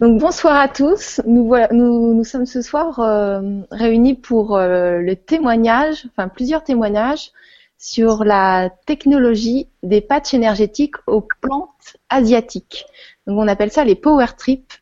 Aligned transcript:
Donc 0.00 0.18
bonsoir 0.18 0.56
à 0.56 0.66
tous. 0.66 1.20
Nous, 1.26 1.46
voilà, 1.46 1.68
nous, 1.72 2.14
nous 2.14 2.24
sommes 2.24 2.46
ce 2.46 2.62
soir 2.62 3.00
euh, 3.00 3.60
réunis 3.70 4.14
pour 4.14 4.56
euh, 4.56 4.98
le 4.98 5.14
témoignage, 5.14 6.06
enfin 6.10 6.28
plusieurs 6.28 6.64
témoignages 6.64 7.32
sur 7.76 8.24
la 8.24 8.70
technologie 8.86 9.68
des 9.82 10.00
patchs 10.00 10.32
énergétiques 10.32 10.96
aux 11.06 11.20
plantes 11.42 11.98
asiatiques. 12.08 12.86
Donc 13.26 13.38
on 13.38 13.46
appelle 13.46 13.70
ça 13.70 13.84
les 13.84 13.94
power 13.94 14.26
trips. 14.38 14.72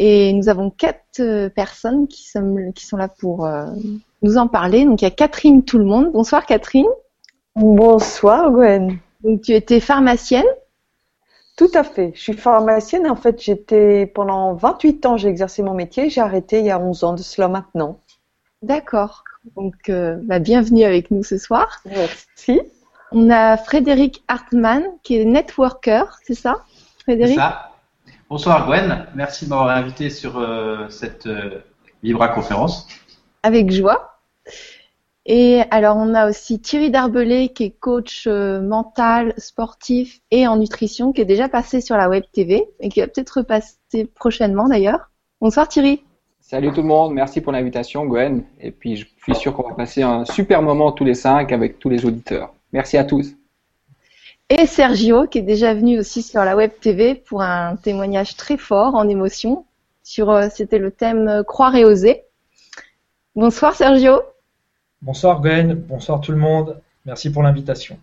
Et 0.00 0.32
nous 0.32 0.48
avons 0.48 0.70
quatre 0.70 1.20
euh, 1.20 1.48
personnes 1.48 2.08
qui 2.08 2.28
sont, 2.28 2.72
qui 2.74 2.84
sont 2.84 2.96
là 2.96 3.06
pour 3.08 3.48
nous 4.22 4.38
en 4.38 4.48
parler. 4.48 4.84
Donc 4.84 5.02
il 5.02 5.04
y 5.04 5.08
a 5.08 5.12
Catherine 5.12 5.64
Tout 5.64 5.78
le 5.78 5.84
monde. 5.84 6.10
Bonsoir 6.10 6.46
Catherine. 6.46 6.86
Bonsoir 7.54 8.50
Gwen. 8.50 8.98
Donc 9.22 9.42
tu 9.42 9.52
étais 9.52 9.78
pharmacienne. 9.78 10.46
Tout 11.58 11.70
à 11.74 11.82
fait. 11.82 12.12
Je 12.14 12.20
suis 12.20 12.34
pharmacienne. 12.34 13.10
En 13.10 13.16
fait, 13.16 13.42
j'étais 13.42 14.06
pendant 14.06 14.54
28 14.54 15.06
ans, 15.06 15.16
j'ai 15.16 15.28
exercé 15.28 15.64
mon 15.64 15.74
métier. 15.74 16.08
J'ai 16.08 16.20
arrêté 16.20 16.60
il 16.60 16.66
y 16.66 16.70
a 16.70 16.78
11 16.78 17.02
ans 17.02 17.14
de 17.14 17.20
cela 17.20 17.48
maintenant. 17.48 17.98
D'accord. 18.62 19.24
Donc, 19.56 19.74
euh, 19.88 20.16
bah, 20.22 20.38
bienvenue 20.38 20.84
avec 20.84 21.10
nous 21.10 21.24
ce 21.24 21.36
soir. 21.36 21.80
Merci. 21.84 22.60
On 23.10 23.28
a 23.28 23.56
Frédéric 23.56 24.22
Hartmann 24.28 24.84
qui 25.02 25.16
est 25.16 25.24
networker, 25.24 26.18
c'est 26.22 26.34
ça, 26.34 26.64
Frédéric? 27.02 27.34
C'est 27.34 27.40
ça. 27.40 27.72
Bonsoir 28.30 28.66
Gwen. 28.66 29.06
Merci 29.16 29.46
de 29.46 29.50
m'avoir 29.50 29.70
invité 29.70 30.10
sur 30.10 30.38
euh, 30.38 30.88
cette 30.90 31.26
euh, 31.26 31.60
Vibra 32.04 32.28
conférence. 32.28 32.86
Avec 33.42 33.72
joie. 33.72 34.17
Et 35.30 35.60
alors, 35.70 35.98
on 35.98 36.14
a 36.14 36.26
aussi 36.26 36.58
Thierry 36.58 36.90
Darbelé, 36.90 37.50
qui 37.50 37.64
est 37.64 37.70
coach 37.70 38.26
euh, 38.26 38.62
mental, 38.62 39.34
sportif 39.36 40.20
et 40.30 40.48
en 40.48 40.56
nutrition, 40.56 41.12
qui 41.12 41.20
est 41.20 41.26
déjà 41.26 41.50
passé 41.50 41.82
sur 41.82 41.98
la 41.98 42.08
Web 42.08 42.24
TV 42.32 42.66
et 42.80 42.88
qui 42.88 43.00
va 43.00 43.08
peut-être 43.08 43.40
repasser 43.40 44.06
prochainement 44.14 44.68
d'ailleurs. 44.68 45.10
Bonsoir 45.42 45.68
Thierry. 45.68 46.02
Salut 46.40 46.72
tout 46.72 46.80
le 46.80 46.88
monde, 46.88 47.12
merci 47.12 47.42
pour 47.42 47.52
l'invitation 47.52 48.06
Gwen. 48.06 48.42
Et 48.58 48.70
puis, 48.70 48.96
je 48.96 49.06
suis 49.22 49.34
sûr 49.34 49.52
qu'on 49.52 49.68
va 49.68 49.74
passer 49.74 50.00
un 50.00 50.24
super 50.24 50.62
moment 50.62 50.92
tous 50.92 51.04
les 51.04 51.12
cinq 51.12 51.52
avec 51.52 51.78
tous 51.78 51.90
les 51.90 52.06
auditeurs. 52.06 52.54
Merci 52.72 52.96
à 52.96 53.04
tous. 53.04 53.34
Et 54.48 54.64
Sergio, 54.64 55.26
qui 55.26 55.40
est 55.40 55.42
déjà 55.42 55.74
venu 55.74 55.98
aussi 55.98 56.22
sur 56.22 56.42
la 56.42 56.56
Web 56.56 56.70
TV 56.80 57.14
pour 57.14 57.42
un 57.42 57.76
témoignage 57.76 58.34
très 58.34 58.56
fort 58.56 58.94
en 58.94 59.06
émotion 59.06 59.66
sur, 60.02 60.30
euh, 60.30 60.48
c'était 60.50 60.78
le 60.78 60.90
thème 60.90 61.28
euh, 61.28 61.42
Croire 61.42 61.76
et 61.76 61.84
oser. 61.84 62.22
Bonsoir 63.36 63.74
Sergio. 63.74 64.22
Bonsoir 65.00 65.40
Gwen, 65.40 65.74
bonsoir 65.74 66.20
tout 66.20 66.32
le 66.32 66.38
monde. 66.38 66.80
Merci 67.04 67.30
pour 67.30 67.42
l'invitation. 67.42 67.98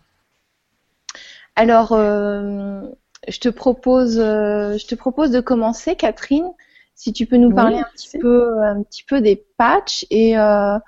Alors, 1.58 1.92
euh, 1.92 2.82
je 3.28 3.40
te 3.40 3.50
propose, 3.50 4.18
euh, 4.18 4.78
je 4.78 4.88
te 4.88 4.96
propose 4.96 5.32
de 5.32 5.42
commencer, 5.42 5.96
Catherine. 5.96 6.50
Si 6.96 7.12
tu 7.12 7.26
peux 7.26 7.36
nous 7.36 7.54
parler 7.54 7.78
un 7.78 7.88
petit 7.94 8.18
peu, 8.18 8.64
un 8.64 8.82
petit 8.82 9.04
peu 9.04 9.20
des 9.20 9.46
patchs 9.58 10.06
et 10.10 10.38
euh, 10.38 10.80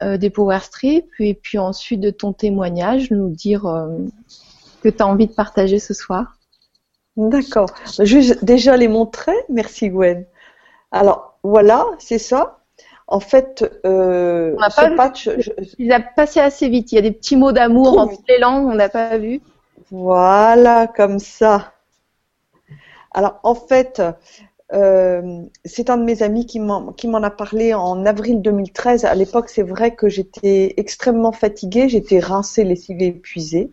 des 0.00 0.30
power 0.30 0.60
strips, 0.60 1.10
et 1.18 1.34
puis 1.34 1.58
ensuite 1.58 2.00
de 2.00 2.10
ton 2.10 2.32
témoignage, 2.32 3.10
nous 3.10 3.28
dire 3.28 3.62
que 4.82 4.88
tu 4.88 5.02
as 5.02 5.06
envie 5.06 5.26
de 5.26 5.32
partager 5.32 5.80
ce 5.80 5.92
soir. 5.92 6.38
D'accord. 7.16 7.70
Je 7.98 8.44
déjà 8.44 8.76
les 8.76 8.86
montrer. 8.86 9.34
Merci 9.48 9.88
Gwen. 9.88 10.24
Alors 10.92 11.36
voilà, 11.42 11.84
c'est 11.98 12.18
ça. 12.18 12.57
En 13.10 13.20
fait, 13.20 13.64
euh, 13.86 14.54
ce 14.68 14.94
patch, 14.94 15.30
il 15.78 15.92
a 15.92 16.00
passé 16.00 16.40
assez 16.40 16.68
vite. 16.68 16.92
Il 16.92 16.96
y 16.96 16.98
a 16.98 17.02
des 17.02 17.10
petits 17.10 17.36
mots 17.36 17.52
d'amour 17.52 17.98
entre 17.98 18.20
les 18.28 18.38
langues, 18.38 18.66
on 18.66 18.74
n'a 18.74 18.90
pas 18.90 19.16
vu. 19.16 19.40
Voilà, 19.90 20.86
comme 20.86 21.18
ça. 21.18 21.72
Alors, 23.12 23.40
en 23.44 23.54
fait, 23.54 24.02
euh, 24.74 25.42
c'est 25.64 25.88
un 25.88 25.96
de 25.96 26.04
mes 26.04 26.22
amis 26.22 26.44
qui 26.44 26.60
m'en 26.60 27.22
a 27.22 27.30
parlé 27.30 27.72
en 27.72 28.04
avril 28.04 28.42
2013. 28.42 29.06
À 29.06 29.14
l'époque, 29.14 29.48
c'est 29.48 29.62
vrai 29.62 29.94
que 29.94 30.10
j'étais 30.10 30.74
extrêmement 30.76 31.32
fatiguée, 31.32 31.88
j'étais 31.88 32.20
rincée, 32.20 32.64
lessivée, 32.64 33.06
épuisée. 33.06 33.72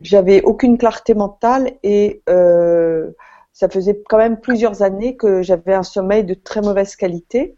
J'avais 0.00 0.42
aucune 0.42 0.76
clarté 0.78 1.14
mentale 1.14 1.74
et 1.84 2.22
euh, 2.28 3.10
ça 3.52 3.68
faisait 3.68 4.02
quand 4.08 4.18
même 4.18 4.40
plusieurs 4.40 4.82
années 4.82 5.16
que 5.16 5.42
j'avais 5.42 5.74
un 5.74 5.82
sommeil 5.82 6.24
de 6.24 6.34
très 6.34 6.62
mauvaise 6.62 6.96
qualité. 6.96 7.56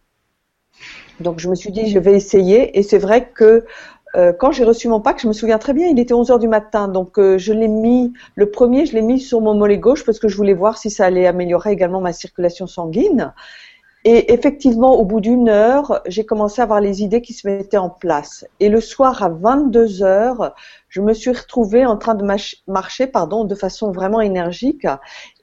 Donc 1.22 1.38
je 1.38 1.48
me 1.48 1.54
suis 1.54 1.72
dit, 1.72 1.88
je 1.88 1.98
vais 1.98 2.14
essayer. 2.14 2.78
Et 2.78 2.82
c'est 2.82 2.98
vrai 2.98 3.30
que 3.34 3.64
euh, 4.14 4.32
quand 4.32 4.52
j'ai 4.52 4.64
reçu 4.64 4.88
mon 4.88 5.00
pack, 5.00 5.20
je 5.20 5.28
me 5.28 5.32
souviens 5.32 5.58
très 5.58 5.72
bien, 5.72 5.88
il 5.88 5.98
était 5.98 6.12
11 6.12 6.30
heures 6.30 6.38
du 6.38 6.48
matin. 6.48 6.88
Donc 6.88 7.18
euh, 7.18 7.38
je 7.38 7.52
l'ai 7.52 7.68
mis, 7.68 8.12
le 8.34 8.50
premier, 8.50 8.84
je 8.84 8.94
l'ai 8.94 9.02
mis 9.02 9.20
sur 9.20 9.40
mon 9.40 9.54
mollet 9.54 9.78
gauche 9.78 10.04
parce 10.04 10.18
que 10.18 10.28
je 10.28 10.36
voulais 10.36 10.54
voir 10.54 10.76
si 10.76 10.90
ça 10.90 11.06
allait 11.06 11.26
améliorer 11.26 11.72
également 11.72 12.00
ma 12.00 12.12
circulation 12.12 12.66
sanguine. 12.66 13.32
Et 14.04 14.32
effectivement, 14.32 14.98
au 14.98 15.04
bout 15.04 15.20
d'une 15.20 15.48
heure, 15.48 16.02
j'ai 16.06 16.26
commencé 16.26 16.60
à 16.60 16.64
avoir 16.64 16.80
les 16.80 17.04
idées 17.04 17.22
qui 17.22 17.32
se 17.32 17.46
mettaient 17.46 17.76
en 17.76 17.88
place. 17.88 18.44
Et 18.58 18.68
le 18.68 18.80
soir 18.80 19.22
à 19.22 19.28
22 19.28 20.02
heures, 20.02 20.56
je 20.88 21.00
me 21.00 21.14
suis 21.14 21.30
retrouvée 21.30 21.86
en 21.86 21.96
train 21.96 22.16
de 22.16 22.24
marcher, 22.66 23.06
pardon, 23.06 23.44
de 23.44 23.54
façon 23.54 23.92
vraiment 23.92 24.20
énergique. 24.20 24.88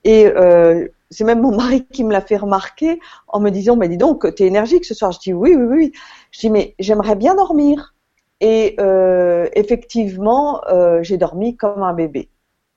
Et 0.03 0.27
euh, 0.27 0.89
c'est 1.11 1.23
même 1.23 1.41
mon 1.41 1.55
mari 1.55 1.85
qui 1.87 2.03
me 2.03 2.11
l'a 2.11 2.21
fait 2.21 2.37
remarquer 2.37 2.99
en 3.27 3.39
me 3.39 3.49
disant, 3.49 3.75
mais 3.75 3.89
dis 3.89 3.97
donc, 3.97 4.33
t'es 4.35 4.45
énergique 4.45 4.85
ce 4.85 4.93
soir. 4.93 5.11
Je 5.11 5.19
dis 5.19 5.33
oui, 5.33 5.55
oui, 5.55 5.65
oui. 5.65 5.91
Je 6.31 6.39
dis 6.39 6.49
mais 6.49 6.75
j'aimerais 6.79 7.15
bien 7.15 7.35
dormir. 7.35 7.95
Et 8.41 8.75
euh, 8.79 9.47
effectivement, 9.53 10.61
euh, 10.69 11.03
j'ai 11.03 11.17
dormi 11.17 11.57
comme 11.57 11.83
un 11.83 11.93
bébé. 11.93 12.29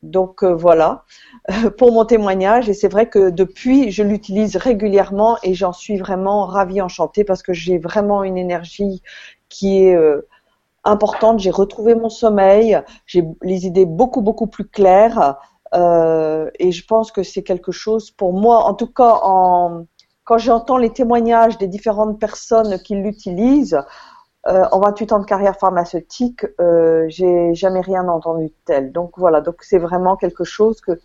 Donc 0.02 0.42
euh, 0.42 0.52
voilà 0.52 1.04
pour 1.78 1.92
mon 1.92 2.04
témoignage. 2.04 2.68
Et 2.68 2.74
c'est 2.74 2.88
vrai 2.88 3.08
que 3.08 3.30
depuis, 3.30 3.90
je 3.92 4.02
l'utilise 4.02 4.56
régulièrement 4.56 5.38
et 5.42 5.54
j'en 5.54 5.72
suis 5.72 5.98
vraiment 5.98 6.46
ravie, 6.46 6.80
enchantée 6.80 7.24
parce 7.24 7.42
que 7.42 7.52
j'ai 7.52 7.78
vraiment 7.78 8.24
une 8.24 8.38
énergie 8.38 9.02
qui 9.48 9.84
est 9.84 9.96
importante. 10.84 11.38
J'ai 11.38 11.50
retrouvé 11.50 11.94
mon 11.94 12.08
sommeil, 12.08 12.80
j'ai 13.06 13.22
les 13.42 13.66
idées 13.66 13.86
beaucoup 13.86 14.22
beaucoup 14.22 14.48
plus 14.48 14.66
claires. 14.66 15.36
Euh, 15.74 16.50
et 16.58 16.72
je 16.72 16.84
pense 16.86 17.12
que 17.12 17.22
c'est 17.22 17.42
quelque 17.42 17.72
chose 17.72 18.10
pour 18.10 18.32
moi, 18.32 18.64
en 18.64 18.74
tout 18.74 18.86
cas, 18.86 19.20
quand 20.24 20.38
j'entends 20.38 20.76
les 20.76 20.90
témoignages 20.90 21.58
des 21.58 21.68
différentes 21.68 22.20
personnes 22.20 22.78
qui 22.80 22.94
l'utilisent, 22.94 23.80
euh, 24.48 24.64
en 24.72 24.80
28 24.80 25.12
ans 25.12 25.18
de 25.20 25.24
carrière 25.24 25.56
pharmaceutique, 25.56 26.44
euh, 26.60 27.04
j'ai 27.08 27.54
jamais 27.54 27.80
rien 27.80 28.08
entendu 28.08 28.46
de 28.46 28.54
tel. 28.64 28.92
Donc 28.92 29.12
voilà, 29.16 29.40
donc 29.40 29.62
c'est 29.62 29.78
vraiment 29.78 30.16
quelque 30.16 30.44
chose 30.44 30.80
que 30.80 31.00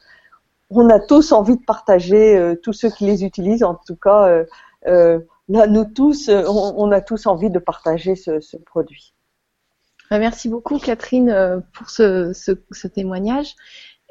on 0.70 0.90
a 0.90 1.00
tous 1.00 1.32
envie 1.32 1.56
de 1.56 1.64
partager, 1.64 2.56
tous 2.62 2.74
ceux 2.74 2.90
qui 2.90 3.06
les 3.06 3.24
utilisent, 3.24 3.64
en 3.64 3.76
tout 3.76 3.96
cas, 3.96 4.44
là, 4.84 5.68
nous 5.68 5.86
tous, 5.86 6.30
on, 6.30 6.92
a 6.92 7.00
tous 7.00 7.26
envie 7.26 7.50
de 7.50 7.60
partager 7.60 8.16
ce, 8.18 8.58
produit. 8.66 9.14
Merci 10.12 10.50
beaucoup 10.50 10.78
Catherine 10.78 11.64
pour 11.74 11.90
ce 11.90 12.88
témoignage. 12.88 13.56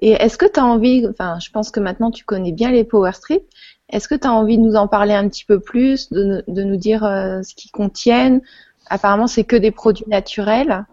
Et 0.02 0.10
est-ce 0.10 0.36
que 0.36 0.46
tu 0.46 0.60
as 0.60 0.64
envie, 0.64 1.06
enfin, 1.08 1.38
je 1.40 1.50
pense 1.50 1.70
que 1.70 1.80
maintenant 1.80 2.10
tu 2.10 2.24
connais 2.24 2.52
bien 2.52 2.70
les 2.70 2.84
Power 2.84 3.12
Strips, 3.12 3.46
est-ce 3.88 4.08
que 4.08 4.14
tu 4.14 4.26
as 4.26 4.32
envie 4.32 4.58
de 4.58 4.62
nous 4.62 4.76
en 4.76 4.88
parler 4.88 5.14
un 5.14 5.28
petit 5.28 5.44
peu 5.44 5.60
plus, 5.60 6.10
de, 6.10 6.42
nous 6.48 6.76
dire 6.76 7.04
euh, 7.04 7.42
ce 7.42 7.54
qu'ils 7.54 7.70
contiennent? 7.70 8.42
Apparemment, 8.88 9.26
c'est 9.26 9.44
que 9.44 9.56
des 9.56 9.70
produits 9.70 10.08
naturels. 10.08 10.84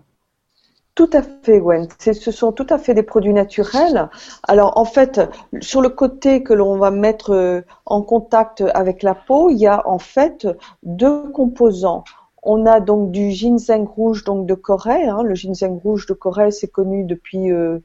Tout 0.96 1.10
à 1.12 1.24
fait, 1.24 1.60
Gwen. 1.60 1.88
Ce 2.00 2.32
sont 2.32 2.52
tout 2.52 2.68
à 2.70 2.78
fait 2.78 2.94
des 2.94 3.02
produits 3.02 3.34
naturels. 3.34 4.10
Alors, 4.44 4.78
en 4.78 4.86
fait, 4.86 5.22
sur 5.60 5.82
le 5.82 5.90
côté 5.90 6.44
que 6.44 6.54
l'on 6.54 6.78
va 6.78 6.92
mettre 6.92 7.32
euh, 7.32 7.62
en 7.88 8.04
contact 8.04 8.64
avec 8.76 9.02
la 9.02 9.16
peau, 9.16 9.50
il 9.50 9.58
y 9.58 9.66
a 9.66 9.88
en 9.88 9.98
fait 9.98 10.48
deux 10.84 11.32
composants. 11.32 12.04
On 12.44 12.68
a 12.68 12.80
donc 12.80 13.12
du 13.12 13.32
ginseng 13.32 13.86
rouge 13.86 14.24
donc 14.24 14.46
de 14.46 14.54
Corée. 14.54 15.08
Hein. 15.08 15.24
Le 15.24 15.34
ginseng 15.34 15.80
rouge 15.80 16.06
de 16.06 16.14
Corée, 16.14 16.52
c'est 16.52 16.68
connu 16.68 17.06
depuis 17.06 17.52
euh, 17.52 17.80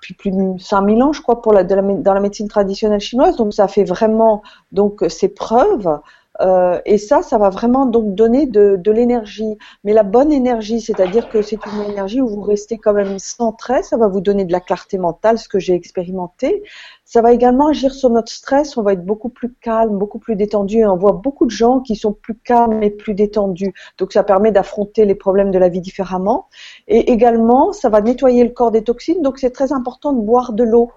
depuis 0.00 0.14
plus 0.14 0.30
de 0.30 0.58
5000 0.58 1.02
ans, 1.02 1.12
je 1.12 1.20
crois, 1.20 1.42
pour 1.42 1.52
la, 1.52 1.62
de 1.64 1.74
la, 1.74 1.82
dans 1.82 2.14
la 2.14 2.20
médecine 2.20 2.48
traditionnelle 2.48 3.00
chinoise. 3.00 3.36
Donc 3.36 3.52
ça 3.52 3.68
fait 3.68 3.84
vraiment 3.84 4.42
donc 4.72 5.04
ses 5.08 5.28
preuves. 5.28 6.00
Euh, 6.40 6.80
et 6.86 6.98
ça, 6.98 7.22
ça 7.22 7.38
va 7.38 7.50
vraiment 7.50 7.86
donc 7.86 8.14
donner 8.14 8.46
de, 8.46 8.76
de 8.76 8.90
l'énergie. 8.90 9.56
Mais 9.84 9.92
la 9.92 10.02
bonne 10.02 10.32
énergie, 10.32 10.80
c'est-à-dire 10.80 11.28
que 11.28 11.42
c'est 11.42 11.58
une 11.66 11.90
énergie 11.90 12.20
où 12.20 12.28
vous 12.28 12.40
restez 12.40 12.78
quand 12.78 12.92
même 12.92 13.18
centré, 13.18 13.82
ça 13.82 13.96
va 13.96 14.08
vous 14.08 14.20
donner 14.20 14.44
de 14.44 14.52
la 14.52 14.60
clarté 14.60 14.98
mentale, 14.98 15.38
ce 15.38 15.48
que 15.48 15.58
j'ai 15.58 15.74
expérimenté. 15.74 16.62
Ça 17.04 17.22
va 17.22 17.32
également 17.32 17.68
agir 17.68 17.92
sur 17.92 18.08
notre 18.10 18.30
stress, 18.30 18.76
on 18.76 18.82
va 18.82 18.92
être 18.92 19.04
beaucoup 19.04 19.30
plus 19.30 19.52
calme, 19.52 19.98
beaucoup 19.98 20.18
plus 20.18 20.36
détendu. 20.36 20.78
Et 20.78 20.86
on 20.86 20.96
voit 20.96 21.12
beaucoup 21.12 21.44
de 21.44 21.50
gens 21.50 21.80
qui 21.80 21.96
sont 21.96 22.12
plus 22.12 22.36
calmes 22.36 22.82
et 22.82 22.90
plus 22.90 23.14
détendus. 23.14 23.74
Donc 23.98 24.12
ça 24.12 24.22
permet 24.22 24.52
d'affronter 24.52 25.04
les 25.04 25.16
problèmes 25.16 25.50
de 25.50 25.58
la 25.58 25.68
vie 25.68 25.80
différemment. 25.80 26.46
Et 26.88 27.10
également, 27.10 27.72
ça 27.72 27.88
va 27.88 28.00
nettoyer 28.00 28.44
le 28.44 28.50
corps 28.50 28.70
des 28.70 28.84
toxines. 28.84 29.22
Donc 29.22 29.38
c'est 29.38 29.50
très 29.50 29.72
important 29.72 30.12
de 30.12 30.20
boire 30.20 30.52
de 30.52 30.64
l'eau 30.64 30.90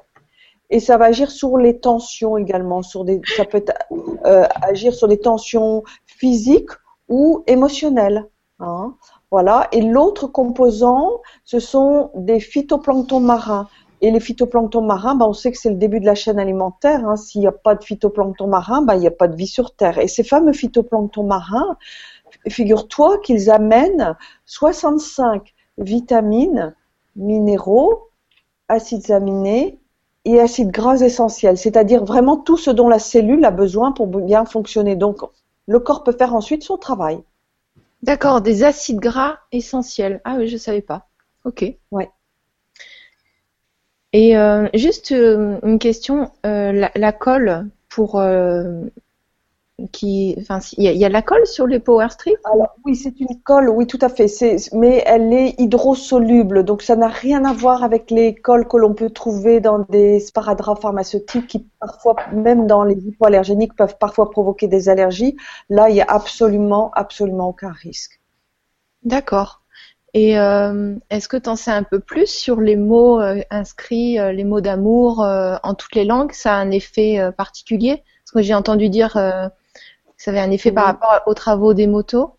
et 0.74 0.80
ça 0.80 0.98
va 0.98 1.06
agir 1.06 1.30
sur 1.30 1.58
les 1.58 1.80
tensions 1.80 2.36
également. 2.36 2.82
Sur 2.82 3.06
des, 3.06 3.22
ça 3.38 3.46
peut 3.46 3.64
euh, 4.26 4.48
agir 4.64 4.92
sur 4.96 5.08
des 5.08 5.20
tensions 5.20 5.84
physiques 6.08 6.72
ou 7.08 7.44
émotionnelles. 7.46 8.28
Hein. 8.60 8.96
Voilà. 9.30 9.68
Et 9.72 9.82
l'autre 9.82 10.26
composant, 10.26 11.22
ce 11.44 11.60
sont 11.60 12.10
des 12.16 12.40
phytoplanctons 12.40 13.20
marins. 13.20 13.70
et 14.02 14.10
les 14.10 14.20
phytoplanctons 14.20 14.82
marins, 14.82 15.14
bah, 15.14 15.28
on 15.28 15.34
sait 15.34 15.52
que 15.52 15.60
c'est 15.60 15.70
le 15.70 15.76
début 15.76 16.00
de 16.00 16.08
la 16.08 16.16
chaîne 16.16 16.40
alimentaire. 16.40 17.08
Hein. 17.08 17.18
S'il 17.18 17.42
n'y 17.42 17.48
a 17.48 17.52
pas 17.52 17.76
de 17.76 17.84
phytoplancton 17.84 18.48
marin, 18.48 18.82
bah, 18.82 18.96
il 18.96 19.02
n'y 19.02 19.08
a 19.08 19.12
pas 19.12 19.28
de 19.28 19.36
vie 19.36 19.46
sur 19.46 19.76
Terre. 19.76 20.00
Et 20.00 20.08
ces 20.08 20.24
fameux 20.24 20.54
phytoplanctons 20.54 21.24
marins, 21.24 21.78
figure-toi 22.50 23.20
qu'ils 23.20 23.52
amènent 23.52 24.18
65 24.46 25.54
vitamines, 25.78 26.76
minéraux, 27.16 28.10
acides 28.70 29.12
aminés 29.12 29.80
et 30.26 30.40
acides 30.40 30.72
gras 30.72 31.02
essentiels, 31.02 31.58
c'est-à-dire 31.58 32.06
vraiment 32.06 32.38
tout 32.38 32.58
ce 32.58 32.72
dont 32.72 32.88
la 32.88 33.00
cellule 33.00 33.44
a 33.46 33.52
besoin 33.52 33.92
pour 33.92 34.08
bien 34.08 34.46
fonctionner. 34.46 34.96
Donc, 34.96 35.20
le 35.68 35.80
corps 35.80 36.04
peut 36.04 36.14
faire 36.14 36.34
ensuite 36.34 36.64
son 36.64 36.78
travail. 36.78 37.22
D'accord, 38.04 38.42
des 38.42 38.64
acides 38.64 39.00
gras 39.00 39.40
essentiels. 39.52 40.22
Ah 40.24 40.36
oui, 40.38 40.48
je 40.48 40.54
ne 40.54 40.60
savais 40.60 40.82
pas. 40.82 41.08
Ok. 41.46 41.66
Ouais. 41.92 42.10
Et 44.14 44.38
euh, 44.38 44.68
juste 44.74 45.12
euh, 45.12 45.58
une 45.64 45.80
question, 45.80 46.32
euh, 46.46 46.88
la, 46.96 47.12
colle 47.12 47.70
pour 47.90 48.22
qui, 49.92 50.36
enfin, 50.40 50.60
il 50.78 50.84
y, 50.84 51.06
a 51.06 51.10
la 51.10 51.22
colle 51.22 51.46
sur 51.48 51.66
les 51.66 51.80
power 51.80 52.10
strips? 52.10 52.38
Alors 52.46 52.76
oui, 52.86 52.96
c'est 52.96 53.20
une 53.20 53.42
colle, 53.44 53.70
oui, 53.70 53.88
tout 53.88 53.98
à 54.02 54.10
fait. 54.10 54.28
mais 54.72 55.04
elle 55.06 55.34
est 55.34 55.56
hydrosoluble, 55.60 56.64
donc 56.64 56.84
ça 56.84 56.96
n'a 56.96 57.08
rien 57.08 57.44
à 57.44 57.54
voir 57.54 57.84
avec 57.84 58.12
les 58.12 58.36
colles 58.36 58.68
que 58.68 58.78
l'on 58.78 58.94
peut 58.94 59.10
trouver 59.10 59.60
dans 59.60 59.80
des 59.90 60.20
sparadraps 60.20 60.82
pharmaceutiques 60.82 61.48
qui 61.48 61.68
parfois, 61.80 62.16
même 62.32 62.68
dans 62.68 62.84
les 62.84 62.96
hypoallergéniques, 62.96 63.76
peuvent 63.76 63.98
parfois 63.98 64.30
provoquer 64.30 64.68
des 64.68 64.90
allergies. 64.90 65.36
Là, 65.70 65.90
il 65.90 65.96
y 65.96 66.02
a 66.02 66.06
absolument, 66.08 66.92
absolument 66.94 67.50
aucun 67.50 67.72
risque. 67.72 68.20
D'accord. 69.04 69.64
Et 70.14 70.38
euh, 70.38 70.96
est-ce 71.10 71.28
que 71.28 71.38
tu 71.38 71.50
en 71.50 71.56
sais 71.56 71.72
un 71.72 71.84
peu 71.84 72.00
plus 72.00 72.28
sur 72.28 72.62
les 72.62 72.76
mots 72.76 73.20
euh, 73.20 73.42
inscrits, 73.50 74.20
euh, 74.20 74.32
les 74.32 74.44
mots 74.44 74.62
d'amour 74.62 75.20
en 75.22 75.74
toutes 75.74 75.96
les 75.96 76.06
langues? 76.06 76.32
Ça 76.34 76.54
a 76.54 76.58
un 76.58 76.70
effet 76.70 77.20
particulier? 77.36 78.04
Parce 78.24 78.32
que 78.36 78.42
j'ai 78.44 78.54
entendu 78.54 78.90
dire 78.90 79.18
ça 80.24 80.32
avait 80.32 80.40
un 80.40 80.52
effet 80.52 80.72
par 80.72 80.86
rapport 80.86 81.22
aux 81.26 81.34
travaux 81.34 81.74
des 81.74 81.86
motos 81.86 82.38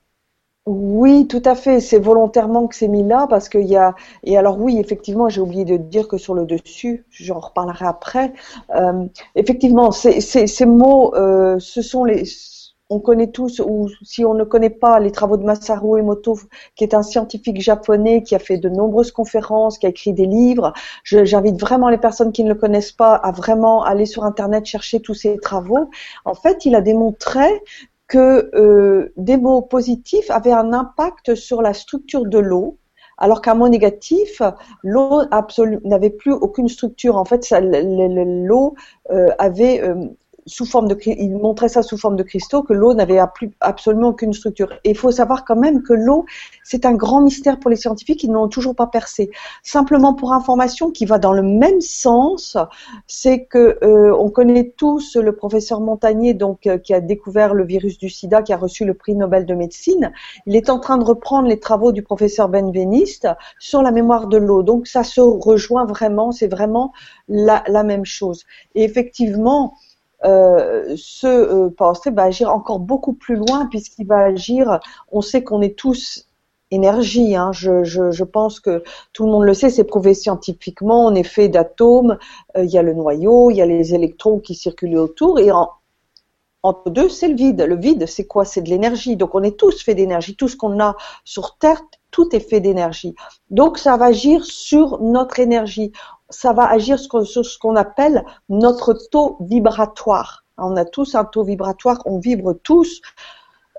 oui, 0.67 1.29
tout 1.29 1.43
à 1.45 1.55
fait. 1.55 1.79
C'est 1.79 1.99
volontairement 1.99 2.67
que 2.69 2.75
c'est 2.75 2.89
mis 2.89 3.03
là 3.07 3.27
parce 3.29 3.51
qu'il 3.51 3.67
y 3.67 3.77
a. 3.77 3.95
Et 4.23 4.39
alors 4.39 4.59
oui, 4.59 4.79
effectivement, 4.79 5.29
j'ai 5.29 5.43
oublié 5.43 5.67
de 5.67 5.77
dire 5.77 6.09
que 6.09 6.17
sur 6.17 6.33
le 6.33 6.47
dessus, 6.47 7.05
j'en 7.11 7.39
reparlerai 7.39 7.85
après. 7.85 8.33
Euh, 8.75 9.05
effectivement, 9.35 9.91
ces, 9.91 10.23
ces, 10.23 10.65
mots, 10.65 11.15
euh, 11.17 11.59
ce 11.59 11.83
sont 11.83 12.05
les 12.07 12.25
on 12.95 13.01
connaît 13.01 13.31
tous, 13.31 13.61
ou 13.61 13.89
si 14.03 14.25
on 14.25 14.35
ne 14.35 14.45
connaît 14.45 14.71
pas 14.71 15.01
les 15.01 15.11
travaux 15.11 15.37
de 15.37 15.43
Masaru 15.43 15.99
Emoto, 15.99 16.39
qui 16.77 16.85
est 16.85 16.95
un 16.95 17.03
scientifique 17.03 17.61
japonais 17.61 18.23
qui 18.23 18.35
a 18.35 18.39
fait 18.39 18.59
de 18.59 18.69
nombreuses 18.69 19.11
conférences, 19.11 19.79
qui 19.79 19.87
a 19.87 19.89
écrit 19.89 20.13
des 20.13 20.27
livres, 20.27 20.73
j'invite 21.03 21.61
vraiment 21.61 21.89
les 21.89 21.99
personnes 21.99 22.33
qui 22.33 22.45
ne 22.45 22.51
le 22.51 22.55
connaissent 22.55 22.93
pas 22.93 23.15
à 23.15 23.33
vraiment 23.33 23.83
aller 23.83 24.07
sur 24.07 24.25
Internet 24.25 24.65
chercher 24.65 25.01
tous 25.01 25.15
ses 25.15 25.39
travaux. 25.39 25.91
En 26.25 26.35
fait, 26.35 26.65
il 26.67 26.75
a 26.77 26.81
démontré 26.81 27.47
que 28.07 28.51
euh, 28.55 29.13
des 29.17 29.37
mots 29.37 29.63
positifs 29.63 30.31
avaient 30.31 30.53
un 30.53 30.73
impact 30.73 31.35
sur 31.35 31.63
la 31.63 31.75
structure 31.75 32.27
de 32.27 32.39
l'eau, 32.39 32.79
alors 33.19 33.41
qu'un 33.41 33.55
mot 33.55 33.69
négatif, 33.69 34.43
l'eau 34.83 35.23
n'avait 35.85 36.11
plus 36.11 36.33
aucune 36.33 36.69
structure. 36.69 37.17
En 37.17 37.25
fait, 37.25 37.49
l'eau 37.51 38.75
euh, 39.11 39.29
avait 39.39 39.81
euh, 39.83 40.07
sous 40.47 40.67
forme 40.67 40.89
de, 40.89 40.97
il 41.07 41.37
montrait 41.37 41.69
ça 41.69 41.83
sous 41.83 41.97
forme 41.97 42.17
de 42.17 42.23
cristaux, 42.23 42.63
que 42.63 42.73
l'eau 42.73 42.95
n'avait 42.95 43.21
absolument 43.61 44.09
aucune 44.09 44.33
structure. 44.33 44.73
Et 44.85 44.91
il 44.91 44.97
faut 44.97 45.11
savoir 45.11 45.45
quand 45.45 45.57
même 45.57 45.83
que 45.83 45.93
l'eau, 45.93 46.25
c'est 46.63 46.85
un 46.85 46.95
grand 46.95 47.21
mystère 47.21 47.59
pour 47.59 47.71
les 47.71 47.77
scientifiques, 47.77 48.23
ils 48.23 48.31
n'ont 48.31 48.49
toujours 48.49 48.75
pas 48.75 48.87
percé. 48.87 49.31
Simplement 49.63 50.15
pour 50.15 50.33
information, 50.33 50.91
qui 50.91 51.07
va 51.07 51.19
dans 51.19 51.33
le 51.33 51.43
même 51.43 51.81
sens, 51.81 52.57
c'est 53.07 53.45
que 53.45 53.79
euh, 53.83 54.15
on 54.17 54.31
connaît 54.31 54.73
tous 54.77 55.17
le 55.17 55.35
professeur 55.35 55.81
Montagnier, 55.81 56.35
donc 56.35 56.67
euh, 56.67 56.79
qui 56.79 56.95
a 56.95 57.01
découvert 57.01 57.55
le 57.55 57.65
virus 57.65 57.99
du 57.99 58.09
SIDA, 58.09 58.43
qui 58.43 58.53
a 58.53 58.57
reçu 58.57 58.85
le 58.85 58.95
prix 58.95 59.15
Nobel 59.15 59.47
de 59.47 59.55
médecine. 59.55 60.13
Il 60.47 60.57
est 60.57 60.71
en 60.71 60.79
train 60.79 60.99
de 60.99 61.05
reprendre 61.05 61.49
les 61.49 61.61
travaux 61.61 61.93
du 61.93 62.03
professeur 62.03 62.49
Benveniste 62.49 63.29
sur 63.59 63.83
la 63.83 63.91
mémoire 63.91 64.27
de 64.27 64.37
l'eau. 64.37 64.63
Donc 64.63 64.87
ça 64.87 65.05
se 65.05 65.21
rejoint 65.21 65.85
vraiment, 65.87 66.33
c'est 66.33 66.49
vraiment 66.49 66.93
la, 67.29 67.63
la 67.69 67.83
même 67.83 68.05
chose. 68.05 68.45
Et 68.75 68.85
effectivement, 68.85 69.75
euh, 70.25 70.95
ce 70.97 71.27
euh, 71.27 71.71
pensée 71.71 72.11
va 72.11 72.25
agir 72.25 72.51
encore 72.51 72.79
beaucoup 72.79 73.13
plus 73.13 73.37
loin 73.37 73.67
puisqu'il 73.67 74.07
va 74.07 74.19
agir, 74.19 74.81
on 75.13 75.21
sait 75.21 75.43
qu'on 75.43 75.61
est 75.61 75.77
tous 75.77 76.29
énergie. 76.71 77.37
Hein. 77.37 77.53
Je, 77.53 78.25
pense 78.25 78.61
que 78.61 78.83
tout 79.13 79.25
le 79.27 79.33
monde 79.33 79.45
le 79.45 79.55
sait, 79.55 79.71
c'est 79.71 79.85
prouvé 79.85 80.15
scientifiquement. 80.15 81.07
On 81.07 81.15
est 81.15 81.23
fait 81.23 81.49
d'atomes. 81.49 82.19
Euh, 82.57 82.65
il 82.65 82.71
y 82.71 82.79
a 82.79 82.83
le 82.83 82.95
noyau, 82.95 83.51
il 83.51 83.57
y 83.57 83.63
a 83.63 83.67
les 83.67 83.95
électrons 83.95 84.39
qui 84.39 84.55
circulent 84.55 84.97
autour, 84.99 85.39
et 85.39 85.51
en, 85.51 85.71
entre 86.63 86.91
deux, 86.91 87.11
c'est 87.11 87.29
le 87.29 87.37
vide. 87.37 87.61
Le 87.61 87.77
vide, 87.77 88.07
c'est 88.07 88.27
quoi? 88.27 88.45
C'est 88.45 88.63
de 88.63 88.71
l'énergie. 88.71 89.17
Donc 89.17 89.35
on 89.35 89.43
est 89.43 89.59
tous 89.59 89.83
faits 89.83 89.97
d'énergie. 89.97 90.35
Tout 90.35 90.49
ce 90.49 90.57
qu'on 90.57 90.81
a 90.81 90.97
sur 91.25 91.59
Terre, 91.59 91.83
tout 92.11 92.35
est 92.35 92.41
fait 92.41 92.61
d'énergie. 92.61 93.15
Donc 93.51 93.77
ça 93.77 93.97
va 93.97 94.07
agir 94.07 94.45
sur 94.45 95.01
notre 95.03 95.41
énergie 95.41 95.93
ça 96.31 96.53
va 96.53 96.69
agir 96.69 96.99
sur 96.99 97.27
ce 97.27 97.59
qu'on 97.59 97.77
appelle 97.77 98.25
notre 98.49 98.95
taux 98.95 99.37
vibratoire. 99.41 100.45
On 100.59 100.77
a 100.77 100.85
tous 100.85 101.15
un 101.15 101.25
taux 101.25 101.45
vibratoire, 101.45 102.01
on 102.07 102.19
vibre 102.19 102.55
tous. 102.63 103.01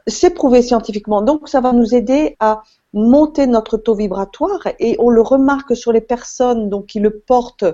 C'est 0.08 0.32
prouvé 0.32 0.62
scientifiquement. 0.62 1.22
Donc, 1.22 1.50
ça 1.50 1.62
va 1.62 1.72
nous 1.72 1.96
aider 1.96 2.36
à 2.40 2.64
monter 2.94 3.48
notre 3.48 3.78
taux 3.78 3.96
vibratoire 3.96 4.68
et 4.80 4.96
on 5.00 5.10
le 5.10 5.22
remarque 5.22 5.76
sur 5.76 5.92
les 5.92 6.02
personnes 6.02 6.70
donc, 6.70 6.88
qui 6.88 7.00
le 7.00 7.20
portent 7.20 7.66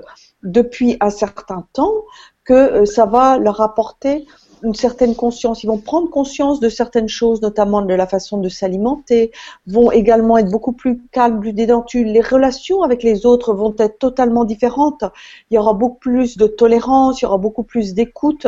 depuis 0.41 0.97
un 0.99 1.09
certain 1.09 1.67
temps 1.73 2.05
que 2.43 2.53
euh, 2.53 2.85
ça 2.85 3.05
va 3.05 3.37
leur 3.37 3.61
apporter 3.61 4.25
une 4.63 4.75
certaine 4.75 5.15
conscience, 5.15 5.63
ils 5.63 5.67
vont 5.67 5.77
prendre 5.77 6.09
conscience 6.09 6.59
de 6.59 6.69
certaines 6.69 7.07
choses, 7.07 7.41
notamment 7.41 7.81
de 7.81 7.93
la 7.93 8.07
façon 8.07 8.37
de 8.37 8.49
s'alimenter, 8.49 9.31
vont 9.67 9.91
également 9.91 10.37
être 10.37 10.49
beaucoup 10.49 10.73
plus 10.73 11.01
calmes, 11.11 11.39
plus 11.39 11.53
dédentus. 11.53 12.05
Les 12.05 12.21
relations 12.21 12.83
avec 12.83 13.03
les 13.03 13.25
autres 13.25 13.53
vont 13.53 13.75
être 13.77 13.99
totalement 13.99 14.45
différentes. 14.45 15.03
Il 15.49 15.55
y 15.55 15.57
aura 15.57 15.73
beaucoup 15.73 15.99
plus 15.99 16.37
de 16.37 16.47
tolérance, 16.47 17.21
il 17.21 17.25
y 17.25 17.27
aura 17.27 17.37
beaucoup 17.37 17.63
plus 17.63 17.93
d'écoute. 17.93 18.47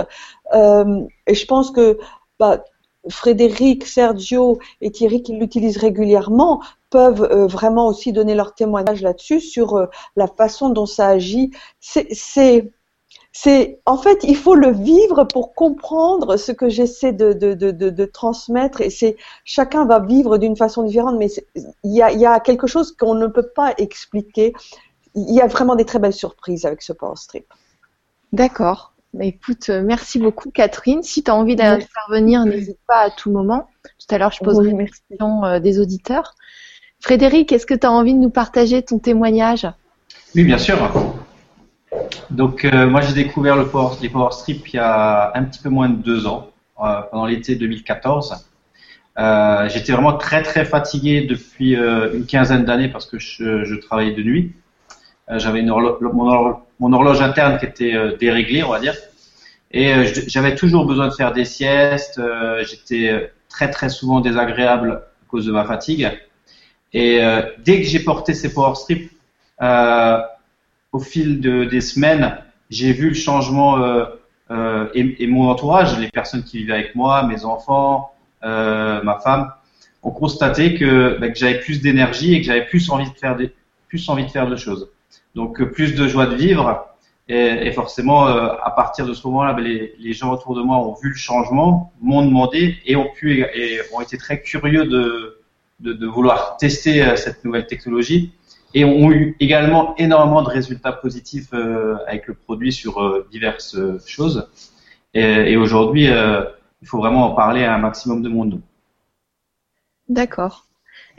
Euh, 0.54 1.02
et 1.28 1.34
je 1.34 1.46
pense 1.46 1.72
que 1.72 1.98
bah, 2.40 2.64
Frédéric, 3.10 3.86
Sergio 3.86 4.60
et 4.82 4.92
Thierry, 4.92 5.24
qui 5.24 5.34
l'utilisent 5.34 5.78
régulièrement, 5.78 6.62
peuvent 6.90 7.24
euh, 7.24 7.48
vraiment 7.48 7.88
aussi 7.88 8.14
donner 8.14 8.36
leur 8.36 8.54
témoignage 8.54 9.02
là-dessus 9.02 9.42
sur 9.42 9.76
euh, 9.76 9.88
la 10.16 10.28
façon 10.28 10.70
dont 10.70 10.86
ça 10.86 11.08
agit. 11.08 11.52
C'est 13.36 13.80
en 13.88 13.98
fait 13.98 14.20
il 14.24 14.38
faut 14.38 14.54
le 14.54 14.72
vivre 14.72 15.24
pour 15.24 15.56
comprendre 15.56 16.38
ce 16.38 16.52
que 16.52 16.70
j'essaie 16.70 17.14
de, 17.14 17.34
de, 17.34 17.56
de, 17.56 17.72
de, 17.72 18.06
transmettre 18.06 18.80
et 18.82 18.92
c'est 18.92 19.18
chacun 19.44 19.86
va 19.86 20.00
vivre 20.00 20.38
d'une 20.38 20.56
façon 20.56 20.84
différente 20.84 21.18
mais 21.18 21.28
il 21.56 21.94
y 21.94 22.04
a, 22.04 22.12
y 22.12 22.28
a 22.28 22.40
quelque 22.40 22.68
chose 22.68 22.96
qu'on 22.96 23.16
ne 23.16 23.26
peut 23.26 23.50
pas 23.56 23.74
expliquer. 23.80 24.54
Il 25.16 25.34
y 25.34 25.42
a 25.42 25.48
vraiment 25.48 25.76
des 25.76 25.84
très 25.84 25.98
belles 25.98 26.14
surprises 26.14 26.66
avec 26.66 26.84
ce 26.84 26.94
power 26.94 27.16
strip. 27.16 27.46
D'accord. 28.34 28.94
Bah, 29.14 29.26
écoute 29.26 29.70
euh, 29.70 29.82
merci 29.84 30.20
beaucoup 30.20 30.52
Catherine. 30.52 31.02
Si 31.02 31.24
tu 31.24 31.32
as 31.32 31.36
envie 31.36 31.56
d'intervenir 31.56 32.46
n'hésite 32.46 32.80
pas 32.88 33.00
à 33.00 33.10
tout 33.10 33.32
moment. 33.32 33.68
Tout 33.84 34.14
à 34.14 34.20
l'heure 34.20 34.32
je 34.32 34.44
poserai 34.44 34.70
une 34.70 34.88
question 34.88 35.44
euh, 35.44 35.60
des 35.60 35.80
auditeurs. 35.80 36.36
Frédéric 37.00 37.52
est-ce 37.52 37.66
que 37.66 37.74
tu 37.74 37.88
as 37.88 37.92
envie 37.92 38.14
de 38.14 38.20
nous 38.20 38.30
partager 38.30 38.84
ton 38.84 39.00
témoignage? 39.00 39.68
Oui 40.36 40.44
bien 40.44 40.60
sûr 40.60 40.78
donc, 42.30 42.66
euh, 42.66 42.88
moi, 42.88 43.02
j'ai 43.02 43.14
découvert 43.14 43.56
les 43.56 43.66
Power 44.10 44.32
Strips 44.32 44.74
il 44.74 44.76
y 44.76 44.80
a 44.80 45.32
un 45.36 45.44
petit 45.44 45.62
peu 45.62 45.70
moins 45.70 45.90
de 45.90 45.96
deux 45.96 46.26
ans, 46.26 46.50
euh, 46.84 47.02
pendant 47.12 47.26
l'été 47.26 47.56
2014. 47.56 48.48
Euh, 49.20 49.70
j'étais 49.70 49.92
vraiment 49.92 50.14
très 50.14 50.42
très 50.42 50.66
fatigué 50.66 51.22
depuis 51.22 51.76
une 51.76 52.26
quinzaine 52.26 52.66
d'années 52.66 52.88
parce 52.88 53.06
que 53.06 53.20
je, 53.20 53.76
travaillais 53.76 54.14
de 54.14 54.24
nuit. 54.24 54.54
j'avais 55.30 55.62
mon, 55.62 56.58
mon, 56.80 56.94
horloge 56.94 57.22
interne 57.22 57.60
qui 57.60 57.66
était 57.66 58.18
déréglée, 58.20 58.64
on 58.64 58.70
va 58.70 58.80
dire, 58.80 58.96
et 59.72 60.06
j'avais 60.28 60.56
toujours 60.56 60.86
besoin 60.86 61.08
de 61.08 61.14
faire 61.14 61.32
des 61.32 61.46
siestes. 61.46 62.20
j'étais 62.68 63.32
très 63.50 63.70
très 63.70 63.90
souvent 63.90 64.20
désagréable 64.20 65.04
à 65.04 65.30
cause 65.30 65.46
de 65.46 65.52
ma 65.52 65.66
fatigue. 65.66 66.10
Et 66.94 67.20
dès 67.64 67.82
que 67.82 67.88
j'ai 67.88 68.00
porté 68.00 68.34
ces 68.34 68.52
Power 68.52 68.74
Strips, 68.74 69.12
au 70.94 71.00
fil 71.00 71.42
de, 71.42 71.66
des 71.66 71.82
semaines, 71.82 72.38
j'ai 72.70 72.94
vu 72.94 73.10
le 73.10 73.16
changement 73.16 73.78
euh, 73.78 74.06
euh, 74.52 74.88
et, 74.94 75.28
mon 75.28 75.50
entourage, 75.50 75.98
les 76.00 76.10
personnes 76.10 76.44
qui 76.44 76.60
vivaient 76.60 76.74
avec 76.74 76.96
moi, 76.96 77.24
mes 77.24 77.44
enfants, 77.44 78.12
euh, 78.44 79.02
ma 79.04 79.20
femme, 79.20 79.52
ont 80.04 80.12
constaté 80.12 80.76
que, 80.76 81.18
bah, 81.20 81.30
que 81.30 81.38
j'avais 81.38 81.60
plus 81.60 81.82
d'énergie 81.82 82.36
et 82.36 82.42
que 82.42 82.46
j'avais 82.46 82.66
plus 82.66 82.90
envie 82.90 83.10
de 83.10 83.16
faire 83.16 83.36
des, 83.36 83.52
plus 83.88 84.08
envie 84.10 84.26
de 84.26 84.32
faire 84.32 84.48
de 84.48 84.56
choses. 84.56 84.90
Donc 85.34 85.60
euh, 85.60 85.72
plus 85.72 85.96
de 85.96 86.08
joie 86.08 86.28
de 86.28 86.36
vivre. 86.36 86.88
Et, 87.30 87.72
forcément, 87.72 88.28
euh, 88.28 88.50
à 88.62 88.72
partir 88.72 89.06
de 89.08 89.14
ce 89.14 89.26
moment-là, 89.28 89.54
bah, 89.54 89.62
les, 89.62 90.14
gens 90.14 90.34
autour 90.34 90.56
de 90.56 90.62
moi 90.62 90.78
ont 90.78 90.94
vu 90.94 91.10
le 91.10 91.16
changement, 91.16 91.94
m'ont 92.02 92.24
demandé 92.24 92.78
et 92.86 92.98
ont 92.98 93.10
pu 93.16 93.40
et 93.42 93.80
ont 93.94 94.02
été 94.02 94.18
très 94.18 94.42
curieux 94.42 94.86
de 94.86 96.06
vouloir 96.06 96.58
tester 96.58 97.16
cette 97.16 97.46
nouvelle 97.46 97.66
technologie 97.66 98.34
et 98.74 98.86
ont 98.86 99.12
eu 99.12 99.36
également 99.40 99.96
énormément 99.98 100.42
de 100.42 100.50
résultats 100.50 100.92
positifs 100.94 101.54
avec 102.08 102.28
le 102.28 102.34
produit 102.34 102.72
sur 102.72 103.26
diverses 103.32 103.78
choses. 104.06 104.50
Et, 105.14 105.58
aujourd'hui, 105.58 106.06
il 106.06 106.88
faut 106.88 106.98
vraiment 106.98 107.28
en 107.28 107.36
parler 107.36 107.64
à 107.64 107.76
un 107.76 107.78
maximum 107.78 108.22
de 108.22 108.30
monde. 108.30 108.62
D'accord. 110.10 110.66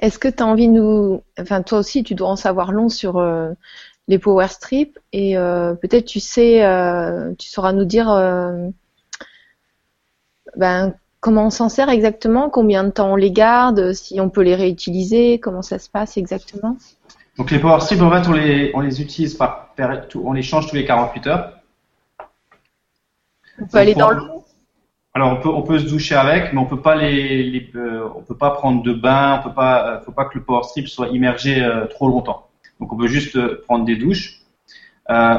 Est-ce 0.01 0.19
que 0.19 0.29
tu 0.29 0.43
as 0.43 0.47
envie 0.47 0.67
de 0.67 0.73
nous... 0.73 1.23
Enfin, 1.39 1.63
toi 1.63 1.79
aussi, 1.79 2.03
tu 2.03 2.15
dois 2.15 2.29
en 2.29 2.37
savoir 2.37 2.73
long 2.73 2.89
sur 2.89 3.25
les 4.09 4.19
power 4.19 4.49
strips 4.49 4.99
et 5.13 5.37
peut-être 5.37 6.07
tu 6.07 6.19
sais, 6.19 6.61
tu 7.39 7.49
sauras 7.49 7.73
nous 7.73 7.85
dire 7.85 8.09
ben, 10.57 10.95
comment 11.21 11.47
on 11.47 11.51
s'en 11.51 11.69
sert 11.69 11.89
exactement, 11.89 12.51
combien 12.51 12.85
de 12.85 12.91
temps 12.91 13.13
on 13.13 13.17
les 13.17 13.31
garde, 13.31 13.93
si 13.93 14.21
on 14.21 14.29
peut 14.29 14.43
les 14.43 14.55
réutiliser, 14.55 15.39
comment 15.39 15.63
ça 15.63 15.79
se 15.79 15.89
passe 15.89 16.17
exactement? 16.17 16.77
Donc 17.37 17.51
les 17.51 17.59
power 17.59 17.81
strips, 17.81 18.03
en 18.03 18.11
fait, 18.11 18.29
on 18.29 18.33
les, 18.33 18.71
on 18.75 18.81
les 18.81 19.03
utilise 19.03 19.35
par, 19.35 19.75
on 20.15 20.33
les 20.33 20.43
change 20.43 20.69
tous 20.69 20.77
les 20.77 20.85
48 20.85 21.27
heures. 21.27 21.53
On 23.61 23.67
peut 23.67 23.79
aller 23.79 23.95
dans 23.95 24.11
l'eau 24.11 24.45
alors 25.17 25.31
on 25.31 25.37
peut 25.37 25.49
on 25.49 25.63
peut 25.63 25.79
se 25.79 25.87
doucher 25.87 26.17
avec, 26.17 26.53
mais 26.53 26.59
on 26.59 26.67
peut 26.67 26.81
pas 26.83 26.97
les, 26.97 27.71
euh, 27.77 28.09
on 28.17 28.23
peut 28.23 28.37
pas 28.37 28.51
prendre 28.51 28.83
de 28.83 28.93
bain, 28.93 29.39
on 29.39 29.49
peut 29.49 29.55
pas 29.55 29.87
euh, 29.87 30.01
faut 30.01 30.11
pas 30.11 30.25
que 30.25 30.37
le 30.37 30.45
power 30.45 30.65
strip 30.65 30.89
soit 30.89 31.09
immergé 31.09 31.63
euh, 31.63 31.87
trop 31.87 32.09
longtemps. 32.09 32.49
Donc 32.81 32.93
on 32.93 32.97
peut 32.97 33.07
juste 33.07 33.39
prendre 33.63 33.85
des 33.85 33.95
douches. 33.95 34.41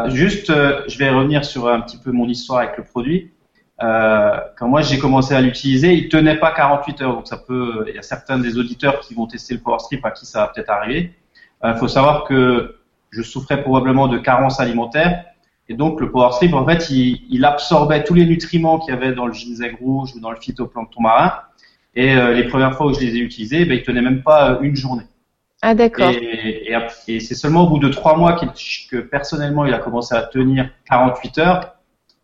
juste, 0.08 0.48
je 0.48 0.98
vais 0.98 1.10
revenir 1.10 1.44
sur 1.44 1.68
un 1.68 1.82
petit 1.82 1.98
peu 1.98 2.12
mon 2.12 2.28
histoire 2.30 2.60
avec 2.60 2.78
le 2.78 2.84
produit. 2.86 3.32
Quand 3.80 4.68
moi 4.68 4.82
j'ai 4.82 4.98
commencé 4.98 5.34
à 5.36 5.42
l'utiliser, 5.42 5.94
il 5.94 6.08
tenait 6.08 6.40
pas 6.40 6.52
48 6.54 7.02
heures. 7.02 7.14
Donc 7.14 7.28
ça 7.28 7.38
peut, 7.38 7.86
il 7.90 7.96
y 7.96 8.00
a 8.00 8.02
certains 8.02 8.40
des 8.40 8.58
auditeurs 8.58 9.02
qui 9.02 9.14
vont 9.14 9.28
tester 9.28 9.56
le 9.56 9.60
Power 9.60 9.80
Strip 9.80 10.06
à 10.06 10.12
qui 10.12 10.25
ça 10.25 10.40
va 10.42 10.48
peut-être 10.48 10.70
arriver. 10.70 11.12
Il 11.64 11.70
euh, 11.70 11.76
faut 11.76 11.88
savoir 11.88 12.24
que 12.26 12.78
je 13.12 13.22
souffrais 13.22 13.62
probablement 13.62 14.08
de 14.08 14.18
carence 14.18 14.60
alimentaire. 14.60 15.26
Et 15.68 15.74
donc 15.74 16.00
le 16.00 16.12
Power 16.12 16.32
Strip, 16.34 16.54
en 16.54 16.66
fait, 16.66 16.90
il, 16.90 17.26
il 17.30 17.44
absorbait 17.46 18.04
tous 18.04 18.14
les 18.14 18.26
nutriments 18.26 18.80
qu'il 18.80 18.94
y 18.94 18.98
avait 18.98 19.14
dans 19.14 19.26
le 19.26 19.34
ginseng 19.34 19.76
rouge 19.80 20.14
ou 20.16 20.20
dans 20.20 20.32
le 20.32 20.38
phytoplancton 20.38 21.02
marin. 21.02 21.34
Et 21.96 22.16
euh, 22.16 22.34
les 22.34 22.44
premières 22.48 22.76
fois 22.76 22.88
où 22.88 22.94
je 22.94 23.00
les 23.00 23.16
ai 23.16 23.20
utilisés, 23.20 23.66
ben, 23.66 23.76
il 23.76 23.84
tenait 23.84 24.02
même 24.02 24.22
pas 24.22 24.52
euh, 24.52 24.62
une 24.62 24.76
journée. 24.76 25.06
Ah 25.62 25.74
d'accord. 25.74 26.10
Et, 26.10 26.72
et, 26.72 26.78
et 27.08 27.20
c'est 27.20 27.36
seulement 27.36 27.64
au 27.64 27.70
bout 27.70 27.80
de 27.80 27.90
trois 27.90 28.18
mois 28.18 28.34
que 28.34 28.98
personnellement 28.98 29.66
il 29.66 29.74
a 29.74 29.80
commencé 29.80 30.14
à 30.14 30.22
tenir 30.22 30.70
48 30.86 31.38
heures 31.40 31.76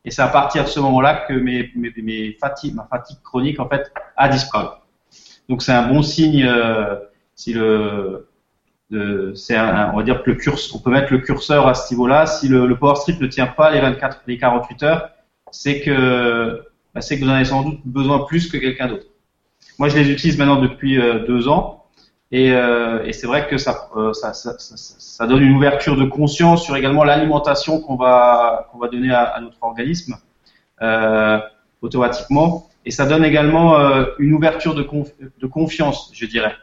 et 0.04 0.12
c'est 0.12 0.22
à 0.22 0.28
partir 0.28 0.64
de 0.64 0.70
ce 0.70 0.80
moment-là 0.80 1.26
que 1.28 1.34
mes, 1.34 1.72
mes, 1.76 1.94
mes 1.98 2.34
fatigues, 2.34 2.74
ma 2.74 2.88
fatigue 2.90 3.20
chronique 3.24 3.60
en 3.60 3.70
fait 3.70 3.92
a 4.18 4.30
disparu. 4.30 4.68
Donc 5.48 5.62
c'est 5.62 5.72
un 5.72 5.88
bon 5.88 6.02
signe 6.02 6.44
euh, 6.44 6.96
si 7.36 7.54
le, 7.54 8.28
on 8.92 9.98
va 9.98 10.04
dire 10.04 10.24
que 10.24 10.32
le 10.32 10.36
curseur, 10.36 10.76
on 10.76 10.80
peut 10.80 10.92
mettre 10.92 11.12
le 11.12 11.20
curseur 11.20 11.68
à 11.68 11.74
ce 11.74 11.94
niveau-là. 11.94 12.26
Si 12.26 12.48
le, 12.48 12.68
le, 12.68 12.76
power 12.76 12.96
strip 12.96 13.20
ne 13.22 13.28
tient 13.28 13.48
pas 13.48 13.72
les 13.72 13.80
24, 13.80 14.22
les 14.28 14.38
48 14.38 14.84
heures, 14.84 15.10
c'est 15.52 15.82
que 15.82 16.62
bah, 16.94 17.02
c'est 17.02 17.18
que 17.18 17.24
vous 17.24 17.30
en 17.30 17.34
avez 17.34 17.46
sans 17.46 17.64
doute 17.64 17.80
besoin 17.86 18.26
plus 18.26 18.50
que 18.50 18.58
quelqu'un 18.58 18.88
d'autre. 18.88 19.06
Moi, 19.80 19.90
je 19.90 19.98
les 19.98 20.12
utilise 20.12 20.38
maintenant 20.38 20.60
depuis 20.62 21.00
euh, 21.00 21.26
deux 21.26 21.48
ans. 21.48 21.86
Et, 22.32 22.52
euh, 22.52 23.04
et 23.04 23.14
c'est 23.14 23.28
vrai 23.28 23.48
que 23.48 23.58
ça, 23.58 23.90
euh, 23.98 24.14
ça, 24.14 24.34
ça, 24.34 25.28
donne 25.28 25.42
une 25.42 25.56
ouverture 25.56 25.98
de 25.98 26.06
conscience 26.06 26.64
sur 26.64 26.78
également 26.78 27.04
l'alimentation 27.04 27.82
qu'on 27.82 27.98
va, 27.98 28.70
qu'on 28.72 28.78
va 28.78 28.88
donner 28.88 29.12
à, 29.12 29.38
notre 29.42 29.58
organisme 29.62 30.16
automatiquement. 31.82 32.70
Et 32.86 32.92
ça 32.92 33.06
donne 33.06 33.26
également 33.26 33.76
une 34.18 34.34
ouverture 34.34 34.74
de, 34.74 35.48
confiance, 35.48 36.10
je 36.14 36.26
dirais. 36.26 36.56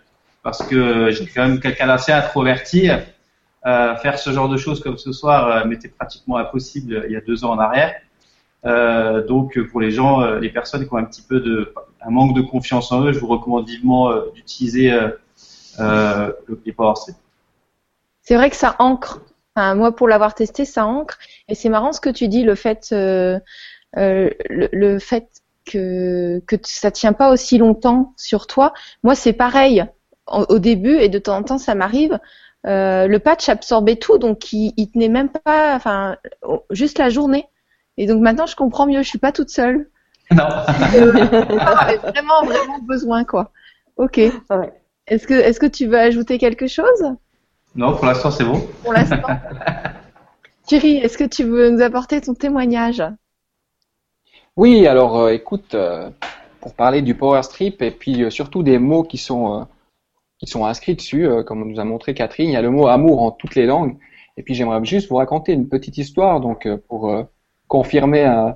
Parce 0.42 0.64
que 0.64 1.10
j'ai 1.10 1.26
quand 1.26 1.46
même 1.46 1.60
quelqu'un 1.60 1.86
d'assez 1.86 2.12
introverti. 2.12 2.90
Euh, 3.66 3.96
faire 3.96 4.18
ce 4.18 4.30
genre 4.30 4.48
de 4.48 4.56
choses 4.56 4.80
comme 4.80 4.96
ce 4.96 5.12
soir 5.12 5.66
m'était 5.66 5.88
pratiquement 5.88 6.36
impossible 6.36 7.04
il 7.08 7.12
y 7.12 7.16
a 7.16 7.20
deux 7.20 7.44
ans 7.44 7.50
en 7.50 7.58
arrière. 7.58 7.94
donc 9.26 9.58
pour 9.70 9.80
les 9.80 9.90
gens, 9.90 10.24
les 10.36 10.48
personnes 10.48 10.86
qui 10.86 10.94
ont 10.94 10.98
un 10.98 11.04
petit 11.04 11.22
peu 11.22 11.40
de 11.40 11.74
un 12.00 12.10
manque 12.10 12.36
de 12.36 12.40
confiance 12.40 12.92
en 12.92 13.04
eux, 13.04 13.12
je 13.12 13.18
vous 13.18 13.26
recommande 13.26 13.66
vivement 13.66 14.12
d'utiliser 14.34 14.92
euh, 15.80 16.32
le 16.46 16.72
Power 16.72 16.94
C'est 18.22 18.34
vrai 18.34 18.50
que 18.50 18.56
ça 18.56 18.76
ancre. 18.78 19.20
Moi, 19.56 19.94
pour 19.94 20.06
l'avoir 20.06 20.34
testé, 20.34 20.64
ça 20.64 20.86
ancre. 20.86 21.18
Et 21.48 21.56
c'est 21.56 21.68
marrant 21.68 21.92
ce 21.92 22.00
que 22.00 22.10
tu 22.10 22.28
dis, 22.28 22.44
le 22.44 22.54
fait, 22.54 22.90
euh, 22.92 23.40
euh, 23.96 24.30
le, 24.48 24.98
fait 25.00 25.28
que, 25.64 26.40
que 26.46 26.54
ça 26.62 26.92
tient 26.92 27.12
pas 27.12 27.32
aussi 27.32 27.58
longtemps 27.58 28.14
sur 28.16 28.46
toi. 28.46 28.72
Moi, 29.02 29.16
c'est 29.16 29.32
pareil 29.32 29.84
au, 30.30 30.58
début 30.58 30.96
et 30.96 31.08
de 31.08 31.18
temps 31.18 31.36
en 31.36 31.42
temps, 31.42 31.58
ça 31.58 31.74
m'arrive. 31.74 32.18
le 32.64 33.18
patch 33.18 33.48
absorbait 33.48 33.96
tout, 33.96 34.18
donc 34.18 34.52
il, 34.52 34.72
il 34.76 34.90
tenait 34.90 35.08
même 35.08 35.30
pas, 35.30 35.74
enfin, 35.74 36.16
juste 36.70 36.98
la 36.98 37.08
journée. 37.08 37.46
Et 37.96 38.06
donc 38.06 38.20
maintenant, 38.22 38.46
je 38.46 38.56
comprends 38.56 38.86
mieux. 38.86 39.02
Je 39.02 39.08
suis 39.08 39.18
pas 39.18 39.32
toute 39.32 39.50
seule. 39.50 39.88
Non. 40.30 40.44
J'avais 40.92 41.96
vraiment, 41.96 42.44
vraiment 42.44 42.78
besoin, 42.80 43.24
quoi. 43.24 43.50
Ok. 43.96 44.16
Ouais. 44.16 44.72
Est-ce 45.08 45.26
que, 45.26 45.34
est-ce 45.34 45.58
que 45.58 45.66
tu 45.66 45.86
veux 45.86 45.98
ajouter 45.98 46.38
quelque 46.38 46.66
chose? 46.66 47.16
Non, 47.74 47.94
pour 47.96 48.06
l'instant 48.06 48.30
c'est 48.30 48.44
bon. 48.44 48.60
Pour 48.82 48.92
l'instant. 48.92 49.16
Thierry, 50.66 50.98
est-ce 50.98 51.16
que 51.16 51.24
tu 51.24 51.44
veux 51.44 51.70
nous 51.70 51.80
apporter 51.80 52.20
ton 52.20 52.34
témoignage? 52.34 53.02
Oui, 54.56 54.86
alors 54.86 55.18
euh, 55.18 55.30
écoute, 55.30 55.74
euh, 55.74 56.10
pour 56.60 56.74
parler 56.74 57.00
du 57.00 57.14
Power 57.14 57.42
Strip 57.42 57.80
et 57.80 57.90
puis 57.90 58.22
euh, 58.22 58.30
surtout 58.30 58.62
des 58.62 58.78
mots 58.78 59.02
qui 59.02 59.16
sont, 59.16 59.66
qui 60.38 60.46
sont 60.46 60.64
inscrits 60.64 60.94
dessus, 60.94 61.28
comme 61.46 61.68
nous 61.68 61.80
a 61.80 61.84
montré 61.84 62.14
Catherine, 62.14 62.48
il 62.48 62.52
y 62.52 62.56
a 62.56 62.62
le 62.62 62.70
mot 62.70 62.86
amour 62.86 63.22
en 63.22 63.30
toutes 63.30 63.54
les 63.54 63.66
langues. 63.66 63.96
Et 64.36 64.42
puis 64.42 64.54
j'aimerais 64.54 64.84
juste 64.84 65.08
vous 65.08 65.16
raconter 65.16 65.52
une 65.52 65.68
petite 65.68 65.98
histoire 65.98 66.40
donc 66.40 66.68
pour 66.88 67.12
confirmer 67.66 68.52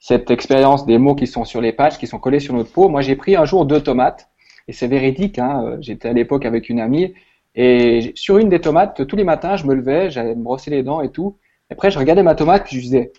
cette 0.00 0.30
expérience 0.30 0.86
des 0.86 0.98
mots 0.98 1.14
qui 1.14 1.26
sont 1.26 1.44
sur 1.44 1.60
les 1.60 1.72
pages, 1.72 1.98
qui 1.98 2.06
sont 2.06 2.18
collés 2.18 2.40
sur 2.40 2.54
notre 2.54 2.72
peau. 2.72 2.88
Moi 2.88 3.02
j'ai 3.02 3.16
pris 3.16 3.36
un 3.36 3.44
jour 3.44 3.66
deux 3.66 3.82
tomates 3.82 4.30
et 4.66 4.72
c'est 4.72 4.88
véridique. 4.88 5.38
Hein, 5.38 5.62
euh, 5.64 5.76
J'étais 5.80 6.08
à 6.08 6.12
l'époque 6.12 6.46
avec 6.46 6.68
une 6.68 6.80
amie 6.80 7.14
et 7.54 8.12
sur 8.14 8.38
une 8.38 8.48
des 8.48 8.60
tomates, 8.60 9.06
tous 9.06 9.16
les 9.16 9.24
matins, 9.24 9.56
je 9.56 9.66
me 9.66 9.74
levais, 9.74 10.10
j'allais 10.10 10.34
me 10.34 10.42
brosser 10.42 10.70
les 10.70 10.82
dents 10.82 11.02
et 11.02 11.10
tout. 11.10 11.38
après, 11.70 11.90
je 11.90 11.98
regardais 11.98 12.22
ma 12.22 12.34
tomate 12.34 12.64
puis 12.64 12.76
je 12.76 12.82
disais, 12.82 13.12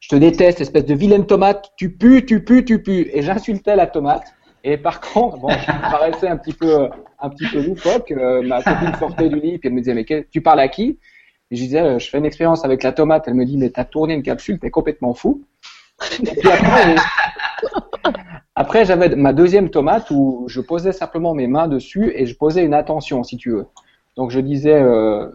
je 0.00 0.08
te 0.08 0.16
déteste, 0.16 0.60
espèce 0.60 0.84
de 0.84 0.94
vilaine 0.94 1.26
tomate, 1.26 1.70
tu 1.76 1.96
pues, 1.96 2.24
tu 2.26 2.42
pues, 2.42 2.64
tu 2.64 2.82
pues. 2.82 3.10
Et 3.12 3.22
j'insultais 3.22 3.76
la 3.76 3.86
tomate. 3.86 4.34
Et 4.64 4.78
par 4.78 5.00
contre, 5.12 5.38
bon, 5.38 5.50
je 5.50 5.70
me 5.70 5.90
paraissais 5.90 6.28
un 6.28 6.36
petit 6.36 6.54
peu, 6.54 6.88
un 7.20 7.28
petit 7.28 7.46
peu 7.46 7.62
loufoque. 7.64 8.10
Euh, 8.10 8.42
ma 8.42 8.62
copine 8.62 8.94
sortait 8.98 9.28
du 9.28 9.38
lit 9.38 9.58
puis 9.58 9.68
elle 9.68 9.74
me 9.74 9.80
disait, 9.80 9.94
mais 9.94 10.26
tu 10.30 10.40
parles 10.40 10.60
à 10.60 10.68
qui? 10.68 10.98
Et 11.50 11.56
je 11.56 11.62
disais, 11.62 11.80
euh, 11.80 11.98
je 11.98 12.08
fais 12.08 12.18
une 12.18 12.26
expérience 12.26 12.64
avec 12.64 12.82
la 12.82 12.92
tomate. 12.92 13.28
Elle 13.28 13.34
me 13.34 13.44
dit, 13.44 13.58
mais 13.58 13.70
t'as 13.70 13.84
tourné 13.84 14.14
une 14.14 14.22
capsule, 14.22 14.58
t'es 14.58 14.70
complètement 14.70 15.14
fou. 15.14 15.44
Et 16.20 16.34
puis 16.34 16.50
après, 16.50 16.96
après, 18.56 18.84
j'avais 18.84 19.14
ma 19.14 19.32
deuxième 19.32 19.70
tomate 19.70 20.10
où 20.10 20.46
je 20.48 20.60
posais 20.60 20.92
simplement 20.92 21.34
mes 21.34 21.46
mains 21.46 21.68
dessus 21.68 22.12
et 22.16 22.26
je 22.26 22.36
posais 22.36 22.64
une 22.64 22.74
attention, 22.74 23.22
si 23.22 23.36
tu 23.36 23.50
veux. 23.50 23.66
Donc, 24.16 24.30
je 24.30 24.40
disais 24.40 24.80
euh, 24.80 25.28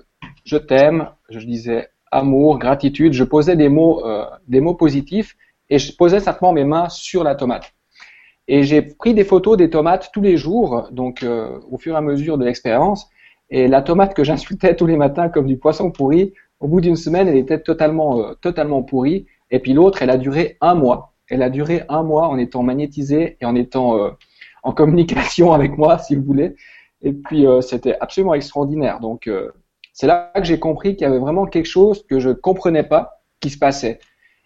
je 0.43 0.57
t'aime, 0.57 1.09
je 1.29 1.39
disais 1.39 1.89
amour, 2.11 2.57
gratitude. 2.57 3.13
Je 3.13 3.23
posais 3.23 3.55
des 3.55 3.69
mots, 3.69 4.05
euh, 4.05 4.25
des 4.47 4.61
mots 4.61 4.73
positifs 4.73 5.37
et 5.69 5.77
je 5.77 5.95
posais 5.95 6.19
simplement 6.19 6.51
mes 6.51 6.63
mains 6.63 6.89
sur 6.89 7.23
la 7.23 7.35
tomate. 7.35 7.73
Et 8.49 8.63
j'ai 8.63 8.81
pris 8.81 9.13
des 9.13 9.23
photos 9.23 9.57
des 9.57 9.69
tomates 9.69 10.09
tous 10.11 10.21
les 10.21 10.35
jours, 10.35 10.89
donc 10.91 11.23
euh, 11.23 11.59
au 11.69 11.77
fur 11.77 11.93
et 11.93 11.97
à 11.97 12.01
mesure 12.01 12.37
de 12.37 12.43
l'expérience. 12.43 13.07
Et 13.49 13.67
la 13.67 13.81
tomate 13.81 14.13
que 14.13 14.23
j'insultais 14.27 14.75
tous 14.75 14.87
les 14.87 14.97
matins 14.97 15.29
comme 15.29 15.45
du 15.45 15.57
poisson 15.57 15.91
pourri, 15.91 16.33
au 16.59 16.67
bout 16.67 16.81
d'une 16.81 16.97
semaine, 16.97 17.27
elle 17.27 17.37
était 17.37 17.61
totalement, 17.61 18.19
euh, 18.19 18.33
totalement 18.41 18.83
pourrie. 18.83 19.27
Et 19.51 19.59
puis 19.59 19.73
l'autre, 19.73 20.01
elle 20.01 20.09
a 20.09 20.17
duré 20.17 20.57
un 20.61 20.75
mois. 20.75 21.13
Elle 21.29 21.43
a 21.43 21.49
duré 21.49 21.83
un 21.89 22.03
mois 22.03 22.27
en 22.27 22.37
étant 22.37 22.63
magnétisée 22.63 23.37
et 23.39 23.45
en 23.45 23.55
étant 23.55 23.97
euh, 23.97 24.09
en 24.63 24.73
communication 24.73 25.53
avec 25.59 25.77
moi, 25.77 25.99
si 25.99 26.15
vous 26.15 26.23
voulez. 26.23 26.55
Et 27.01 27.13
puis 27.13 27.45
euh, 27.45 27.61
c'était 27.61 27.97
absolument 27.99 28.33
extraordinaire. 28.33 28.99
Donc 28.99 29.27
euh, 29.27 29.51
c'est 29.93 30.07
là 30.07 30.31
que 30.35 30.43
j'ai 30.43 30.59
compris 30.59 30.95
qu'il 30.95 31.07
y 31.07 31.09
avait 31.09 31.19
vraiment 31.19 31.45
quelque 31.45 31.67
chose 31.67 32.05
que 32.07 32.19
je 32.19 32.29
comprenais 32.29 32.83
pas 32.83 33.21
qui 33.39 33.49
se 33.49 33.57
passait. 33.57 33.99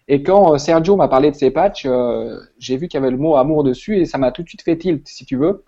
Et 0.08 0.22
quand 0.22 0.58
Sergio 0.58 0.96
m'a 0.96 1.08
parlé 1.08 1.30
de 1.30 1.36
ces 1.36 1.50
patchs, 1.50 1.86
j'ai 2.58 2.76
vu 2.76 2.88
qu'il 2.88 3.00
y 3.00 3.02
avait 3.02 3.10
le 3.10 3.16
mot 3.16 3.36
amour 3.36 3.64
dessus 3.64 3.98
et 3.98 4.04
ça 4.04 4.18
m'a 4.18 4.32
tout 4.32 4.42
de 4.42 4.48
suite 4.48 4.62
fait 4.62 4.76
tilt, 4.76 5.06
si 5.08 5.24
tu 5.24 5.36
veux. 5.36 5.64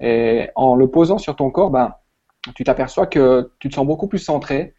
Et 0.00 0.48
en 0.54 0.76
le 0.76 0.88
posant 0.88 1.18
sur 1.18 1.36
ton 1.36 1.50
corps, 1.50 1.70
ben, 1.70 1.94
tu 2.54 2.64
t'aperçois 2.64 3.06
que 3.06 3.52
tu 3.58 3.68
te 3.68 3.74
sens 3.74 3.86
beaucoup 3.86 4.08
plus 4.08 4.18
centré, 4.18 4.74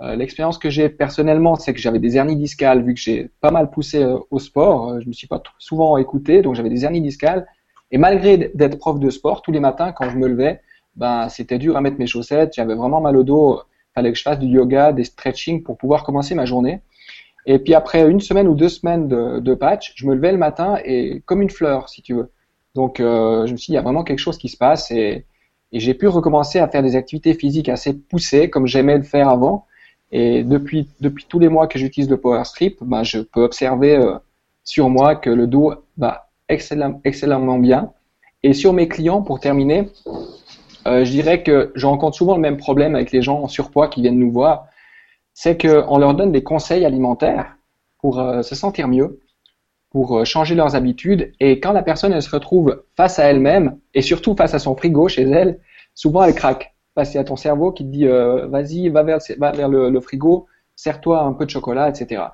euh, 0.00 0.14
l'expérience 0.14 0.58
que 0.58 0.70
j'ai 0.70 0.88
personnellement, 0.88 1.56
c'est 1.56 1.74
que 1.74 1.80
j'avais 1.80 1.98
des 1.98 2.16
hernies 2.16 2.36
discales, 2.36 2.84
vu 2.84 2.94
que 2.94 3.00
j'ai 3.00 3.30
pas 3.40 3.50
mal 3.50 3.70
poussé 3.70 4.02
euh, 4.02 4.18
au 4.30 4.38
sport. 4.38 4.90
Euh, 4.90 5.00
je 5.00 5.08
me 5.08 5.12
suis 5.12 5.26
pas 5.26 5.42
souvent 5.58 5.96
écouté, 5.96 6.40
donc 6.42 6.54
j'avais 6.54 6.68
des 6.68 6.84
hernies 6.84 7.00
discales. 7.00 7.46
Et 7.90 7.98
malgré 7.98 8.52
d'être 8.54 8.78
prof 8.78 9.00
de 9.00 9.10
sport, 9.10 9.42
tous 9.42 9.50
les 9.50 9.60
matins, 9.60 9.92
quand 9.92 10.08
je 10.10 10.16
me 10.16 10.28
levais, 10.28 10.60
ben, 10.94 11.28
c'était 11.28 11.58
dur 11.58 11.76
à 11.76 11.80
mettre 11.80 11.98
mes 11.98 12.06
chaussettes. 12.06 12.52
J'avais 12.54 12.74
vraiment 12.74 13.00
mal 13.00 13.16
au 13.16 13.24
dos. 13.24 13.60
Fallait 13.94 14.12
que 14.12 14.18
je 14.18 14.22
fasse 14.22 14.38
du 14.38 14.46
yoga, 14.46 14.92
des 14.92 15.04
stretching 15.04 15.62
pour 15.64 15.76
pouvoir 15.76 16.04
commencer 16.04 16.34
ma 16.34 16.44
journée. 16.44 16.80
Et 17.48 17.58
puis 17.58 17.74
après 17.74 18.08
une 18.08 18.20
semaine 18.20 18.46
ou 18.46 18.54
deux 18.54 18.68
semaines 18.68 19.08
de, 19.08 19.54
patch, 19.54 19.92
je 19.96 20.06
me 20.06 20.14
levais 20.14 20.30
le 20.30 20.38
matin 20.38 20.76
et 20.84 21.22
comme 21.26 21.42
une 21.42 21.50
fleur, 21.50 21.88
si 21.88 22.02
tu 22.02 22.14
veux. 22.14 22.30
Donc 22.76 22.98
je 22.98 23.50
me 23.50 23.56
suis 23.56 23.66
dit, 23.66 23.72
il 23.72 23.74
y 23.74 23.78
a 23.78 23.82
vraiment 23.82 24.04
quelque 24.04 24.20
chose 24.20 24.38
qui 24.38 24.48
se 24.48 24.56
passe 24.56 24.92
et 24.92 25.24
j'ai 25.72 25.94
pu 25.94 26.08
recommencer 26.08 26.58
à 26.58 26.68
faire 26.68 26.82
des 26.82 26.96
activités 26.96 27.34
physiques 27.34 27.68
assez 27.68 27.92
poussées, 27.92 28.48
comme 28.48 28.66
j'aimais 28.66 28.96
le 28.96 29.02
faire 29.02 29.28
avant. 29.28 29.66
Et 30.10 30.42
depuis, 30.42 30.88
depuis 31.00 31.26
tous 31.28 31.38
les 31.38 31.48
mois 31.48 31.66
que 31.66 31.78
j'utilise 31.78 32.08
le 32.08 32.16
Power 32.16 32.44
Strip, 32.44 32.78
ben, 32.80 33.02
je 33.02 33.18
peux 33.18 33.42
observer 33.42 33.96
euh, 33.96 34.14
sur 34.64 34.88
moi 34.88 35.14
que 35.14 35.28
le 35.28 35.46
dos 35.46 35.74
va 35.98 36.30
excellent, 36.48 37.00
excellemment 37.04 37.58
bien. 37.58 37.92
Et 38.42 38.54
sur 38.54 38.72
mes 38.72 38.88
clients, 38.88 39.20
pour 39.20 39.40
terminer, 39.40 39.90
euh, 40.86 41.04
je 41.04 41.10
dirais 41.10 41.42
que 41.42 41.72
je 41.74 41.86
rencontre 41.86 42.16
souvent 42.16 42.36
le 42.36 42.40
même 42.40 42.56
problème 42.56 42.94
avec 42.94 43.12
les 43.12 43.20
gens 43.20 43.42
en 43.42 43.48
surpoids 43.48 43.88
qui 43.88 44.00
viennent 44.00 44.18
nous 44.18 44.32
voir. 44.32 44.66
C'est 45.40 45.56
qu'on 45.56 45.98
leur 45.98 46.14
donne 46.14 46.32
des 46.32 46.42
conseils 46.42 46.84
alimentaires 46.84 47.56
pour 48.00 48.18
euh, 48.18 48.42
se 48.42 48.56
sentir 48.56 48.88
mieux, 48.88 49.20
pour 49.88 50.26
changer 50.26 50.56
leurs 50.56 50.74
habitudes. 50.74 51.32
Et 51.38 51.60
quand 51.60 51.70
la 51.70 51.84
personne 51.84 52.12
elle 52.12 52.22
se 52.22 52.34
retrouve 52.34 52.82
face 52.96 53.20
à 53.20 53.26
elle-même, 53.26 53.78
et 53.94 54.02
surtout 54.02 54.34
face 54.34 54.54
à 54.54 54.58
son 54.58 54.74
frigo 54.74 55.06
chez 55.06 55.22
elle, 55.22 55.60
souvent 55.94 56.24
elle 56.24 56.34
craque 56.34 56.74
parce 56.96 57.10
qu'il 57.10 57.18
y 57.18 57.20
a 57.20 57.24
ton 57.24 57.36
cerveau 57.36 57.70
qui 57.70 57.84
te 57.84 57.90
dit 57.92 58.08
euh, 58.08 58.48
vas-y, 58.48 58.88
va 58.88 59.04
vers, 59.04 59.68
le, 59.68 60.00
frigo, 60.00 60.46
sers-toi 60.74 61.22
un 61.22 61.32
peu 61.32 61.44
de 61.44 61.50
chocolat, 61.50 61.88
etc. 61.88 62.24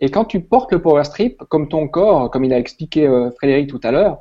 Et 0.00 0.10
quand 0.10 0.24
tu 0.24 0.40
portes 0.40 0.72
le 0.72 0.82
Power 0.82 1.04
Strip, 1.04 1.38
comme 1.44 1.68
ton 1.68 1.86
corps, 1.86 2.28
comme 2.28 2.44
il 2.44 2.52
a 2.52 2.58
expliqué 2.58 3.06
euh, 3.06 3.30
Frédéric 3.30 3.68
tout 3.70 3.78
à 3.84 3.92
l'heure, 3.92 4.18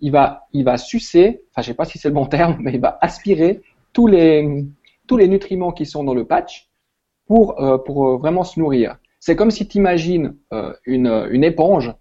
il 0.00 0.10
va, 0.10 0.48
il 0.52 0.64
va 0.64 0.76
sucer, 0.76 1.44
enfin 1.52 1.62
je 1.62 1.68
sais 1.68 1.74
pas 1.74 1.84
si 1.84 1.98
c'est 1.98 2.08
le 2.08 2.14
bon 2.14 2.26
terme, 2.26 2.56
mais 2.60 2.72
il 2.72 2.80
va 2.80 2.98
aspirer 3.00 3.62
tous 3.92 4.08
les, 4.08 4.64
tous 5.06 5.16
les 5.16 5.28
nutriments 5.28 5.70
qui 5.70 5.86
sont 5.86 6.02
dans 6.02 6.14
le 6.14 6.24
patch 6.24 6.68
pour, 7.26 7.60
euh, 7.60 7.78
pour 7.78 8.18
vraiment 8.18 8.44
se 8.44 8.58
nourrir. 8.58 8.98
C'est 9.20 9.36
comme 9.36 9.50
si 9.50 9.66
tu 9.66 9.78
imagines 9.78 10.36
une, 10.84 11.26
une 11.30 11.42
éponge, 11.42 11.92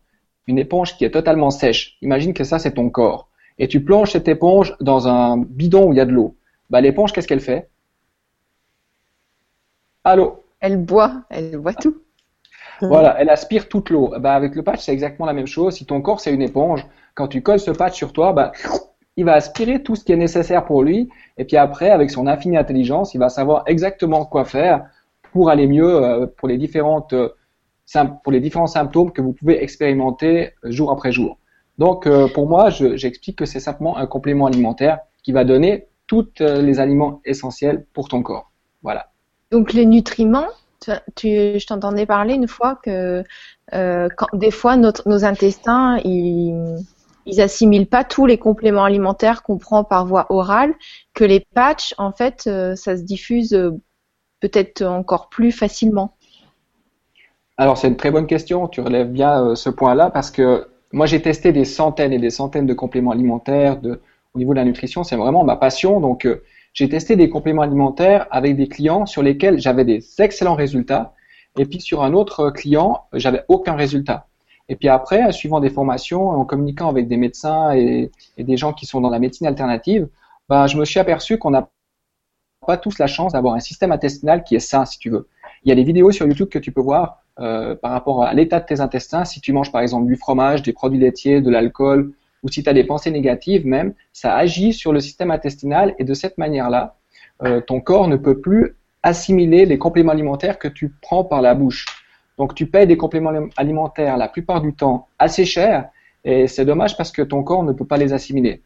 une 0.46 0.60
éponge 0.60 0.96
qui 0.96 1.06
est 1.06 1.12
totalement 1.12 1.50
sèche. 1.50 1.98
Imagine 2.02 2.34
que 2.34 2.44
ça 2.44 2.60
c'est 2.60 2.74
ton 2.74 2.90
corps. 2.90 3.30
Et 3.58 3.68
tu 3.68 3.84
plonges 3.84 4.12
cette 4.12 4.28
éponge 4.28 4.76
dans 4.80 5.08
un 5.08 5.38
bidon 5.38 5.88
où 5.88 5.94
il 5.94 5.96
y 5.96 6.02
a 6.02 6.06
de 6.06 6.12
l'eau 6.12 6.36
bah, 6.70 6.82
l'éponge, 6.82 7.14
qu'est-ce 7.14 7.28
qu'elle 7.28 7.42
fait? 7.42 7.70
Allô? 10.04 10.44
Elle 10.60 10.78
boit, 10.78 11.24
elle 11.30 11.58
boit 11.58 11.74
tout. 11.74 11.98
Voilà, 12.82 13.16
elle 13.20 13.30
aspire 13.30 13.70
toute 13.70 13.90
l'eau. 13.90 14.14
Bah, 14.20 14.34
avec 14.36 14.54
le 14.54 14.62
patch, 14.62 14.82
c'est 14.82 14.92
exactement 14.92 15.26
la 15.26 15.32
même 15.32 15.48
chose. 15.48 15.76
Si 15.76 15.86
ton 15.86 16.02
corps, 16.02 16.20
c'est 16.20 16.34
une 16.34 16.42
éponge, 16.42 16.86
quand 17.14 17.30
tu 17.30 17.42
colles 17.42 17.62
ce 17.62 17.72
patch 17.72 17.96
sur 17.96 18.12
toi, 18.12 18.34
bah, 18.34 18.52
il 19.16 19.24
va 19.24 19.34
aspirer 19.34 19.82
tout 19.82 19.96
ce 19.96 20.04
qui 20.04 20.12
est 20.12 20.18
nécessaire 20.18 20.66
pour 20.66 20.84
lui. 20.84 21.10
Et 21.38 21.46
puis 21.46 21.56
après, 21.56 21.90
avec 21.90 22.12
son 22.12 22.28
infinie 22.28 22.58
intelligence, 22.58 23.14
il 23.14 23.20
va 23.20 23.30
savoir 23.30 23.64
exactement 23.68 24.26
quoi 24.26 24.44
faire 24.44 24.86
pour 25.36 25.50
aller 25.50 25.68
mieux 25.68 26.02
euh, 26.02 26.28
pour 26.28 26.48
les 26.48 26.58
différentes 26.58 27.12
euh, 27.12 27.28
pour 28.24 28.32
les 28.32 28.40
différents 28.40 28.68
symptômes 28.68 29.12
que 29.12 29.22
vous 29.22 29.34
pouvez 29.34 29.62
expérimenter 29.62 30.54
euh, 30.64 30.72
jour 30.72 30.92
après 30.92 31.12
jour. 31.12 31.38
Donc, 31.78 32.08
pour 32.34 32.48
moi, 32.48 32.70
j'explique 32.70 33.38
que 33.38 33.46
c'est 33.46 33.60
simplement 33.60 33.98
un 33.98 34.08
complément 34.08 34.46
alimentaire 34.46 35.00
qui 35.24 35.34
va 35.34 35.44
donner 35.44 35.88
tous 36.08 36.30
les 36.40 36.80
aliments 36.80 37.20
essentiels 37.26 37.86
pour 37.92 38.08
ton 38.08 38.24
corps. 38.24 38.50
Voilà. 38.82 39.12
Donc 39.52 39.74
les 39.74 39.86
nutriments, 39.86 40.48
tu, 41.18 41.28
je 41.60 41.68
t'entendais 41.68 42.06
parler 42.06 42.36
une 42.36 42.48
fois 42.48 42.80
que 42.82 43.26
des 44.32 44.52
fois 44.52 44.78
nos 44.78 45.26
intestins 45.26 45.98
ils, 46.06 46.78
ils 47.26 47.42
assimilent 47.42 47.90
pas 47.90 48.06
tous 48.06 48.26
les 48.26 48.38
compléments 48.38 48.86
alimentaires 48.86 49.44
qu'on 49.44 49.58
prend 49.58 49.84
par 49.84 50.06
voie 50.06 50.28
orale, 50.30 50.74
que 51.14 51.26
les 51.26 51.42
patchs 51.42 51.94
en 51.98 52.14
fait 52.14 52.44
ça 52.44 52.96
se 52.96 53.02
diffuse 53.02 53.54
peut-être 54.40 54.84
encore 54.84 55.30
plus 55.30 55.52
facilement. 55.52 56.16
Alors 57.58 57.78
c'est 57.78 57.88
une 57.88 57.98
très 57.98 58.12
bonne 58.12 58.28
question, 58.28 58.68
tu 58.68 58.82
relèves 58.82 59.12
bien 59.12 59.56
ce 59.56 59.70
point-là 59.70 60.10
parce 60.10 60.30
que 60.30 60.68
moi 60.92 61.06
j'ai 61.06 61.22
testé 61.22 61.52
des 61.52 61.66
centaines 61.66 62.12
et 62.12 62.20
des 62.20 62.30
centaines 62.30 62.66
de 62.66 62.74
compléments 62.74 63.12
alimentaires, 63.12 63.80
au 64.36 64.38
niveau 64.38 64.54
de 64.54 64.58
la 64.58 64.66
nutrition, 64.66 65.04
c'est 65.04 65.16
vraiment 65.16 65.44
ma 65.44 65.56
passion. 65.56 66.00
Donc, 66.00 66.26
euh, 66.26 66.44
j'ai 66.74 66.90
testé 66.90 67.16
des 67.16 67.30
compléments 67.30 67.62
alimentaires 67.62 68.28
avec 68.32 68.58
des 68.58 68.68
clients 68.68 69.06
sur 69.06 69.24
lesquels 69.24 69.60
j'avais 69.60 69.86
des 69.86 70.04
excellents 70.20 70.56
résultats. 70.56 71.14
Et 71.58 71.66
puis 71.66 71.80
sur 71.80 72.04
un 72.04 72.14
autre 72.14 72.50
client, 72.50 73.04
j'avais 73.14 73.44
aucun 73.48 73.76
résultat. 73.76 74.28
Et 74.68 74.76
puis 74.76 74.90
après, 74.90 75.32
suivant 75.32 75.62
des 75.62 75.70
formations, 75.70 76.30
en 76.30 76.44
communiquant 76.44 76.90
avec 76.90 77.08
des 77.08 77.16
médecins 77.16 77.74
et, 77.74 78.12
des 78.38 78.58
gens 78.58 78.74
qui 78.74 78.86
sont 78.86 79.00
dans 79.00 79.10
la 79.10 79.20
médecine 79.20 79.48
alternative, 79.48 80.10
bah, 80.50 80.68
je 80.68 80.76
me 80.76 80.84
suis 80.84 81.00
aperçu 81.00 81.38
qu'on 81.38 81.52
n'a 81.52 81.70
pas 82.66 82.78
tous 82.78 83.00
la 83.00 83.08
chance 83.08 83.34
d'avoir 83.34 83.56
un 83.56 83.60
système 83.60 83.92
intestinal 83.92 84.44
qui 84.44 84.56
est 84.56 84.60
sain, 84.60 84.86
si 84.86 85.00
tu 85.00 85.10
veux. 85.10 85.28
Il 85.64 85.70
y 85.70 85.72
a 85.72 85.76
des 85.76 85.84
vidéos 85.84 86.12
sur 86.12 86.28
YouTube 86.28 86.50
que 86.50 86.60
tu 86.60 86.72
peux 86.72 86.82
voir 86.82 87.24
euh, 87.40 87.76
par 87.76 87.92
rapport 87.92 88.24
à 88.24 88.34
l'état 88.34 88.60
de 88.60 88.66
tes 88.66 88.80
intestins. 88.80 89.26
Si 89.26 89.42
tu 89.42 89.52
manges 89.54 89.72
par 89.72 89.82
exemple 89.82 90.08
du 90.08 90.16
fromage, 90.16 90.62
des 90.62 90.74
produits 90.74 91.00
laitiers, 91.00 91.42
de 91.42 91.50
l'alcool, 91.50 92.14
ou 92.44 92.50
si 92.50 92.64
tu 92.64 92.70
as 92.70 92.74
des 92.74 92.84
pensées 92.84 93.12
négatives 93.12 93.66
même, 93.66 93.94
ça 94.14 94.36
agit 94.36 94.74
sur 94.74 94.94
le 94.94 95.00
système 95.00 95.32
intestinal 95.32 95.96
et 95.98 96.04
de 96.04 96.14
cette 96.14 96.38
manière-là, 96.38 96.96
euh, 97.44 97.62
ton 97.62 97.82
corps 97.82 98.08
ne 98.08 98.16
peut 98.16 98.40
plus 98.40 98.76
assimiler 99.02 99.66
les 99.66 99.78
compléments 99.78 100.12
alimentaires 100.12 100.60
que 100.60 100.68
tu 100.68 100.94
prends 101.02 101.24
par 101.24 101.42
la 101.42 101.56
bouche. 101.56 101.86
Donc 102.38 102.54
tu 102.54 102.68
payes 102.68 102.88
des 102.88 102.98
compléments 102.98 103.32
alimentaires 103.58 104.18
la 104.18 104.28
plupart 104.28 104.62
du 104.62 104.74
temps 104.74 105.08
assez 105.20 105.46
cher 105.46 105.90
et 106.24 106.48
c'est 106.48 106.66
dommage 106.66 106.98
parce 106.98 107.12
que 107.12 107.22
ton 107.22 107.44
corps 107.44 107.64
ne 107.64 107.72
peut 107.72 107.86
pas 107.86 107.98
les 107.98 108.14
assimiler. 108.14 108.62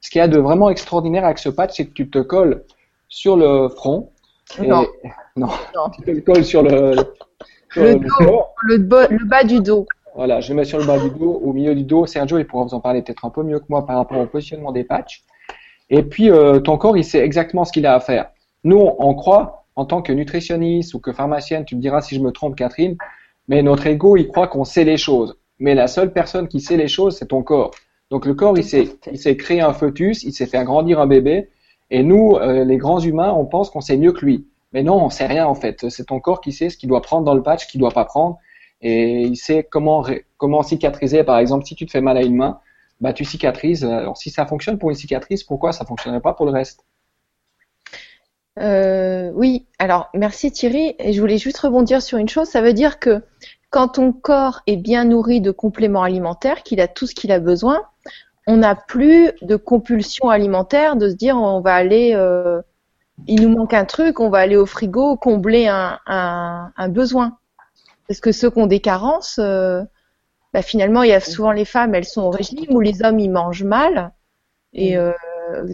Ce 0.00 0.10
qu'il 0.10 0.20
y 0.20 0.22
a 0.22 0.28
de 0.28 0.38
vraiment 0.38 0.70
extraordinaire 0.70 1.24
avec 1.24 1.38
ce 1.38 1.48
patch, 1.48 1.76
c'est 1.76 1.86
que 1.86 1.92
tu 1.92 2.08
te 2.08 2.18
colles 2.18 2.64
sur 3.10 3.36
le 3.36 3.68
front. 3.68 4.10
non. 4.58 4.86
non. 5.36 5.48
Tu 6.06 6.14
te 6.14 6.20
colles 6.20 6.44
sur 6.44 6.62
le, 6.62 6.94
le, 7.76 7.96
dos, 7.96 8.42
le 8.62 9.24
bas 9.26 9.44
du 9.44 9.60
dos. 9.60 9.86
Voilà, 10.14 10.40
je 10.40 10.50
le 10.50 10.56
mets 10.56 10.64
sur 10.64 10.78
le 10.78 10.86
bas 10.86 10.98
du 10.98 11.10
dos, 11.10 11.40
au 11.44 11.52
milieu 11.52 11.74
du 11.74 11.84
dos. 11.84 12.06
Sergio, 12.06 12.38
il 12.38 12.46
pourra 12.46 12.64
vous 12.64 12.74
en 12.74 12.80
parler 12.80 13.02
peut-être 13.02 13.24
un 13.24 13.30
peu 13.30 13.42
mieux 13.42 13.58
que 13.58 13.66
moi 13.68 13.86
par 13.86 13.96
rapport 13.96 14.18
au 14.18 14.26
positionnement 14.26 14.72
des 14.72 14.84
patchs. 14.84 15.22
Et 15.88 16.02
puis, 16.02 16.30
euh, 16.30 16.60
ton 16.60 16.78
corps, 16.78 16.96
il 16.96 17.04
sait 17.04 17.18
exactement 17.18 17.64
ce 17.64 17.72
qu'il 17.72 17.86
a 17.86 17.94
à 17.94 18.00
faire. 18.00 18.30
Nous, 18.64 18.78
on 18.98 19.14
croit, 19.14 19.64
en 19.76 19.84
tant 19.84 20.02
que 20.02 20.12
nutritionniste 20.12 20.94
ou 20.94 21.00
que 21.00 21.12
pharmacienne, 21.12 21.64
tu 21.64 21.76
me 21.76 21.80
diras 21.80 22.00
si 22.00 22.14
je 22.14 22.20
me 22.20 22.30
trompe, 22.32 22.56
Catherine, 22.56 22.96
mais 23.48 23.62
notre 23.62 23.86
ego, 23.86 24.16
il 24.16 24.28
croit 24.28 24.46
qu'on 24.46 24.64
sait 24.64 24.84
les 24.84 24.96
choses. 24.96 25.36
Mais 25.58 25.74
la 25.74 25.88
seule 25.88 26.12
personne 26.12 26.48
qui 26.48 26.60
sait 26.60 26.76
les 26.76 26.88
choses, 26.88 27.16
c'est 27.16 27.26
ton 27.26 27.42
corps. 27.42 27.72
Donc 28.10 28.26
le 28.26 28.34
corps, 28.34 28.56
il 28.56 28.64
sait, 28.64 28.88
il 29.10 29.18
sait 29.18 29.36
créer 29.36 29.60
un 29.60 29.72
foetus, 29.72 30.22
il 30.24 30.32
sait 30.32 30.46
faire 30.46 30.64
grandir 30.64 31.00
un 31.00 31.06
bébé. 31.06 31.48
Et 31.90 32.02
nous, 32.02 32.36
euh, 32.36 32.64
les 32.64 32.76
grands 32.76 33.00
humains, 33.00 33.32
on 33.32 33.46
pense 33.46 33.70
qu'on 33.70 33.80
sait 33.80 33.96
mieux 33.96 34.12
que 34.12 34.24
lui. 34.24 34.46
Mais 34.72 34.82
non, 34.82 35.04
on 35.04 35.10
sait 35.10 35.26
rien 35.26 35.46
en 35.46 35.54
fait. 35.54 35.88
C'est 35.90 36.06
ton 36.06 36.20
corps 36.20 36.40
qui 36.40 36.52
sait 36.52 36.70
ce 36.70 36.76
qu'il 36.76 36.88
doit 36.88 37.02
prendre 37.02 37.24
dans 37.24 37.34
le 37.34 37.42
patch, 37.42 37.66
ce 37.66 37.70
qu'il 37.70 37.80
doit 37.80 37.90
pas 37.90 38.04
prendre 38.04 38.38
et 38.80 39.22
il 39.22 39.36
sait 39.36 39.66
comment, 39.68 40.04
comment 40.38 40.62
cicatriser. 40.62 41.24
Par 41.24 41.38
exemple, 41.38 41.66
si 41.66 41.74
tu 41.74 41.86
te 41.86 41.90
fais 41.90 42.00
mal 42.00 42.16
à 42.16 42.22
une 42.22 42.36
main, 42.36 42.60
bah, 43.00 43.12
tu 43.12 43.24
cicatrises. 43.24 43.84
Alors, 43.84 44.16
si 44.16 44.30
ça 44.30 44.46
fonctionne 44.46 44.78
pour 44.78 44.90
une 44.90 44.96
cicatrice, 44.96 45.44
pourquoi 45.44 45.72
ça 45.72 45.84
fonctionnerait 45.84 46.20
pas 46.20 46.32
pour 46.32 46.46
le 46.46 46.52
reste? 46.52 46.84
Euh, 48.58 49.30
Oui, 49.34 49.66
alors 49.78 50.08
merci 50.14 50.50
Thierry. 50.50 50.94
Et 50.98 51.12
je 51.12 51.20
voulais 51.20 51.38
juste 51.38 51.58
rebondir 51.58 52.02
sur 52.02 52.18
une 52.18 52.28
chose. 52.28 52.48
Ça 52.48 52.62
veut 52.62 52.72
dire 52.72 52.98
que 52.98 53.22
quand 53.70 53.88
ton 53.88 54.12
corps 54.12 54.62
est 54.66 54.76
bien 54.76 55.04
nourri 55.04 55.40
de 55.40 55.50
compléments 55.50 56.02
alimentaires, 56.02 56.62
qu'il 56.62 56.80
a 56.80 56.88
tout 56.88 57.06
ce 57.06 57.14
qu'il 57.14 57.32
a 57.32 57.38
besoin, 57.38 57.82
on 58.50 58.56
n'a 58.56 58.74
plus 58.74 59.30
de 59.42 59.54
compulsion 59.54 60.28
alimentaire 60.28 60.96
de 60.96 61.08
se 61.08 61.14
dire 61.14 61.36
on 61.36 61.60
va 61.60 61.74
aller, 61.74 62.14
euh, 62.14 62.60
il 63.28 63.42
nous 63.42 63.56
manque 63.56 63.74
un 63.74 63.84
truc, 63.84 64.18
on 64.18 64.28
va 64.28 64.38
aller 64.38 64.56
au 64.56 64.66
frigo 64.66 65.16
combler 65.16 65.68
un, 65.68 66.00
un, 66.06 66.72
un 66.76 66.88
besoin. 66.88 67.38
Parce 68.08 68.18
que 68.18 68.32
ceux 68.32 68.50
qui 68.50 68.58
ont 68.58 68.66
des 68.66 68.80
carences, 68.80 69.38
euh, 69.38 69.82
bah, 70.52 70.62
finalement, 70.62 71.04
il 71.04 71.10
y 71.10 71.12
a 71.12 71.20
souvent 71.20 71.52
les 71.52 71.64
femmes, 71.64 71.94
elles 71.94 72.04
sont 72.04 72.22
au 72.22 72.30
régime, 72.30 72.74
ou 72.74 72.80
les 72.80 73.04
hommes, 73.04 73.20
ils 73.20 73.30
mangent 73.30 73.62
mal. 73.62 74.10
Et 74.72 74.96
mm. 74.96 74.98
euh, 74.98 75.12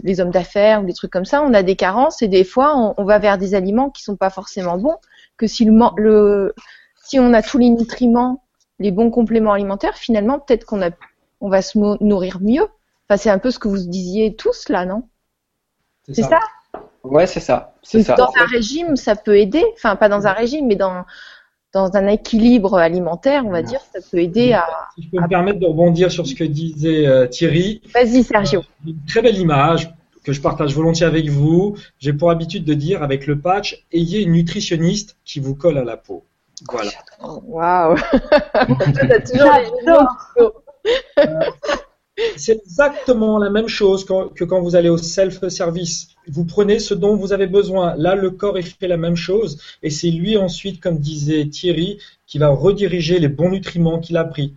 les 0.03 0.19
hommes 0.19 0.29
d'affaires 0.29 0.83
ou 0.83 0.85
des 0.85 0.93
trucs 0.93 1.11
comme 1.11 1.25
ça, 1.25 1.41
on 1.41 1.55
a 1.55 1.63
des 1.63 1.75
carences 1.75 2.21
et 2.21 2.27
des 2.27 2.43
fois, 2.43 2.93
on, 2.95 3.03
va 3.05 3.17
vers 3.17 3.39
des 3.39 3.55
aliments 3.55 3.89
qui 3.89 4.03
sont 4.03 4.17
pas 4.17 4.29
forcément 4.29 4.77
bons. 4.77 4.97
Que 5.35 5.47
si, 5.47 5.65
le, 5.65 6.53
si 7.03 7.19
on 7.19 7.33
a 7.33 7.41
tous 7.41 7.57
les 7.57 7.71
nutriments, 7.71 8.43
les 8.77 8.91
bons 8.91 9.09
compléments 9.09 9.53
alimentaires, 9.53 9.97
finalement, 9.97 10.37
peut-être 10.37 10.65
qu'on 10.65 10.83
a, 10.83 10.91
on 11.41 11.49
va 11.49 11.61
se 11.61 11.77
nourrir 12.03 12.39
mieux. 12.41 12.67
Enfin, 13.09 13.17
c'est 13.17 13.29
un 13.29 13.39
peu 13.39 13.51
ce 13.51 13.59
que 13.59 13.67
vous 13.67 13.77
disiez 13.77 14.35
tous 14.35 14.69
là, 14.69 14.85
non? 14.85 15.03
C'est 16.11 16.23
ça. 16.23 16.29
ça? 16.29 16.39
Ouais, 17.03 17.27
c'est 17.27 17.39
ça. 17.39 17.73
C'est 17.83 18.03
ça. 18.03 18.15
Dans 18.15 18.31
un 18.39 18.45
régime, 18.45 18.95
ça 18.95 19.15
peut 19.15 19.37
aider. 19.37 19.63
Enfin, 19.75 19.95
pas 19.95 20.09
dans 20.09 20.27
un 20.27 20.33
régime, 20.33 20.67
mais 20.67 20.75
dans 20.75 21.05
dans 21.73 21.95
un 21.95 22.07
équilibre 22.07 22.75
alimentaire, 22.77 23.45
on 23.45 23.51
va 23.51 23.61
dire, 23.61 23.81
ça 23.93 23.99
peut 24.11 24.19
aider 24.19 24.53
à. 24.53 24.65
Si 24.95 25.03
je 25.03 25.09
peux 25.09 25.21
me 25.21 25.27
permettre 25.27 25.59
de 25.59 25.65
rebondir 25.65 26.11
sur 26.11 26.25
ce 26.25 26.33
que 26.33 26.43
disait 26.43 27.05
euh, 27.05 27.27
Thierry. 27.27 27.81
Vas-y, 27.93 28.23
Sergio. 28.23 28.61
Euh, 28.61 28.89
une 28.89 29.05
très 29.07 29.21
belle 29.21 29.37
image 29.37 29.93
que 30.23 30.33
je 30.33 30.41
partage 30.41 30.73
volontiers 30.73 31.05
avec 31.05 31.29
vous. 31.29 31.77
J'ai 31.99 32.13
pour 32.13 32.31
habitude 32.31 32.65
de 32.65 32.73
dire 32.73 33.03
avec 33.03 33.27
le 33.27 33.39
patch, 33.39 33.85
ayez 33.91 34.21
une 34.21 34.33
nutritionniste 34.33 35.17
qui 35.23 35.39
vous 35.39 35.55
colle 35.55 35.77
à 35.77 35.83
la 35.83 35.97
peau. 35.97 36.25
Voilà. 36.69 36.91
Waouh. 37.21 37.95
toujours 39.31 40.56
c'est 42.35 42.53
exactement 42.53 43.37
la 43.37 43.49
même 43.49 43.67
chose 43.67 44.05
que 44.05 44.43
quand 44.43 44.61
vous 44.61 44.75
allez 44.75 44.89
au 44.89 44.97
self-service. 44.97 46.09
Vous 46.27 46.45
prenez 46.45 46.79
ce 46.79 46.93
dont 46.93 47.15
vous 47.15 47.33
avez 47.33 47.47
besoin. 47.47 47.95
Là, 47.95 48.15
le 48.15 48.31
corps 48.31 48.57
est 48.57 48.63
fait 48.79 48.87
la 48.87 48.97
même 48.97 49.15
chose. 49.15 49.61
Et 49.83 49.89
c'est 49.89 50.11
lui 50.11 50.37
ensuite, 50.37 50.81
comme 50.81 50.97
disait 50.97 51.45
Thierry, 51.45 51.99
qui 52.25 52.37
va 52.37 52.49
rediriger 52.49 53.19
les 53.19 53.27
bons 53.27 53.49
nutriments 53.49 53.99
qu'il 53.99 54.17
a 54.17 54.25
pris. 54.25 54.53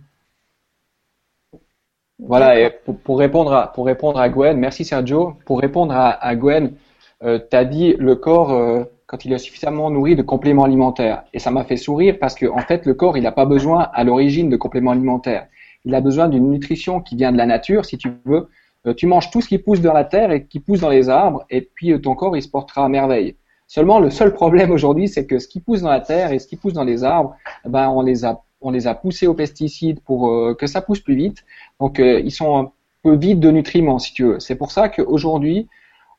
Voilà, 2.19 2.59
et 2.59 2.69
pour, 3.03 3.17
répondre 3.17 3.51
à, 3.53 3.71
pour 3.71 3.85
répondre 3.87 4.19
à 4.19 4.29
Gwen, 4.29 4.57
merci 4.57 4.85
Sergio. 4.85 5.33
Pour 5.45 5.59
répondre 5.59 5.93
à, 5.93 6.11
à 6.11 6.35
Gwen, 6.35 6.73
euh, 7.23 7.39
tu 7.49 7.55
as 7.55 7.65
dit 7.65 7.95
le 7.97 8.15
corps, 8.15 8.51
euh, 8.51 8.83
quand 9.07 9.25
il 9.25 9.33
est 9.33 9.39
suffisamment 9.39 9.89
nourri, 9.89 10.15
de 10.15 10.21
compléments 10.21 10.63
alimentaires. 10.63 11.23
Et 11.33 11.39
ça 11.39 11.49
m'a 11.49 11.63
fait 11.63 11.77
sourire 11.77 12.17
parce 12.19 12.35
que, 12.35 12.45
en 12.45 12.59
fait, 12.59 12.85
le 12.85 12.93
corps, 12.93 13.17
il 13.17 13.23
n'a 13.23 13.31
pas 13.31 13.45
besoin 13.45 13.89
à 13.93 14.03
l'origine 14.03 14.49
de 14.49 14.57
compléments 14.57 14.91
alimentaires. 14.91 15.47
Il 15.85 15.95
a 15.95 16.01
besoin 16.01 16.27
d'une 16.27 16.49
nutrition 16.49 17.01
qui 17.01 17.15
vient 17.15 17.31
de 17.31 17.37
la 17.37 17.45
nature, 17.45 17.85
si 17.85 17.97
tu 17.97 18.11
veux. 18.25 18.47
Euh, 18.87 18.93
tu 18.93 19.07
manges 19.07 19.29
tout 19.31 19.41
ce 19.41 19.47
qui 19.47 19.57
pousse 19.57 19.81
dans 19.81 19.93
la 19.93 20.05
terre 20.05 20.31
et 20.31 20.45
qui 20.45 20.59
pousse 20.59 20.81
dans 20.81 20.89
les 20.89 21.09
arbres, 21.09 21.45
et 21.49 21.61
puis 21.61 21.91
euh, 21.91 21.99
ton 21.99 22.15
corps, 22.15 22.35
il 22.35 22.41
se 22.41 22.49
portera 22.49 22.85
à 22.85 22.89
merveille. 22.89 23.35
Seulement, 23.67 23.99
le 23.99 24.09
seul 24.09 24.33
problème 24.33 24.71
aujourd'hui, 24.71 25.07
c'est 25.07 25.25
que 25.25 25.39
ce 25.39 25.47
qui 25.47 25.61
pousse 25.61 25.81
dans 25.81 25.89
la 25.89 26.01
terre 26.01 26.33
et 26.33 26.39
ce 26.39 26.47
qui 26.47 26.57
pousse 26.57 26.73
dans 26.73 26.83
les 26.83 27.03
arbres, 27.03 27.35
ben, 27.65 27.89
on 27.89 28.01
les 28.01 28.25
a 28.25 28.41
on 28.63 28.69
les 28.69 28.85
a 28.85 28.93
poussés 28.93 29.25
aux 29.25 29.33
pesticides 29.33 30.01
pour 30.01 30.29
euh, 30.29 30.53
que 30.53 30.67
ça 30.67 30.81
pousse 30.81 30.99
plus 30.99 31.15
vite. 31.15 31.45
Donc 31.79 31.99
ils 31.99 32.31
sont 32.31 32.57
un 32.57 32.71
peu 33.01 33.15
vides 33.15 33.39
de 33.39 33.49
nutriments, 33.49 33.97
si 33.97 34.13
tu 34.13 34.23
veux. 34.23 34.39
C'est 34.39 34.55
pour 34.55 34.71
ça 34.71 34.87
qu'aujourd'hui, 34.87 35.67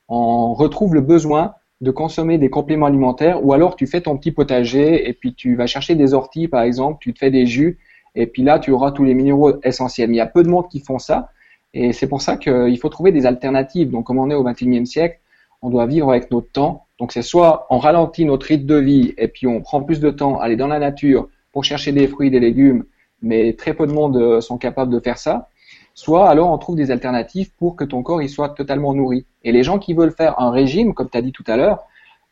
on 0.08 0.52
retrouve 0.54 0.94
le 0.94 1.02
besoin 1.02 1.54
de 1.82 1.90
consommer 1.90 2.38
des 2.38 2.50
compléments 2.50 2.86
alimentaires 2.86 3.44
ou 3.44 3.52
alors 3.52 3.76
tu 3.76 3.86
fais 3.86 4.00
ton 4.00 4.16
petit 4.16 4.30
potager 4.30 5.08
et 5.08 5.12
puis 5.12 5.34
tu 5.34 5.56
vas 5.56 5.66
chercher 5.66 5.94
des 5.94 6.14
orties 6.14 6.48
par 6.48 6.62
exemple, 6.62 6.98
tu 7.00 7.12
te 7.12 7.18
fais 7.18 7.30
des 7.30 7.46
jus 7.46 7.78
et 8.14 8.26
puis 8.26 8.42
là 8.42 8.58
tu 8.58 8.70
auras 8.70 8.92
tous 8.92 9.04
les 9.04 9.14
minéraux 9.14 9.60
essentiels. 9.62 10.10
Mais 10.10 10.16
il 10.16 10.18
y 10.18 10.20
a 10.20 10.26
peu 10.26 10.42
de 10.42 10.48
monde 10.48 10.68
qui 10.68 10.80
font 10.80 10.98
ça 10.98 11.30
et 11.74 11.92
c'est 11.92 12.06
pour 12.06 12.20
ça 12.20 12.36
qu'il 12.36 12.78
faut 12.78 12.88
trouver 12.88 13.12
des 13.12 13.26
alternatives. 13.26 13.90
Donc 13.90 14.06
comme 14.06 14.18
on 14.18 14.30
est 14.30 14.34
au 14.34 14.44
XXIe 14.44 14.86
siècle, 14.86 15.20
on 15.62 15.70
doit 15.70 15.86
vivre 15.86 16.10
avec 16.10 16.30
notre 16.30 16.50
temps. 16.50 16.86
Donc 16.98 17.12
c'est 17.12 17.22
soit 17.22 17.66
on 17.70 17.78
ralentit 17.78 18.24
notre 18.24 18.46
rythme 18.46 18.66
de 18.66 18.76
vie 18.76 19.14
et 19.16 19.28
puis 19.28 19.46
on 19.46 19.60
prend 19.60 19.82
plus 19.82 20.00
de 20.00 20.10
temps 20.10 20.38
à 20.38 20.44
aller 20.44 20.56
dans 20.56 20.68
la 20.68 20.78
nature 20.78 21.28
pour 21.52 21.64
chercher 21.64 21.92
des 21.92 22.06
fruits, 22.06 22.30
des 22.30 22.40
légumes, 22.40 22.84
mais 23.22 23.54
très 23.54 23.74
peu 23.74 23.86
de 23.86 23.92
monde 23.92 24.16
euh, 24.16 24.40
sont 24.40 24.58
capables 24.58 24.92
de 24.92 25.00
faire 25.00 25.18
ça. 25.18 25.48
Soit 25.94 26.28
alors 26.28 26.50
on 26.50 26.58
trouve 26.58 26.76
des 26.76 26.90
alternatives 26.90 27.52
pour 27.58 27.76
que 27.76 27.84
ton 27.84 28.02
corps 28.02 28.22
il 28.22 28.28
soit 28.28 28.50
totalement 28.50 28.94
nourri. 28.94 29.26
Et 29.44 29.52
les 29.52 29.62
gens 29.62 29.78
qui 29.78 29.94
veulent 29.94 30.12
faire 30.12 30.40
un 30.40 30.50
régime, 30.50 30.94
comme 30.94 31.10
tu 31.10 31.18
as 31.18 31.22
dit 31.22 31.32
tout 31.32 31.44
à 31.46 31.56
l'heure, 31.56 31.84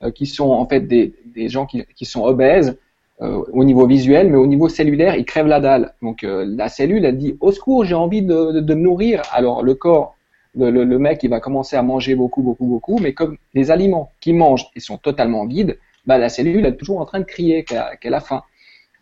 euh, 0.03 0.11
qui 0.11 0.27
sont 0.27 0.51
en 0.51 0.67
fait 0.67 0.81
des, 0.81 1.15
des 1.27 1.49
gens 1.49 1.67
qui, 1.67 1.85
qui 1.95 2.05
sont 2.05 2.25
obèses 2.25 2.79
euh, 3.23 3.43
au 3.53 3.65
niveau 3.65 3.87
visuel, 3.87 4.31
mais 4.31 4.37
au 4.37 4.47
niveau 4.47 4.69
cellulaire, 4.69 5.15
ils 5.17 5.25
crèvent 5.25 5.47
la 5.47 5.61
dalle. 5.61 5.95
Donc 6.03 6.23
la 6.23 6.69
cellule, 6.69 7.05
elle 7.05 7.19
dit 7.19 7.37
au 7.41 7.53
secours, 7.53 7.85
j'ai 7.85 7.95
envie 7.95 8.23
de, 8.23 8.61
me 8.61 8.75
nourrir. 8.75 9.23
Alors 9.33 9.63
le 9.63 9.75
corps, 9.75 10.17
le, 10.57 10.71
le, 10.71 10.99
mec, 10.99 11.23
il 11.23 11.31
va 11.31 11.41
commencer 11.41 11.77
à 11.77 11.83
manger 11.83 12.15
beaucoup, 12.15 12.43
beaucoup, 12.43 12.67
beaucoup, 12.67 12.99
mais 12.99 13.13
comme 13.13 13.37
les 13.55 13.71
aliments 13.71 14.11
qu'il 14.21 14.37
mange, 14.37 14.67
ils 14.75 14.83
sont 14.83 14.99
totalement 14.99 15.47
vides, 15.47 15.79
bah, 16.07 16.19
la 16.19 16.29
cellule 16.29 16.67
est 16.67 16.77
toujours 16.77 17.01
en 17.01 17.05
train 17.05 17.21
de 17.21 17.25
crier 17.25 17.65
qu'elle 17.65 18.15
a 18.15 18.21
faim. 18.21 18.43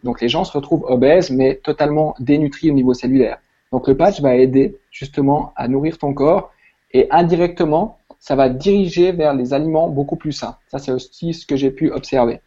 Donc 0.04 0.20
les 0.20 0.28
gens 0.28 0.44
se 0.44 0.52
retrouvent 0.52 0.85
obèses, 0.88 1.31
mais 1.31 1.57
totalement 1.57 2.14
dénutris 2.18 2.70
au 2.70 2.74
niveau 2.74 2.94
cellulaire. 2.94 3.38
Donc 3.72 3.88
le 3.88 3.96
patch 3.96 4.20
va 4.20 4.37
aider 4.37 4.78
justement 4.90 5.52
à 5.57 5.68
nourrir 5.68 5.98
ton 5.98 6.14
corps 6.14 6.52
et 6.92 7.09
indirectement, 7.11 7.98
ça 8.18 8.35
va 8.35 8.48
diriger 8.48 9.12
vers 9.12 9.35
les 9.35 9.52
aliments 9.52 9.88
beaucoup 9.88 10.16
plus 10.16 10.33
sains. 10.33 10.57
Ça, 10.68 10.78
c'est 10.78 10.92
aussi 10.92 11.35
ce 11.35 11.46
que 11.46 11.57
j'ai 11.57 11.70
pu 11.70 11.90
observer. 11.90 12.40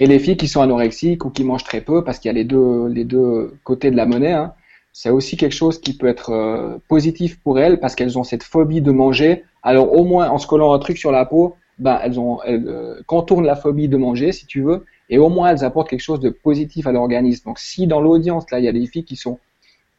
Et 0.00 0.06
les 0.06 0.18
filles 0.18 0.36
qui 0.36 0.48
sont 0.48 0.62
anorexiques 0.62 1.24
ou 1.24 1.30
qui 1.30 1.44
mangent 1.44 1.64
très 1.64 1.80
peu, 1.80 2.02
parce 2.04 2.18
qu'il 2.18 2.28
y 2.28 2.30
a 2.30 2.34
les 2.34 2.44
deux, 2.44 2.88
les 2.88 3.04
deux 3.04 3.54
côtés 3.64 3.90
de 3.90 3.96
la 3.96 4.06
monnaie, 4.06 4.32
hein, 4.32 4.54
c'est 4.92 5.10
aussi 5.10 5.36
quelque 5.36 5.54
chose 5.54 5.80
qui 5.80 5.96
peut 5.96 6.06
être 6.06 6.30
euh, 6.30 6.78
positif 6.88 7.38
pour 7.40 7.58
elles 7.58 7.80
parce 7.80 7.94
qu'elles 7.94 8.16
ont 8.16 8.24
cette 8.24 8.44
phobie 8.44 8.80
de 8.80 8.92
manger. 8.92 9.44
Alors 9.62 9.92
au 9.92 10.04
moins 10.04 10.30
en 10.30 10.38
se 10.38 10.46
collant 10.46 10.72
un 10.72 10.78
truc 10.78 10.98
sur 10.98 11.10
la 11.10 11.26
peau, 11.26 11.56
ben, 11.78 11.98
elles, 12.02 12.18
ont, 12.20 12.40
elles 12.44 12.64
euh, 12.68 13.02
contournent 13.06 13.44
la 13.44 13.56
phobie 13.56 13.88
de 13.88 13.96
manger, 13.96 14.30
si 14.30 14.46
tu 14.46 14.62
veux, 14.62 14.84
et 15.10 15.18
au 15.18 15.28
moins 15.28 15.50
elles 15.50 15.64
apportent 15.64 15.88
quelque 15.88 16.00
chose 16.00 16.20
de 16.20 16.30
positif 16.30 16.86
à 16.86 16.92
l'organisme. 16.92 17.46
Donc 17.46 17.58
si 17.58 17.88
dans 17.88 18.00
l'audience, 18.00 18.48
là, 18.52 18.60
il 18.60 18.64
y 18.64 18.68
a 18.68 18.72
des 18.72 18.86
filles 18.86 19.04
qui 19.04 19.16
sont 19.16 19.40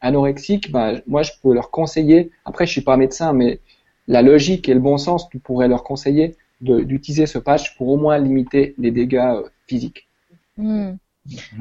anorexiques, 0.00 0.72
ben, 0.72 1.02
moi 1.06 1.22
je 1.22 1.32
peux 1.42 1.52
leur 1.52 1.70
conseiller, 1.70 2.30
après 2.46 2.66
je 2.66 2.72
suis 2.72 2.80
pas 2.80 2.96
médecin, 2.96 3.34
mais 3.34 3.60
la 4.08 4.22
logique 4.22 4.68
et 4.68 4.74
le 4.74 4.80
bon 4.80 4.96
sens, 4.96 5.28
tu 5.28 5.38
pourrais 5.38 5.68
leur 5.68 5.82
conseiller 5.82 6.36
d'utiliser 6.62 7.26
ce 7.26 7.38
patch 7.38 7.76
pour 7.76 7.88
au 7.88 7.98
moins 7.98 8.16
limiter 8.16 8.74
les 8.78 8.90
dégâts 8.90 9.42
physiques. 9.66 10.08
Hmm. 10.56 10.94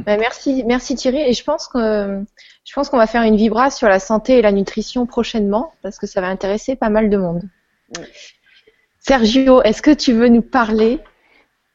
Ben, 0.06 0.20
merci, 0.20 0.64
merci 0.66 0.96
Thierry. 0.96 1.22
Et 1.22 1.34
je 1.34 1.44
pense 1.44 1.68
que 1.68 2.24
je 2.64 2.74
pense 2.74 2.90
qu'on 2.90 2.98
va 2.98 3.08
faire 3.08 3.24
une 3.24 3.36
vibra 3.36 3.72
sur 3.72 3.88
la 3.88 4.00
santé 4.00 4.38
et 4.38 4.42
la 4.42 4.52
nutrition 4.52 5.06
prochainement 5.06 5.74
parce 5.82 5.98
que 5.98 6.08
ça 6.08 6.22
va 6.22 6.28
intéresser 6.28 6.76
pas 6.76 6.90
mal 6.90 7.10
de 7.10 7.18
monde. 7.18 7.44
Sergio, 9.00 9.62
est-ce 9.62 9.82
que 9.82 9.92
tu 9.92 10.14
veux 10.14 10.30
nous 10.30 10.42
parler 10.42 11.00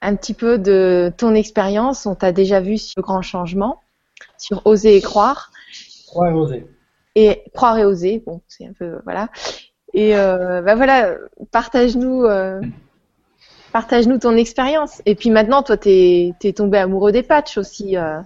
un 0.00 0.16
petit 0.16 0.34
peu 0.34 0.58
de 0.58 1.12
ton 1.16 1.34
expérience? 1.34 2.06
On 2.06 2.14
t'a 2.14 2.32
déjà 2.32 2.60
vu 2.60 2.78
sur 2.78 3.02
Grand 3.02 3.22
Changement, 3.22 3.80
sur 4.38 4.66
Oser 4.66 4.96
et 4.96 5.00
Croire. 5.00 5.52
Croire 6.08 6.30
et 6.30 6.34
Oser. 6.34 6.66
Et 7.14 7.44
Croire 7.54 7.78
et 7.78 7.84
Oser, 7.84 8.22
bon, 8.24 8.40
c'est 8.48 8.66
un 8.66 8.72
peu, 8.72 8.98
voilà. 9.04 9.28
Et 9.92 10.16
euh, 10.16 10.62
bah 10.62 10.74
voilà, 10.74 11.16
partage-nous 11.50 12.24
euh, 12.24 12.60
partage-nous 13.72 14.18
ton 14.18 14.36
expérience. 14.36 15.02
Et 15.06 15.14
puis 15.14 15.30
maintenant, 15.30 15.62
toi, 15.62 15.76
t'es 15.76 16.34
es 16.42 16.52
tombé 16.52 16.78
amoureux 16.78 17.12
des 17.12 17.22
patchs 17.22 17.58
aussi. 17.58 17.96
Euh, 17.96 18.20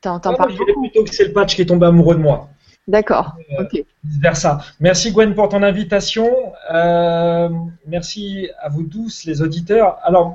T'en 0.00 0.20
parles 0.20 0.50
Je 0.50 0.56
dirais 0.56 0.72
plutôt 0.80 1.04
que 1.04 1.12
c'est 1.12 1.24
le 1.24 1.32
patch 1.32 1.56
qui 1.56 1.62
est 1.62 1.66
tombé 1.66 1.86
amoureux 1.86 2.14
de 2.14 2.20
moi. 2.20 2.48
D'accord. 2.86 3.34
Euh, 3.58 3.64
ok. 3.64 3.84
Versa. 4.04 4.60
Merci 4.80 5.12
Gwen 5.12 5.34
pour 5.34 5.48
ton 5.48 5.62
invitation. 5.62 6.30
Euh, 6.72 7.48
merci 7.86 8.48
à 8.60 8.68
vous 8.68 8.84
tous 8.84 9.24
les 9.24 9.42
auditeurs. 9.42 9.98
Alors 10.04 10.34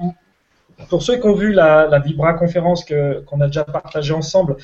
pour 0.90 1.04
ceux 1.04 1.18
qui 1.18 1.28
ont 1.28 1.36
vu 1.36 1.52
la, 1.52 2.00
Vibra 2.00 2.34
conférence 2.34 2.86
qu'on 2.86 3.42
a 3.42 3.48
déjà 3.48 3.64
partagée 3.64 4.14
ensemble, 4.14 4.58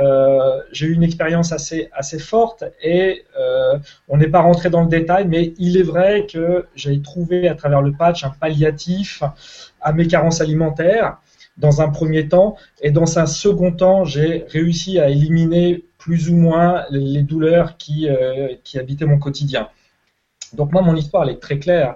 euh, 0.00 0.60
j'ai 0.72 0.86
eu 0.86 0.94
une 0.94 1.02
expérience 1.02 1.52
assez, 1.52 1.88
assez 1.92 2.18
forte 2.18 2.64
et 2.82 3.24
euh, 3.38 3.78
on 4.08 4.16
n'est 4.16 4.28
pas 4.28 4.40
rentré 4.40 4.70
dans 4.70 4.82
le 4.82 4.88
détail, 4.88 5.26
mais 5.26 5.54
il 5.58 5.76
est 5.76 5.82
vrai 5.82 6.26
que 6.26 6.66
j'ai 6.74 7.00
trouvé 7.02 7.48
à 7.48 7.54
travers 7.54 7.82
le 7.82 7.92
patch 7.92 8.24
un 8.24 8.30
palliatif 8.30 9.22
à 9.80 9.92
mes 9.92 10.06
carences 10.06 10.40
alimentaires 10.40 11.18
dans 11.56 11.82
un 11.82 11.90
premier 11.90 12.28
temps 12.28 12.56
et 12.80 12.90
dans 12.90 13.18
un 13.18 13.26
second 13.26 13.72
temps, 13.72 14.04
j'ai 14.04 14.44
réussi 14.48 14.98
à 14.98 15.08
éliminer 15.08 15.84
plus 15.98 16.30
ou 16.30 16.36
moins 16.36 16.84
les 16.90 17.22
douleurs 17.22 17.76
qui, 17.76 18.08
euh, 18.08 18.54
qui 18.64 18.78
habitaient 18.78 19.04
mon 19.04 19.18
quotidien. 19.18 19.68
Donc 20.54 20.72
moi, 20.72 20.82
mon 20.82 20.96
histoire, 20.96 21.24
elle 21.24 21.34
est 21.34 21.40
très 21.40 21.58
claire. 21.58 21.94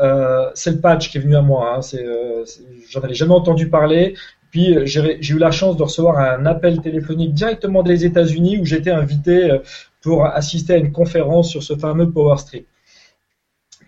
Euh, 0.00 0.50
c'est 0.54 0.70
le 0.70 0.80
patch 0.80 1.10
qui 1.10 1.18
est 1.18 1.20
venu 1.20 1.36
à 1.36 1.42
moi. 1.42 1.76
Hein. 1.76 1.80
Euh, 1.94 2.44
j'en 2.88 3.00
avais 3.00 3.14
jamais 3.14 3.34
entendu 3.34 3.68
parler. 3.68 4.14
Puis 4.50 4.76
euh, 4.76 4.86
j'ai 4.86 5.34
eu 5.34 5.38
la 5.38 5.50
chance 5.50 5.76
de 5.76 5.82
recevoir 5.82 6.18
un 6.18 6.46
appel 6.46 6.80
téléphonique 6.80 7.34
directement 7.34 7.82
des 7.82 8.04
États-Unis 8.04 8.58
où 8.58 8.64
j'étais 8.64 8.90
invité 8.90 9.58
pour 10.00 10.26
assister 10.26 10.74
à 10.74 10.76
une 10.76 10.92
conférence 10.92 11.50
sur 11.50 11.62
ce 11.62 11.74
fameux 11.76 12.10
Power 12.10 12.38
Strip. 12.38 12.66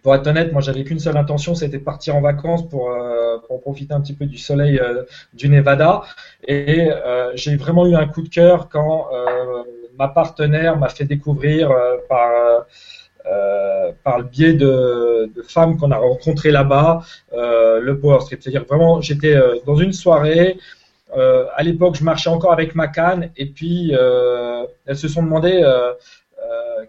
Pour 0.03 0.15
être 0.15 0.27
honnête, 0.27 0.53
moi 0.53 0.61
j'avais 0.61 0.85
qu'une 0.85 0.99
seule 0.99 1.17
intention, 1.17 1.55
c'était 1.55 1.79
partir 1.79 2.15
en 2.15 2.21
vacances 2.21 2.69
pour, 2.69 2.95
pour 3.49 3.63
profiter 3.63 3.95
un 3.95 4.03
petit 4.03 4.13
peu 4.13 4.27
du 4.27 4.37
soleil 4.37 4.79
du 5.33 5.49
Nevada. 5.49 6.03
Et 6.47 6.91
j'ai 7.35 7.57
vraiment 7.57 7.87
eu 7.87 7.95
un 7.95 8.07
coup 8.07 8.21
de 8.21 8.29
cœur 8.29 8.69
quand 8.69 9.09
ma 9.99 10.09
partenaire 10.09 10.77
m'a 10.77 10.91
fait 10.91 11.07
découvrir 11.07 11.73
par 12.07 12.67
euh, 13.27 13.93
par 14.03 14.19
le 14.19 14.25
biais 14.25 14.53
de, 14.53 15.33
femmes 15.49 15.79
qu'on 15.79 15.91
a 15.91 15.97
rencontrées 15.97 16.51
là-bas, 16.51 17.01
euh, 17.33 17.81
le 17.81 17.99
Power 17.99 18.21
Strip. 18.21 18.43
C'est-à-dire 18.43 18.65
vraiment, 18.65 19.01
j'étais 19.01 19.35
euh, 19.35 19.57
dans 19.67 19.77
une 19.77 19.93
soirée. 19.93 20.59
À 21.57 21.63
l'époque, 21.63 21.95
je 21.95 22.03
marchais 22.03 22.29
encore 22.29 22.53
avec 22.53 22.75
ma 22.75 22.89
canne 22.89 23.31
et 23.37 23.47
puis 23.47 23.93
elles 23.93 24.97
se 24.97 25.07
sont 25.07 25.23
demandé 25.23 25.63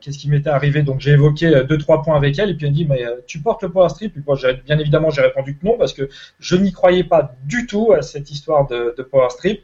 qu'est-ce 0.02 0.18
qui 0.18 0.30
m'était 0.32 0.50
arrivé. 0.50 0.82
Donc 0.82 1.00
j'ai 1.00 1.12
évoqué 1.12 1.62
deux 1.70 1.78
trois 1.78 2.02
points 2.02 2.18
avec 2.18 2.40
elles 2.40 2.50
et 2.50 2.54
puis 2.56 2.66
elles 2.66 2.74
dit 2.74 2.88
mais 2.90 3.06
tu 3.28 3.40
portes 3.40 3.62
le 3.62 3.70
Power 3.70 3.90
Strip. 3.90 4.18
Et 4.18 4.22
bien 4.66 4.80
évidemment, 4.80 5.12
j'ai 5.12 5.22
répondu 5.22 5.56
que 5.56 5.64
non 5.64 5.78
parce 5.78 5.94
que 5.94 6.10
je 6.40 6.56
n'y 6.56 6.72
croyais 6.72 7.04
pas 7.04 7.36
du 7.44 7.68
tout 7.68 7.92
à 7.92 8.02
cette 8.02 8.32
histoire 8.32 8.66
de, 8.66 8.96
de 8.98 9.04
Power 9.04 9.30
Strip. 9.30 9.62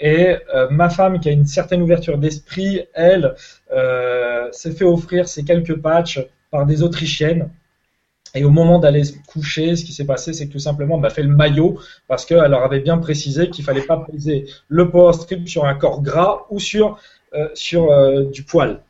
Et 0.00 0.34
euh, 0.54 0.68
ma 0.70 0.88
femme, 0.88 1.20
qui 1.20 1.28
a 1.28 1.32
une 1.32 1.44
certaine 1.44 1.82
ouverture 1.82 2.16
d'esprit, 2.16 2.80
elle, 2.94 3.34
euh, 3.70 4.48
s'est 4.50 4.72
fait 4.72 4.84
offrir 4.86 5.28
ces 5.28 5.44
quelques 5.44 5.76
patchs 5.76 6.26
par 6.50 6.64
des 6.64 6.82
Autrichiennes. 6.82 7.50
Et 8.34 8.44
au 8.44 8.50
moment 8.50 8.78
d'aller 8.78 9.04
se 9.04 9.12
coucher, 9.26 9.76
ce 9.76 9.84
qui 9.84 9.92
s'est 9.92 10.06
passé, 10.06 10.32
c'est 10.32 10.46
que 10.46 10.52
tout 10.52 10.58
simplement, 10.58 10.94
elle 10.94 11.02
m'a 11.02 11.10
fait 11.10 11.22
le 11.22 11.34
maillot 11.34 11.78
parce 12.08 12.24
qu'elle 12.24 12.50
leur 12.50 12.62
avait 12.62 12.80
bien 12.80 12.96
précisé 12.96 13.50
qu'il 13.50 13.64
fallait 13.64 13.82
pas 13.82 13.98
poser 13.98 14.46
le 14.68 14.88
power 14.88 15.12
strip 15.12 15.46
sur 15.48 15.66
un 15.66 15.74
corps 15.74 16.00
gras 16.00 16.46
ou 16.48 16.58
sur, 16.58 16.98
euh, 17.34 17.48
sur 17.54 17.90
du 18.30 18.42
poil. 18.44 18.80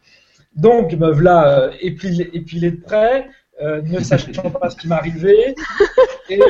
Donc, 0.54 0.92
me 0.92 1.10
voilà 1.10 1.70
épilé, 1.80 2.30
épilé 2.34 2.70
de 2.70 2.80
près, 2.80 3.28
ne 3.60 4.00
sachant 4.04 4.50
pas 4.50 4.70
ce 4.70 4.76
qui 4.76 4.88
m'arrivait 4.88 5.54
et 6.28 6.40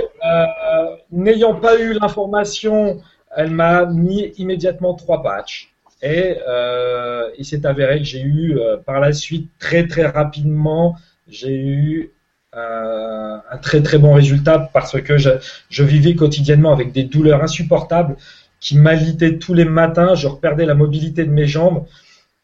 n'ayant 1.13 1.55
pas 1.55 1.81
eu 1.81 1.93
l'information 1.93 3.01
elle 3.37 3.51
m'a 3.51 3.87
mis 3.87 4.33
immédiatement 4.39 4.95
trois 4.95 5.23
patchs. 5.23 5.71
Et 6.03 6.39
euh, 6.49 7.31
il 7.39 7.45
s'est 7.45 7.67
avéré 7.67 7.99
que 7.99 8.05
j'ai 8.05 8.23
eu 8.23 8.59
euh, 8.59 8.77
par 8.79 9.01
la 9.01 9.13
suite 9.13 9.51
très 9.59 9.87
très 9.87 10.07
rapidement, 10.07 10.97
j'ai 11.29 11.55
eu 11.55 12.11
euh, 12.57 13.37
un 13.51 13.59
très 13.59 13.83
très 13.83 13.99
bon 13.99 14.15
résultat 14.15 14.71
parce 14.73 15.01
que 15.01 15.19
je, 15.19 15.83
vivais 15.83 16.15
quotidiennement 16.15 16.73
avec 16.73 16.93
des 16.93 17.05
douleurs 17.05 17.43
insupportables 17.43 18.17
qui 18.61 18.77
m'alitaient 18.79 19.39
tous 19.39 19.55
les 19.55 19.67
matins. 19.67 20.15
Je 20.15 20.27
reperdais 20.27 20.65
la 20.65 20.75
mobilité 20.75 21.25
de 21.25 21.31
mes 21.31 21.47
jambes 21.47 21.87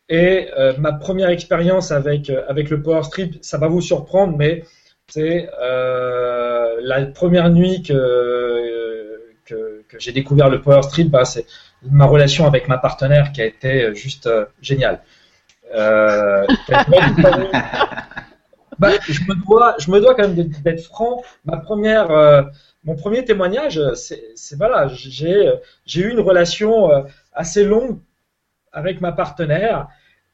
Et 0.09 0.49
ma 0.79 0.93
première 0.93 1.31
expérience 1.31 1.91
avec, 1.93 2.31
avec 2.49 2.71
le 2.71 2.83
Power 2.83 3.03
Strip, 3.03 3.39
ça 3.43 3.59
va 3.59 3.69
vous 3.69 3.81
surprendre, 3.81 4.37
mais 4.37 4.65
c'est 5.09 5.49
la 5.61 7.07
première 7.07 7.51
nuit 7.51 7.83
que, 7.83 8.46
que, 9.89 9.99
j'ai 9.99 10.13
découvert 10.13 10.49
le 10.49 10.61
Power 10.61 10.83
Strip, 10.83 11.11
bah, 11.11 11.25
c'est 11.25 11.47
ma 11.83 12.07
relation 12.07 12.47
avec 12.47 12.69
ma 12.69 12.79
partenaire 12.79 13.33
qui 13.33 13.43
a 13.43 13.47
été 13.47 13.95
juste 13.95 14.27
euh, 14.27 14.47
géniale. 14.61 15.03
Euh, 15.75 16.47
bah, 18.79 18.91
je 19.09 19.21
me 19.23 19.35
dois, 19.45 19.75
je 19.79 19.91
me 19.91 20.01
dois 20.01 20.15
quand 20.15 20.29
même 20.29 20.35
d'être 20.35 20.83
franc. 20.83 21.23
Ma 21.45 21.57
première, 21.57 22.11
euh, 22.11 22.43
mon 22.85 22.95
premier 22.95 23.25
témoignage, 23.25 23.81
c'est 23.95 24.57
voilà, 24.57 24.89
j'ai 24.89 25.53
j'ai 25.85 26.03
eu 26.03 26.11
une 26.11 26.21
relation 26.21 26.91
euh, 26.91 27.03
assez 27.33 27.65
longue 27.65 27.99
avec 28.73 29.01
ma 29.01 29.13
partenaire 29.13 29.89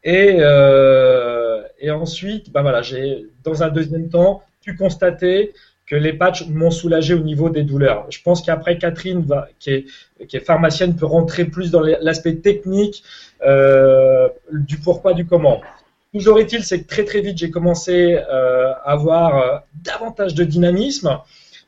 et 0.05 0.37
euh, 0.41 1.62
et 1.79 1.91
ensuite, 1.91 2.51
bah 2.53 2.62
voilà, 2.62 2.83
j'ai 2.83 3.27
dans 3.43 3.62
un 3.62 3.69
deuxième 3.69 4.09
temps 4.09 4.43
pu 4.61 4.77
constater 4.77 5.53
que 5.93 5.97
les 5.99 6.15
patchs 6.15 6.47
m'ont 6.49 6.71
soulagé 6.71 7.13
au 7.13 7.19
niveau 7.19 7.51
des 7.51 7.65
douleurs. 7.65 8.07
Je 8.09 8.23
pense 8.23 8.41
qu'après 8.41 8.79
Catherine, 8.79 9.27
qui, 9.59 9.85
est, 10.21 10.41
pharmacienne, 10.41 10.97
peut 10.97 11.05
rentrer 11.05 11.45
plus 11.45 11.71
dans 11.71 11.83
l'aspect 11.83 12.37
technique 12.37 13.05
euh, 13.45 14.27
du 14.51 14.79
pourquoi, 14.79 15.13
du 15.13 15.27
comment. 15.27 15.61
Toujours 16.15 16.39
est-il, 16.39 16.65
c'est 16.65 16.81
que 16.81 16.89
très 16.89 17.05
très 17.05 17.21
vite, 17.21 17.37
j'ai 17.37 17.51
commencé 17.51 18.17
euh, 18.17 18.73
à 18.73 18.93
avoir 18.93 19.37
euh, 19.37 19.59
davantage 19.85 20.35
de 20.35 20.45
dynamisme. 20.45 21.19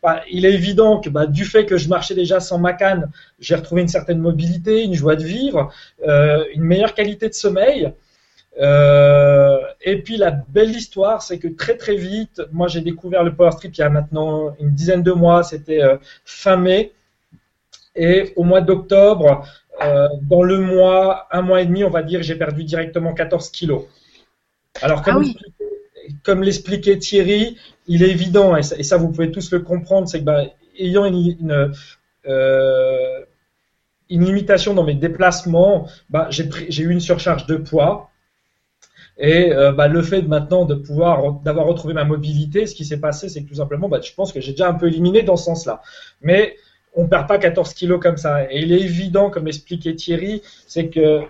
Bah, 0.03 0.23
il 0.31 0.47
est 0.47 0.55
évident 0.55 1.01
que 1.01 1.11
bah, 1.11 1.27
du 1.27 1.45
fait 1.45 1.67
que 1.67 1.77
je 1.77 1.91
marchais 1.91 2.15
déjà 2.15 2.41
sans 2.41 2.59
ma 2.59 2.73
canne, 2.73 3.11
j'ai 3.41 3.57
retrouvé 3.57 3.83
une 3.83 3.89
certaine 3.89 4.21
mobilité, 4.21 4.85
une 4.85 4.95
joie 4.95 5.17
de 5.17 5.25
vivre, 5.25 5.71
une 6.03 6.63
meilleure 6.63 6.95
qualité 6.95 7.29
de 7.29 7.35
sommeil. 7.35 7.93
Euh, 8.61 9.59
et 9.83 10.01
puis 10.03 10.17
la 10.17 10.31
belle 10.31 10.71
histoire, 10.71 11.23
c'est 11.23 11.39
que 11.39 11.49
très 11.49 11.77
très 11.77 11.97
vite, 11.97 12.41
moi 12.53 12.69
j'ai 12.69 12.81
découvert 12.81 13.25
le 13.25 13.35
Power 13.35 13.51
Strip 13.53 13.75
il 13.77 13.81
y 13.81 13.83
a 13.85 13.89
maintenant 13.91 14.55
une 14.61 14.71
dizaine 14.71 15.03
de 15.03 15.11
mois, 15.13 15.43
c'était 15.43 15.83
euh, 15.83 15.97
fin 16.25 16.57
mai, 16.57 16.93
et 17.97 18.33
au 18.37 18.45
mois 18.45 18.61
d'octobre, 18.61 19.47
euh, 19.83 20.09
dans 20.23 20.43
le 20.43 20.59
mois, 20.59 21.27
un 21.33 21.43
mois 21.43 21.63
et 21.63 21.67
demi, 21.67 21.85
on 21.85 21.91
va 21.91 22.03
dire, 22.03 22.23
j'ai 22.23 22.37
perdu 22.37 22.65
directement 22.65 23.13
14 23.15 23.51
kilos. 23.51 23.85
Alors 24.83 25.03
comme, 25.03 25.17
Ah 25.17 25.19
oui. 25.19 25.37
comme 26.23 26.43
l'expliquait 26.43 26.99
Thierry, 26.99 27.57
il 27.87 28.03
est 28.03 28.11
évident, 28.11 28.57
et 28.57 28.63
ça, 28.63 28.77
et 28.79 28.83
ça, 28.83 28.97
vous 28.97 29.09
pouvez 29.11 29.31
tous 29.31 29.53
le 29.53 29.61
comprendre, 29.61 30.09
c'est 30.09 30.21
que 30.21 30.25
bah, 30.25 30.45
ayant 30.79 31.05
une, 31.07 31.37
une, 31.41 31.75
une 34.11 34.25
limitation 34.25 34.75
dans 34.75 34.85
mes 34.85 34.95
déplacements, 34.95 35.89
bah, 36.11 36.29
pris- 36.51 36.67
j'ai 36.69 36.83
eu 36.85 36.91
une 36.91 37.01
surcharge 37.01 37.47
de 37.47 37.57
poids. 37.57 38.11
Et 39.19 39.53
euh, 39.53 39.73
bah, 39.73 39.87
le 39.89 40.03
fait 40.03 40.23
maintenant 40.23 40.65
de 40.65 40.75
pouvoir 40.75 41.35
d'avoir 41.45 41.67
retrouvé 41.67 41.95
ma 41.95 42.05
mobilité, 42.05 42.67
ce 42.67 42.75
qui 42.75 42.85
s'est 42.85 43.01
passé, 43.01 43.29
c'est 43.29 43.43
que 43.45 43.49
tout 43.49 43.55
simplement, 43.57 43.89
bah, 43.89 44.01
je 44.03 44.13
pense 44.13 44.33
que 44.33 44.41
j'ai 44.41 44.53
déjà 44.53 44.69
un 44.69 44.75
peu 44.75 44.89
éliminé 44.89 45.23
dans 45.23 45.37
ce 45.37 45.45
sens-là. 45.45 45.83
Mais 46.23 46.57
on 46.95 47.07
perd 47.09 47.27
pas 47.29 47.39
14 47.39 47.75
kilos 47.75 48.01
comme 48.01 48.17
ça. 48.17 48.45
Et 48.53 48.61
il 48.63 48.73
est 48.73 48.81
évident, 48.81 49.31
comme 49.31 49.47
expliquait 49.49 49.95
Thierry, 49.95 50.43
c'est 50.67 50.89
que 50.89 51.23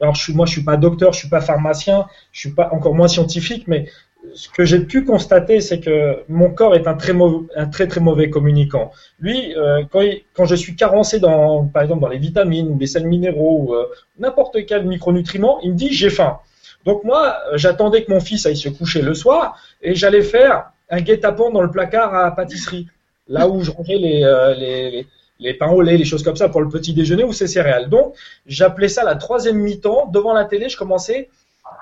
alors 0.00 0.14
je 0.14 0.22
suis, 0.22 0.34
moi 0.34 0.46
je 0.46 0.52
suis 0.52 0.64
pas 0.64 0.76
docteur, 0.76 1.12
je 1.12 1.18
suis 1.20 1.28
pas 1.28 1.40
pharmacien, 1.40 2.06
je 2.32 2.40
suis 2.40 2.50
pas 2.50 2.68
encore 2.72 2.94
moins 2.94 3.08
scientifique, 3.08 3.66
mais 3.68 3.88
ce 4.34 4.48
que 4.48 4.64
j'ai 4.64 4.80
pu 4.80 5.04
constater, 5.04 5.60
c'est 5.60 5.80
que 5.80 6.22
mon 6.28 6.50
corps 6.50 6.74
est 6.74 6.86
un 6.86 6.94
très, 6.94 7.12
un 7.56 7.66
très 7.66 7.86
très 7.86 8.00
mauvais 8.00 8.30
communicant. 8.30 8.90
Lui, 9.20 9.54
euh, 9.56 9.84
quand, 9.90 10.00
il- 10.00 10.22
quand 10.34 10.46
je 10.46 10.54
suis 10.54 10.76
carencé 10.76 11.20
dans, 11.20 11.66
par 11.66 11.82
exemple, 11.82 12.00
dans 12.00 12.08
les 12.08 12.18
vitamines 12.18 12.68
ou 12.68 12.78
les 12.78 12.86
sels 12.86 13.06
minéraux 13.06 13.58
ou 13.68 13.74
euh, 13.74 13.84
n'importe 14.18 14.64
quel 14.66 14.86
micronutriment, 14.86 15.60
il 15.62 15.72
me 15.72 15.76
dit 15.76 15.92
j'ai 15.92 16.10
faim. 16.10 16.38
Donc 16.84 17.04
moi, 17.04 17.38
j'attendais 17.54 18.04
que 18.04 18.12
mon 18.12 18.20
fils 18.20 18.46
aille 18.46 18.56
se 18.56 18.68
coucher 18.68 19.02
le 19.02 19.14
soir 19.14 19.58
et 19.82 19.94
j'allais 19.94 20.22
faire 20.22 20.70
un 20.90 21.00
guet-apens 21.00 21.50
dans 21.50 21.62
le 21.62 21.70
placard 21.70 22.14
à 22.14 22.30
pâtisserie, 22.34 22.86
là 23.28 23.48
où 23.48 23.62
je 23.62 23.70
rangeais 23.70 23.96
les, 23.96 24.22
euh, 24.22 25.02
les 25.40 25.54
pains 25.54 25.70
au 25.70 25.82
lait, 25.82 25.96
les 25.96 26.04
choses 26.04 26.22
comme 26.22 26.36
ça 26.36 26.48
pour 26.48 26.60
le 26.60 26.68
petit 26.68 26.92
déjeuner 26.92 27.24
ou 27.24 27.32
ses 27.32 27.46
céréales. 27.46 27.88
Donc 27.88 28.14
j'appelais 28.46 28.88
ça 28.88 29.04
la 29.04 29.16
troisième 29.16 29.58
mi-temps. 29.58 30.06
Devant 30.12 30.32
la 30.32 30.44
télé, 30.44 30.68
je 30.68 30.76
commençais 30.76 31.28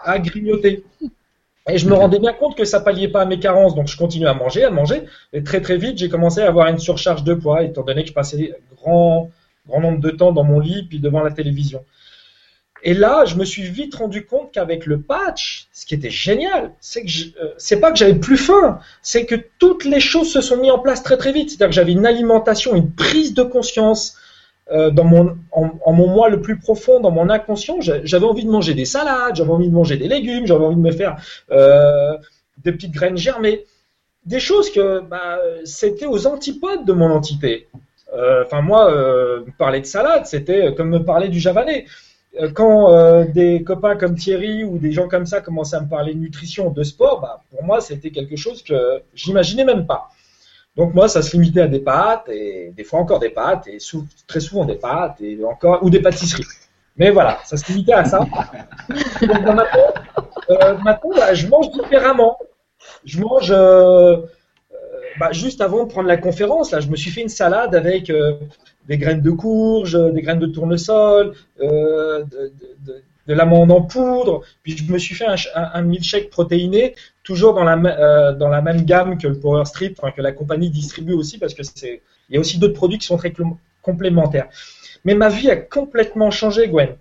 à 0.04 0.18
grignoter. 0.18 0.84
Et 1.68 1.78
je 1.78 1.88
me 1.88 1.94
rendais 1.94 2.18
bien 2.18 2.32
compte 2.32 2.56
que 2.56 2.64
ça 2.64 2.80
palliait 2.80 3.08
pas 3.08 3.22
à 3.22 3.24
mes 3.24 3.38
carences, 3.38 3.76
donc 3.76 3.86
je 3.86 3.96
continuais 3.96 4.28
à 4.28 4.34
manger, 4.34 4.64
à 4.64 4.70
manger. 4.70 5.04
Et 5.32 5.44
très 5.44 5.60
très 5.60 5.76
vite, 5.76 5.96
j'ai 5.96 6.08
commencé 6.08 6.40
à 6.40 6.48
avoir 6.48 6.66
une 6.68 6.78
surcharge 6.78 7.22
de 7.22 7.34
poids, 7.34 7.62
étant 7.62 7.82
donné 7.82 8.02
que 8.02 8.08
je 8.08 8.14
passais 8.14 8.52
grand, 8.76 9.30
grand 9.68 9.80
nombre 9.80 10.00
de 10.00 10.10
temps 10.10 10.32
dans 10.32 10.42
mon 10.42 10.58
lit 10.58 10.84
puis 10.88 10.98
devant 10.98 11.22
la 11.22 11.30
télévision. 11.30 11.84
Et 12.84 12.94
là, 12.94 13.24
je 13.24 13.36
me 13.36 13.44
suis 13.44 13.62
vite 13.62 13.94
rendu 13.94 14.26
compte 14.26 14.50
qu'avec 14.52 14.86
le 14.86 15.00
patch, 15.00 15.68
ce 15.72 15.86
qui 15.86 15.94
était 15.94 16.10
génial, 16.10 16.72
c'est 16.80 17.04
que 17.04 17.10
euh, 17.40 17.52
c'est 17.56 17.78
pas 17.80 17.92
que 17.92 17.98
j'avais 17.98 18.14
plus 18.16 18.36
faim, 18.36 18.80
c'est 19.02 19.24
que 19.24 19.36
toutes 19.58 19.84
les 19.84 20.00
choses 20.00 20.32
se 20.32 20.40
sont 20.40 20.56
mises 20.56 20.72
en 20.72 20.78
place 20.80 21.02
très 21.02 21.16
très 21.16 21.32
vite. 21.32 21.50
C'est-à-dire 21.50 21.68
que 21.68 21.74
j'avais 21.74 21.92
une 21.92 22.06
alimentation, 22.06 22.74
une 22.74 22.90
prise 22.90 23.34
de 23.34 23.42
conscience 23.44 24.16
euh, 24.72 24.90
dans 24.90 25.04
mon, 25.04 25.36
en, 25.52 25.92
mon 25.92 26.08
moi 26.08 26.28
le 26.28 26.40
plus 26.40 26.58
profond, 26.58 27.00
dans 27.00 27.10
mon 27.12 27.28
inconscient. 27.30 27.80
J'a- 27.80 28.04
J'avais 28.04 28.26
envie 28.26 28.44
de 28.44 28.50
manger 28.50 28.74
des 28.74 28.84
salades, 28.84 29.36
j'avais 29.36 29.50
envie 29.50 29.68
de 29.68 29.74
manger 29.74 29.96
des 29.96 30.08
légumes, 30.08 30.46
j'avais 30.46 30.64
envie 30.64 30.76
de 30.76 30.80
me 30.80 30.92
faire 30.92 31.16
euh, 31.52 32.16
des 32.64 32.72
petites 32.72 32.92
graines 32.92 33.16
germées, 33.16 33.64
des 34.26 34.40
choses 34.40 34.70
que 34.70 35.00
bah, 35.00 35.38
c'était 35.64 36.06
aux 36.06 36.26
antipodes 36.26 36.84
de 36.84 36.92
mon 36.92 37.10
entité. 37.10 37.68
Euh, 38.14 38.44
Enfin 38.44 38.60
moi, 38.62 38.92
euh, 38.92 39.42
parler 39.58 39.80
de 39.80 39.86
salade, 39.86 40.26
c'était 40.26 40.74
comme 40.74 40.90
me 40.90 41.04
parler 41.04 41.28
du 41.28 41.40
javanais. 41.40 41.86
Euh, 42.40 42.50
Quand 42.52 42.92
euh, 42.92 43.24
des 43.24 43.62
copains 43.62 43.96
comme 43.96 44.14
Thierry 44.14 44.64
ou 44.64 44.78
des 44.78 44.92
gens 44.92 45.08
comme 45.08 45.26
ça 45.26 45.40
commençaient 45.40 45.76
à 45.76 45.80
me 45.80 45.88
parler 45.88 46.14
de 46.14 46.18
nutrition, 46.18 46.70
de 46.70 46.82
sport, 46.82 47.20
bah, 47.20 47.42
pour 47.50 47.62
moi 47.62 47.80
c'était 47.80 48.10
quelque 48.10 48.36
chose 48.36 48.62
que 48.62 49.02
j'imaginais 49.14 49.64
même 49.64 49.86
pas. 49.86 50.08
Donc 50.74 50.94
moi, 50.94 51.06
ça 51.06 51.20
se 51.20 51.36
limitait 51.36 51.60
à 51.60 51.68
des 51.68 51.80
pâtes 51.80 52.30
et 52.30 52.72
des 52.74 52.84
fois 52.84 52.98
encore 53.00 53.18
des 53.18 53.28
pâtes 53.28 53.68
et 53.68 53.76
très 54.26 54.40
souvent 54.40 54.64
des 54.64 54.76
pâtes 54.76 55.20
et 55.20 55.38
encore 55.44 55.82
ou 55.82 55.90
des 55.90 56.00
pâtisseries. 56.00 56.46
Mais 56.96 57.10
voilà, 57.10 57.38
ça 57.44 57.58
se 57.58 57.70
limitait 57.70 57.92
à 57.92 58.06
ça. 58.06 58.20
Donc 58.20 59.40
maintenant, 59.42 59.64
euh, 60.48 60.78
maintenant 60.78 61.10
bah, 61.14 61.34
je 61.34 61.46
mange 61.46 61.70
différemment. 61.72 62.38
Je 63.04 63.20
mange 63.20 63.50
bah, 65.20 65.32
juste 65.32 65.60
avant 65.60 65.84
de 65.84 65.90
prendre 65.90 66.08
la 66.08 66.16
conférence. 66.16 66.70
Là, 66.70 66.80
je 66.80 66.88
me 66.88 66.96
suis 66.96 67.10
fait 67.10 67.20
une 67.20 67.28
salade 67.28 67.74
avec 67.74 68.10
des 68.88 68.98
graines 68.98 69.22
de 69.22 69.30
courge, 69.30 69.98
des 70.12 70.22
graines 70.22 70.38
de 70.38 70.46
tournesol, 70.46 71.34
euh, 71.60 72.24
de, 72.24 72.52
de, 72.60 72.92
de, 72.92 73.02
de 73.28 73.34
l'amande 73.34 73.70
en 73.70 73.82
poudre. 73.82 74.42
Puis 74.62 74.76
je 74.76 74.92
me 74.92 74.98
suis 74.98 75.14
fait 75.14 75.26
un, 75.26 75.36
un, 75.54 75.70
un 75.74 75.82
milkshake 75.82 76.30
protéiné, 76.30 76.94
toujours 77.22 77.54
dans 77.54 77.64
la, 77.64 77.76
euh, 77.76 78.32
dans 78.34 78.48
la 78.48 78.60
même 78.60 78.82
gamme 78.84 79.18
que 79.18 79.28
le 79.28 79.38
Power 79.38 79.64
Strip, 79.64 79.98
enfin, 79.98 80.12
que 80.12 80.22
la 80.22 80.32
compagnie 80.32 80.70
distribue 80.70 81.14
aussi, 81.14 81.38
parce 81.38 81.54
que 81.54 81.62
c'est, 81.62 82.02
il 82.28 82.34
y 82.34 82.36
a 82.36 82.40
aussi 82.40 82.58
d'autres 82.58 82.74
produits 82.74 82.98
qui 82.98 83.06
sont 83.06 83.16
très 83.16 83.32
complémentaires. 83.82 84.48
Mais 85.04 85.14
ma 85.14 85.28
vie 85.28 85.50
a 85.50 85.56
complètement 85.56 86.30
changé, 86.30 86.68
Gwen. 86.68 86.96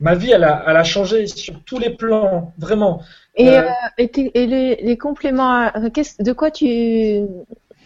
Ma 0.00 0.14
vie, 0.14 0.30
elle 0.30 0.44
a, 0.44 0.64
elle 0.66 0.76
a 0.76 0.84
changé 0.84 1.26
sur 1.26 1.62
tous 1.64 1.78
les 1.78 1.90
plans, 1.90 2.54
vraiment. 2.56 3.02
Et, 3.34 3.50
euh, 3.50 3.62
et, 3.98 4.10
et 4.34 4.46
les, 4.46 4.76
les, 4.76 4.96
compléments, 4.96 5.70
de 5.74 6.32
quoi 6.32 6.50
tu, 6.50 6.66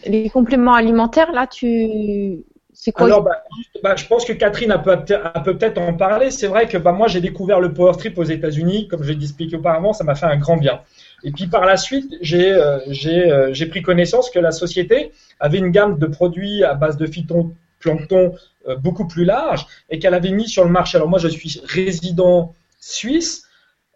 les 0.06 0.30
compléments 0.30 0.74
alimentaires, 0.74 1.32
là, 1.32 1.48
tu, 1.48 2.44
c'est 2.84 2.92
quoi 2.92 3.06
Alors, 3.06 3.22
bah, 3.22 3.42
bah, 3.82 3.96
je 3.96 4.04
pense 4.04 4.26
que 4.26 4.34
Catherine 4.34 4.70
a 4.70 4.78
peut, 4.78 4.98
peut 5.42 5.56
être 5.58 5.78
en 5.78 5.94
parler. 5.94 6.30
C'est 6.30 6.48
vrai 6.48 6.68
que 6.68 6.76
bah, 6.76 6.92
moi, 6.92 7.08
j'ai 7.08 7.22
découvert 7.22 7.58
le 7.58 7.72
Power 7.72 7.94
Strip 7.94 8.18
aux 8.18 8.24
États-Unis, 8.24 8.88
comme 8.88 9.02
je 9.02 9.10
l'ai 9.10 9.24
expliqué 9.24 9.56
auparavant, 9.56 9.94
ça 9.94 10.04
m'a 10.04 10.14
fait 10.14 10.26
un 10.26 10.36
grand 10.36 10.58
bien. 10.58 10.82
Et 11.22 11.32
puis 11.32 11.46
par 11.46 11.64
la 11.64 11.78
suite, 11.78 12.14
j'ai 12.20 12.52
euh, 12.52 12.80
euh, 13.06 13.68
pris 13.70 13.80
connaissance 13.80 14.28
que 14.28 14.38
la 14.38 14.52
société 14.52 15.12
avait 15.40 15.56
une 15.56 15.70
gamme 15.70 15.98
de 15.98 16.04
produits 16.04 16.62
à 16.62 16.74
base 16.74 16.98
de 16.98 17.06
phytoplancton 17.06 18.34
euh, 18.68 18.76
beaucoup 18.76 19.08
plus 19.08 19.24
large 19.24 19.66
et 19.88 19.98
qu'elle 19.98 20.12
avait 20.12 20.32
mis 20.32 20.46
sur 20.46 20.62
le 20.62 20.70
marché. 20.70 20.98
Alors 20.98 21.08
moi, 21.08 21.18
je 21.18 21.28
suis 21.28 21.62
résident 21.64 22.52
suisse, 22.80 23.46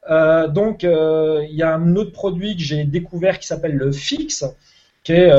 euh, 0.09 0.49
donc 0.49 0.83
il 0.85 1.55
y 1.55 1.63
a 1.63 1.75
un 1.75 1.95
autre 1.95 2.13
produit 2.13 2.57
que 2.57 2.63
j'ai 2.63 2.85
découvert 2.85 3.39
qui 3.39 3.47
s'appelle 3.49 3.75
le 3.75 3.93
Fix, 3.93 4.47
qui 5.05 5.13
est 5.13 5.31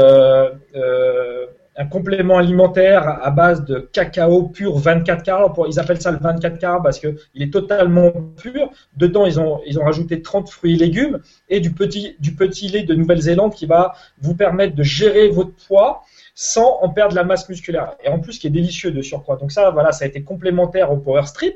un 1.79 1.85
complément 1.85 2.37
alimentaire 2.37 3.07
à 3.07 3.31
base 3.31 3.63
de 3.63 3.79
cacao 3.93 4.49
pur 4.49 4.77
24 4.77 5.23
carats. 5.23 5.53
Ils 5.69 5.79
appellent 5.79 6.01
ça 6.01 6.11
le 6.11 6.17
24 6.17 6.59
carats 6.59 6.83
parce 6.83 6.99
qu'il 6.99 7.15
est 7.35 7.53
totalement 7.53 8.11
pur. 8.35 8.69
Dedans, 8.97 9.25
ils 9.25 9.39
ont, 9.39 9.61
ils 9.65 9.79
ont 9.79 9.85
rajouté 9.85 10.21
30 10.21 10.49
fruits 10.49 10.73
et 10.73 10.75
légumes 10.75 11.19
et 11.47 11.61
du 11.61 11.71
petit, 11.71 12.17
du 12.19 12.35
petit 12.35 12.67
lait 12.67 12.83
de 12.83 12.93
Nouvelle-Zélande 12.93 13.53
qui 13.53 13.65
va 13.65 13.93
vous 14.21 14.35
permettre 14.35 14.75
de 14.75 14.83
gérer 14.83 15.29
votre 15.29 15.53
poids 15.67 16.03
sans 16.35 16.79
en 16.81 16.89
perdre 16.89 17.15
la 17.15 17.23
masse 17.23 17.47
musculaire. 17.47 17.95
Et 18.03 18.09
en 18.09 18.19
plus, 18.19 18.39
qui 18.39 18.47
est 18.47 18.51
délicieux 18.51 18.91
de 18.91 19.01
surcroît. 19.01 19.37
Donc 19.37 19.53
ça, 19.53 19.69
voilà, 19.69 19.93
ça 19.93 20.03
a 20.03 20.07
été 20.09 20.21
complémentaire 20.21 20.91
au 20.91 20.97
Power 20.97 21.25
Strip. 21.27 21.55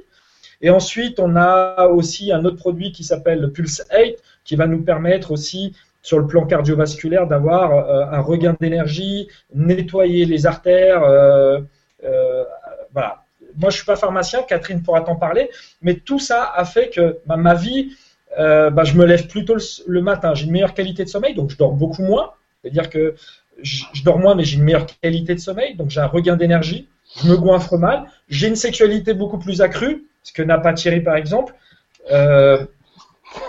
Et 0.62 0.70
ensuite, 0.70 1.20
on 1.20 1.36
a 1.36 1.88
aussi 1.88 2.32
un 2.32 2.46
autre 2.46 2.56
produit 2.56 2.94
qui 2.94 3.04
s'appelle 3.04 3.42
le 3.42 3.52
Pulse 3.52 3.84
8 3.92 4.16
qui 4.46 4.56
va 4.56 4.68
nous 4.68 4.84
permettre 4.84 5.32
aussi 5.32 5.74
sur 6.04 6.20
le 6.20 6.28
plan 6.28 6.46
cardiovasculaire 6.46 7.26
d'avoir 7.26 7.72
euh, 7.74 8.06
un 8.12 8.20
regain 8.20 8.56
d'énergie, 8.60 9.30
nettoyer 9.56 10.26
les 10.26 10.46
artères, 10.46 11.02
euh, 11.04 11.62
euh, 12.04 12.44
voilà, 12.92 13.24
moi, 13.58 13.70
je 13.70 13.78
suis 13.78 13.86
pas 13.86 13.96
pharmacien, 13.96 14.44
Catherine 14.44 14.84
pourra 14.84 15.02
t'en 15.02 15.16
parler, 15.16 15.50
mais 15.82 15.96
tout 15.96 16.20
ça 16.20 16.52
a 16.56 16.66
fait 16.66 16.90
que 16.90 17.20
bah, 17.26 17.38
ma 17.38 17.54
vie, 17.56 17.96
bah, 18.38 18.84
je 18.84 18.96
me 18.96 19.06
lève 19.06 19.28
plutôt 19.28 19.56
le, 19.88 20.02
matin, 20.02 20.34
j'ai 20.34 20.46
une 20.46 20.52
meilleure 20.52 20.74
qualité 20.74 21.04
de 21.04 21.10
sommeil, 21.10 21.36
donc 21.36 21.52
je 21.52 21.58
dors 21.58 21.72
beaucoup 21.72 22.04
moins. 22.04 22.32
C'est-à-dire 22.62 22.90
que 22.90 23.16
je, 23.62 24.04
dors 24.04 24.18
moins, 24.18 24.34
mais 24.34 24.44
j'ai 24.44 24.58
une 24.58 24.64
meilleure 24.64 24.88
qualité 25.02 25.36
de 25.36 25.40
sommeil, 25.40 25.76
donc 25.76 25.92
j'ai 25.92 26.02
un 26.02 26.08
regain 26.08 26.36
d'énergie. 26.36 26.90
Je 27.22 27.30
me 27.30 27.38
goinfre 27.38 27.78
mal. 27.78 28.06
J'ai 28.28 28.48
une 28.48 28.56
sexualité 28.56 29.14
beaucoup 29.14 29.38
plus 29.38 29.62
accrue, 29.62 30.06
ce 30.24 30.34
que 30.34 30.42
n'a 30.42 30.58
pas 30.58 30.74
Thierry 30.74 31.02
par 31.02 31.16
exemple. 31.16 31.54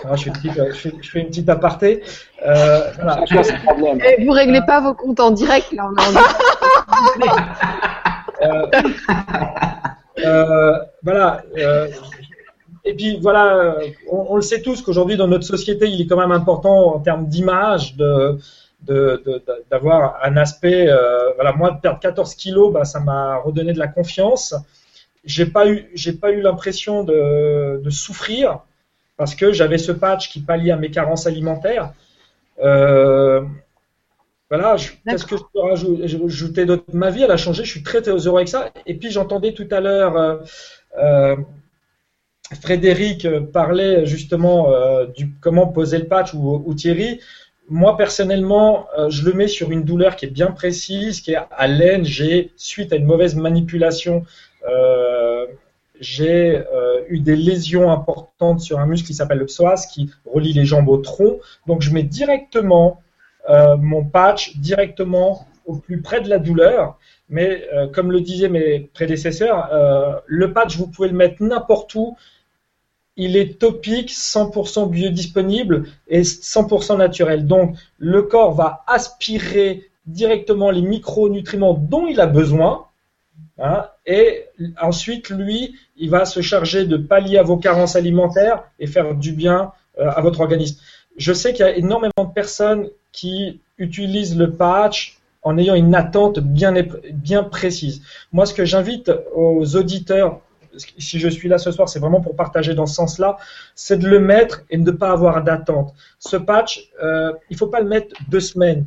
Ah, 0.05 0.15
je, 0.15 0.29
fais 0.31 1.19
une 1.19 1.27
petite, 1.27 1.49
aparté. 1.49 2.03
Euh, 2.45 2.91
vous 4.19 4.31
réglez 4.31 4.61
pas 4.65 4.81
vos 4.81 4.93
comptes 4.93 5.19
en 5.19 5.31
direct 5.31 5.71
là. 5.71 5.89
Euh, 8.41 8.67
euh, 10.23 10.77
voilà. 11.03 11.41
Euh, 11.57 11.87
et 12.83 12.93
puis 12.93 13.17
voilà, 13.19 13.77
on, 14.11 14.35
le 14.35 14.41
sait 14.41 14.61
tous 14.61 14.81
qu'aujourd'hui 14.81 15.17
dans 15.17 15.27
notre 15.27 15.45
société, 15.45 15.87
il 15.87 16.01
est 16.01 16.07
quand 16.07 16.19
même 16.19 16.31
important 16.31 16.95
en 16.95 16.99
termes 16.99 17.27
d'image 17.27 17.95
de 17.95 18.37
d'avoir 19.71 20.19
un 20.23 20.37
aspect. 20.37 20.87
voilà, 21.35 21.53
moi 21.53 21.71
de 21.71 21.79
perdre 21.79 21.99
14 21.99 22.35
kilos, 22.35 22.71
bah, 22.71 22.85
ça 22.85 22.99
m'a 22.99 23.37
redonné 23.37 23.73
de 23.73 23.79
la 23.79 23.87
confiance. 23.87 24.53
J'ai 25.23 25.47
pas 25.47 25.67
eu, 25.67 25.89
j'ai 25.95 26.13
pas 26.13 26.31
eu 26.31 26.41
l'impression 26.41 27.03
de, 27.03 27.81
de, 27.83 27.89
souffrir 27.89 28.59
parce 29.17 29.35
que 29.35 29.53
j'avais 29.53 29.77
ce 29.77 29.91
patch 29.91 30.29
qui 30.29 30.41
palliait 30.41 30.71
à 30.71 30.77
mes 30.77 30.91
carences 30.91 31.27
alimentaires. 31.27 31.93
Euh, 32.61 33.41
voilà, 34.49 34.75
qu'est-ce 35.07 35.25
que 35.25 35.37
je 35.37 35.41
peux 35.53 35.59
rajouter 35.59 36.65
d'autre? 36.65 36.83
Ma 36.93 37.09
vie, 37.09 37.23
elle 37.23 37.31
a 37.31 37.37
changé, 37.37 37.63
je 37.63 37.71
suis 37.71 37.83
très, 37.83 38.07
heureux 38.07 38.37
avec 38.37 38.47
ça. 38.47 38.71
Et 38.85 38.93
puis 38.93 39.09
j'entendais 39.09 39.53
tout 39.53 39.67
à 39.71 39.79
l'heure 39.79 40.17
euh, 40.17 40.37
euh, 40.97 41.35
Frédéric 42.61 43.27
parler 43.51 44.05
justement 44.05 44.71
euh, 44.71 45.07
du 45.07 45.31
comment 45.41 45.67
poser 45.67 45.97
le 45.97 46.05
patch 46.05 46.35
ou, 46.35 46.73
Thierry. 46.75 47.19
Moi 47.69 47.97
personnellement, 47.97 48.87
je 49.09 49.25
le 49.25 49.33
mets 49.33 49.47
sur 49.47 49.71
une 49.71 49.83
douleur 49.83 50.15
qui 50.15 50.25
est 50.25 50.29
bien 50.29 50.51
précise, 50.51 51.21
qui 51.21 51.31
est 51.31 51.39
à 51.49 51.67
l'aine. 51.67 52.05
J'ai 52.05 52.51
suite 52.55 52.93
à 52.93 52.97
une 52.97 53.05
mauvaise 53.05 53.35
manipulation, 53.35 54.23
j'ai 55.99 56.63
eu 57.09 57.19
des 57.19 57.35
lésions 57.35 57.91
importantes 57.91 58.59
sur 58.59 58.79
un 58.79 58.85
muscle 58.85 59.07
qui 59.07 59.13
s'appelle 59.13 59.39
le 59.39 59.45
psoas, 59.45 59.87
qui 59.91 60.09
relie 60.25 60.53
les 60.53 60.65
jambes 60.65 60.89
au 60.89 60.97
tronc. 60.97 61.39
Donc 61.67 61.81
je 61.81 61.91
mets 61.91 62.03
directement 62.03 63.01
euh, 63.49 63.77
mon 63.77 64.03
patch 64.03 64.57
directement 64.57 65.47
au 65.65 65.75
plus 65.75 66.01
près 66.01 66.21
de 66.21 66.29
la 66.29 66.39
douleur. 66.39 66.97
Mais 67.29 67.67
euh, 67.73 67.87
comme 67.87 68.11
le 68.11 68.21
disaient 68.21 68.49
mes 68.49 68.79
prédécesseurs, 68.93 69.69
euh, 69.71 70.15
le 70.25 70.53
patch, 70.53 70.77
vous 70.77 70.87
pouvez 70.87 71.09
le 71.09 71.15
mettre 71.15 71.41
n'importe 71.43 71.93
où. 71.95 72.15
Il 73.17 73.37
est 73.37 73.59
topique, 73.59 74.11
100% 74.11 74.89
biodisponible 74.89 75.85
et 76.07 76.23
100% 76.23 76.97
naturel. 76.97 77.47
Donc, 77.47 77.77
le 77.97 78.23
corps 78.23 78.53
va 78.53 78.83
aspirer 78.87 79.89
directement 80.05 80.69
les 80.69 80.81
micronutriments 80.81 81.73
dont 81.73 82.07
il 82.07 82.19
a 82.19 82.27
besoin. 82.27 82.87
Hein, 83.57 83.85
et 84.05 84.45
ensuite, 84.81 85.29
lui, 85.29 85.75
il 85.97 86.09
va 86.09 86.25
se 86.25 86.41
charger 86.41 86.85
de 86.85 86.97
pallier 86.97 87.37
à 87.37 87.43
vos 87.43 87.57
carences 87.57 87.95
alimentaires 87.95 88.63
et 88.79 88.87
faire 88.87 89.15
du 89.15 89.31
bien 89.31 89.71
à 89.97 90.21
votre 90.21 90.41
organisme. 90.41 90.77
Je 91.17 91.31
sais 91.31 91.53
qu'il 91.53 91.65
y 91.65 91.69
a 91.69 91.75
énormément 91.75 92.25
de 92.27 92.33
personnes 92.33 92.89
qui 93.13 93.61
utilisent 93.77 94.37
le 94.37 94.51
patch 94.51 95.17
en 95.45 95.57
ayant 95.57 95.75
une 95.75 95.95
attente 95.95 96.39
bien, 96.39 96.73
bien 97.13 97.43
précise. 97.43 98.01
Moi, 98.33 98.45
ce 98.45 98.53
que 98.53 98.65
j'invite 98.65 99.11
aux 99.33 99.75
auditeurs, 99.75 100.41
si 100.97 101.19
je 101.19 101.29
suis 101.29 101.47
là 101.47 101.57
ce 101.57 101.71
soir, 101.71 101.87
c'est 101.87 101.99
vraiment 101.99 102.19
pour 102.19 102.35
partager 102.35 102.73
dans 102.73 102.87
ce 102.87 102.95
sens-là, 102.95 103.37
c'est 103.75 103.97
de 103.97 104.07
le 104.07 104.19
mettre 104.19 104.63
et 104.69 104.77
de 104.77 104.91
ne 104.91 104.91
pas 104.91 105.11
avoir 105.11 105.43
d'attente. 105.43 105.93
Ce 106.19 106.35
patch, 106.35 106.89
euh, 107.01 107.31
il 107.49 107.53
ne 107.53 107.57
faut 107.57 107.67
pas 107.67 107.79
le 107.79 107.87
mettre 107.87 108.15
deux 108.27 108.39
semaines, 108.39 108.85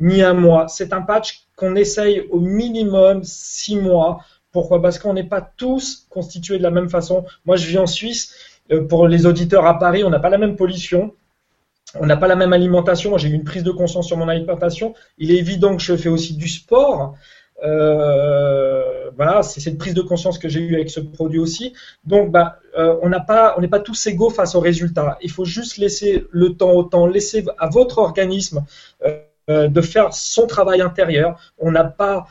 ni 0.00 0.22
un 0.22 0.34
mois. 0.34 0.68
C'est 0.68 0.92
un 0.92 1.02
patch 1.02 1.46
qu'on 1.54 1.76
essaye 1.76 2.26
au 2.30 2.40
minimum 2.40 3.22
six 3.22 3.76
mois. 3.76 4.24
Pourquoi? 4.52 4.82
Parce 4.82 4.98
qu'on 4.98 5.14
n'est 5.14 5.28
pas 5.28 5.40
tous 5.40 6.06
constitués 6.10 6.58
de 6.58 6.62
la 6.62 6.70
même 6.70 6.88
façon. 6.88 7.24
Moi, 7.44 7.56
je 7.56 7.66
vis 7.66 7.78
en 7.78 7.86
Suisse. 7.86 8.34
Euh, 8.72 8.86
pour 8.86 9.08
les 9.08 9.26
auditeurs 9.26 9.66
à 9.66 9.78
Paris, 9.78 10.04
on 10.04 10.10
n'a 10.10 10.20
pas 10.20 10.30
la 10.30 10.38
même 10.38 10.56
pollution 10.56 11.12
on 11.98 12.06
n'a 12.06 12.16
pas 12.16 12.28
la 12.28 12.36
même 12.36 12.52
alimentation. 12.52 13.18
J'ai 13.18 13.28
eu 13.28 13.32
une 13.32 13.42
prise 13.42 13.64
de 13.64 13.72
conscience 13.72 14.06
sur 14.06 14.16
mon 14.16 14.28
alimentation. 14.28 14.94
Il 15.18 15.32
est 15.32 15.38
évident 15.38 15.76
que 15.76 15.82
je 15.82 15.96
fais 15.96 16.08
aussi 16.08 16.36
du 16.36 16.46
sport. 16.46 17.16
Euh, 17.64 19.10
voilà, 19.16 19.42
c'est 19.42 19.58
cette 19.60 19.76
prise 19.76 19.94
de 19.94 20.02
conscience 20.02 20.38
que 20.38 20.48
j'ai 20.48 20.60
eue 20.60 20.76
avec 20.76 20.88
ce 20.88 21.00
produit 21.00 21.40
aussi. 21.40 21.74
Donc, 22.04 22.30
bah, 22.30 22.58
euh, 22.78 22.94
on 23.02 23.08
n'est 23.08 23.68
pas 23.68 23.80
tous 23.80 24.06
égaux 24.06 24.30
face 24.30 24.54
aux 24.54 24.60
résultats. 24.60 25.18
Il 25.20 25.32
faut 25.32 25.44
juste 25.44 25.78
laisser 25.78 26.26
le 26.30 26.54
temps 26.54 26.70
au 26.70 26.84
temps, 26.84 27.06
laisser 27.06 27.44
à 27.58 27.68
votre 27.68 27.98
organisme 27.98 28.64
de 29.48 29.80
faire 29.80 30.14
son 30.14 30.46
travail 30.46 30.80
intérieur. 30.80 31.40
On 31.58 31.72
n'a 31.72 31.82
pas 31.82 32.28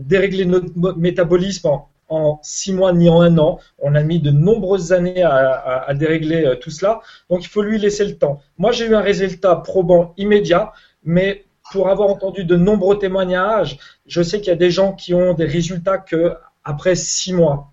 déréglé 0.00 0.44
notre 0.44 0.98
métabolisme 0.98 1.68
en 2.08 2.40
six 2.42 2.72
mois 2.72 2.92
ni 2.92 3.08
en 3.08 3.20
un 3.20 3.38
an. 3.38 3.58
On 3.78 3.94
a 3.94 4.02
mis 4.02 4.20
de 4.20 4.30
nombreuses 4.30 4.92
années 4.92 5.22
à, 5.22 5.92
dérégler 5.94 6.44
euh, 6.44 6.56
tout 6.56 6.70
cela. 6.70 7.00
Donc 7.30 7.44
il 7.44 7.48
faut 7.48 7.62
lui 7.62 7.78
laisser 7.78 8.04
le 8.04 8.16
temps. 8.16 8.40
Moi 8.58 8.72
j'ai 8.72 8.86
eu 8.86 8.94
un 8.94 9.00
résultat 9.00 9.56
probant 9.56 10.14
immédiat, 10.16 10.72
mais 11.04 11.44
pour 11.72 11.88
avoir 11.88 12.08
entendu 12.08 12.44
de 12.44 12.56
nombreux 12.56 12.98
témoignages, 12.98 13.78
je 14.06 14.22
sais 14.22 14.38
qu'il 14.38 14.48
y 14.48 14.52
a 14.52 14.56
des 14.56 14.70
gens 14.70 14.92
qui 14.92 15.14
ont 15.14 15.34
des 15.34 15.46
résultats 15.46 15.98
que 15.98 16.34
après 16.62 16.94
six 16.94 17.32
mois. 17.32 17.72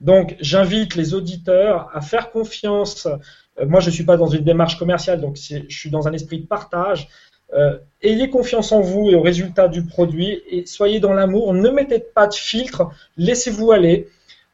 Donc 0.00 0.36
j'invite 0.40 0.94
les 0.94 1.14
auditeurs 1.14 1.90
à 1.94 2.00
faire 2.00 2.30
confiance. 2.30 3.06
Euh, 3.06 3.66
moi 3.66 3.80
je 3.80 3.86
ne 3.86 3.92
suis 3.92 4.04
pas 4.04 4.16
dans 4.16 4.28
une 4.28 4.44
démarche 4.44 4.78
commerciale, 4.78 5.20
donc 5.20 5.36
je 5.36 5.64
suis 5.68 5.90
dans 5.90 6.08
un 6.08 6.12
esprit 6.12 6.40
de 6.40 6.46
partage. 6.46 7.08
Euh, 7.54 7.78
ayez 8.02 8.28
confiance 8.28 8.72
en 8.72 8.80
vous 8.80 9.10
et 9.10 9.14
au 9.14 9.22
résultat 9.22 9.68
du 9.68 9.84
produit 9.84 10.42
et 10.50 10.66
soyez 10.66 11.00
dans 11.00 11.12
l'amour. 11.12 11.54
Ne 11.54 11.70
mettez 11.70 12.00
pas 12.00 12.26
de 12.26 12.34
filtre, 12.34 12.90
laissez-vous 13.16 13.72
aller. 13.72 14.08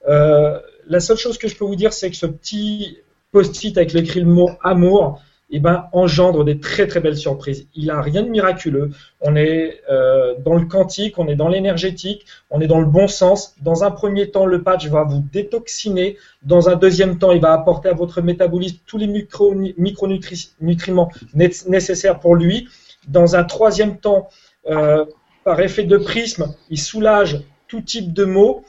Euh, 0.09 0.59
la 0.87 1.01
seule 1.01 1.17
chose 1.17 1.39
que 1.39 1.49
je 1.49 1.57
peux 1.57 1.65
vous 1.65 1.77
dire, 1.77 1.93
c'est 1.93 2.11
que 2.11 2.17
ce 2.17 2.27
petit 2.27 2.99
post-it 3.31 3.77
avec 3.79 3.93
l'écrit 3.93 4.21
le 4.21 4.27
mot 4.27 4.51
amour, 4.63 5.23
eh 5.55 5.61
ben, 5.61 5.85
engendre 5.93 6.45
des 6.45 6.59
très 6.59 6.87
très 6.87 7.01
belles 7.01 7.17
surprises. 7.17 7.67
Il 7.75 7.87
n'a 7.87 8.01
rien 8.01 8.23
de 8.23 8.29
miraculeux. 8.29 8.91
On 9.21 9.37
est 9.37 9.83
euh, 9.91 10.35
dans 10.45 10.55
le 10.55 10.65
quantique, 10.65 11.19
on 11.19 11.29
est 11.29 11.37
dans 11.37 11.49
l'énergétique, 11.49 12.25
on 12.51 12.61
est 12.61 12.67
dans 12.67 12.81
le 12.81 12.87
bon 12.87 13.07
sens. 13.07 13.55
Dans 13.61 13.85
un 13.85 13.91
premier 13.91 14.31
temps, 14.31 14.47
le 14.47 14.63
patch 14.63 14.89
va 14.89 15.05
vous 15.05 15.23
détoxiner. 15.33 16.17
Dans 16.43 16.71
un 16.71 16.77
deuxième 16.77 17.19
temps, 17.19 17.33
il 17.33 17.41
va 17.41 17.53
apporter 17.53 17.91
à 17.91 17.93
votre 17.93 18.23
métabolisme 18.23 18.79
tous 18.87 18.97
les 18.97 19.07
micronutriments 19.07 21.11
nécessaires 21.35 22.19
pour 22.19 22.35
lui. 22.35 22.69
Dans 23.09 23.37
un 23.37 23.45
troisième 23.45 23.99
temps, 23.99 24.29
euh, 24.69 25.05
par 25.45 25.61
effet 25.61 25.85
de 25.85 25.97
prisme, 25.97 26.55
il 26.71 26.79
soulage 26.79 27.41
tout 27.69 27.81
type 27.81 28.13
de 28.13 28.25
maux. 28.25 28.65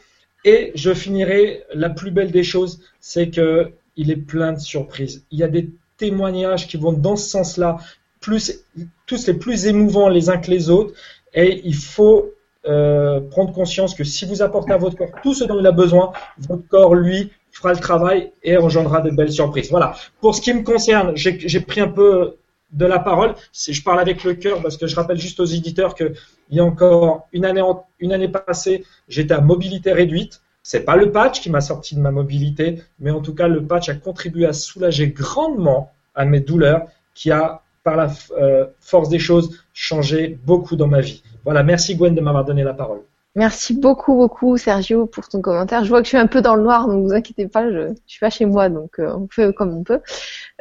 Et 0.46 0.72
je 0.76 0.94
finirai, 0.94 1.64
la 1.74 1.90
plus 1.90 2.12
belle 2.12 2.32
des 2.32 2.44
choses, 2.44 2.82
c'est 3.00 3.30
que 3.30 3.72
il 3.96 4.12
est 4.12 4.18
plein 4.18 4.54
de 4.54 4.60
surprises. 4.60 5.24
Il 5.32 5.40
y 5.40 5.44
a 5.44 5.48
des 5.48 5.70
témoignages 5.98 6.68
qui 6.68 6.78
vont 6.78 6.94
dans 6.94 7.16
ce 7.16 7.30
sens-là, 7.30 7.78
plus, 8.20 8.66
tous 9.06 9.28
les 9.28 9.34
plus 9.34 9.68
émouvants 9.68 10.10
les 10.10 10.30
uns 10.30 10.38
que 10.38 10.50
les 10.50 10.70
autres. 10.70 10.94
Et 11.34 11.62
il 11.64 11.76
faut 11.76 12.32
euh, 12.66 13.20
prendre 13.20 13.54
conscience 13.54 13.94
que 13.94 14.04
si 14.04 14.26
vous 14.26 14.42
apportez 14.42 14.74
à 14.74 14.78
votre 14.78 14.98
corps 14.98 15.12
tout 15.22 15.34
ce 15.34 15.44
dont 15.44 15.60
il 15.60 15.68
a 15.68 15.72
besoin, 15.72 16.12
votre 16.40 16.68
corps, 16.68 16.96
lui, 16.96 17.32
fera 17.52 17.74
le 17.74 17.80
travail 17.80 18.32
et 18.42 18.58
engendrera 18.58 19.02
de 19.02 19.12
belles 19.12 19.32
surprises. 19.32 19.70
Voilà. 19.70 19.96
Pour 20.22 20.34
ce 20.36 20.42
qui 20.42 20.54
me 20.54 20.64
concerne, 20.64 21.12
j'ai 21.16 21.60
pris 21.60 21.82
un 21.82 21.88
peu 21.88 22.36
de 22.74 22.86
la 22.86 23.00
parole. 23.00 23.36
Je 23.54 23.82
parle 23.82 24.00
avec 24.00 24.24
le 24.24 24.34
cœur 24.34 24.62
parce 24.62 24.78
que 24.78 24.88
je 24.88 24.96
rappelle 24.96 25.18
juste 25.18 25.40
aux 25.40 25.46
éditeurs 25.46 25.96
qu'il 25.96 26.14
y 26.52 26.60
a 26.60 26.64
encore 26.64 27.28
une 27.32 27.46
année, 27.46 27.64
une 28.00 28.14
année 28.14 28.28
passée, 28.28 28.86
j'étais 29.08 29.34
à 29.34 29.42
mobilité 29.42 29.94
réduite. 29.94 30.42
C'est 30.64 30.82
pas 30.82 30.96
le 30.96 31.12
patch 31.12 31.42
qui 31.42 31.50
m'a 31.50 31.62
sorti 31.62 31.96
de 31.96 32.00
ma 32.00 32.12
mobilité, 32.12 32.82
mais 33.00 33.12
en 33.12 33.22
tout 33.22 33.36
cas, 33.36 33.48
le 33.48 33.64
patch 33.64 33.90
a 33.90 33.96
contribué 33.96 34.46
à 34.46 34.54
soulager 34.54 35.10
grandement 35.10 35.92
à 36.16 36.26
mes 36.26 36.40
douleurs, 36.40 36.88
qui 37.14 37.32
a, 37.32 37.62
par 37.84 37.96
la 37.96 38.10
euh, 38.38 38.66
force 38.80 39.10
des 39.10 39.20
choses, 39.20 39.60
changé 39.74 40.40
beaucoup 40.46 40.76
dans 40.76 40.88
ma 40.88 41.02
vie. 41.02 41.22
Voilà, 41.44 41.64
merci 41.64 41.96
Gwen 41.96 42.16
de 42.16 42.22
m'avoir 42.22 42.46
donné 42.46 42.64
la 42.64 42.74
parole. 42.74 43.02
Merci 43.36 43.74
beaucoup, 43.74 44.16
beaucoup 44.16 44.58
Sergio 44.58 45.08
pour 45.08 45.28
ton 45.28 45.42
commentaire. 45.42 45.84
Je 45.84 45.90
vois 45.90 46.00
que 46.00 46.06
je 46.06 46.10
suis 46.10 46.18
un 46.18 46.28
peu 46.28 46.42
dans 46.42 46.56
le 46.56 46.62
noir, 46.62 46.88
donc 46.88 47.04
vous 47.04 47.14
inquiétez 47.14 47.48
pas, 47.48 47.68
je, 47.70 47.88
je 47.90 47.94
suis 48.06 48.20
pas 48.20 48.30
chez 48.30 48.46
moi, 48.46 48.70
donc 48.70 49.00
euh, 49.00 49.12
on 49.16 49.28
fait 49.28 49.52
comme 49.54 49.76
on 49.76 49.84
peut. 49.84 50.02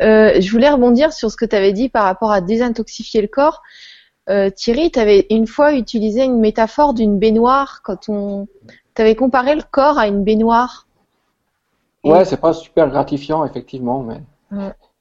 Euh, 0.00 0.40
je 0.40 0.50
voulais 0.50 0.70
rebondir 0.70 1.12
sur 1.12 1.30
ce 1.30 1.36
que 1.36 1.44
tu 1.44 1.54
avais 1.54 1.72
dit 1.72 1.88
par 1.88 2.04
rapport 2.04 2.32
à 2.32 2.40
désintoxifier 2.40 3.20
le 3.20 3.28
corps. 3.28 3.62
Euh, 4.28 4.50
Thierry, 4.50 4.90
tu 4.90 4.98
avais 4.98 5.26
une 5.30 5.46
fois 5.46 5.74
utilisé 5.74 6.24
une 6.24 6.40
métaphore 6.40 6.94
d'une 6.94 7.18
baignoire 7.18 7.82
quand 7.82 8.08
on. 8.08 8.48
Tu 8.94 9.02
avais 9.02 9.14
comparé 9.14 9.54
le 9.54 9.62
corps 9.70 9.98
à 9.98 10.06
une 10.06 10.24
baignoire. 10.24 10.86
Ouais, 12.04 12.24
c'est 12.24 12.40
pas 12.40 12.52
super 12.52 12.90
gratifiant, 12.90 13.44
effectivement, 13.44 14.02
mais. 14.02 14.20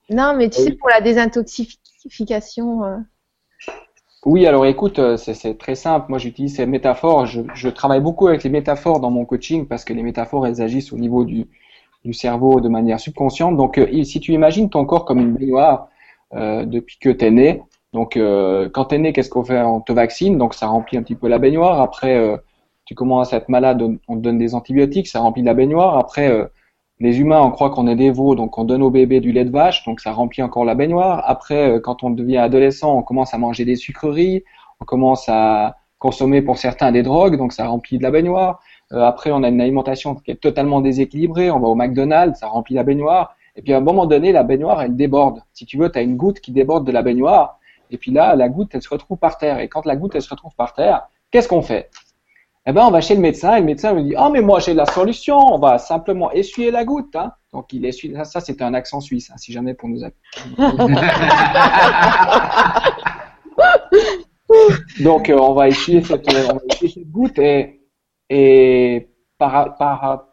Non, 0.09 0.33
mais 0.35 0.49
tu 0.49 0.61
sais, 0.61 0.73
pour 0.73 0.89
la 0.89 1.01
désintoxification. 1.01 3.03
Oui, 4.25 4.45
alors 4.45 4.67
écoute, 4.67 4.99
euh, 4.99 5.17
c'est 5.17 5.57
très 5.57 5.73
simple. 5.73 6.05
Moi, 6.09 6.19
j'utilise 6.19 6.55
ces 6.55 6.67
métaphores. 6.67 7.25
Je, 7.25 7.41
je, 7.55 7.69
travaille 7.69 8.01
beaucoup 8.01 8.27
avec 8.27 8.43
les 8.43 8.51
métaphores 8.51 8.99
dans 8.99 9.09
mon 9.09 9.25
coaching 9.25 9.67
parce 9.67 9.83
que 9.83 9.93
les 9.93 10.03
métaphores, 10.03 10.45
elles 10.45 10.61
agissent 10.61 10.93
au 10.93 10.97
niveau 10.97 11.25
du, 11.25 11.47
du 12.05 12.13
cerveau 12.13 12.61
de 12.61 12.69
manière 12.69 12.99
subconsciente. 12.99 13.57
Donc, 13.57 13.77
euh, 13.77 14.03
si 14.03 14.19
tu 14.19 14.33
imagines 14.33 14.69
ton 14.69 14.85
corps 14.85 15.05
comme 15.05 15.19
une 15.19 15.33
baignoire 15.33 15.89
euh, 16.33 16.65
depuis 16.65 16.97
que 16.99 17.09
tu 17.09 17.25
es 17.25 17.31
né, 17.31 17.61
donc 17.93 18.17
euh, 18.17 18.69
quand 18.69 18.85
tu 18.85 18.95
es 18.95 18.97
né, 18.97 19.13
qu'est-ce 19.13 19.29
qu'on 19.29 19.43
fait? 19.43 19.61
On 19.61 19.81
te 19.81 19.91
vaccine, 19.91 20.37
donc 20.37 20.53
ça 20.53 20.67
remplit 20.67 20.97
un 20.97 21.03
petit 21.03 21.15
peu 21.15 21.27
la 21.27 21.39
baignoire. 21.39 21.81
Après, 21.81 22.39
tu 22.85 22.95
commences 22.95 23.33
à 23.33 23.37
être 23.37 23.49
malade, 23.49 23.83
on 24.07 24.15
te 24.15 24.21
donne 24.21 24.37
des 24.37 24.55
antibiotiques, 24.55 25.07
ça 25.07 25.19
remplit 25.19 25.43
la 25.43 25.53
baignoire. 25.53 25.97
Après, 25.97 26.31
les 26.99 27.19
humains, 27.19 27.41
on 27.41 27.51
croit 27.51 27.69
qu'on 27.69 27.87
est 27.87 27.97
des 27.97 28.11
veaux, 28.11 28.35
donc 28.35 28.57
on 28.57 28.63
donne 28.63 28.81
au 28.81 28.89
bébé 28.89 29.19
du 29.19 29.33
lait 29.33 29.43
de 29.43 29.51
vache, 29.51 29.83
donc 29.85 29.99
ça 29.99 30.13
remplit 30.13 30.41
encore 30.41 30.63
la 30.63 30.75
baignoire. 30.75 31.23
Après, 31.27 31.81
quand 31.83 32.03
on 32.03 32.11
devient 32.11 32.37
adolescent, 32.37 32.97
on 32.97 33.03
commence 33.03 33.33
à 33.33 33.37
manger 33.37 33.65
des 33.65 33.75
sucreries, 33.75 34.45
on 34.79 34.85
commence 34.85 35.27
à 35.27 35.75
consommer 35.99 36.41
pour 36.41 36.57
certains 36.57 36.93
des 36.93 37.03
drogues, 37.03 37.37
donc 37.37 37.51
ça 37.51 37.67
remplit 37.67 37.97
de 37.97 38.03
la 38.03 38.11
baignoire. 38.11 38.61
Euh, 38.93 39.01
après, 39.01 39.31
on 39.31 39.43
a 39.43 39.49
une 39.49 39.61
alimentation 39.61 40.15
qui 40.15 40.31
est 40.31 40.41
totalement 40.41 40.81
déséquilibrée. 40.81 41.51
On 41.51 41.59
va 41.59 41.67
au 41.67 41.75
McDonald's, 41.75 42.39
ça 42.39 42.47
remplit 42.47 42.75
la 42.75 42.83
baignoire. 42.83 43.35
Et 43.55 43.61
puis 43.61 43.73
à 43.73 43.77
un 43.77 43.81
moment 43.81 44.05
donné, 44.05 44.31
la 44.31 44.43
baignoire, 44.43 44.81
elle 44.81 44.95
déborde. 44.95 45.41
Si 45.53 45.65
tu 45.65 45.77
veux, 45.77 45.91
tu 45.91 45.99
as 45.99 46.01
une 46.01 46.17
goutte 46.17 46.39
qui 46.39 46.51
déborde 46.51 46.85
de 46.85 46.91
la 46.91 47.01
baignoire. 47.01 47.59
Et 47.89 47.97
puis 47.97 48.11
là, 48.11 48.35
la 48.35 48.49
goutte, 48.49 48.71
elle 48.73 48.81
se 48.81 48.89
retrouve 48.89 49.17
par 49.17 49.37
terre. 49.37 49.59
Et 49.59 49.67
quand 49.67 49.85
la 49.85 49.95
goutte, 49.95 50.15
elle 50.15 50.21
se 50.21 50.29
retrouve 50.29 50.55
par 50.55 50.73
terre, 50.73 51.07
qu'est-ce 51.31 51.47
qu'on 51.47 51.61
fait? 51.61 51.89
Eh 52.65 52.73
ben, 52.73 52.85
on 52.85 52.91
va 52.91 53.01
chez 53.01 53.15
le 53.15 53.21
médecin. 53.21 53.55
Et 53.55 53.59
le 53.59 53.65
médecin 53.65 53.93
me 53.93 54.03
dit, 54.03 54.13
oh, 54.17 54.29
mais 54.31 54.41
moi, 54.41 54.59
j'ai 54.59 54.73
la 54.73 54.85
solution. 54.85 55.37
On 55.37 55.59
va 55.59 55.77
simplement 55.77 56.31
essuyer 56.31 56.71
la 56.71 56.85
goutte. 56.85 57.15
Hein. 57.15 57.33
Donc, 57.51 57.73
il 57.73 57.85
essuie. 57.85 58.13
Ça, 58.23 58.39
c'était 58.39 58.63
un 58.63 58.73
accent 58.73 59.01
suisse, 59.01 59.31
hein, 59.31 59.37
si 59.37 59.51
jamais 59.51 59.73
pour 59.73 59.89
nous. 59.89 59.99
Donc, 64.99 65.29
euh, 65.29 65.37
on 65.37 65.53
va 65.53 65.67
essuyer 65.67 66.01
cette, 66.03 66.27
on 66.29 66.53
va 66.53 66.59
essuyer 66.69 66.93
cette 66.93 67.11
goutte 67.11 67.37
et 67.39 67.80
et 68.33 69.09
par, 69.37 69.75
par, 69.75 70.27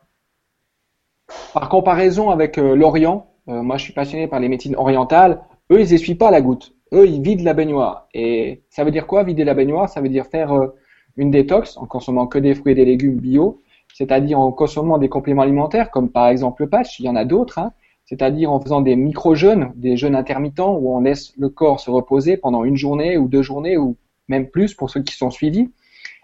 par 1.52 1.68
comparaison 1.68 2.30
avec 2.30 2.56
euh, 2.56 2.76
l'Orient, 2.76 3.26
euh, 3.48 3.60
moi 3.60 3.76
je 3.76 3.82
suis 3.82 3.92
passionné 3.92 4.28
par 4.28 4.38
les 4.38 4.48
médecines 4.48 4.76
orientales, 4.76 5.40
eux 5.72 5.80
ils 5.80 5.92
essuient 5.92 6.14
pas 6.14 6.30
la 6.30 6.40
goutte, 6.40 6.74
eux 6.94 7.08
ils 7.08 7.20
vident 7.20 7.42
la 7.42 7.54
baignoire. 7.54 8.06
Et 8.14 8.62
ça 8.70 8.84
veut 8.84 8.92
dire 8.92 9.08
quoi 9.08 9.24
vider 9.24 9.42
la 9.42 9.54
baignoire? 9.54 9.88
Ça 9.88 10.00
veut 10.00 10.08
dire 10.08 10.26
faire 10.26 10.52
euh, 10.52 10.68
une 11.16 11.32
détox 11.32 11.76
en 11.76 11.86
consommant 11.86 12.28
que 12.28 12.38
des 12.38 12.54
fruits 12.54 12.72
et 12.72 12.76
des 12.76 12.84
légumes 12.84 13.16
bio, 13.16 13.60
c'est-à-dire 13.92 14.38
en 14.38 14.52
consommant 14.52 14.98
des 14.98 15.08
compléments 15.08 15.42
alimentaires 15.42 15.90
comme 15.90 16.08
par 16.08 16.28
exemple 16.28 16.62
le 16.62 16.68
patch, 16.68 17.00
il 17.00 17.06
y 17.06 17.08
en 17.08 17.16
a 17.16 17.24
d'autres, 17.24 17.58
hein, 17.58 17.72
c'est-à-dire 18.04 18.52
en 18.52 18.60
faisant 18.60 18.80
des 18.80 18.94
micro-jeûnes, 18.94 19.72
des 19.74 19.96
jeûnes 19.96 20.14
intermittents 20.14 20.76
où 20.76 20.94
on 20.94 21.00
laisse 21.00 21.32
le 21.36 21.48
corps 21.48 21.80
se 21.80 21.90
reposer 21.90 22.36
pendant 22.36 22.62
une 22.62 22.76
journée 22.76 23.18
ou 23.18 23.26
deux 23.26 23.42
journées 23.42 23.76
ou 23.76 23.96
même 24.28 24.46
plus 24.46 24.74
pour 24.74 24.88
ceux 24.88 25.02
qui 25.02 25.16
sont 25.16 25.30
suivis. 25.30 25.68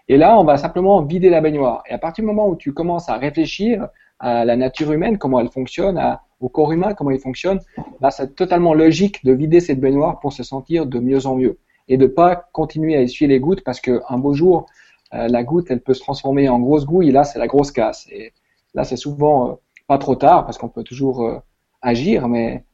Et 0.08 0.16
là, 0.16 0.38
on 0.38 0.44
va 0.44 0.56
simplement 0.56 1.02
vider 1.02 1.30
la 1.30 1.40
baignoire. 1.40 1.82
Et 1.88 1.92
à 1.92 1.98
partir 1.98 2.22
du 2.22 2.26
moment 2.26 2.48
où 2.48 2.56
tu 2.56 2.72
commences 2.72 3.08
à 3.08 3.16
réfléchir 3.16 3.88
à 4.18 4.44
la 4.44 4.56
nature 4.56 4.92
humaine, 4.92 5.18
comment 5.18 5.40
elle 5.40 5.50
fonctionne, 5.50 6.00
au 6.40 6.48
corps 6.48 6.72
humain, 6.72 6.94
comment 6.94 7.10
il 7.10 7.20
fonctionne, 7.20 7.60
là, 8.00 8.10
c'est 8.10 8.34
totalement 8.34 8.74
logique 8.74 9.24
de 9.24 9.32
vider 9.32 9.60
cette 9.60 9.80
baignoire 9.80 10.20
pour 10.20 10.32
se 10.32 10.42
sentir 10.42 10.86
de 10.86 10.98
mieux 10.98 11.26
en 11.26 11.36
mieux. 11.36 11.58
Et 11.88 11.96
de 11.96 12.06
pas 12.06 12.36
continuer 12.52 12.96
à 12.96 13.02
essuyer 13.02 13.28
les 13.28 13.40
gouttes 13.40 13.62
parce 13.64 13.80
qu'un 13.80 14.18
beau 14.18 14.34
jour, 14.34 14.66
euh, 15.14 15.28
la 15.28 15.44
goutte, 15.44 15.70
elle 15.70 15.80
peut 15.80 15.94
se 15.94 16.00
transformer 16.00 16.48
en 16.48 16.58
grosse 16.58 16.86
gouille 16.86 17.08
et 17.08 17.12
là, 17.12 17.24
c'est 17.24 17.38
la 17.38 17.46
grosse 17.46 17.72
casse. 17.72 18.06
Et 18.10 18.32
là, 18.74 18.84
c'est 18.84 18.96
souvent 18.96 19.50
euh, 19.50 19.54
pas 19.86 19.98
trop 19.98 20.16
tard 20.16 20.44
parce 20.44 20.58
qu'on 20.58 20.68
peut 20.68 20.82
toujours 20.82 21.24
euh, 21.24 21.38
agir, 21.82 22.28
mais, 22.28 22.64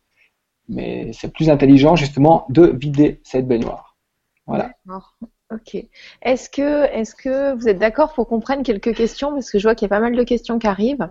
mais 0.68 1.12
c'est 1.12 1.32
plus 1.32 1.50
intelligent 1.50 1.96
justement 1.96 2.46
de 2.48 2.66
vider 2.66 3.20
cette 3.24 3.46
baignoire. 3.46 3.96
Voilà. 4.46 4.72
Ok. 5.50 5.84
Est-ce 6.22 6.48
que, 6.48 6.84
est 6.84 7.14
que 7.16 7.54
vous 7.54 7.68
êtes 7.68 7.78
d'accord 7.78 8.12
pour 8.12 8.28
qu'on 8.28 8.40
prenne 8.40 8.62
quelques 8.62 8.94
questions? 8.94 9.32
Parce 9.32 9.50
que 9.50 9.58
je 9.58 9.66
vois 9.66 9.74
qu'il 9.74 9.86
y 9.86 9.90
a 9.90 9.96
pas 9.96 10.00
mal 10.00 10.14
de 10.14 10.22
questions 10.22 10.58
qui 10.58 10.68
arrivent. 10.68 11.08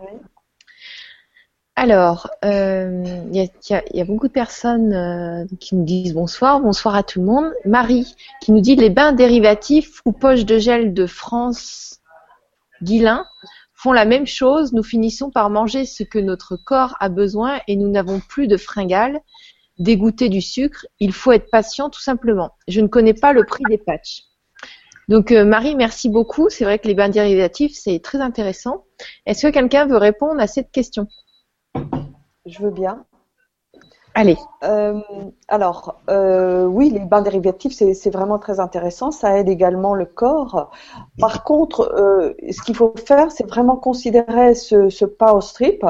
Alors, 1.76 2.30
euh, 2.44 3.04
il 3.32 3.50
y, 3.70 4.02
a, 4.02 4.06
beaucoup 4.06 4.28
de 4.28 4.34
personnes 4.34 4.94
euh, 4.94 5.46
qui 5.62 5.76
nous 5.76 5.86
disent 5.86 6.14
bonsoir, 6.14 6.60
bonsoir 6.60 6.96
à 6.96 7.04
tout 7.04 7.20
le 7.20 7.26
monde. 7.26 7.54
Marie 7.66 8.16
qui 8.42 8.52
nous 8.52 8.60
dit 8.60 8.76
les 8.76 8.90
bains 8.90 9.14
dérivatifs 9.14 10.02
ou 10.06 10.12
poches 10.12 10.46
de 10.46 10.58
gel 10.58 10.94
de 10.94 11.06
France 11.06 12.02
Guilin 12.82 13.26
font 13.76 13.94
la 13.94 14.04
même 14.06 14.28
chose. 14.28 14.74
Nous 14.74 14.84
finissons 14.84 15.32
par 15.32 15.50
manger 15.50 15.86
ce 15.86 16.04
que 16.04 16.20
notre 16.20 16.58
corps 16.58 16.96
a 17.00 17.08
besoin 17.08 17.62
et 17.68 17.78
nous 17.78 17.90
n'avons 17.90 18.20
plus 18.20 18.48
de 18.48 18.58
fringales. 18.58 19.20
Dégoûter 19.78 20.28
du 20.28 20.42
sucre, 20.42 20.86
il 21.00 21.14
faut 21.14 21.32
être 21.32 21.50
patient 21.50 21.90
tout 21.90 22.02
simplement. 22.02 22.52
Je 22.68 22.82
ne 22.82 22.88
connais 22.88 23.14
pas 23.14 23.32
le 23.32 23.46
prix 23.46 23.64
des 23.70 23.78
patchs. 23.78 24.29
Donc 25.10 25.32
euh, 25.32 25.44
Marie, 25.44 25.76
merci 25.76 26.08
beaucoup. 26.08 26.50
C'est 26.50 26.64
vrai 26.64 26.78
que 26.78 26.88
les 26.88 26.94
bains 26.94 27.10
dérivatifs, 27.10 27.74
c'est 27.74 28.00
très 28.00 28.22
intéressant. 28.22 28.86
Est-ce 29.26 29.48
que 29.48 29.52
quelqu'un 29.52 29.88
veut 29.88 29.98
répondre 29.98 30.40
à 30.40 30.46
cette 30.46 30.72
question? 30.72 31.08
Je 32.46 32.60
veux 32.62 32.70
bien. 32.70 33.06
Allez. 34.14 34.38
Euh, 34.64 35.00
alors, 35.48 36.00
euh, 36.12 36.66
oui, 36.66 36.92
les 36.92 37.00
bains 37.00 37.24
dérivatifs, 37.24 37.74
c'est 37.74 38.10
vraiment 38.10 38.38
très 38.38 38.60
intéressant. 38.60 39.10
Ça 39.10 39.38
aide 39.40 39.50
également 39.50 39.96
le 39.96 40.06
corps. 40.06 40.72
Par 41.20 41.44
contre, 41.44 41.92
ce 42.52 42.62
qu'il 42.62 42.76
faut 42.76 42.94
faire, 43.06 43.32
c'est 43.32 43.48
vraiment 43.48 43.78
considérer 43.78 44.54
ce, 44.54 44.90
ce 44.90 45.06
power 45.06 45.42
strip 45.42 45.84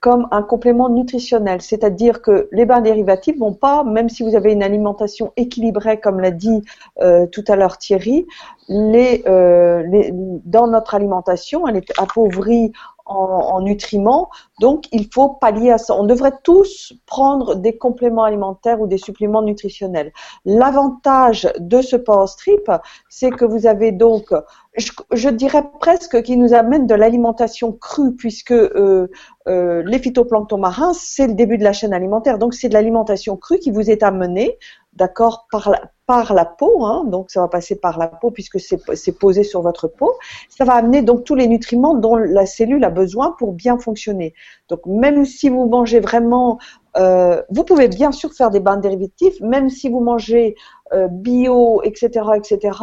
comme 0.00 0.28
un 0.30 0.42
complément 0.42 0.88
nutritionnel, 0.88 1.62
c'est-à-dire 1.62 2.20
que 2.22 2.48
les 2.52 2.66
bains 2.66 2.80
dérivatifs 2.80 3.38
vont 3.38 3.54
pas, 3.54 3.82
même 3.82 4.08
si 4.08 4.22
vous 4.22 4.36
avez 4.36 4.52
une 4.52 4.62
alimentation 4.62 5.32
équilibrée, 5.36 5.98
comme 6.00 6.20
l'a 6.20 6.30
dit 6.30 6.62
euh, 7.00 7.26
tout 7.26 7.44
à 7.48 7.56
l'heure 7.56 7.78
Thierry, 7.78 8.26
euh, 8.70 9.82
les, 9.90 10.12
dans 10.44 10.66
notre 10.66 10.94
alimentation, 10.94 11.66
elle 11.66 11.76
est 11.76 11.98
appauvrie 11.98 12.72
en, 13.06 13.60
nutriments. 13.60 14.30
Donc, 14.60 14.84
il 14.92 15.08
faut 15.12 15.28
pallier 15.28 15.70
à 15.70 15.78
ça. 15.78 15.94
On 15.94 16.04
devrait 16.04 16.34
tous 16.42 16.92
prendre 17.06 17.54
des 17.54 17.76
compléments 17.76 18.24
alimentaires 18.24 18.80
ou 18.80 18.86
des 18.86 18.98
suppléments 18.98 19.42
nutritionnels. 19.42 20.12
L'avantage 20.44 21.48
de 21.58 21.80
ce 21.82 21.96
Power 21.96 22.26
Strip, 22.26 22.70
c'est 23.08 23.30
que 23.30 23.44
vous 23.44 23.66
avez 23.66 23.92
donc, 23.92 24.34
je, 24.76 25.28
dirais 25.30 25.64
presque 25.80 26.22
qu'il 26.22 26.40
nous 26.40 26.52
amène 26.52 26.86
de 26.86 26.94
l'alimentation 26.94 27.72
crue, 27.72 28.14
puisque 28.14 28.52
euh, 28.52 29.08
euh, 29.48 29.82
les 29.86 29.98
phytoplanctons 29.98 30.58
marins, 30.58 30.92
c'est 30.92 31.28
le 31.28 31.34
début 31.34 31.58
de 31.58 31.64
la 31.64 31.72
chaîne 31.72 31.94
alimentaire. 31.94 32.38
Donc, 32.38 32.54
c'est 32.54 32.68
de 32.68 32.74
l'alimentation 32.74 33.36
crue 33.36 33.58
qui 33.58 33.70
vous 33.70 33.90
est 33.90 34.02
amenée 34.02 34.58
d'accord, 34.96 35.46
par 35.50 35.70
la, 35.70 35.90
par 36.06 36.34
la 36.34 36.44
peau, 36.44 36.84
hein, 36.84 37.04
donc 37.04 37.30
ça 37.30 37.40
va 37.40 37.48
passer 37.48 37.76
par 37.76 37.98
la 37.98 38.08
peau 38.08 38.30
puisque 38.30 38.58
c'est 38.60 39.18
posé 39.18 39.42
sur 39.42 39.60
votre 39.60 39.88
peau. 39.88 40.12
Ça 40.48 40.64
va 40.64 40.74
amener 40.74 41.02
donc 41.02 41.24
tous 41.24 41.34
les 41.34 41.48
nutriments 41.48 41.94
dont 41.94 42.16
la 42.16 42.46
cellule 42.46 42.84
a 42.84 42.90
besoin 42.90 43.34
pour 43.38 43.52
bien 43.52 43.78
fonctionner. 43.78 44.32
Donc 44.68 44.86
même 44.86 45.24
si 45.24 45.48
vous 45.48 45.66
mangez 45.66 46.00
vraiment, 46.00 46.58
euh, 46.96 47.42
vous 47.50 47.64
pouvez 47.64 47.88
bien 47.88 48.12
sûr 48.12 48.32
faire 48.32 48.50
des 48.50 48.60
bains 48.60 48.78
dérivatifs, 48.78 49.40
même 49.40 49.68
si 49.68 49.88
vous 49.88 50.00
mangez 50.00 50.54
euh, 50.92 51.08
bio, 51.08 51.82
etc., 51.82 52.08
etc., 52.36 52.78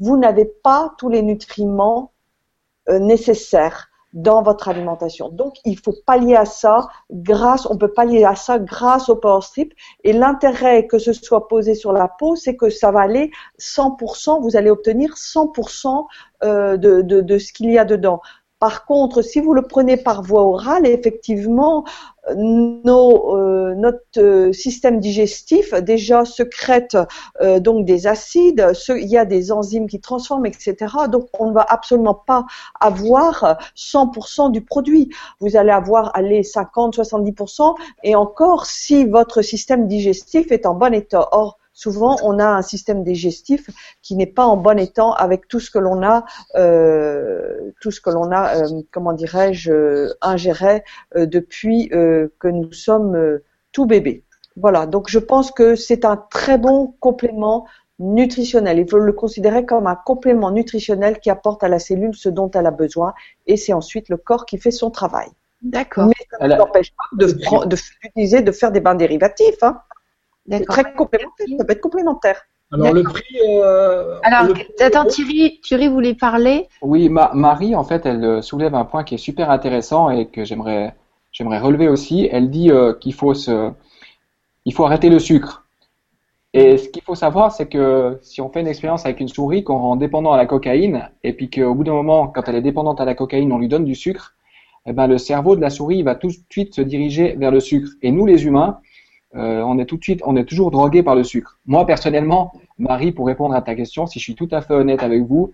vous 0.00 0.16
n'avez 0.16 0.44
pas 0.44 0.92
tous 0.98 1.08
les 1.08 1.22
nutriments 1.22 2.12
euh, 2.88 2.98
nécessaires 2.98 3.88
dans 4.12 4.42
votre 4.42 4.68
alimentation. 4.68 5.28
Donc, 5.28 5.56
il 5.64 5.78
faut 5.78 5.94
pallier 6.06 6.36
à 6.36 6.44
ça 6.44 6.88
grâce, 7.10 7.66
on 7.66 7.76
peut 7.76 7.92
pallier 7.92 8.24
à 8.24 8.34
ça 8.34 8.58
grâce 8.58 9.08
au 9.08 9.16
Power 9.16 9.42
Strip. 9.42 9.74
Et 10.04 10.12
l'intérêt 10.12 10.86
que 10.86 10.98
ce 10.98 11.12
soit 11.12 11.48
posé 11.48 11.74
sur 11.74 11.92
la 11.92 12.08
peau, 12.08 12.36
c'est 12.36 12.56
que 12.56 12.70
ça 12.70 12.90
va 12.90 13.00
aller 13.00 13.30
100%, 13.58 14.42
vous 14.42 14.56
allez 14.56 14.70
obtenir 14.70 15.14
100% 15.14 16.06
euh, 16.44 16.76
de, 16.76 17.02
de, 17.02 17.20
de 17.20 17.38
ce 17.38 17.52
qu'il 17.52 17.70
y 17.70 17.78
a 17.78 17.84
dedans. 17.84 18.20
Par 18.58 18.86
contre, 18.86 19.20
si 19.22 19.40
vous 19.40 19.52
le 19.52 19.62
prenez 19.62 19.98
par 19.98 20.22
voie 20.22 20.42
orale, 20.42 20.86
effectivement, 20.86 21.84
nos, 22.34 23.36
euh, 23.36 23.74
notre 23.74 24.18
euh, 24.18 24.52
système 24.52 24.98
digestif 24.98 25.74
déjà 25.74 26.24
secrète 26.24 26.96
euh, 27.40 27.60
donc 27.60 27.84
des 27.84 28.06
acides, 28.06 28.72
il 28.88 29.06
y 29.06 29.18
a 29.18 29.24
des 29.24 29.52
enzymes 29.52 29.86
qui 29.86 30.00
transforment, 30.00 30.46
etc. 30.46 30.74
Donc 31.10 31.28
on 31.38 31.50
ne 31.50 31.54
va 31.54 31.64
absolument 31.68 32.14
pas 32.14 32.46
avoir 32.80 33.58
100% 33.76 34.50
du 34.50 34.62
produit. 34.62 35.10
Vous 35.40 35.56
allez 35.56 35.70
avoir 35.70 36.16
aller 36.16 36.42
50, 36.42 36.96
70% 36.96 37.74
et 38.02 38.16
encore 38.16 38.66
si 38.66 39.04
votre 39.04 39.42
système 39.42 39.86
digestif 39.86 40.50
est 40.50 40.66
en 40.66 40.74
bon 40.74 40.94
état. 40.94 41.28
Souvent 41.76 42.16
on 42.24 42.40
a 42.40 42.48
un 42.48 42.62
système 42.62 43.04
digestif 43.04 43.68
qui 44.02 44.16
n'est 44.16 44.26
pas 44.26 44.46
en 44.46 44.56
bon 44.56 44.78
état 44.80 45.10
avec 45.10 45.46
tout 45.46 45.60
ce 45.60 45.70
que 45.70 45.78
l'on 45.78 46.02
a, 46.02 46.24
euh, 46.56 47.70
tout 47.80 47.92
ce 47.92 48.00
que 48.00 48.10
l'on 48.10 48.32
a, 48.32 48.56
euh, 48.56 48.82
comment 48.90 49.12
dirais-je, 49.12 50.08
ingéré 50.22 50.82
euh, 51.14 51.26
depuis 51.26 51.88
que 51.88 52.48
nous 52.48 52.72
sommes 52.72 53.38
tout 53.72 53.86
bébés. 53.86 54.24
Voilà, 54.56 54.86
donc 54.86 55.08
je 55.08 55.18
pense 55.18 55.52
que 55.52 55.76
c'est 55.76 56.06
un 56.06 56.16
très 56.16 56.56
bon 56.56 56.94
complément 56.98 57.66
nutritionnel. 57.98 58.78
Il 58.78 58.88
faut 58.88 58.98
le 58.98 59.12
considérer 59.12 59.66
comme 59.66 59.86
un 59.86 59.96
complément 59.96 60.50
nutritionnel 60.50 61.20
qui 61.20 61.28
apporte 61.28 61.62
à 61.62 61.68
la 61.68 61.78
cellule 61.78 62.14
ce 62.14 62.30
dont 62.30 62.50
elle 62.52 62.66
a 62.66 62.70
besoin 62.70 63.12
et 63.46 63.56
c'est 63.58 63.74
ensuite 63.74 64.08
le 64.08 64.16
corps 64.16 64.46
qui 64.46 64.56
fait 64.56 64.70
son 64.70 64.90
travail. 64.90 65.28
D'accord. 65.62 66.06
Mais 66.06 66.14
ça 66.30 66.48
ne 66.48 66.54
n'empêche 66.54 66.92
pas 66.92 67.04
de, 67.16 67.26
de, 67.26 68.40
de, 68.40 68.52
faire 68.52 68.72
des 68.72 68.80
bains 68.80 68.94
dérivatifs. 68.94 69.62
Hein. 69.62 69.80
Très 70.68 70.84
complémentaire, 70.94 71.46
ça 71.58 71.64
peut 71.64 71.72
être 71.72 71.80
complémentaire. 71.80 72.42
Alors 72.72 72.92
le 72.92 73.02
prix. 73.02 73.36
euh, 73.40 74.18
Alors, 74.22 74.48
le 74.48 74.52
prix- 74.54 74.66
attends, 74.80 75.04
Thierry, 75.06 75.60
Thierry 75.62 75.88
voulait 75.88 76.14
parler. 76.14 76.68
Oui, 76.82 77.08
Ma- 77.08 77.30
Marie, 77.34 77.74
en 77.74 77.84
fait, 77.84 78.06
elle 78.06 78.24
euh, 78.24 78.42
soulève 78.42 78.74
un 78.74 78.84
point 78.84 79.04
qui 79.04 79.14
est 79.14 79.18
super 79.18 79.50
intéressant 79.50 80.10
et 80.10 80.26
que 80.26 80.44
j'aimerais 80.44 80.94
j'aimerais 81.32 81.58
relever 81.60 81.88
aussi. 81.88 82.28
Elle 82.32 82.50
dit 82.50 82.70
euh, 82.70 82.92
qu'il 82.94 83.14
faut 83.14 83.34
se 83.34 83.70
il 84.64 84.74
faut 84.74 84.84
arrêter 84.84 85.10
le 85.10 85.18
sucre. 85.18 85.64
Et 86.54 86.78
ce 86.78 86.88
qu'il 86.88 87.02
faut 87.02 87.14
savoir, 87.14 87.52
c'est 87.52 87.68
que 87.68 88.18
si 88.22 88.40
on 88.40 88.48
fait 88.48 88.60
une 88.60 88.66
expérience 88.66 89.04
avec 89.04 89.20
une 89.20 89.28
souris 89.28 89.62
qu'on 89.62 89.78
rend 89.78 89.96
dépendant 89.96 90.32
à 90.32 90.36
la 90.38 90.46
cocaïne, 90.46 91.10
et 91.22 91.34
puis 91.34 91.50
qu'au 91.50 91.74
bout 91.74 91.84
d'un 91.84 91.92
moment, 91.92 92.28
quand 92.28 92.48
elle 92.48 92.54
est 92.56 92.62
dépendante 92.62 93.00
à 93.00 93.04
la 93.04 93.14
cocaïne, 93.14 93.52
on 93.52 93.58
lui 93.58 93.68
donne 93.68 93.84
du 93.84 93.94
sucre, 93.94 94.34
eh 94.86 94.92
ben 94.92 95.06
le 95.06 95.18
cerveau 95.18 95.54
de 95.56 95.60
la 95.60 95.70
souris 95.70 96.02
va 96.02 96.14
tout 96.14 96.28
de 96.28 96.34
suite 96.50 96.74
se 96.74 96.80
diriger 96.80 97.34
vers 97.36 97.50
le 97.50 97.60
sucre. 97.60 97.90
Et 98.02 98.10
nous, 98.10 98.24
les 98.24 98.46
humains, 98.46 98.78
euh, 99.34 99.60
on 99.62 99.78
est 99.78 99.86
tout 99.86 99.96
de 99.96 100.02
suite, 100.02 100.22
on 100.24 100.36
est 100.36 100.44
toujours 100.44 100.70
drogué 100.70 101.02
par 101.02 101.14
le 101.14 101.24
sucre. 101.24 101.58
Moi, 101.66 101.84
personnellement, 101.86 102.52
Marie, 102.78 103.12
pour 103.12 103.26
répondre 103.26 103.54
à 103.54 103.62
ta 103.62 103.74
question, 103.74 104.06
si 104.06 104.18
je 104.18 104.24
suis 104.24 104.34
tout 104.34 104.48
à 104.50 104.60
fait 104.60 104.74
honnête 104.74 105.02
avec 105.02 105.22
vous, 105.22 105.52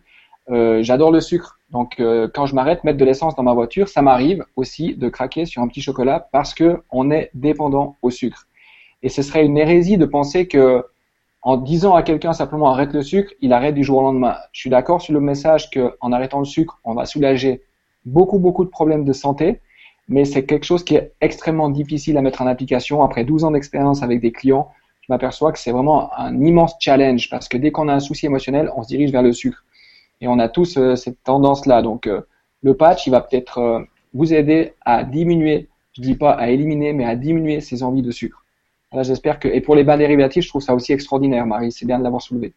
euh, 0.51 0.83
j'adore 0.83 1.11
le 1.11 1.21
sucre. 1.21 1.59
Donc, 1.71 1.99
euh, 2.01 2.29
quand 2.33 2.47
je 2.47 2.55
m'arrête 2.55 2.85
mettre 2.85 2.99
de 2.99 3.05
l'essence 3.05 3.35
dans 3.35 3.43
ma 3.43 3.55
voiture, 3.55 3.89
ça 3.89 4.03
m'arrive 4.03 4.45
aussi 4.57 4.95
de 4.95 5.09
craquer 5.09 5.47
sur 5.47 5.63
un 5.63 5.69
petit 5.69 5.81
chocolat 5.81 6.29
parce 6.33 6.53
que 6.53 6.83
on 6.91 7.11
est 7.11 7.31
dépendant 7.35 7.97
au 8.03 8.11
sucre. 8.11 8.47
Et 9.03 9.09
ce 9.09 9.23
serait 9.23 9.45
une 9.45 9.57
hérésie 9.57 9.99
de 9.99 10.07
penser 10.07 10.47
que 10.47 10.85
en 11.43 11.57
disant 11.57 11.95
à 11.95 12.03
quelqu'un 12.03 12.33
simplement 12.33 12.71
arrête 12.71 12.93
le 12.93 13.03
sucre, 13.03 13.33
il 13.41 13.53
arrête 13.53 13.75
du 13.75 13.83
jour 13.83 13.99
au 13.99 14.03
lendemain. 14.03 14.37
Je 14.53 14.61
suis 14.61 14.71
d'accord 14.71 15.01
sur 15.01 15.13
le 15.13 15.21
message 15.21 15.71
que 15.71 15.97
en 16.01 16.13
arrêtant 16.13 16.39
le 16.39 16.45
sucre, 16.45 16.79
on 16.85 16.95
va 16.95 17.05
soulager 17.05 17.63
beaucoup 18.05 18.39
beaucoup 18.39 18.65
de 18.65 18.71
problèmes 18.71 19.05
de 19.05 19.13
santé, 19.13 19.61
mais 20.09 20.25
c'est 20.25 20.45
quelque 20.45 20.65
chose 20.65 20.85
qui 20.85 20.97
est 20.97 21.13
extrêmement 21.21 21.69
difficile 21.69 22.17
à 22.17 22.23
mettre 22.23 22.43
en 22.43 22.47
application. 22.47 23.03
Après 23.03 23.25
12 23.25 23.45
ans 23.45 23.51
d'expérience 23.51 24.03
avec 24.03 24.21
des 24.21 24.33
clients, 24.33 24.71
je 25.03 25.13
m'aperçois 25.13 25.53
que 25.53 25.59
c'est 25.59 25.73
vraiment 25.73 26.13
un 26.17 26.45
immense 26.45 26.75
challenge 26.81 27.29
parce 27.31 27.49
que 27.49 27.57
dès 27.57 27.71
qu'on 27.71 27.89
a 27.89 27.95
un 27.95 28.01
souci 28.01 28.27
émotionnel, 28.27 28.71
on 28.77 28.83
se 28.83 28.89
dirige 28.89 29.11
vers 29.11 29.23
le 29.23 29.33
sucre. 29.33 29.65
Et 30.21 30.29
on 30.29 30.39
a 30.39 30.49
tous 30.49 30.77
euh, 30.77 30.95
cette 30.95 31.23
tendance-là. 31.25 31.83
Donc, 31.83 32.07
euh, 32.07 32.21
le 32.63 32.75
patch, 32.77 33.07
il 33.07 33.11
va 33.11 33.21
peut-être 33.21 33.59
euh, 33.59 33.81
vous 34.15 34.33
aider 34.33 34.75
à 34.83 35.03
diminuer, 35.03 35.69
je 35.97 36.03
dis 36.03 36.15
pas 36.15 36.31
à 36.31 36.49
éliminer, 36.49 36.93
mais 36.93 37.05
à 37.05 37.17
diminuer 37.17 37.61
ces 37.61 37.83
envies 37.83 38.03
de 38.03 38.13
sucre. 38.13 38.45
Voilà, 38.93 39.03
j'espère 39.03 39.41
que, 39.41 39.49
et 39.49 39.61
pour 39.61 39.75
les 39.75 39.83
bains 39.83 39.97
dérivatifs, 39.97 40.45
je 40.45 40.49
trouve 40.49 40.63
ça 40.63 40.75
aussi 40.75 40.93
extraordinaire, 40.93 41.47
Marie. 41.47 41.73
C'est 41.73 41.87
bien 41.87 41.99
de 41.99 42.05
l'avoir 42.05 42.23
soulevé. 42.23 42.53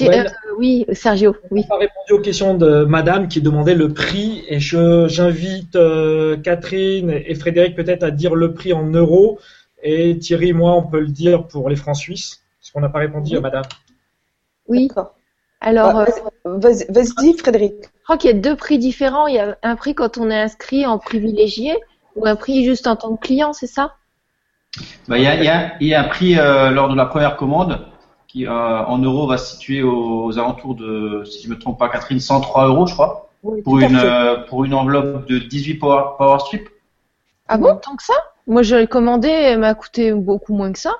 Euh, 0.00 0.24
oui, 0.58 0.86
Sergio, 0.92 1.36
oui. 1.50 1.60
n'a 1.62 1.66
pas 1.68 1.76
répondu 1.76 2.12
aux 2.12 2.20
questions 2.20 2.54
de 2.56 2.84
Madame 2.84 3.28
qui 3.28 3.40
demandait 3.42 3.74
le 3.74 3.92
prix 3.92 4.42
et 4.48 4.58
je 4.58 5.06
j'invite 5.08 5.76
euh, 5.76 6.36
Catherine 6.38 7.10
et 7.10 7.34
Frédéric 7.34 7.76
peut-être 7.76 8.02
à 8.02 8.10
dire 8.10 8.34
le 8.34 8.54
prix 8.54 8.72
en 8.72 8.86
euros 8.86 9.38
et 9.82 10.18
Thierry 10.18 10.52
moi 10.52 10.72
on 10.74 10.82
peut 10.84 11.00
le 11.00 11.08
dire 11.08 11.46
pour 11.46 11.68
les 11.68 11.76
francs 11.76 11.96
suisses 11.96 12.40
parce 12.60 12.70
qu'on 12.70 12.80
n'a 12.80 12.88
pas 12.88 13.00
répondu 13.00 13.36
à 13.36 13.40
Madame. 13.40 13.64
Oui. 14.68 14.88
Alors, 15.60 15.96
Ah, 15.96 16.06
euh, 16.46 16.58
Vas-y, 16.58 16.86
vas-y, 16.90 17.36
Frédéric. 17.38 17.74
je 17.82 18.02
crois 18.04 18.16
qu'il 18.16 18.30
y 18.30 18.34
a 18.34 18.36
deux 18.36 18.56
prix 18.56 18.78
différents. 18.78 19.26
Il 19.26 19.34
y 19.34 19.38
a 19.38 19.58
un 19.62 19.76
prix 19.76 19.94
quand 19.94 20.18
on 20.18 20.30
est 20.30 20.40
inscrit 20.40 20.86
en 20.86 20.98
privilégié 20.98 21.76
ou 22.16 22.26
un 22.26 22.34
prix 22.36 22.64
juste 22.64 22.86
en 22.86 22.96
tant 22.96 23.14
que 23.16 23.20
client, 23.26 23.52
c'est 23.52 23.66
ça? 23.66 23.94
Bah, 25.08 25.18
il 25.18 25.24
y, 25.24 25.26
a, 25.26 25.34
il 25.36 25.44
y 25.44 25.48
a- 25.48 25.72
il 25.80 25.86
y 25.88 25.94
a 25.94 26.00
un 26.02 26.08
prix 26.08 26.38
euh, 26.38 26.70
lors 26.70 26.88
de 26.88 26.96
la 26.96 27.06
première 27.06 27.36
commande 27.36 27.78
qui, 28.32 28.46
euh, 28.46 28.50
en 28.86 28.98
euros, 28.98 29.26
va 29.26 29.36
se 29.36 29.52
situer 29.56 29.82
aux, 29.82 30.24
aux 30.24 30.38
alentours 30.38 30.74
de, 30.74 31.22
si 31.24 31.42
je 31.44 31.50
me 31.50 31.58
trompe 31.58 31.78
pas, 31.78 31.90
Catherine, 31.90 32.18
103 32.18 32.66
euros, 32.66 32.86
je 32.86 32.94
crois, 32.94 33.28
Oui, 33.42 33.60
pour 33.62 33.78
une, 33.78 33.94
euh, 33.96 34.36
pour 34.48 34.64
une 34.64 34.72
enveloppe 34.72 35.28
de 35.28 35.38
18 35.38 35.74
Power, 35.74 36.02
power 36.16 36.38
Strip. 36.38 36.68
Ah 37.48 37.58
bon, 37.58 37.76
tant 37.76 37.94
que 37.94 38.02
ça? 38.02 38.14
Moi, 38.46 38.62
je 38.62 38.74
l'ai 38.76 38.86
commandé, 38.86 39.28
elle 39.28 39.58
m'a 39.60 39.74
coûté 39.74 40.12
beaucoup 40.14 40.54
moins 40.54 40.72
que 40.72 40.78
ça. 40.78 40.94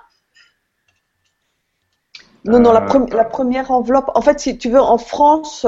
Non, 2.44 2.60
non, 2.60 2.72
la, 2.72 2.82
Euh, 2.82 2.86
pre- 2.86 3.14
la 3.14 3.24
première 3.24 3.70
enveloppe. 3.70 4.10
En 4.14 4.20
fait, 4.20 4.38
si 4.40 4.58
tu 4.58 4.68
veux, 4.68 4.80
en 4.80 4.98
France, 4.98 5.66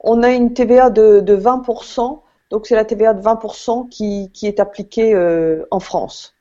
on 0.00 0.22
a 0.22 0.30
une 0.30 0.52
TVA 0.52 0.90
de, 0.90 1.20
de 1.20 1.34
20%. 1.36 2.22
Donc, 2.50 2.66
c'est 2.66 2.74
la 2.74 2.84
TVA 2.84 3.14
de 3.14 3.22
20% 3.22 3.88
qui, 3.88 4.30
qui 4.34 4.46
est 4.46 4.60
appliquée 4.60 5.14
euh, 5.14 5.64
en 5.70 5.80
France. 5.80 6.34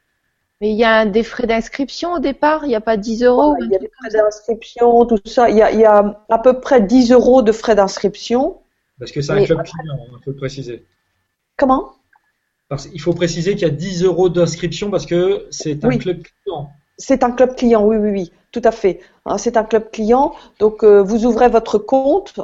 Mais 0.59 0.71
il 0.71 0.77
y 0.77 0.83
a 0.83 1.05
des 1.05 1.23
frais 1.23 1.45
d'inscription 1.45 2.13
au 2.13 2.19
départ, 2.19 2.65
il 2.65 2.69
n'y 2.69 2.75
a 2.75 2.81
pas 2.81 2.97
10 2.97 3.23
euros. 3.23 3.51
Voilà, 3.51 3.65
il 3.65 3.71
y 3.71 3.75
a 3.75 3.79
des 3.79 3.91
frais 3.99 4.09
d'inscription, 4.09 5.05
tout 5.05 5.19
ça. 5.25 5.49
Il 5.49 5.57
y, 5.57 5.61
a, 5.61 5.71
il 5.71 5.79
y 5.79 5.85
a 5.85 6.23
à 6.29 6.39
peu 6.39 6.59
près 6.59 6.81
10 6.81 7.11
euros 7.11 7.43
de 7.43 7.51
frais 7.51 7.75
d'inscription. 7.75 8.57
Parce 8.99 9.11
que 9.11 9.21
c'est 9.21 9.31
un 9.33 9.43
club 9.43 9.63
client, 9.63 9.97
il 10.11 10.23
faut 10.23 10.31
le 10.31 10.35
préciser. 10.35 10.85
Comment? 11.57 11.93
Parce- 12.69 12.89
il 12.91 12.99
faut 12.99 13.13
préciser 13.13 13.53
qu'il 13.53 13.61
y 13.67 13.71
a 13.71 13.73
10 13.73 14.03
euros 14.03 14.29
d'inscription 14.29 14.89
parce 14.89 15.05
que 15.05 15.45
c'est 15.51 15.85
un 15.85 15.87
Oui. 15.87 15.99
club 15.99 16.23
client. 16.23 16.69
C'est 16.97 17.23
un 17.23 17.31
club 17.31 17.55
client, 17.55 17.85
oui, 17.85 17.97
oui, 17.97 18.09
oui, 18.09 18.31
tout 18.51 18.61
à 18.63 18.71
fait. 18.71 18.99
Hein, 19.25 19.37
c'est 19.37 19.55
un 19.57 19.63
club 19.63 19.91
client. 19.91 20.33
Donc, 20.57 20.83
euh, 20.83 21.03
vous 21.03 21.25
ouvrez 21.27 21.49
votre 21.49 21.77
compte 21.77 22.39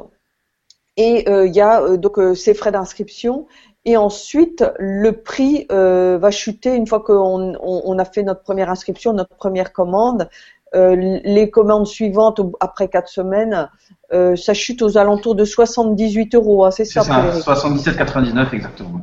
et 0.96 1.28
euh, 1.28 1.48
il 1.48 1.56
y 1.56 1.62
a 1.62 1.82
euh, 1.82 1.98
donc 1.98 2.20
euh, 2.20 2.36
ces 2.36 2.54
frais 2.54 2.72
d'inscription. 2.72 3.48
Et 3.86 3.98
ensuite, 3.98 4.64
le 4.80 5.12
prix 5.12 5.66
euh, 5.72 6.18
va 6.18 6.32
chuter 6.32 6.74
une 6.76 6.88
fois 6.88 7.02
qu'on 7.02 7.54
on, 7.62 7.82
on 7.84 8.00
a 8.00 8.06
fait 8.06 8.24
notre 8.24 8.42
première 8.42 8.70
inscription, 8.70 9.14
notre 9.14 9.36
première 9.36 9.74
commande. 9.74 10.30
Euh, 10.76 10.96
les 10.96 11.52
commandes 11.52 11.86
suivantes, 11.86 12.42
après 12.60 12.88
quatre 12.88 13.10
semaines, 13.10 13.70
euh, 14.12 14.36
ça 14.36 14.56
chute 14.56 14.82
aux 14.82 14.98
alentours 14.98 15.36
de 15.36 15.46
78 15.46 16.34
euros. 16.34 16.66
hein, 16.66 16.72
c'est 16.72 16.86
ça, 16.86 17.02
ça, 17.04 17.14
Frédéric? 17.14 17.44
77,99 17.46 18.54
exactement. 18.56 19.02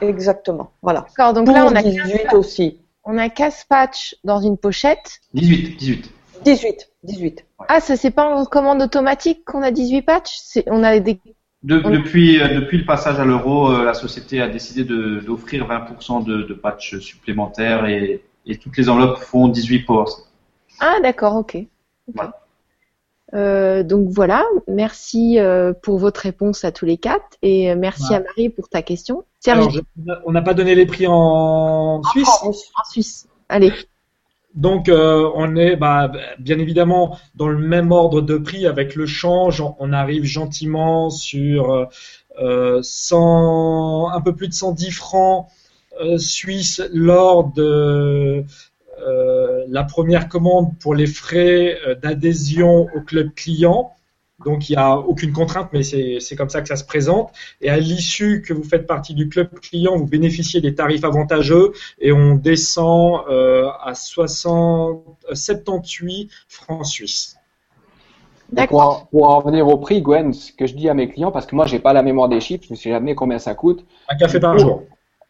Exactement. 0.00 0.70
Voilà. 0.80 1.00
D'accord, 1.00 1.34
donc 1.34 1.46
Pour 1.46 1.54
là, 1.54 1.66
on 1.66 1.74
a, 1.74 1.82
18 1.82 2.32
aussi. 2.32 2.78
on 3.04 3.18
a 3.18 3.28
15 3.28 3.64
patchs 3.68 4.16
dans 4.24 4.40
une 4.40 4.56
pochette. 4.56 5.20
18, 5.34 5.76
18. 5.76 6.10
18, 6.44 6.88
18. 7.02 7.44
Ah, 7.68 7.80
ça, 7.80 7.96
c'est 7.96 8.10
pas 8.10 8.34
en 8.34 8.44
commande 8.46 8.80
automatique 8.80 9.44
qu'on 9.44 9.62
a 9.62 9.70
18 9.70 10.02
patchs? 10.02 10.58
On 10.68 10.82
a 10.84 10.98
des. 11.00 11.20
De- 11.64 11.80
On- 11.84 11.90
depuis, 11.90 12.40
euh, 12.40 12.60
depuis 12.60 12.78
le 12.78 12.84
passage 12.84 13.18
à 13.18 13.24
l'euro, 13.24 13.70
euh, 13.70 13.84
la 13.84 13.94
société 13.94 14.40
a 14.42 14.48
décidé 14.48 14.84
de- 14.84 15.20
d'offrir 15.20 15.66
20% 15.66 16.20
de, 16.22 16.42
de 16.42 16.54
patchs 16.54 16.98
supplémentaires 16.98 17.86
et, 17.86 18.22
et 18.46 18.56
toutes 18.58 18.76
les 18.76 18.88
enveloppes 18.90 19.18
font 19.18 19.48
18 19.48 19.80
Power 19.80 20.06
Strip. 20.06 20.26
Ah, 20.80 20.96
d'accord, 21.02 21.36
ok. 21.36 21.56
Voilà. 22.14 22.38
Euh, 23.32 23.82
donc 23.82 24.08
voilà, 24.10 24.44
merci 24.68 25.38
euh, 25.40 25.72
pour 25.72 25.98
votre 25.98 26.20
réponse 26.20 26.64
à 26.64 26.70
tous 26.70 26.84
les 26.84 26.98
quatre 26.98 27.36
et 27.42 27.74
merci 27.74 28.02
Voilà. 28.08 28.16
à 28.22 28.26
Marie 28.28 28.50
pour 28.50 28.68
ta 28.68 28.82
question. 28.82 29.24
Alors, 29.46 29.70
Serge, 29.72 29.82
je- 30.06 30.12
on 30.26 30.32
n'a 30.32 30.42
pas 30.42 30.54
donné 30.54 30.74
les 30.74 30.86
prix 30.86 31.06
en 31.08 32.02
Suisse? 32.12 32.28
en 32.42 32.52
Suisse. 32.90 33.26
Allez. 33.48 33.72
Donc 34.54 34.88
euh, 34.88 35.28
on 35.34 35.56
est 35.56 35.76
bah, 35.76 36.12
bien 36.38 36.58
évidemment 36.58 37.18
dans 37.34 37.48
le 37.48 37.58
même 37.58 37.90
ordre 37.90 38.20
de 38.20 38.38
prix 38.38 38.66
avec 38.66 38.94
le 38.94 39.06
change. 39.06 39.62
On, 39.78 39.92
arrive 39.92 40.24
gentiment 40.24 41.10
sur 41.10 41.88
euh, 42.40 42.80
100, 42.82 44.10
un 44.12 44.20
peu 44.20 44.34
plus 44.34 44.48
de 44.48 44.54
110 44.54 44.90
francs 44.90 45.48
euh, 46.00 46.18
suisses 46.18 46.82
lors 46.92 47.52
de 47.52 48.44
euh, 49.00 49.64
la 49.68 49.84
première 49.84 50.28
commande 50.28 50.76
pour 50.78 50.94
les 50.94 51.06
frais 51.06 51.78
euh, 51.86 51.94
d'adhésion 51.94 52.88
au 52.94 53.00
club 53.00 53.34
client. 53.34 53.92
Donc 54.44 54.68
il 54.68 54.72
n'y 54.72 54.78
a 54.78 54.96
aucune 54.96 55.32
contrainte, 55.32 55.68
mais 55.72 55.82
c'est 55.82 56.36
comme 56.36 56.48
ça 56.48 56.60
que 56.60 56.68
ça 56.68 56.76
se 56.76 56.84
présente. 56.84 57.30
Et 57.60 57.70
à 57.70 57.78
l'issue 57.78 58.42
que 58.42 58.52
vous 58.52 58.64
faites 58.64 58.86
partie 58.86 59.14
du 59.14 59.28
club 59.28 59.48
client, 59.60 59.96
vous 59.96 60.06
bénéficiez 60.06 60.60
des 60.60 60.74
tarifs 60.74 61.04
avantageux 61.04 61.72
et 62.00 62.12
on 62.12 62.34
descend 62.34 63.22
euh, 63.28 63.68
à 63.82 63.94
60, 63.94 65.04
euh, 65.30 65.34
78 65.34 66.30
francs 66.48 66.84
suisses. 66.86 67.36
Pour, 68.68 69.08
pour 69.10 69.28
en 69.28 69.38
revenir 69.40 69.66
au 69.66 69.78
prix, 69.78 70.02
Gwen, 70.02 70.32
ce 70.32 70.52
que 70.52 70.66
je 70.66 70.74
dis 70.74 70.88
à 70.88 70.94
mes 70.94 71.08
clients, 71.08 71.32
parce 71.32 71.46
que 71.46 71.56
moi, 71.56 71.66
j'ai 71.66 71.78
pas 71.78 71.92
la 71.92 72.02
mémoire 72.02 72.28
des 72.28 72.40
chiffres, 72.40 72.64
je 72.68 72.72
ne 72.72 72.78
sais 72.78 72.90
jamais 72.90 73.14
combien 73.14 73.38
ça 73.38 73.54
coûte. 73.54 73.84
Un 74.08 74.16
café 74.16 74.38
par 74.38 74.58
jour. 74.58 74.82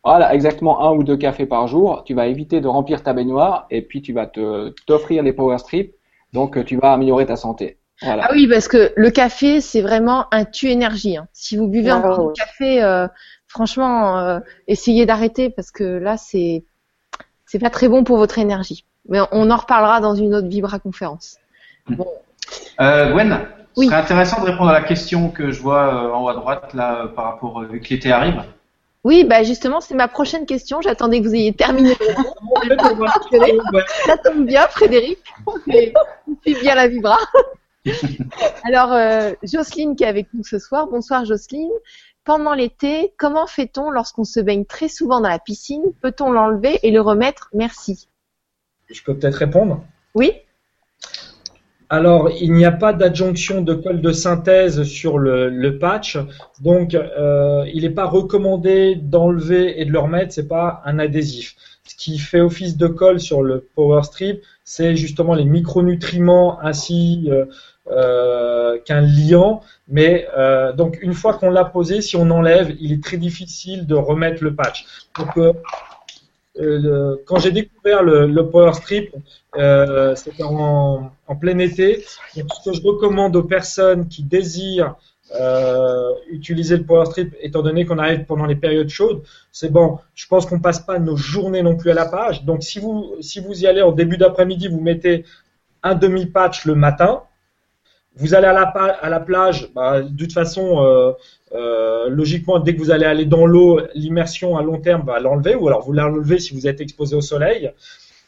Voilà, 0.03 0.35
exactement 0.35 0.87
un 0.87 0.95
ou 0.95 1.03
deux 1.03 1.17
cafés 1.17 1.47
par 1.47 1.67
jour. 1.67 2.03
Tu 2.05 2.13
vas 2.13 2.27
éviter 2.27 2.61
de 2.61 2.69
remplir 2.69 3.03
ta 3.03 3.15
baignoire 3.15 3.67
et 3.71 3.81
puis 3.81 4.03
tu 4.03 4.13
vas 4.13 4.27
t'offrir 4.27 5.23
les 5.23 5.33
power 5.33 5.59
strips. 5.59 5.95
Donc, 6.35 6.59
euh, 6.59 6.65
tu 6.65 6.77
vas 6.77 6.93
améliorer 6.93 7.25
ta 7.25 7.37
santé. 7.37 7.79
Voilà. 8.03 8.27
Ah 8.29 8.33
oui, 8.33 8.47
parce 8.49 8.69
que 8.69 8.93
le 8.97 9.11
café, 9.11 9.61
c'est 9.61 9.81
vraiment 9.81 10.27
un 10.33 10.45
tue-énergie. 10.45 11.17
hein. 11.17 11.29
Si 11.33 11.57
vous 11.57 11.69
buvez 11.69 11.91
Ah, 11.91 11.97
encore 11.99 12.19
ouais. 12.27 12.33
du 12.33 12.41
café, 12.41 12.83
euh, 12.83 13.07
franchement, 13.47 14.19
euh, 14.19 14.41
essayez 14.67 15.07
d'arrêter 15.07 15.51
parce 15.51 15.71
que 15.71 15.85
là, 15.85 16.17
c'est 16.17 16.65
c'est 17.47 17.59
pas 17.61 17.71
très 17.71 17.89
bon 17.89 18.03
pour 18.05 18.17
votre 18.17 18.39
énergie. 18.39 18.85
Mais 19.09 19.21
on 19.33 19.51
en 19.51 19.57
reparlera 19.57 20.01
dans 20.01 20.15
une 20.15 20.35
autre 20.35 20.49
Vibra 20.49 20.79
conférence. 20.79 21.37
Euh, 22.81 23.13
Gwen, 23.13 23.39
Oui. 23.77 23.87
ce 23.87 23.91
serait 23.93 24.03
intéressant 24.03 24.43
de 24.43 24.51
répondre 24.51 24.71
à 24.71 24.73
la 24.73 24.83
question 24.83 25.29
que 25.31 25.51
je 25.53 25.61
vois 25.61 26.13
en 26.15 26.25
haut 26.25 26.29
à 26.29 26.35
droite 26.35 26.75
là 26.75 27.07
par 27.15 27.27
rapport 27.27 27.63
vu 27.63 27.81
que 27.81 27.89
l'été 27.91 28.11
arrive. 28.13 28.43
Oui, 29.05 29.25
bah 29.25 29.43
justement, 29.43 29.83
c'est 29.83 29.95
ma 29.95 30.09
prochaine 30.09 30.47
question. 30.47 30.81
J'attendais 30.81 31.21
que 31.21 31.27
vous 31.27 31.35
ayez 31.35 31.53
terminé. 31.53 31.95
Ça 34.07 34.17
tombe 34.17 34.47
bien, 34.47 34.67
Frédéric. 34.69 35.19
Et 35.69 35.93
on 36.27 36.35
suit 36.43 36.59
bien 36.61 36.75
la 36.75 36.89
Vibra. 36.89 37.19
Alors, 38.65 38.93
euh, 38.93 39.33
Jocelyne 39.43 39.97
qui 39.97 40.05
est 40.05 40.09
avec 40.09 40.29
nous 40.35 40.45
ce 40.45 40.59
soir. 40.59 40.89
Bonsoir, 40.89 41.25
Jocelyne. 41.25 41.71
Pendant 42.25 42.55
l'été, 42.55 43.13
comment 43.19 43.47
fait-on 43.47 43.91
lorsqu'on 43.91 44.25
se 44.25 44.41
baigne 44.41 44.65
très 44.65 44.89
souvent 44.89 45.21
dans 45.21 45.29
la 45.29 45.39
piscine? 45.39 45.83
Peut-on 46.01 46.33
l'enlever 46.33 46.79
et 46.83 46.91
le 46.91 47.01
remettre? 47.03 47.51
Merci. 47.53 48.09
Je 48.87 49.03
peux 49.03 49.15
peut-être 49.15 49.35
répondre? 49.35 49.85
Oui 50.15 50.33
Alors, 51.91 52.31
il 52.31 52.53
n'y 52.55 52.65
a 52.65 52.73
pas 52.73 52.95
d'adjonction 52.95 53.61
de 53.61 53.75
colle 53.75 54.01
de 54.01 54.13
synthèse 54.13 54.85
sur 54.85 55.19
le, 55.19 55.51
le 55.51 55.79
patch, 55.79 56.17
donc 56.61 56.95
euh, 56.95 57.65
il 57.75 57.83
n'est 57.83 57.91
pas 57.91 58.07
recommandé 58.07 58.95
d'enlever 58.95 59.79
et 59.81 59.85
de 59.85 59.93
le 59.93 59.99
remettre. 59.99 60.33
C'est 60.33 60.49
pas 60.49 60.81
un 60.87 60.99
adhésif. 60.99 61.57
Ce 61.87 61.95
qui 61.95 62.19
fait 62.19 62.41
office 62.41 62.79
de 62.79 62.87
colle 62.87 63.21
sur 63.21 63.43
le 63.43 63.69
Power 63.75 64.03
Strip, 64.05 64.43
c'est 64.65 64.97
justement 64.97 65.35
les 65.35 65.45
micronutriments 65.45 66.59
ainsi 66.63 67.29
euh, 67.31 67.45
euh, 67.91 68.79
qu'un 68.79 69.03
liant. 69.03 69.61
Mais 69.89 70.27
euh, 70.39 70.73
donc 70.73 70.99
une 71.03 71.13
fois 71.13 71.35
qu'on 71.35 71.51
l'a 71.51 71.67
posé, 71.67 72.01
si 72.01 72.17
on 72.17 72.31
enlève, 72.31 72.75
il 72.81 72.93
est 72.93 73.05
très 73.05 73.19
difficile 73.19 73.87
de 73.87 73.95
remettre 73.95 74.43
le 74.43 74.55
patch. 74.55 74.87
Donc 75.19 75.37
euh, 75.37 77.17
quand 77.27 77.39
j'ai 77.41 77.53
découvert 77.53 78.03
le, 78.03 78.27
le 78.27 78.49
Power 78.49 78.73
Strip, 78.73 79.15
c'était 80.17 80.43
en, 80.43 81.11
plein 81.39 81.59
été. 81.59 82.07
Donc, 82.37 82.47
ce 82.55 82.71
que 82.71 82.75
je 82.75 82.83
recommande 82.83 83.37
aux 83.37 83.43
personnes 83.43 84.09
qui 84.09 84.23
désirent 84.23 84.95
utiliser 86.31 86.79
le 86.79 86.85
Power 86.85 87.05
Strip, 87.05 87.37
étant 87.41 87.61
donné 87.61 87.85
qu'on 87.85 87.99
arrive 87.99 88.25
pendant 88.25 88.47
les 88.47 88.57
périodes 88.57 88.89
chaudes, 88.89 89.23
c'est 89.53 89.71
bon. 89.71 89.99
Je 90.15 90.27
pense 90.27 90.47
qu'on 90.47 90.59
passe 90.59 90.79
pas 90.79 90.99
nos 90.99 91.17
journées 91.17 91.63
non 91.63 91.77
plus 91.77 91.91
à 91.91 91.95
la 91.95 92.07
page. 92.07 92.45
Donc, 92.45 92.63
si 92.63 92.79
vous 92.79 93.15
si 93.21 93.41
vous 93.41 93.63
y 93.63 93.67
allez 93.67 93.83
en 93.83 93.93
début 93.93 94.17
d'après-midi, 94.17 94.69
vous 94.69 94.81
mettez 94.81 95.27
un 95.83 95.95
demi 95.95 96.25
patch 96.25 96.65
le 96.65 96.75
matin. 96.75 97.25
Vous 98.17 98.35
allez 98.35 98.47
à 98.47 98.53
la, 98.53 99.21
plage, 99.21 99.69
bah, 99.75 100.03
de 100.03 100.17
toute 100.17 100.33
façon, 100.33 100.85
euh, 100.85 101.13
euh, 101.53 102.09
logiquement, 102.09 102.61
dès 102.61 102.75
que 102.75 102.79
vous 102.79 102.93
allez 102.93 103.07
aller 103.07 103.25
dans 103.25 103.45
l'eau, 103.45 103.81
l'immersion 103.95 104.57
à 104.57 104.63
long 104.63 104.79
terme 104.79 105.05
va 105.05 105.19
l'enlever, 105.19 105.57
ou 105.57 105.67
alors 105.67 105.83
vous 105.83 105.93
l'enlevez 105.93 106.39
si 106.39 106.55
vous 106.55 106.69
êtes 106.69 106.81
exposé 106.81 107.17
au 107.17 107.21
soleil. 107.21 107.73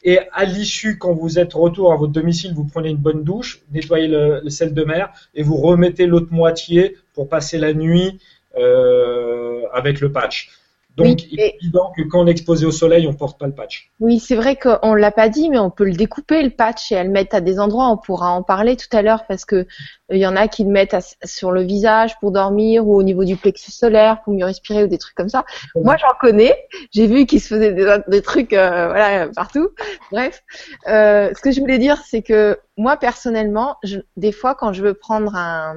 Et 0.02 0.18
à 0.32 0.44
l'issue, 0.44 0.98
quand 0.98 1.14
vous 1.14 1.38
êtes 1.38 1.54
retour 1.54 1.92
à 1.92 1.96
votre 1.96 2.12
domicile, 2.12 2.52
vous 2.54 2.64
prenez 2.64 2.90
une 2.90 2.96
bonne 2.96 3.22
douche, 3.22 3.62
nettoyez 3.72 4.08
le, 4.08 4.40
le 4.42 4.50
sel 4.50 4.74
de 4.74 4.84
mer 4.84 5.12
et 5.34 5.42
vous 5.42 5.56
remettez 5.56 6.06
l'autre 6.06 6.32
moitié 6.32 6.96
pour 7.14 7.28
passer 7.28 7.58
la 7.58 7.72
nuit 7.72 8.18
euh, 8.58 9.62
avec 9.72 10.00
le 10.00 10.10
patch. 10.12 10.50
Donc, 10.96 11.06
Oui, 11.06 11.28
il 11.30 11.40
est 11.40 11.46
et- 11.48 11.56
évident 11.62 11.92
que 11.94 12.02
quand 12.02 12.20
on 12.22 12.26
est 12.26 12.30
exposé 12.30 12.64
au 12.64 12.70
soleil, 12.70 13.06
on 13.06 13.12
porte 13.12 13.38
pas 13.38 13.46
le 13.46 13.52
patch. 13.54 13.90
Oui, 14.00 14.18
c'est 14.18 14.34
vrai 14.34 14.56
qu'on 14.56 14.94
l'a 14.94 15.10
pas 15.10 15.28
dit, 15.28 15.50
mais 15.50 15.58
on 15.58 15.68
peut 15.70 15.84
le 15.84 15.92
découper 15.92 16.42
le 16.42 16.48
patch 16.50 16.90
et 16.90 16.96
à 16.96 17.04
le 17.04 17.10
mettre 17.10 17.36
à 17.36 17.40
des 17.42 17.60
endroits. 17.60 17.88
On 17.90 17.98
pourra 17.98 18.30
en 18.30 18.42
parler 18.42 18.76
tout 18.76 18.88
à 18.96 19.02
l'heure 19.02 19.26
parce 19.26 19.44
que 19.44 19.56
euh, 19.56 19.64
il 20.10 20.18
y 20.18 20.26
en 20.26 20.36
a 20.36 20.48
qui 20.48 20.64
le 20.64 20.70
mettent 20.70 20.94
à- 20.94 21.00
sur 21.24 21.52
le 21.52 21.62
visage 21.62 22.18
pour 22.18 22.30
dormir 22.32 22.86
ou 22.88 22.94
au 22.96 23.02
niveau 23.02 23.24
du 23.24 23.36
plexus 23.36 23.72
solaire 23.72 24.22
pour 24.22 24.32
mieux 24.32 24.46
respirer 24.46 24.84
ou 24.84 24.86
des 24.86 24.96
trucs 24.98 25.14
comme 25.14 25.28
ça. 25.28 25.44
Moi, 25.74 25.96
j'en 25.98 26.14
connais. 26.18 26.54
J'ai 26.92 27.06
vu 27.06 27.26
qu'ils 27.26 27.40
se 27.42 27.48
faisaient 27.48 27.72
des, 27.74 27.98
des 28.08 28.22
trucs, 28.22 28.52
euh, 28.54 28.86
voilà, 28.88 29.28
partout. 29.34 29.68
Bref, 30.10 30.42
Euh, 30.88 31.30
ce 31.36 31.40
que 31.42 31.50
je 31.50 31.60
voulais 31.60 31.78
dire, 31.78 31.98
c'est 32.06 32.22
que 32.22 32.58
moi 32.78 32.96
personnellement, 32.96 33.76
je, 33.82 33.98
des 34.16 34.32
fois, 34.32 34.54
quand 34.54 34.72
je 34.72 34.82
veux 34.82 34.94
prendre 34.94 35.34
un, 35.34 35.76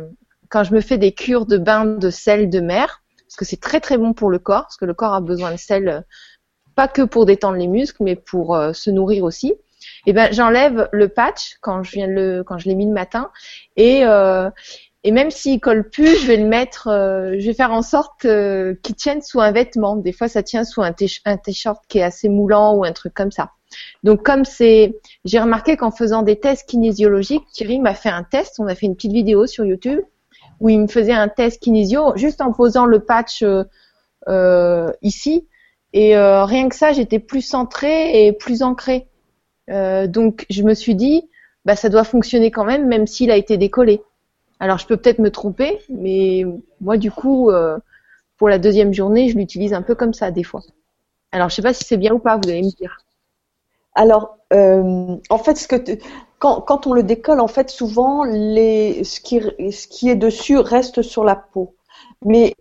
quand 0.50 0.64
je 0.64 0.74
me 0.74 0.82
fais 0.82 0.98
des 0.98 1.12
cures 1.12 1.46
de 1.46 1.58
bain 1.58 1.86
de 1.86 2.10
sel 2.10 2.50
de 2.50 2.60
mer, 2.60 3.02
parce 3.30 3.38
que 3.38 3.46
c'est 3.46 3.62
très 3.62 3.80
très 3.80 4.00
bon 4.00 4.14
pour 4.14 4.32
le 4.32 4.40
corps, 4.40 4.64
parce 4.64 4.78
que 4.78 4.86
le 4.86 4.96
corps 4.96 5.14
a 5.14 5.22
besoin 5.22 5.52
de 5.52 5.58
sel, 5.58 5.88
euh, 5.88 6.02
pas 6.74 6.88
que 6.88 7.04
pour 7.04 7.28
détendre 7.28 7.58
les 7.58 7.68
muscles, 7.68 8.04
mais 8.04 8.16
pour 8.16 8.56
euh, 8.56 8.74
se 8.74 8.90
nourrir 8.90 9.24
aussi. 9.24 9.54
Et 10.08 10.14
ben, 10.14 10.34
j'enlève 10.34 10.90
le 10.92 11.10
patch 11.10 11.58
quand 11.62 11.84
je 11.84 11.92
viens 11.92 12.08
le, 12.08 12.44
quand 12.44 12.58
je 12.58 12.68
l'ai 12.68 12.76
mis 12.76 12.88
le 12.88 12.94
matin, 12.94 13.30
et 13.76 14.04
euh, 14.04 14.50
et 15.04 15.12
même 15.12 15.30
s'il 15.30 15.60
colle 15.60 15.90
plus, 15.90 16.20
je 16.20 16.28
vais 16.28 16.38
le 16.38 16.48
mettre, 16.48 16.88
euh, 16.88 17.36
je 17.38 17.46
vais 17.46 17.54
faire 17.54 17.72
en 17.72 17.84
sorte 17.84 18.20
qu'il 18.22 18.96
tienne 18.96 19.22
sous 19.22 19.40
un 19.40 19.52
vêtement. 19.52 19.96
Des 19.96 20.12
fois, 20.12 20.28
ça 20.28 20.44
tient 20.44 20.66
sous 20.66 20.82
un 20.82 20.92
t-shirt 20.92 21.84
qui 21.88 22.00
est 22.00 22.04
assez 22.04 22.28
moulant 22.28 22.74
ou 22.76 22.84
un 22.84 22.92
truc 22.92 23.14
comme 23.14 23.32
ça. 23.32 23.52
Donc, 24.04 24.24
comme 24.24 24.44
c'est, 24.44 25.00
j'ai 25.24 25.40
remarqué 25.40 25.78
qu'en 25.78 25.92
faisant 25.92 26.22
des 26.22 26.38
tests 26.38 26.68
kinésiologiques, 26.68 27.46
Thierry 27.54 27.80
m'a 27.80 27.94
fait 27.94 28.10
un 28.10 28.24
test. 28.24 28.56
On 28.60 28.68
a 28.68 28.76
fait 28.76 28.88
une 28.88 28.96
petite 28.96 29.14
vidéo 29.14 29.48
sur 29.48 29.64
YouTube 29.64 30.02
où 30.60 30.70
il 30.70 30.80
me 30.82 30.88
faisait 30.88 31.14
un 31.14 31.28
test 31.28 31.62
kinésio 31.62 32.16
juste 32.16 32.42
en 32.42 32.52
posant 32.52 32.86
le 32.86 33.00
patch 33.00 33.44
euh, 33.44 33.64
euh, 34.28 34.92
ici. 35.02 35.48
Et 35.94 36.18
euh, 36.18 36.46
rien 36.46 36.70
que 36.70 36.76
ça, 36.76 36.94
j'étais 36.94 37.20
plus 37.20 37.42
centrée 37.42 38.28
et 38.28 38.34
plus 38.34 38.64
ancrée. 38.64 39.08
Donc, 39.70 40.46
je 40.50 40.64
me 40.64 40.74
suis 40.74 40.96
dit, 40.96 41.30
bah, 41.66 41.76
ça 41.76 41.90
doit 41.90 42.04
fonctionner 42.04 42.52
quand 42.52 42.66
même, 42.66 42.88
même 42.88 43.06
s'il 43.08 43.32
a 43.32 43.38
été 43.38 43.58
décollé. 43.58 44.02
Alors, 44.60 44.78
je 44.80 44.88
peux 44.88 44.98
peut-être 44.98 45.20
me 45.20 45.32
tromper, 45.32 45.80
mais 45.90 46.44
moi, 46.82 46.98
du 46.98 47.12
coup, 47.12 47.52
pour 48.38 48.50
la 48.50 48.60
deuxième 48.60 48.94
journée, 48.94 49.30
je 49.30 49.38
l'utilise 49.38 49.74
un 49.74 49.84
peu 49.84 49.96
comme 49.96 50.14
ça 50.14 50.32
des 50.32 50.44
fois. 50.44 50.62
Alors, 51.32 51.50
je 51.50 51.56
sais 51.56 51.62
pas 51.62 51.74
si 51.74 51.84
c'est 51.86 51.98
bien 51.98 52.14
ou 52.14 52.20
pas, 52.20 52.38
vous 52.38 52.50
allez 52.50 52.64
me 52.64 52.76
dire. 52.76 52.98
Alors, 53.96 54.38
en 54.52 55.38
fait, 55.44 55.56
ce 55.58 55.68
que 55.68 55.76
tu- 55.76 56.00
quand, 56.40 56.62
quand 56.62 56.88
on 56.88 56.94
le 56.94 57.04
décolle, 57.04 57.42
en 57.42 57.48
fait, 57.48 57.70
souvent, 57.70 58.24
les, 58.24 59.04
ce, 59.04 59.20
qui, 59.20 59.42
ce 59.72 59.88
qui 59.88 60.10
est 60.10 60.16
dessus 60.16 60.58
reste 60.58 61.02
sur 61.02 61.24
la 61.24 61.36
peau. 61.36 61.76
Mais 62.26 62.54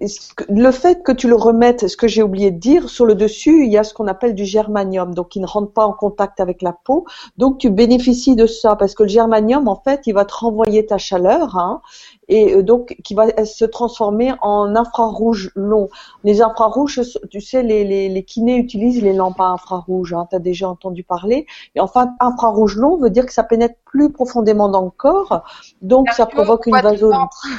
le 0.49 0.71
fait 0.71 1.03
que 1.03 1.11
tu 1.11 1.27
le 1.27 1.35
remettes, 1.35 1.89
ce 1.89 1.97
que 1.97 2.07
j'ai 2.07 2.23
oublié 2.23 2.53
de 2.53 2.59
dire, 2.59 2.89
sur 2.89 3.07
le 3.07 3.17
dessus, 3.17 3.65
il 3.65 3.73
y 3.73 3.77
a 3.77 3.83
ce 3.83 3.93
qu'on 3.93 4.07
appelle 4.07 4.37
du 4.37 4.45
germanium, 4.45 5.15
donc 5.15 5.35
il 5.35 5.43
ne 5.43 5.47
rentre 5.47 5.73
pas 5.73 5.85
en 5.85 5.93
contact 5.93 6.39
avec 6.39 6.63
la 6.63 6.73
peau. 6.73 7.07
Donc 7.39 7.59
tu 7.59 7.71
bénéficies 7.71 8.37
de 8.37 8.47
ça 8.47 8.77
parce 8.77 8.95
que 8.95 9.03
le 9.03 9.09
germanium, 9.09 9.67
en 9.67 9.75
fait, 9.75 10.03
il 10.07 10.13
va 10.13 10.25
te 10.25 10.35
renvoyer 10.35 10.87
ta 10.87 10.99
chaleur, 10.99 11.57
hein, 11.57 11.81
et 12.29 12.55
euh, 12.55 12.63
donc 12.63 12.97
qui 13.05 13.15
va 13.15 13.45
se 13.45 13.65
transformer 13.65 14.33
en 14.43 14.75
infrarouge 14.77 15.51
long. 15.55 15.89
Les 16.25 16.43
infrarouges, 16.43 17.01
tu 17.31 17.41
sais, 17.41 17.63
les, 17.63 17.85
les, 17.85 18.09
les 18.09 18.23
kinés 18.25 18.57
utilisent 18.57 19.03
les 19.03 19.13
lampes 19.13 19.41
à 19.41 19.47
infrarouge, 19.47 20.13
hein, 20.13 20.27
tu 20.31 20.37
as 20.37 20.41
déjà 20.41 20.69
entendu 20.69 21.05
parler. 21.05 21.47
Et 21.75 21.81
enfin, 21.81 22.15
infrarouge 22.21 22.77
long 22.77 22.97
veut 22.97 23.11
dire 23.11 23.27
que 23.27 23.33
ça 23.33 23.43
pénètre 23.43 23.77
plus 23.85 24.13
profondément 24.13 24.69
dans 24.69 24.83
le 24.85 24.91
corps, 24.91 25.43
donc 25.81 26.11
ça 26.11 26.27
provoque 26.27 26.67
une 26.67 26.79
vaso 26.81 27.11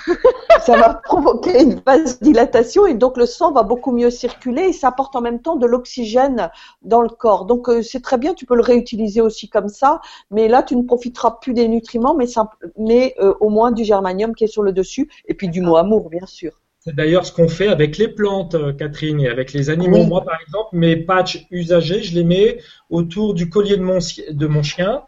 ça 0.66 0.78
va 0.78 0.94
provoquer 0.94 1.64
une 1.64 1.82
vasodilatation 1.86 2.86
et 2.86 2.94
donc 2.94 3.18
le 3.18 3.26
sang 3.26 3.52
va 3.52 3.64
beaucoup 3.64 3.92
mieux 3.92 4.10
circuler 4.10 4.64
et 4.64 4.74
ça 4.74 4.90
apporte 4.90 5.16
en 5.16 5.22
même 5.22 5.42
temps 5.42 5.56
de 5.56 5.66
l'oxygène 5.66 6.50
dans 6.82 7.02
le 7.02 7.10
corps. 7.10 7.46
Donc 7.46 7.70
euh, 7.70 7.82
c'est 7.82 8.02
très 8.02 8.18
bien, 8.18 8.34
tu 8.34 8.46
peux 8.46 8.56
le 8.56 8.62
réutiliser 8.62 9.22
aussi 9.22 9.50
comme 9.50 9.70
ça, 9.70 10.02
mais 10.32 10.48
là 10.48 10.64
tu 10.64 10.76
ne 10.76 10.84
profiteras 10.84 11.32
plus 11.42 11.54
des 11.54 11.68
nutriments, 11.68 12.14
mais, 12.16 12.28
simple- 12.28 12.58
mais 12.78 13.16
euh, 13.20 13.34
au 13.40 13.50
moins 13.50 13.72
du 13.72 13.84
germanium 13.84 14.36
qui 14.36 14.44
est 14.44 14.48
sur 14.48 14.59
le 14.62 14.72
dessus 14.72 15.10
et 15.28 15.34
puis 15.34 15.50
du 15.50 15.62
mot 15.62 15.76
amour 15.78 16.10
bien 16.10 16.26
sûr. 16.26 16.54
C'est 16.82 16.96
d'ailleurs 16.96 17.26
ce 17.26 17.34
qu'on 17.34 17.50
fait 17.50 17.68
avec 17.68 17.98
les 17.98 18.08
plantes, 18.08 18.56
euh, 18.56 18.72
Catherine, 18.72 19.20
et 19.20 19.28
avec 19.28 19.52
les 19.52 19.70
animaux. 19.70 20.04
Oui. 20.04 20.08
Moi, 20.08 20.24
par 20.24 20.40
exemple, 20.42 20.70
mes 20.72 20.96
patchs 20.96 21.46
usagés, 21.52 22.02
je 22.04 22.16
les 22.16 22.24
mets 22.24 22.60
autour 22.90 23.34
du 23.34 23.50
collier 23.50 23.76
de 23.76 23.84
mon, 23.84 24.00
ci- 24.00 24.24
de 24.32 24.48
mon 24.48 24.64
chien. 24.64 25.02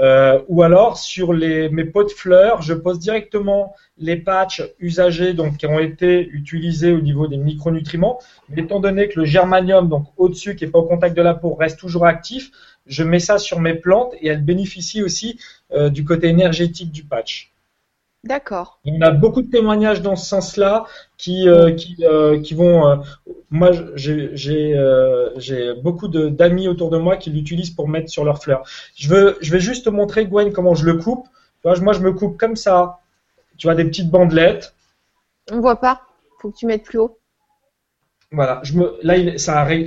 Euh, 0.00 0.40
ou 0.48 0.62
alors 0.62 0.96
sur 0.96 1.34
les, 1.34 1.68
mes 1.68 1.84
pots 1.84 2.04
de 2.04 2.10
fleurs, 2.10 2.62
je 2.62 2.72
pose 2.72 2.98
directement 2.98 3.74
les 3.98 4.16
patchs 4.16 4.62
usagés 4.80 5.34
donc 5.34 5.58
qui 5.58 5.66
ont 5.66 5.78
été 5.78 6.26
utilisés 6.28 6.92
au 6.92 7.00
niveau 7.02 7.26
des 7.26 7.36
micronutriments. 7.36 8.18
Mais 8.48 8.62
étant 8.62 8.80
donné 8.80 9.08
que 9.08 9.20
le 9.20 9.26
germanium 9.26 9.88
donc 9.90 10.06
au-dessus 10.16 10.56
qui 10.56 10.64
est 10.64 10.68
pas 10.70 10.78
au 10.78 10.84
contact 10.86 11.14
de 11.14 11.22
la 11.22 11.34
peau 11.34 11.54
reste 11.54 11.78
toujours 11.78 12.06
actif, 12.06 12.50
je 12.86 13.04
mets 13.04 13.18
ça 13.18 13.38
sur 13.38 13.60
mes 13.60 13.74
plantes 13.74 14.14
et 14.20 14.28
elles 14.28 14.44
bénéficient 14.44 15.02
aussi 15.02 15.38
euh, 15.72 15.90
du 15.90 16.04
côté 16.04 16.28
énergétique 16.28 16.90
du 16.90 17.04
patch. 17.04 17.51
D'accord. 18.24 18.78
On 18.84 19.00
a 19.00 19.10
beaucoup 19.10 19.42
de 19.42 19.50
témoignages 19.50 20.00
dans 20.00 20.14
ce 20.14 20.26
sens-là 20.26 20.84
qui, 21.18 21.48
euh, 21.48 21.72
qui, 21.72 21.96
euh, 22.02 22.40
qui 22.40 22.54
vont. 22.54 22.86
euh, 22.86 22.96
moi, 23.50 23.70
j'ai 23.96 25.74
beaucoup 25.82 26.06
d'amis 26.06 26.68
autour 26.68 26.90
de 26.90 26.98
moi 26.98 27.16
qui 27.16 27.30
l'utilisent 27.30 27.70
pour 27.70 27.88
mettre 27.88 28.10
sur 28.10 28.24
leurs 28.24 28.40
fleurs. 28.40 28.62
Je, 28.94 29.08
veux, 29.08 29.36
je 29.40 29.50
vais 29.50 29.58
juste 29.58 29.86
te 29.86 29.90
montrer, 29.90 30.26
Gwen, 30.26 30.52
comment 30.52 30.74
je 30.74 30.86
le 30.86 30.98
coupe. 30.98 31.26
Tu 31.62 31.68
vois, 31.68 31.78
moi, 31.80 31.92
je 31.92 32.00
me 32.00 32.12
coupe 32.12 32.38
comme 32.38 32.54
ça. 32.54 33.00
Tu 33.58 33.66
vois, 33.66 33.74
des 33.74 33.84
petites 33.84 34.10
bandelettes. 34.10 34.72
On 35.50 35.60
voit 35.60 35.80
pas. 35.80 36.02
Faut 36.40 36.50
que 36.50 36.56
tu 36.56 36.66
mettes 36.66 36.84
plus 36.84 36.98
haut. 36.98 37.18
Voilà. 38.30 38.60
Je 38.62 38.78
me, 38.78 38.98
là, 39.02 39.16
il, 39.16 39.36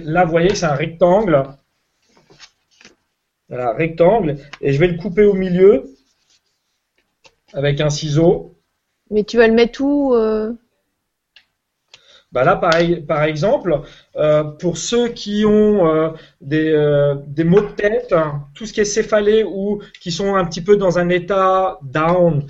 là, 0.04 0.26
vous 0.26 0.32
voyez, 0.32 0.56
c'est 0.56 0.66
un 0.66 0.76
rectangle. 0.76 1.42
Voilà, 3.48 3.72
rectangle. 3.72 4.38
Et 4.60 4.74
je 4.74 4.80
vais 4.80 4.88
le 4.88 4.98
couper 4.98 5.24
au 5.24 5.34
milieu 5.34 5.95
avec 7.56 7.82
un 7.82 7.90
ciseau. 7.90 8.56
Mais 9.10 9.24
tu 9.24 9.38
vas 9.38 9.48
le 9.48 9.54
mettre 9.56 9.82
où 9.82 10.14
euh, 10.14 10.54
Bah 12.32 12.44
là, 12.44 12.56
par, 12.58 12.74
par 13.08 13.24
exemple, 13.24 13.82
euh, 14.18 14.44
pour 14.44 14.78
ceux 14.78 15.08
qui 15.10 15.46
ont 15.46 15.88
euh, 15.88 16.10
des, 16.42 17.16
des 17.28 17.44
maux 17.44 17.62
de 17.62 17.72
tête, 17.72 18.12
hein, 18.14 18.48
tout 18.56 18.66
ce 18.66 18.74
qui 18.74 18.82
est 18.82 18.86
céphalée 18.86 19.44
ou 19.44 19.82
qui 20.02 20.12
sont 20.12 20.36
un 20.36 20.44
petit 20.46 20.62
peu 20.62 20.76
dans 20.76 21.00
un 21.00 21.10
état 21.10 21.80
down, 21.84 22.46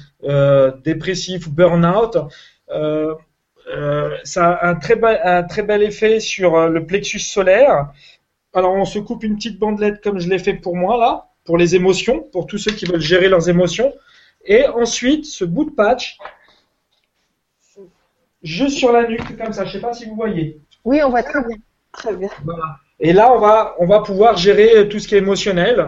dépressif 0.84 1.48
ou 1.48 1.52
burn-out, 1.52 2.18
ça 4.24 4.52
a 4.52 4.68
un 4.70 4.76
très, 4.76 4.96
bel- 4.96 5.22
un 5.24 5.44
très 5.44 5.64
bel 5.64 5.84
effet 5.84 6.20
sur 6.20 6.68
le 6.70 6.86
plexus 6.86 7.20
solaire. 7.20 7.90
Alors, 8.54 8.74
on 8.74 8.86
se 8.86 9.00
coupe 9.00 9.24
une 9.24 9.36
petite 9.36 9.60
bandelette 9.60 10.02
comme 10.04 10.20
je 10.20 10.30
l'ai 10.30 10.40
fait 10.40 10.56
pour 10.56 10.76
moi 10.78 10.98
là, 10.98 11.28
pour 11.46 11.58
les 11.58 11.76
émotions, 11.76 12.22
pour 12.32 12.48
tous 12.48 12.58
ceux 12.60 12.72
qui 12.72 12.86
veulent 12.86 13.02
gérer 13.02 13.30
leurs 13.30 13.50
émotions. 13.50 13.94
Et 14.46 14.68
ensuite, 14.68 15.26
ce 15.26 15.44
bout 15.46 15.66
de 15.66 15.72
patch, 15.72 16.18
juste 18.44 18.78
sur 18.78 18.92
la 18.92 19.08
nuque, 19.08 19.38
comme 19.38 19.54
ça. 19.54 19.66
Je 19.66 19.74
sais 19.74 19.82
pas 19.82 19.94
si 19.94 20.06
vous 20.06 20.16
voyez. 20.16 20.60
Oui, 20.84 21.02
on 21.04 21.10
voit 21.10 21.24
très 21.24 21.44
bien. 21.46 21.58
Très 21.92 22.16
bien. 22.16 22.30
Voilà. 22.44 22.78
Et 23.00 23.12
là, 23.14 23.34
on 23.34 23.40
va, 23.40 23.76
on 23.80 23.88
va 23.88 24.02
pouvoir 24.02 24.38
gérer 24.38 24.88
tout 24.88 25.00
ce 25.00 25.08
qui 25.08 25.16
est 25.16 25.20
émotionnel. 25.20 25.88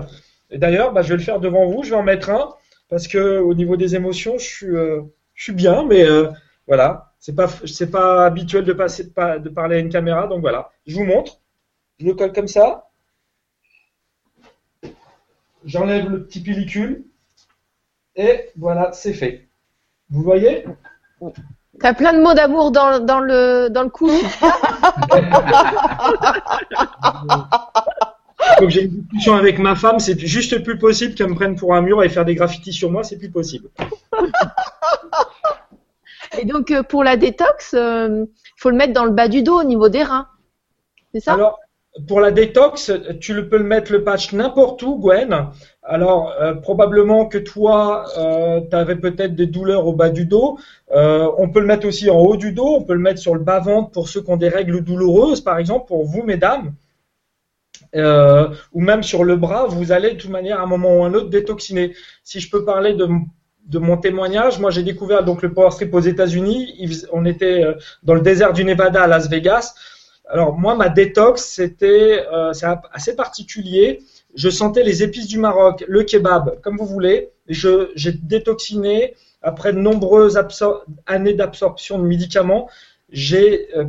Et 0.50 0.58
d'ailleurs, 0.58 0.92
bah, 0.92 1.02
je 1.02 1.10
vais 1.10 1.18
le 1.18 1.24
faire 1.24 1.40
devant 1.40 1.68
vous. 1.68 1.84
Je 1.84 1.92
vais 1.92 1.96
en 1.96 2.04
mettre 2.04 2.30
un. 2.30 2.54
parce 2.90 3.08
que 3.08 3.40
au 3.40 3.54
niveau 3.54 3.78
des 3.78 3.96
émotions, 3.96 4.38
je 4.38 4.46
suis, 4.46 4.68
euh, 4.68 5.02
je 5.36 5.44
suis 5.44 5.54
bien, 5.54 5.84
mais 5.84 6.04
euh, 6.04 6.30
voilà, 6.68 7.14
c'est 7.20 7.36
pas, 7.36 7.48
c'est 7.66 7.92
pas 7.92 8.26
habituel 8.26 8.66
de 8.66 8.74
passer, 8.74 9.04
de, 9.04 9.38
de 9.40 9.50
parler 9.50 9.78
à 9.78 9.80
une 9.80 9.90
caméra, 9.90 10.28
donc 10.28 10.42
voilà. 10.42 10.72
Je 10.86 10.96
vous 10.96 11.04
montre. 11.06 11.40
Je 12.00 12.06
le 12.06 12.14
colle 12.14 12.34
comme 12.34 12.48
ça. 12.48 12.90
J'enlève 15.66 16.10
le 16.10 16.24
petit 16.26 16.40
pellicule. 16.42 17.04
Et 18.18 18.50
voilà, 18.58 18.92
c'est 18.94 19.14
fait. 19.14 19.48
Vous 20.10 20.24
voyez? 20.24 20.66
T'as 21.80 21.94
plein 21.94 22.14
de 22.14 22.22
mots 22.22 22.34
d'amour 22.34 22.72
dans, 22.72 23.00
dans, 23.00 23.20
le, 23.20 23.70
dans 23.70 23.84
le 23.84 23.90
cou. 23.90 24.10
Que 28.60 28.70
j'ai 28.70 28.86
une 28.86 29.02
discussion 29.02 29.36
avec 29.36 29.60
ma 29.60 29.76
femme, 29.76 30.00
c'est 30.00 30.18
juste 30.20 30.64
plus 30.64 30.80
possible 30.80 31.14
qu'elle 31.14 31.30
me 31.30 31.36
prenne 31.36 31.56
pour 31.56 31.76
un 31.76 31.82
mur 31.82 32.04
et 32.04 32.10
faire 32.10 32.26
des 32.26 32.34
graffitis 32.34 32.74
sur 32.74 32.92
moi, 32.92 33.04
c'est 33.04 33.18
plus 33.18 33.30
possible. 33.30 33.70
Et 36.40 36.46
donc, 36.46 36.72
euh, 36.72 36.82
pour 36.82 37.04
la 37.04 37.18
détox, 37.18 37.74
il 37.74 38.28
faut 38.58 38.72
le 38.72 38.76
mettre 38.76 38.94
dans 38.94 39.06
le 39.06 39.12
bas 39.12 39.28
du 39.28 39.44
dos, 39.44 39.60
au 39.60 39.64
niveau 39.64 39.90
des 39.90 40.04
reins. 40.04 40.28
C'est 41.14 41.20
ça? 41.20 41.34
Alors, 41.34 41.60
pour 42.08 42.20
la 42.20 42.32
détox, 42.32 42.92
tu 43.20 43.34
le 43.34 43.50
peux 43.50 43.58
le 43.58 43.64
mettre 43.64 43.92
le 43.92 44.04
patch 44.04 44.34
n'importe 44.34 44.82
où, 44.84 44.98
Gwen. 44.98 45.50
Alors, 45.90 46.34
euh, 46.42 46.54
probablement 46.54 47.28
que 47.28 47.38
toi, 47.38 48.04
euh, 48.18 48.60
tu 48.70 48.76
avais 48.76 48.98
peut-être 48.98 49.36
des 49.36 49.46
douleurs 49.46 49.88
au 49.88 49.94
bas 49.94 50.10
du 50.10 50.26
dos. 50.26 50.60
Euh, 50.92 51.32
on 51.38 51.50
peut 51.50 51.62
le 51.62 51.66
mettre 51.66 51.88
aussi 51.88 52.10
en 52.10 52.20
haut 52.20 52.36
du 52.36 52.52
dos. 52.52 52.76
On 52.76 52.84
peut 52.84 52.94
le 52.94 53.00
mettre 53.00 53.22
sur 53.22 53.34
le 53.34 53.40
bas-ventre 53.40 53.92
pour 53.92 54.10
ceux 54.10 54.22
qui 54.22 54.30
ont 54.30 54.38
des 54.38 54.50
règles 54.50 54.82
douloureuses, 54.82 55.40
par 55.40 55.58
exemple, 55.58 55.88
pour 55.88 56.04
vous, 56.04 56.24
mesdames. 56.24 56.74
Ou 57.94 58.82
même 58.82 59.02
sur 59.02 59.24
le 59.24 59.38
bras, 59.38 59.66
vous 59.66 59.94
allez 59.94 60.12
de 60.12 60.18
toute 60.18 60.30
manière 60.30 60.60
à 60.60 60.64
un 60.64 60.68
moment 60.68 60.98
ou 60.98 61.04
à 61.04 61.08
un 61.08 61.14
autre 61.14 61.30
détoxiner. 61.30 61.96
Si 62.24 62.42
je 62.42 62.50
peux 62.52 62.66
parler 62.66 62.94
de, 62.94 63.80
mon 63.80 63.98
témoignage, 63.98 64.60
moi 64.60 64.72
j'ai 64.72 64.84
découvert 64.84 65.24
donc 65.24 65.42
le 65.42 65.54
Power 65.54 65.72
Strip 65.72 65.94
aux 65.94 66.02
États-Unis. 66.02 67.06
On 67.14 67.26
était 67.26 67.64
dans 68.04 68.14
le 68.14 68.22
désert 68.22 68.52
du 68.52 68.66
Nevada 68.66 69.04
à 69.04 69.08
Las 69.08 69.30
Vegas. 69.30 69.74
Alors 70.30 70.58
moi, 70.58 70.76
ma 70.76 70.90
détox, 70.90 71.42
c'était 71.42 72.26
assez 72.92 73.16
particulier. 73.16 74.02
Je 74.36 74.50
sentais 74.50 74.84
les 74.84 75.04
épices 75.04 75.28
du 75.28 75.40
Maroc, 75.40 75.84
le 75.88 76.04
kebab, 76.04 76.62
comme 76.62 76.78
vous 76.78 76.86
voulez. 76.86 77.30
J'ai 77.48 78.12
détoxiné 78.12 79.16
après 79.42 79.74
de 79.74 79.80
nombreuses 79.80 80.40
années 81.06 81.34
d'absorption 81.34 81.98
de 81.98 82.04
médicaments. 82.04 82.70
J'ai 83.10 83.70
euh, 83.76 83.86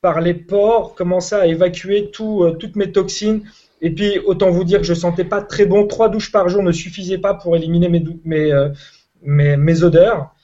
par 0.00 0.20
les 0.20 0.34
pores 0.34 0.94
commencé 0.94 1.34
à 1.34 1.46
évacuer 1.46 2.10
euh, 2.20 2.52
toutes 2.52 2.76
mes 2.76 2.90
toxines. 2.92 3.42
Et 3.80 3.90
puis 3.90 4.18
autant 4.18 4.50
vous 4.50 4.64
dire 4.64 4.80
que 4.80 4.86
je 4.86 4.94
sentais 4.94 5.24
pas 5.24 5.40
très 5.40 5.66
bon. 5.66 5.86
Trois 5.86 6.08
douches 6.08 6.32
par 6.32 6.48
jour 6.48 6.62
ne 6.62 6.72
suffisaient 6.72 7.18
pas 7.18 7.34
pour 7.34 7.56
éliminer 7.56 7.88
mes 8.24 8.52
euh, 8.52 9.84
odeurs. 9.84 10.34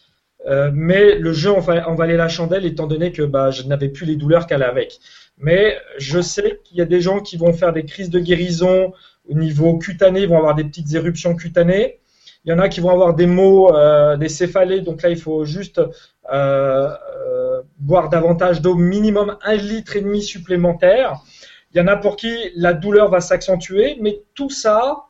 Mais 0.72 1.16
le 1.18 1.33
jeu 1.33 1.51
en, 1.51 1.59
va- 1.59 1.89
en 1.89 1.95
valait 1.97 2.16
la 2.16 2.29
chandelle 2.29 2.64
étant 2.64 2.87
donné 2.87 3.11
que 3.11 3.22
bah, 3.22 3.51
je 3.51 3.64
n'avais 3.64 3.89
plus 3.89 4.07
les 4.07 4.14
douleurs 4.16 4.47
qu'elle 4.47 4.62
avec. 4.62 5.01
Mais 5.39 5.77
je 5.99 6.20
sais 6.20 6.61
qu'il 6.64 6.79
y 6.79 6.81
a 6.81 6.85
des 6.87 7.01
gens 7.01 7.20
qui 7.20 7.37
vont 7.37 7.53
faire 7.53 7.72
des 7.72 7.85
crises 7.85 8.11
de 8.11 8.20
guérison 8.20 8.93
au 9.29 9.35
niveau 9.35 9.79
cutané, 9.79 10.20
ils 10.22 10.29
vont 10.29 10.39
avoir 10.39 10.55
des 10.55 10.64
petites 10.64 10.93
éruptions 10.95 11.35
cutanées. 11.35 11.99
Il 12.45 12.51
y 12.51 12.53
en 12.53 12.59
a 12.61 12.68
qui 12.68 12.81
vont 12.81 12.91
avoir 12.91 13.14
des 13.14 13.27
maux, 13.27 13.74
euh, 13.74 14.16
des 14.16 14.29
céphalées, 14.29 14.81
donc 14.81 15.03
là 15.03 15.09
il 15.09 15.18
faut 15.18 15.45
juste 15.45 15.79
euh, 15.81 15.89
euh, 16.33 17.62
boire 17.79 18.09
davantage 18.09 18.61
d'eau, 18.62 18.74
minimum 18.77 19.37
un 19.43 19.55
litre 19.57 19.97
et 19.97 20.01
demi 20.01 20.22
supplémentaire. 20.22 21.20
Il 21.72 21.79
y 21.79 21.81
en 21.81 21.89
a 21.89 21.97
pour 21.97 22.14
qui 22.16 22.33
la 22.55 22.72
douleur 22.72 23.11
va 23.11 23.20
s'accentuer, 23.20 23.97
mais 24.01 24.22
tout 24.35 24.49
ça, 24.49 25.03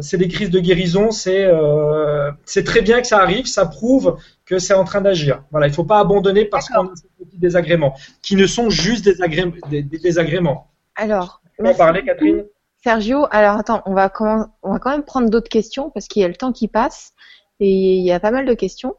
c'est 0.00 0.16
des 0.16 0.28
crises 0.28 0.50
de 0.50 0.58
guérison, 0.60 1.10
c'est 1.10 2.64
très 2.64 2.80
bien 2.80 3.00
que 3.00 3.06
ça 3.06 3.18
arrive, 3.20 3.46
ça 3.46 3.66
prouve 3.66 4.16
que 4.44 4.58
c'est 4.58 4.74
en 4.74 4.84
train 4.84 5.02
d'agir. 5.02 5.42
Voilà, 5.50 5.66
il 5.66 5.70
ne 5.70 5.74
faut 5.74 5.84
pas 5.84 6.00
abandonner 6.00 6.44
parce 6.46 6.68
qu'on 6.68 6.86
a 6.86 6.92
ces 6.96 7.24
petits 7.24 7.38
désagréments, 7.38 7.94
qui 8.22 8.36
ne 8.36 8.46
sont 8.46 8.70
juste 8.70 9.04
des, 9.04 9.20
agré- 9.20 9.52
des- 9.68 9.82
des 9.82 9.98
désagréments. 9.98 10.70
Alors, 10.96 11.42
merci 11.58 11.78
parler, 11.78 12.04
Catherine 12.04 12.44
Sergio. 12.82 13.26
Alors, 13.30 13.56
attends, 13.58 13.82
on 13.86 13.94
va, 13.94 14.08
commen- 14.08 14.48
on 14.62 14.72
va 14.72 14.78
quand 14.78 14.90
même 14.90 15.04
prendre 15.04 15.28
d'autres 15.28 15.48
questions 15.48 15.90
parce 15.90 16.06
qu'il 16.06 16.22
y 16.22 16.24
a 16.24 16.28
le 16.28 16.34
temps 16.36 16.52
qui 16.52 16.68
passe 16.68 17.12
et 17.60 17.96
il 17.96 18.04
y 18.04 18.12
a 18.12 18.20
pas 18.20 18.30
mal 18.30 18.46
de 18.46 18.54
questions. 18.54 18.94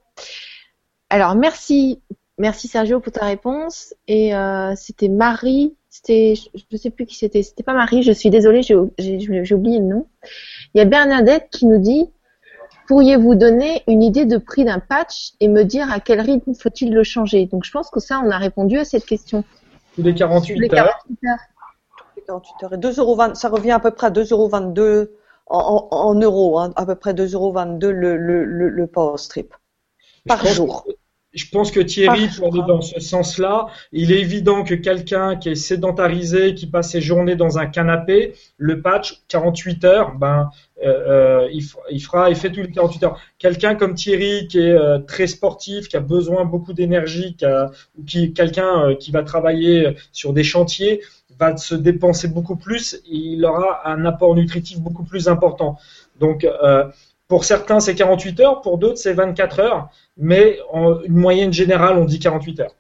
Alors, 1.10 1.36
merci, 1.36 2.02
merci 2.38 2.68
Sergio 2.68 3.00
pour 3.00 3.14
ta 3.14 3.26
réponse. 3.26 3.94
Et 4.08 4.36
euh, 4.36 4.74
c'était 4.76 5.08
Marie, 5.08 5.76
c'était, 5.90 6.34
je 6.36 6.64
ne 6.72 6.78
sais 6.78 6.90
plus 6.90 7.06
qui 7.06 7.16
c'était, 7.16 7.44
c'était 7.44 7.64
pas 7.64 7.74
Marie, 7.74 8.04
je 8.04 8.12
suis 8.12 8.30
désolée, 8.30 8.62
j'ai 8.62 8.76
oublié 8.76 9.80
le 9.80 9.86
nom. 9.86 10.08
Il 10.74 10.80
y 10.80 10.82
a 10.82 10.86
Bernadette 10.86 11.48
qui 11.52 11.66
nous 11.66 11.80
dit 11.80 12.10
Pourriez-vous 12.88 13.36
donner 13.36 13.84
une 13.88 14.02
idée 14.02 14.26
de 14.26 14.38
prix 14.38 14.64
d'un 14.64 14.80
patch 14.80 15.34
et 15.42 15.50
me 15.50 15.64
dire 15.64 15.92
à 15.92 16.00
quel 16.00 16.22
rythme 16.22 16.54
faut-il 16.54 16.94
le 16.94 17.04
changer? 17.04 17.46
Donc, 17.46 17.66
je 17.66 17.72
pense 17.72 17.90
que 17.90 18.00
ça, 18.00 18.22
on 18.24 18.32
a 18.32 18.38
répondu 18.38 18.78
à 18.78 18.86
cette 18.86 19.06
question. 19.06 19.44
Tous 19.96 20.04
les 20.04 20.14
48 20.14 20.58
Les 20.58 20.74
heures. 20.74 20.98
48 21.06 21.30
heures. 21.30 21.40
48 22.28 22.64
heures. 22.64 22.74
Et 22.74 22.78
2,20 22.78 23.36
ça 23.36 23.50
revient 23.50 23.72
à 23.72 23.80
peu 23.80 23.92
près 23.92 24.08
à 24.08 24.12
2,22 24.12 25.10
en, 25.48 25.88
en, 25.92 25.96
en 25.98 26.16
euros, 26.16 26.60
hein, 26.60 26.74
à 26.76 26.86
peu 26.86 26.96
près 26.96 27.14
2,22 27.14 27.88
le, 27.90 28.18
le, 28.18 28.44
le, 28.46 28.70
le 28.70 28.88
power 28.88 29.18
strip 29.18 29.54
par 30.28 30.40
Je 30.40 30.44
pense 30.46 30.56
jour. 30.56 30.86
Je 31.34 31.46
pense 31.52 31.72
que 31.72 31.80
Thierry 31.82 32.24
aller 32.42 32.62
dans 32.68 32.82
ce 32.82 33.00
sens-là. 33.00 33.68
Il 33.92 34.12
est 34.12 34.20
évident 34.22 34.64
que 34.64 34.74
quelqu'un 34.74 35.36
qui 35.36 35.50
est 35.50 35.56
sédentarisé, 35.56 36.56
qui 36.56 36.66
passe 36.68 36.92
ses 36.92 37.02
journées 37.02 37.36
dans 37.36 37.60
un 37.60 37.68
canapé, 37.68 38.34
le 38.58 38.82
patch 38.82 39.22
48 39.28 39.84
heures, 39.86 40.16
ben 40.16 40.50
euh, 40.84 40.88
euh, 41.44 41.50
il, 41.54 41.64
il 41.92 42.00
fera 42.04 42.32
effet 42.32 42.52
tous 42.52 42.62
les 42.62 42.72
48 42.72 43.04
heures. 43.04 43.20
Quelqu'un 43.38 43.76
comme 43.76 43.94
Thierry 43.94 44.48
qui 44.48 44.58
est 44.60 44.72
euh, 44.72 45.00
très 45.00 45.28
sportif, 45.28 45.88
qui 45.90 45.98
a 45.98 46.00
besoin 46.00 46.46
beaucoup 46.46 46.74
d'énergie, 46.74 47.36
qui 47.36 47.46
a- 47.46 47.70
ou 48.00 48.04
qui 48.04 48.34
quelqu'un 48.34 48.90
euh, 48.90 48.96
qui 48.96 49.12
va 49.12 49.22
travailler 49.22 49.96
sur 50.12 50.34
des 50.34 50.44
chantiers, 50.44 51.04
va 51.40 51.56
se 51.58 51.76
dépenser 51.76 52.28
beaucoup 52.28 52.56
plus. 52.56 53.02
Il 53.06 53.46
aura 53.46 53.88
un 53.88 54.06
apport 54.06 54.36
nutritif 54.36 54.80
beaucoup 54.80 55.04
plus 55.04 55.28
important. 55.28 55.78
Donc 56.20 56.44
euh, 56.44 56.86
pour 57.28 57.44
certains, 57.44 57.80
c'est 57.80 57.96
48 57.96 58.40
heures, 58.40 58.62
pour 58.62 58.78
d'autres, 58.78 58.98
c'est 58.98 59.14
24 59.14 59.60
heures, 59.60 59.90
mais 60.18 60.60
en 60.72 61.00
moyenne 61.10 61.52
générale, 61.52 61.98
on 61.98 62.06
dit 62.06 62.20
48 62.20 62.60
heures. 62.62 62.76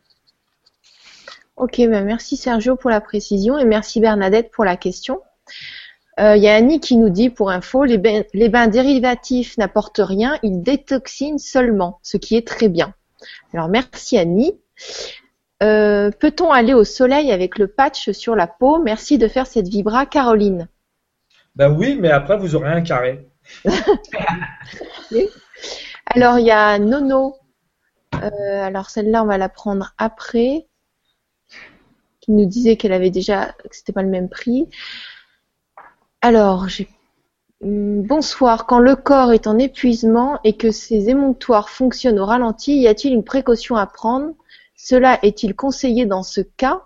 Ok, 1.57 1.77
ben 1.77 2.05
merci 2.05 2.37
Sergio 2.37 2.75
pour 2.75 2.91
la 2.91 3.01
précision 3.01 3.57
et 3.57 3.65
merci 3.65 3.99
Bernadette 3.99 4.51
pour 4.51 4.63
la 4.63 4.77
question. 4.77 5.21
Euh, 6.19 6.35
Il 6.35 6.43
y 6.43 6.47
a 6.47 6.55
Annie 6.55 6.79
qui 6.79 6.97
nous 6.97 7.09
dit 7.09 7.29
pour 7.29 7.49
info, 7.49 7.83
les 7.83 7.97
bains 7.97 8.67
dérivatifs 8.67 9.57
n'apportent 9.57 10.01
rien, 10.03 10.37
ils 10.43 10.61
détoxinent 10.61 11.39
seulement, 11.39 11.99
ce 12.03 12.17
qui 12.17 12.35
est 12.35 12.47
très 12.47 12.69
bien. 12.69 12.93
Alors 13.53 13.69
merci 13.69 14.17
Annie. 14.17 14.53
Euh, 15.63 16.11
Peut-on 16.11 16.51
aller 16.51 16.73
au 16.73 16.83
soleil 16.83 17.31
avec 17.31 17.57
le 17.57 17.67
patch 17.67 18.11
sur 18.11 18.35
la 18.35 18.47
peau? 18.47 18.81
Merci 18.81 19.17
de 19.17 19.27
faire 19.27 19.47
cette 19.47 19.67
vibra, 19.67 20.05
Caroline. 20.05 20.67
Ben 21.55 21.71
oui, 21.71 21.97
mais 21.99 22.11
après, 22.11 22.37
vous 22.37 22.55
aurez 22.55 22.69
un 22.69 22.81
carré. 22.81 23.27
Alors 26.05 26.39
il 26.39 26.45
y 26.45 26.51
a 26.51 26.77
Nono. 26.79 27.37
Euh, 28.15 28.61
alors 28.61 28.89
celle-là, 28.89 29.23
on 29.23 29.27
va 29.27 29.37
la 29.37 29.49
prendre 29.49 29.93
après. 29.97 30.67
Qui 32.21 32.31
nous 32.31 32.45
disait 32.45 32.77
qu'elle 32.77 32.93
avait 32.93 33.09
déjà, 33.09 33.53
que 33.53 33.75
c'était 33.75 33.93
pas 33.93 34.03
le 34.03 34.09
même 34.09 34.29
prix. 34.29 34.67
Alors, 36.21 36.67
j'ai 36.67 36.87
Hum, 37.63 38.03
Bonsoir. 38.03 38.67
Quand 38.67 38.79
le 38.79 38.95
corps 38.95 39.31
est 39.31 39.47
en 39.47 39.57
épuisement 39.57 40.39
et 40.43 40.55
que 40.57 40.71
ses 40.71 41.09
émonctoires 41.09 41.69
fonctionnent 41.69 42.19
au 42.19 42.25
ralenti, 42.25 42.79
y 42.79 42.87
a-t-il 42.87 43.13
une 43.13 43.23
précaution 43.23 43.75
à 43.75 43.87
prendre? 43.87 44.33
Cela 44.77 45.19
est-il 45.23 45.55
conseillé 45.55 46.05
dans 46.05 46.23
ce 46.23 46.41
cas? 46.41 46.83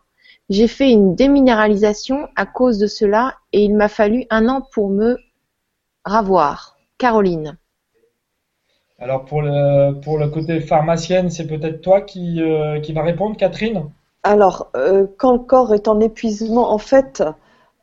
J'ai 0.49 0.67
fait 0.67 0.91
une 0.91 1.13
déminéralisation 1.13 2.27
à 2.35 2.45
cause 2.45 2.79
de 2.79 2.87
cela 2.87 3.35
et 3.53 3.63
il 3.63 3.75
m'a 3.75 3.89
fallu 3.89 4.25
un 4.29 4.47
an 4.49 4.61
pour 4.73 4.89
me 4.89 5.17
ravoir. 6.03 6.77
Caroline. 6.97 7.57
Alors 8.97 9.25
pour 9.25 9.41
le, 9.41 9.99
pour 9.99 10.17
le 10.17 10.29
côté 10.29 10.61
pharmacienne, 10.61 11.29
c'est 11.29 11.47
peut-être 11.47 11.81
toi 11.81 12.01
qui, 12.01 12.41
euh, 12.41 12.79
qui 12.79 12.93
va 12.93 13.03
répondre, 13.03 13.35
Catherine? 13.35 13.89
Alors, 14.23 14.69
euh, 14.75 15.07
quand 15.17 15.33
le 15.33 15.39
corps 15.39 15.73
est 15.73 15.87
en 15.87 15.99
épuisement, 15.99 16.71
en 16.71 16.77
fait, 16.77 17.23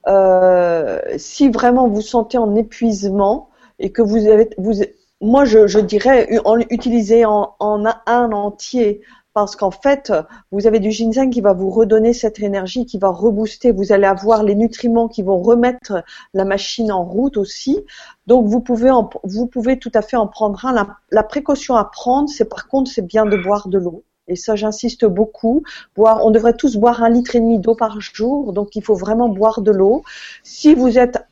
euh, 0.06 1.00
si 1.16 1.50
vraiment 1.50 1.88
vous 1.88 2.00
sentez 2.00 2.38
en 2.38 2.54
épuisement 2.54 3.50
et 3.78 3.90
que 3.90 4.02
vous 4.02 4.26
avez, 4.26 4.48
vous, 4.56 4.74
moi 5.20 5.44
je, 5.44 5.66
je 5.66 5.80
dirais 5.80 6.38
en, 6.44 6.58
utiliser 6.70 7.24
en, 7.24 7.56
en 7.58 7.84
un, 7.84 8.00
un 8.06 8.32
entier 8.32 9.02
parce 9.38 9.54
qu'en 9.54 9.70
fait, 9.70 10.12
vous 10.50 10.66
avez 10.66 10.80
du 10.80 10.90
ginseng 10.90 11.30
qui 11.30 11.40
va 11.40 11.52
vous 11.52 11.70
redonner 11.70 12.12
cette 12.12 12.40
énergie, 12.40 12.86
qui 12.86 12.98
va 12.98 13.08
rebooster. 13.08 13.70
Vous 13.70 13.92
allez 13.92 14.06
avoir 14.06 14.42
les 14.42 14.56
nutriments 14.56 15.06
qui 15.06 15.22
vont 15.22 15.38
remettre 15.38 16.02
la 16.34 16.44
machine 16.44 16.90
en 16.90 17.04
route 17.04 17.36
aussi. 17.36 17.84
Donc 18.26 18.46
vous 18.46 18.60
pouvez, 18.60 19.78
tout 19.78 19.92
à 19.94 20.02
fait 20.02 20.16
en 20.16 20.26
prendre 20.26 20.66
un. 20.66 20.96
La, 21.12 21.22
précaution 21.22 21.76
à 21.76 21.84
prendre, 21.84 22.28
c'est 22.28 22.46
par 22.46 22.66
contre, 22.66 22.90
c'est 22.90 23.06
bien 23.06 23.26
de 23.26 23.36
boire 23.36 23.68
de 23.68 23.78
l'eau. 23.78 24.02
Et 24.26 24.34
ça, 24.34 24.56
j'insiste 24.56 25.04
beaucoup. 25.04 25.62
Boire, 25.94 26.26
on 26.26 26.32
devrait 26.32 26.54
tous 26.54 26.76
boire 26.76 27.04
un 27.04 27.08
litre 27.08 27.36
et 27.36 27.40
demi 27.40 27.60
d'eau 27.60 27.76
par 27.76 28.00
jour, 28.00 28.52
donc 28.52 28.74
il 28.74 28.82
faut 28.82 28.96
vraiment 28.96 29.28
boire 29.28 29.62
de 29.62 29.70
l'eau. 29.70 30.02
Si 30.42 30.74
vous 30.74 30.98
êtes 30.98 31.24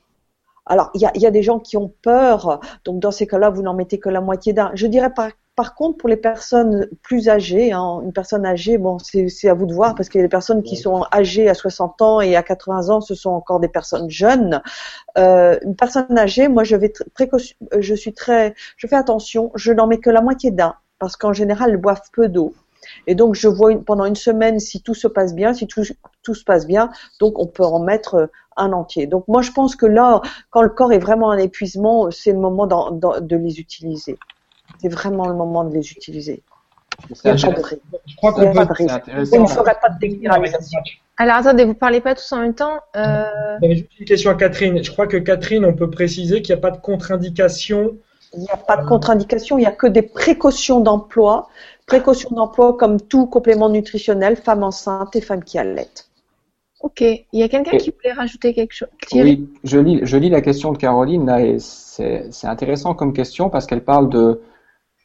alors, 0.65 0.91
il 0.95 1.01
y 1.01 1.27
a, 1.27 1.31
des 1.31 1.43
gens 1.43 1.61
qui 1.61 1.77
ont 1.77 1.93
peur, 2.03 2.61
donc 2.85 2.99
dans 2.99 3.13
ces 3.13 3.27
cas-là, 3.27 3.51
vous 3.51 3.63
n'en 3.63 3.75
mettez 3.75 3.99
que 3.99 4.09
la 4.09 4.21
moitié 4.21 4.53
d'un. 4.53 4.73
Je 4.75 4.89
dirais 4.89 5.11
par, 5.15 5.31
par 5.57 5.75
contre, 5.75 5.97
pour 5.97 6.11
les 6.11 6.19
personnes 6.19 6.87
plus 7.03 7.31
âgées, 7.31 7.73
hein, 7.73 8.01
une 8.05 8.13
personne 8.13 8.45
âgée, 8.45 8.77
bon, 8.77 8.99
c'est 8.99 9.49
à 9.49 9.55
vous 9.55 9.65
de 9.65 9.73
voir, 9.73 9.95
parce 9.95 10.11
qu'il 10.11 10.21
y 10.21 10.23
a 10.23 10.27
des 10.27 10.31
personnes 10.31 10.63
qui 10.63 10.77
sont 10.77 11.07
âgées 11.13 11.49
à 11.49 11.55
60 11.55 12.03
ans 12.03 12.21
et 12.21 12.37
à 12.37 12.43
80 12.43 12.91
ans, 12.91 13.01
ce 13.01 13.15
sont 13.15 13.31
encore 13.31 13.59
des 13.59 13.69
personnes 13.69 14.11
jeunes. 14.11 14.61
Euh, 15.17 15.59
une 15.63 15.75
personne 15.75 16.19
âgée, 16.19 16.49
moi, 16.49 16.63
je 16.63 16.77
vais 16.77 16.93
je 17.79 17.95
suis 17.95 18.13
très, 18.13 18.55
je 18.77 18.87
fais 18.87 18.97
attention, 18.97 19.51
je 19.55 19.73
n'en 19.73 19.87
mets 19.87 19.99
que 19.99 20.11
la 20.11 20.21
moitié 20.21 20.51
d'un, 20.51 20.75
parce 20.99 21.17
qu'en 21.17 21.33
général, 21.33 21.71
elles 21.71 21.79
boivent 21.79 22.03
peu 22.13 22.29
d'eau. 22.29 22.53
Et 23.07 23.15
donc, 23.15 23.35
je 23.35 23.49
vois 23.49 23.75
pendant 23.77 24.05
une 24.05 24.15
semaine 24.15 24.61
si 24.61 24.83
tout 24.83 24.95
se 24.95 25.09
passe 25.09 25.35
bien, 25.35 25.55
si 25.55 25.67
tout, 25.67 25.83
tout 26.23 26.35
se 26.35 26.45
passe 26.45 26.67
bien. 26.67 26.91
Donc, 27.19 27.39
on 27.39 27.47
peut 27.47 27.65
en 27.65 27.81
mettre 27.81 28.15
euh, 28.15 28.27
un 28.59 28.75
entier. 28.75 29.07
Donc, 29.07 29.27
moi, 29.27 29.41
je 29.41 29.53
pense 29.53 29.75
que 29.75 29.87
là, 29.87 30.21
quand 30.51 30.63
le 30.63 30.69
corps 30.69 30.93
est 30.93 30.99
vraiment 30.99 31.29
en 31.29 31.39
épuisement, 31.39 32.11
c'est 32.11 32.33
le 32.33 32.39
moment 32.39 32.67
de 32.67 33.37
les 33.37 33.59
utiliser. 33.59 34.19
C'est 34.81 34.89
vraiment 34.89 35.27
le 35.27 35.35
moment 35.35 35.65
de 35.65 35.75
les 35.75 35.91
utiliser. 35.91 36.43
Il 37.11 37.17
n'y 37.25 37.31
a 37.31 37.35
pas 37.35 37.53
de 37.53 37.63
risque. 37.63 37.81
Je 38.07 38.17
crois 38.17 38.33
qu'on 38.33 38.53
peut. 38.53 38.75
Il 39.33 39.41
ne 39.41 39.47
ferait 39.47 39.77
pas 39.81 39.89
de 39.91 39.99
déminéralisation. 39.99 40.81
Alors 41.19 41.37
attendez, 41.37 41.65
vous 41.65 41.75
parlez 41.75 42.01
pas 42.01 42.15
tous 42.15 42.31
en 42.33 42.41
même 42.41 42.55
temps. 42.55 42.79
Euh... 42.97 43.25
Juste 43.63 43.87
une 43.99 44.07
question 44.07 44.31
à 44.31 44.35
Catherine. 44.35 44.83
Je 44.83 44.91
crois 44.91 45.07
que 45.07 45.17
Catherine, 45.17 45.65
on 45.65 45.75
peut 45.75 45.91
préciser 45.91 46.43
qu'il 46.43 46.55
n'y 46.55 46.59
a 46.59 46.63
pas 46.63 46.71
de 46.71 46.81
contre-indication. 46.81 47.97
Il 48.35 48.41
n'y 48.41 48.51
a 48.51 48.57
pas 48.57 48.77
de 48.77 48.87
contre-indication, 48.87 49.57
il 49.57 49.63
n'y 49.63 49.67
a 49.67 49.73
que 49.73 49.87
des 49.87 50.03
précautions 50.03 50.81
d'emploi 50.81 51.49
Précaution 51.87 52.31
d'emploi 52.31 52.77
comme 52.77 53.01
tout 53.01 53.27
complément 53.27 53.69
nutritionnel, 53.69 54.37
femme 54.37 54.65
enceinte 54.65 55.15
et 55.15 55.21
femme 55.21 55.45
qui 55.45 55.57
allait. 55.57 55.87
Ok. 56.81 57.01
Il 57.01 57.25
y 57.33 57.45
a 57.45 57.49
quelqu'un 57.49 57.77
qui 57.79 57.91
voulait 57.91 58.13
rajouter 58.13 58.53
quelque 58.53 58.73
chose 58.73 58.89
Oui, 59.13 59.49
je 59.63 59.79
lis, 59.79 60.01
je 60.03 60.17
lis 60.17 60.29
la 60.29 60.41
question 60.41 60.73
de 60.73 60.79
Caroline 60.79 61.27
là 61.27 61.41
et 61.41 61.59
c'est 61.61 62.29
intéressant 62.45 62.95
comme 62.95 63.13
question 63.13 63.51
parce 63.51 63.67
qu'elle 63.67 63.85
parle 63.85 64.11
de 64.11 64.41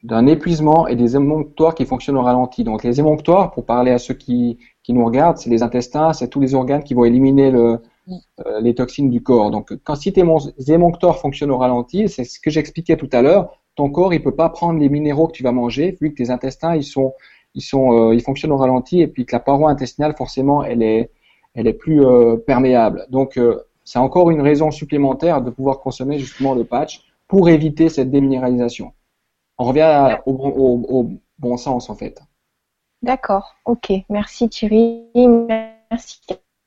d'un 0.03 0.25
épuisement 0.27 0.87
et 0.87 0.95
des 0.95 1.15
émonctoires 1.15 1.75
qui 1.75 1.85
fonctionnent 1.85 2.17
au 2.17 2.23
ralenti. 2.23 2.63
Donc 2.63 2.83
les 2.83 2.99
émonctoires, 2.99 3.51
pour 3.51 3.65
parler 3.65 3.91
à 3.91 3.99
ceux 3.99 4.15
qui, 4.15 4.57
qui 4.83 4.93
nous 4.93 5.05
regardent, 5.05 5.37
c'est 5.37 5.49
les 5.49 5.63
intestins, 5.63 6.13
c'est 6.13 6.27
tous 6.27 6.39
les 6.39 6.55
organes 6.55 6.83
qui 6.83 6.93
vont 6.93 7.05
éliminer 7.05 7.51
le, 7.51 7.79
euh, 8.09 8.61
les 8.61 8.73
toxines 8.73 9.09
du 9.09 9.21
corps. 9.21 9.51
Donc 9.51 9.73
quand 9.83 9.95
si 9.95 10.11
tes 10.11 10.23
émonctoires 10.67 11.19
fonctionnent 11.19 11.51
au 11.51 11.57
ralenti, 11.57 12.09
c'est 12.09 12.23
ce 12.23 12.39
que 12.39 12.49
j'expliquais 12.49 12.97
tout 12.97 13.09
à 13.11 13.21
l'heure, 13.21 13.51
ton 13.75 13.89
corps 13.89 14.13
il 14.13 14.21
peut 14.21 14.35
pas 14.35 14.49
prendre 14.49 14.79
les 14.79 14.89
minéraux 14.89 15.27
que 15.27 15.33
tu 15.33 15.43
vas 15.43 15.51
manger 15.51 15.97
vu 16.01 16.11
que 16.11 16.15
tes 16.15 16.29
intestins 16.29 16.75
ils 16.75 16.83
sont 16.83 17.13
ils 17.55 17.61
sont 17.61 18.09
euh, 18.09 18.13
ils 18.13 18.21
fonctionnent 18.21 18.51
au 18.51 18.57
ralenti 18.57 19.01
et 19.01 19.07
puis 19.07 19.25
que 19.25 19.35
la 19.35 19.39
paroi 19.39 19.69
intestinale 19.69 20.15
forcément 20.17 20.63
elle 20.63 20.83
est 20.83 21.11
elle 21.53 21.67
est 21.67 21.73
plus 21.73 22.05
euh, 22.05 22.37
perméable. 22.37 23.05
Donc 23.09 23.37
euh, 23.37 23.61
c'est 23.83 23.99
encore 23.99 24.31
une 24.31 24.41
raison 24.41 24.71
supplémentaire 24.71 25.41
de 25.41 25.49
pouvoir 25.49 25.79
consommer 25.79 26.17
justement 26.19 26.55
le 26.55 26.63
patch 26.63 27.03
pour 27.27 27.49
éviter 27.49 27.89
cette 27.89 28.09
déminéralisation. 28.11 28.91
On 29.61 29.65
revient 29.65 30.17
au, 30.25 30.31
au, 30.31 30.85
au, 30.89 31.09
bon 31.37 31.55
sens 31.55 31.91
en 31.91 31.95
fait. 31.95 32.19
D'accord, 33.03 33.53
ok, 33.65 33.91
merci 34.09 34.49
Thierry, 34.49 35.03
merci. 35.15 36.19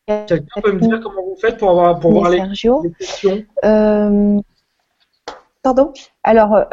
Quelqu'un 0.07 0.61
peut 0.63 0.73
me 0.73 0.81
dire 0.81 1.01
comment 1.03 1.23
vous 1.23 1.37
faites 1.41 1.57
pour 1.57 1.71
avoir 1.71 1.99
pour 1.99 2.13
voir 2.13 2.31
les, 2.31 2.41
les, 2.41 2.93
questions 2.99 3.45
Pardon? 5.63 5.93
Alors, 6.23 6.67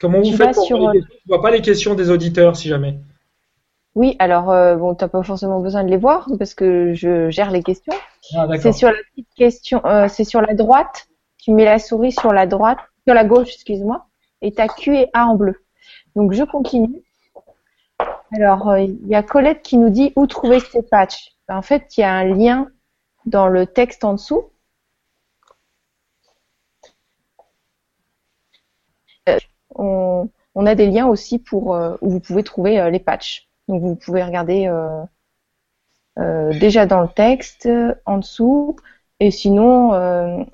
Comment 0.00 0.20
vous 0.20 0.36
faites 0.36 0.54
pour 0.54 0.66
sur... 0.66 0.92
Je 0.92 0.98
ne 0.98 1.04
vois 1.26 1.40
pas 1.40 1.50
les 1.50 1.62
questions 1.62 1.94
des 1.94 2.10
auditeurs, 2.10 2.56
si 2.56 2.68
jamais. 2.68 2.98
Oui, 3.94 4.16
alors 4.18 4.50
euh, 4.50 4.76
bon, 4.76 4.94
t'as 4.94 5.08
pas 5.08 5.22
forcément 5.22 5.60
besoin 5.60 5.84
de 5.84 5.88
les 5.88 5.96
voir 5.96 6.28
parce 6.38 6.52
que 6.52 6.92
je 6.94 7.30
gère 7.30 7.50
les 7.50 7.62
questions. 7.62 7.94
Ah, 8.36 8.46
c'est 8.60 8.72
sur 8.72 8.88
la 8.88 8.98
petite 9.10 9.28
question, 9.36 9.80
euh, 9.86 10.08
c'est 10.08 10.24
sur 10.24 10.40
la 10.40 10.54
droite. 10.54 11.06
Tu 11.38 11.52
mets 11.52 11.64
la 11.64 11.78
souris 11.78 12.12
sur 12.12 12.32
la 12.32 12.46
droite, 12.46 12.78
sur 13.06 13.14
la 13.14 13.24
gauche, 13.24 13.54
excuse-moi, 13.54 14.06
et 14.44 14.52
t'as 14.52 14.68
Q 14.68 14.96
et 14.96 15.10
A 15.12 15.26
en 15.26 15.34
bleu. 15.34 15.64
Donc 16.16 16.32
je 16.32 16.44
continue. 16.44 17.02
Alors 18.32 18.68
euh, 18.70 18.80
il 18.80 19.06
y 19.08 19.14
a 19.14 19.22
Colette 19.22 19.62
qui 19.62 19.78
nous 19.78 19.90
dit 19.90 20.12
où 20.16 20.26
trouver 20.26 20.60
ces 20.60 20.82
patchs. 20.82 21.34
En 21.48 21.62
fait, 21.62 21.96
il 21.96 22.00
y 22.00 22.04
a 22.04 22.12
un 22.12 22.24
lien 22.24 22.68
dans 23.26 23.48
le 23.48 23.66
texte 23.66 24.04
en 24.04 24.14
dessous 24.14 24.50
on, 29.74 30.28
a 30.66 30.74
des 30.74 30.86
liens 30.86 31.06
aussi 31.06 31.38
pour 31.38 31.74
euh, 31.74 31.96
où 32.00 32.10
vous 32.10 32.20
pouvez 32.20 32.42
trouver 32.42 32.80
euh, 32.80 32.90
les 32.90 32.98
patchs. 32.98 33.48
Donc 33.68 33.82
vous 33.82 33.96
pouvez 33.96 34.22
regarder 34.22 34.66
euh, 36.18 36.58
déjà 36.58 36.86
dans 36.86 37.00
le 37.00 37.08
texte 37.08 37.68
en 38.04 38.18
dessous. 38.18 38.76
Et 39.20 39.30
sinon, 39.30 39.92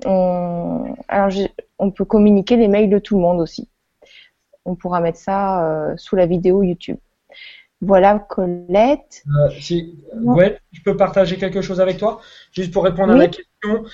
on 0.06 1.90
peut 1.90 2.04
communiquer 2.04 2.56
les 2.56 2.68
mails 2.68 2.90
de 2.90 2.98
tout 2.98 3.16
le 3.16 3.22
monde 3.22 3.40
aussi. 3.40 3.69
On 4.64 4.74
pourra 4.74 5.00
mettre 5.00 5.18
ça 5.18 5.94
sous 5.96 6.16
la 6.16 6.26
vidéo 6.26 6.62
YouTube. 6.62 6.98
Voilà, 7.80 8.18
Colette. 8.18 9.24
si, 9.58 9.98
je 10.12 10.82
peux 10.84 10.96
partager 10.96 11.38
quelque 11.38 11.62
chose 11.62 11.80
avec 11.80 11.96
toi, 11.96 12.20
juste 12.52 12.72
pour 12.72 12.84
répondre 12.84 13.12
à 13.12 13.16
la 13.16 13.28
question 13.28 13.86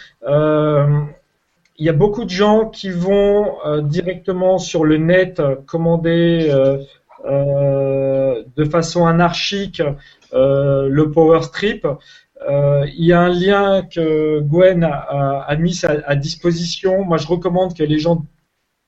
il 1.79 1.87
y 1.87 1.89
a 1.89 1.93
beaucoup 1.93 2.25
de 2.25 2.31
gens 2.31 2.69
qui 2.69 2.91
vont 2.91 3.57
euh, 3.67 3.81
directement 3.83 4.59
sur 4.59 4.85
le 4.85 4.97
net 4.97 5.41
euh, 5.41 5.57
commander 5.67 6.49
euh, 6.51 8.43
de 8.57 8.65
façon 8.65 9.07
anarchique 9.07 9.83
le 10.33 11.05
Power 11.11 11.43
Strip. 11.43 11.87
il 12.49 13.05
y 13.05 13.13
a 13.13 13.21
un 13.21 13.29
lien 13.29 13.83
que 13.83 14.41
Gwen 14.41 14.85
a, 14.85 15.57
mis 15.59 15.81
à, 15.85 16.15
disposition. 16.15 17.05
Moi, 17.05 17.17
je 17.17 17.27
recommande 17.27 17.75
que 17.75 17.83
les 17.83 17.99
gens 17.99 18.25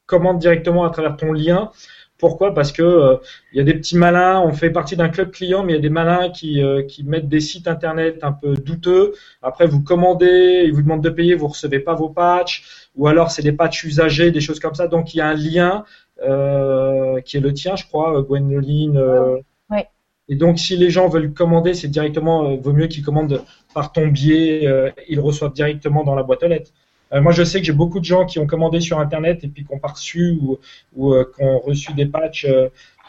commandent 0.08 0.40
directement 0.40 0.84
à 0.84 0.90
travers 0.90 1.16
ton 1.16 1.32
lien. 1.32 1.70
Pourquoi? 2.18 2.52
Parce 2.52 2.72
que 2.72 3.20
il 3.52 3.58
y 3.58 3.60
a 3.60 3.64
des 3.64 3.74
petits 3.74 3.96
malins. 3.96 4.40
On 4.40 4.52
fait 4.52 4.70
partie 4.70 4.96
d'un 4.96 5.08
club 5.08 5.30
client, 5.30 5.62
mais 5.62 5.74
il 5.74 5.76
y 5.76 5.78
a 5.78 5.82
des 5.82 5.88
malins 5.88 6.30
qui, 6.30 6.60
qui 6.88 7.04
mettent 7.04 7.28
des 7.28 7.38
sites 7.38 7.68
internet 7.68 8.18
un 8.22 8.32
peu 8.32 8.54
douteux. 8.54 9.12
Après, 9.40 9.68
vous 9.68 9.84
commandez, 9.84 10.64
ils 10.64 10.72
vous 10.72 10.82
demandent 10.82 11.04
de 11.04 11.10
payer, 11.10 11.36
vous 11.36 11.46
recevez 11.46 11.78
pas 11.78 11.94
vos 11.94 12.08
patchs 12.08 12.88
ou 12.98 13.06
alors 13.06 13.30
c'est 13.30 13.42
des 13.42 13.52
patchs 13.52 13.84
usagés, 13.84 14.30
des 14.30 14.40
choses 14.40 14.60
comme 14.60 14.74
ça. 14.74 14.88
Donc 14.88 15.14
il 15.14 15.18
y 15.18 15.20
a 15.20 15.28
un 15.28 15.34
lien 15.34 15.84
euh, 16.22 17.20
qui 17.20 17.36
est 17.36 17.40
le 17.40 17.54
tien, 17.54 17.76
je 17.76 17.86
crois, 17.86 18.20
Gwenoline. 18.22 18.98
Euh, 18.98 19.36
oui. 19.70 19.80
Et 20.28 20.34
donc 20.34 20.58
si 20.58 20.76
les 20.76 20.90
gens 20.90 21.08
veulent 21.08 21.32
commander, 21.32 21.74
c'est 21.74 21.88
directement, 21.88 22.50
euh, 22.50 22.56
vaut 22.60 22.72
mieux 22.72 22.88
qu'ils 22.88 23.04
commandent 23.04 23.42
par 23.72 23.92
ton 23.92 24.08
biais, 24.08 24.68
ils 25.08 25.20
reçoivent 25.20 25.52
directement 25.52 26.04
dans 26.04 26.14
la 26.14 26.24
boîte 26.24 26.42
aux 26.42 26.48
lettres. 26.48 26.72
Moi, 27.12 27.32
je 27.32 27.42
sais 27.42 27.60
que 27.60 27.66
j'ai 27.66 27.72
beaucoup 27.72 28.00
de 28.00 28.04
gens 28.04 28.26
qui 28.26 28.38
ont 28.38 28.46
commandé 28.46 28.80
sur 28.80 28.98
Internet 28.98 29.44
et 29.44 29.48
puis 29.48 29.64
qui 29.64 29.72
ont 29.72 29.78
pas 29.78 29.88
reçu 29.88 30.38
ou, 30.40 30.58
ou 30.96 31.14
qui 31.24 31.42
ont 31.42 31.58
reçu 31.60 31.92
des 31.94 32.06
patchs 32.06 32.46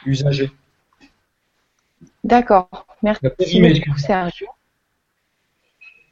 usagés. 0.06 0.52
D'accord. 2.24 2.70
Merci 3.02 3.62
beaucoup, 3.62 3.98
Sergio. 3.98 4.48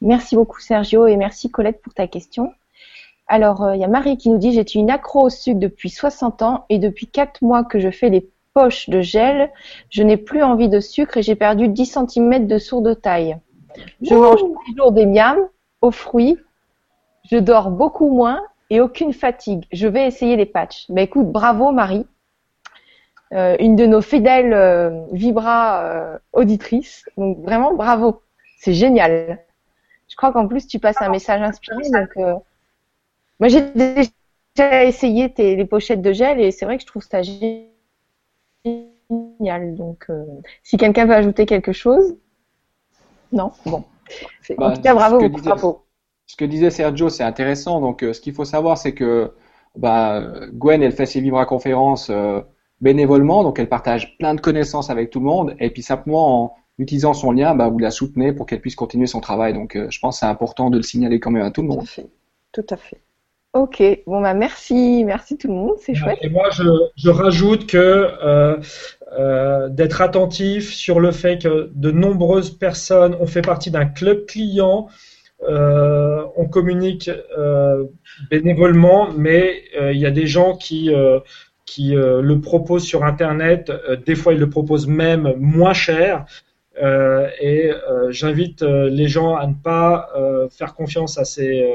Merci 0.00 0.36
beaucoup, 0.36 0.60
Sergio, 0.60 1.06
et 1.06 1.16
merci, 1.16 1.50
Colette, 1.50 1.82
pour 1.82 1.92
ta 1.92 2.06
question. 2.06 2.52
Alors, 3.26 3.64
euh, 3.64 3.74
il 3.74 3.80
y 3.80 3.84
a 3.84 3.88
Marie 3.88 4.16
qui 4.16 4.30
nous 4.30 4.38
dit, 4.38 4.52
j'ai 4.52 4.78
une 4.78 4.90
accro 4.90 5.26
au 5.26 5.30
sucre 5.30 5.58
depuis 5.58 5.90
60 5.90 6.42
ans 6.42 6.64
et 6.70 6.78
depuis 6.78 7.06
4 7.06 7.42
mois 7.42 7.64
que 7.64 7.78
je 7.78 7.90
fais 7.90 8.08
les 8.08 8.28
poches 8.54 8.88
de 8.88 9.00
gel, 9.00 9.50
je 9.90 10.02
n'ai 10.02 10.16
plus 10.16 10.42
envie 10.42 10.68
de 10.68 10.80
sucre 10.80 11.18
et 11.18 11.22
j'ai 11.22 11.34
perdu 11.34 11.68
10 11.68 11.98
cm 12.08 12.46
de 12.46 12.58
sourd 12.58 12.80
de 12.80 12.94
taille. 12.94 13.36
Je 14.00 14.14
mange 14.14 14.40
tous 14.40 14.58
les 14.68 14.76
jours 14.76 14.92
des 14.92 15.04
miams 15.04 15.48
aux 15.82 15.90
fruits, 15.90 16.38
je 17.30 17.36
dors 17.36 17.70
beaucoup 17.70 18.10
moins 18.10 18.42
et 18.70 18.80
aucune 18.80 19.12
fatigue. 19.12 19.64
Je 19.72 19.88
vais 19.88 20.06
essayer 20.06 20.36
les 20.36 20.46
patchs. 20.46 20.86
Mais 20.88 20.96
bah, 20.96 21.02
écoute, 21.02 21.30
bravo 21.30 21.72
Marie, 21.72 22.06
euh, 23.32 23.56
une 23.60 23.76
de 23.76 23.86
nos 23.86 24.00
fidèles 24.00 24.52
euh, 24.52 25.04
Vibra 25.12 26.18
auditrices. 26.32 27.04
Donc 27.16 27.38
vraiment 27.42 27.74
bravo, 27.74 28.22
c'est 28.58 28.74
génial. 28.74 29.38
Je 30.08 30.16
crois 30.16 30.32
qu'en 30.32 30.48
plus 30.48 30.66
tu 30.66 30.78
passes 30.78 31.00
un 31.00 31.10
message 31.10 31.42
inspiré, 31.42 31.90
donc 31.90 32.38
moi, 33.40 33.48
j'ai 33.48 33.62
déjà 33.72 34.84
essayé 34.84 35.32
tes, 35.32 35.54
les 35.54 35.64
pochettes 35.64 36.02
de 36.02 36.12
gel 36.12 36.40
et 36.40 36.50
c'est 36.50 36.64
vrai 36.64 36.76
que 36.76 36.82
je 36.82 36.86
trouve 36.86 37.04
ça 37.04 37.22
génial. 37.22 37.70
Donc, 39.76 40.06
euh, 40.10 40.24
si 40.62 40.76
quelqu'un 40.76 41.06
veut 41.06 41.14
ajouter 41.14 41.46
quelque 41.46 41.72
chose, 41.72 42.16
non, 43.32 43.52
bon. 43.64 43.78
en 43.78 43.84
bah, 44.56 44.72
tout 44.74 44.82
cas, 44.82 44.94
bravo, 44.94 45.84
Ce 46.28 46.36
que 46.36 46.44
disait 46.44 46.70
Sergio, 46.70 47.08
c'est 47.08 47.24
intéressant. 47.24 47.80
Donc, 47.80 48.04
euh, 48.04 48.12
ce 48.12 48.20
qu'il 48.20 48.34
faut 48.34 48.44
savoir, 48.44 48.78
c'est 48.78 48.94
que 48.94 49.32
bah, 49.74 50.22
Gwen, 50.52 50.80
elle 50.82 50.92
fait 50.92 51.06
ses 51.06 51.20
vibra-conférences 51.20 52.10
euh, 52.10 52.40
bénévolement, 52.80 53.42
donc 53.42 53.58
elle 53.58 53.68
partage 53.68 54.16
plein 54.18 54.36
de 54.36 54.40
connaissances 54.40 54.90
avec 54.90 55.10
tout 55.10 55.18
le 55.18 55.26
monde, 55.26 55.56
et 55.58 55.70
puis 55.70 55.82
simplement 55.82 56.44
en 56.44 56.54
utilisant 56.78 57.14
son 57.14 57.32
lien, 57.32 57.56
bah, 57.56 57.68
vous 57.68 57.80
la 57.80 57.90
soutenez 57.90 58.32
pour 58.32 58.46
qu'elle 58.46 58.60
puisse 58.60 58.76
continuer 58.76 59.06
son 59.06 59.20
travail. 59.20 59.54
Donc, 59.54 59.76
je 59.76 59.98
pense 59.98 60.16
que 60.16 60.20
c'est 60.20 60.30
important 60.30 60.70
de 60.70 60.76
le 60.76 60.84
signaler 60.84 61.18
quand 61.18 61.32
même 61.32 61.42
à 61.42 61.50
tout 61.50 61.62
le 61.62 61.68
monde. 61.68 61.80
Tout 61.80 61.84
à 61.84 61.86
fait. 61.86 62.08
Tout 62.52 62.66
à 62.70 62.76
fait. 62.76 63.02
Ok, 63.54 63.82
bon 64.06 64.20
bah 64.20 64.34
merci, 64.34 65.04
merci 65.06 65.38
tout 65.38 65.48
le 65.48 65.54
monde, 65.54 65.76
c'est 65.80 65.94
chouette. 65.94 66.18
Et 66.20 66.28
moi 66.28 66.50
je, 66.50 66.64
je 66.96 67.08
rajoute 67.08 67.66
que 67.66 67.78
euh, 67.78 68.58
euh, 69.18 69.70
d'être 69.70 70.02
attentif 70.02 70.74
sur 70.74 71.00
le 71.00 71.12
fait 71.12 71.38
que 71.42 71.70
de 71.74 71.90
nombreuses 71.90 72.50
personnes 72.50 73.14
ont 73.14 73.26
fait 73.26 73.40
partie 73.40 73.70
d'un 73.70 73.86
club 73.86 74.26
client 74.26 74.88
euh, 75.42 76.26
on 76.36 76.48
communique 76.48 77.10
euh, 77.36 77.84
bénévolement, 78.30 79.10
mais 79.16 79.62
euh, 79.80 79.92
il 79.92 80.00
y 80.00 80.06
a 80.06 80.10
des 80.10 80.26
gens 80.26 80.56
qui 80.56 80.90
qui 81.64 81.92
le 81.92 82.40
proposent 82.40 82.84
sur 82.84 83.04
Internet. 83.04 83.70
des 84.06 84.14
fois, 84.14 84.32
ils 84.32 84.40
le 84.40 84.48
proposent 84.48 84.86
même 84.86 85.34
moins 85.38 85.74
cher. 85.74 86.24
et 86.80 87.70
j'invite 88.08 88.62
les 88.62 89.08
gens 89.08 89.36
à 89.36 89.46
ne 89.46 89.54
pas 89.54 90.10
faire 90.50 90.74
confiance 90.74 91.18
à 91.18 91.24
ces 91.24 91.70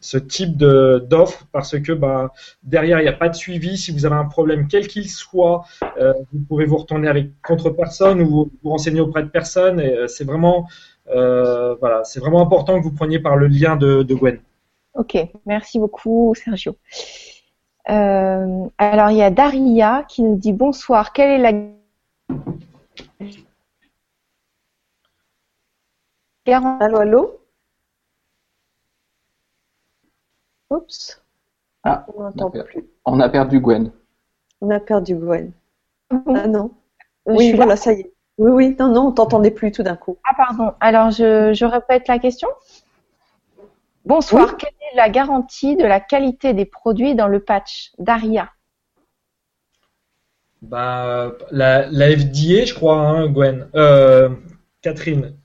ce 0.00 0.16
type 0.16 0.56
d'offre 0.56 1.46
parce 1.52 1.78
que 1.80 1.92
bah, 1.92 2.32
derrière 2.62 3.00
il 3.00 3.02
n'y 3.02 3.08
a 3.08 3.12
pas 3.24 3.28
de 3.28 3.34
suivi. 3.34 3.76
Si 3.76 3.90
vous 3.92 4.06
avez 4.06 4.14
un 4.14 4.24
problème 4.24 4.68
quel 4.68 4.86
qu'il 4.88 5.10
soit, 5.10 5.66
vous 6.32 6.40
pouvez 6.48 6.64
vous 6.64 6.78
retourner 6.78 7.08
avec 7.08 7.42
contre 7.42 7.68
personne 7.68 8.22
ou 8.22 8.50
vous 8.62 8.70
renseigner 8.70 9.00
auprès 9.00 9.22
de 9.22 9.28
personne. 9.28 9.80
Et 9.80 10.08
c'est 10.08 10.24
vraiment 10.24 10.66
voilà, 11.10 12.04
c'est 12.04 12.20
vraiment 12.20 12.42
important 12.42 12.78
que 12.78 12.84
vous 12.84 12.94
preniez 12.94 13.18
par 13.18 13.36
le 13.36 13.46
lien 13.46 13.76
de, 13.76 14.02
Gwen. 14.14 14.40
Ok, 14.94 15.16
merci 15.46 15.78
beaucoup 15.78 16.34
Sergio. 16.34 16.76
Euh, 17.88 18.66
alors 18.76 19.10
il 19.10 19.16
y 19.16 19.22
a 19.22 19.30
Daria 19.30 20.04
qui 20.08 20.22
nous 20.22 20.36
dit 20.36 20.52
bonsoir. 20.52 21.12
Quelle 21.12 21.40
est 21.40 21.52
la 21.52 21.52
Allô, 26.80 26.96
allô 26.98 27.40
Oups. 30.70 31.22
Ah, 31.84 32.06
on 32.14 32.22
n'entend 32.22 32.50
plus. 32.50 32.86
On 33.04 33.20
a 33.20 33.28
perdu 33.28 33.60
Gwen. 33.60 33.92
On 34.60 34.70
a 34.70 34.80
perdu 34.80 35.14
Gwen. 35.14 35.52
Ah 36.10 36.46
non. 36.46 36.70
Oui, 37.26 37.52
voilà, 37.52 37.76
ça 37.76 37.92
y 37.92 38.00
est. 38.00 38.12
Oui, 38.38 38.52
oui, 38.52 38.76
non, 38.78 38.88
non, 38.88 39.08
on 39.08 39.12
t'entendait 39.12 39.50
plus 39.50 39.72
tout 39.72 39.82
d'un 39.82 39.96
coup. 39.96 40.16
Ah, 40.24 40.34
pardon. 40.36 40.72
Alors, 40.80 41.10
je, 41.10 41.64
répète 41.64 42.06
la 42.06 42.20
question? 42.20 42.48
Bonsoir. 44.04 44.56
Quelle 44.56 44.70
est 44.92 44.96
la 44.96 45.10
garantie 45.10 45.76
de 45.76 45.84
la 45.84 45.98
qualité 45.98 46.54
des 46.54 46.64
produits 46.64 47.16
dans 47.16 47.26
le 47.26 47.40
patch 47.40 47.90
Daria? 47.98 48.50
Bah, 50.62 51.32
la, 51.50 51.88
FDA, 51.90 52.64
je 52.64 52.74
crois, 52.74 52.96
hein, 52.96 53.26
Gwen. 53.26 53.68
Euh, 53.74 54.30
Catherine. 54.82 55.36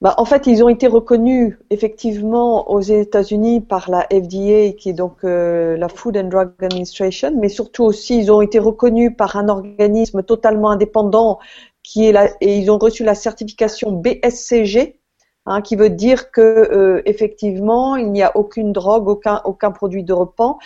Bah, 0.00 0.14
en 0.18 0.24
fait, 0.24 0.46
ils 0.46 0.62
ont 0.64 0.68
été 0.68 0.86
reconnus 0.86 1.56
effectivement 1.70 2.70
aux 2.70 2.80
États-Unis 2.80 3.60
par 3.60 3.90
la 3.90 4.02
FDA, 4.10 4.72
qui 4.76 4.88
est 4.88 4.94
donc 4.94 5.24
euh, 5.24 5.76
la 5.76 5.88
Food 5.88 6.16
and 6.16 6.28
Drug 6.28 6.52
Administration, 6.60 7.32
mais 7.38 7.48
surtout 7.48 7.84
aussi, 7.84 8.18
ils 8.18 8.32
ont 8.32 8.42
été 8.42 8.58
reconnus 8.58 9.12
par 9.16 9.36
un 9.36 9.48
organisme 9.48 10.22
totalement 10.22 10.70
indépendant 10.70 11.38
qui 11.84 12.06
est 12.06 12.36
et 12.40 12.58
ils 12.58 12.70
ont 12.70 12.78
reçu 12.78 13.04
la 13.04 13.14
certification 13.14 13.92
BSCG, 13.92 14.98
hein, 15.46 15.60
qui 15.60 15.76
veut 15.76 15.90
dire 15.90 16.32
que 16.32 16.40
euh, 16.40 17.02
effectivement 17.04 17.94
il 17.94 18.10
n'y 18.10 18.22
a 18.22 18.36
aucune 18.36 18.72
drogue, 18.72 19.06
aucun 19.08 19.40
aucun 19.44 19.70
produit 19.70 20.02
de 20.02 20.12
repas. 20.12 20.56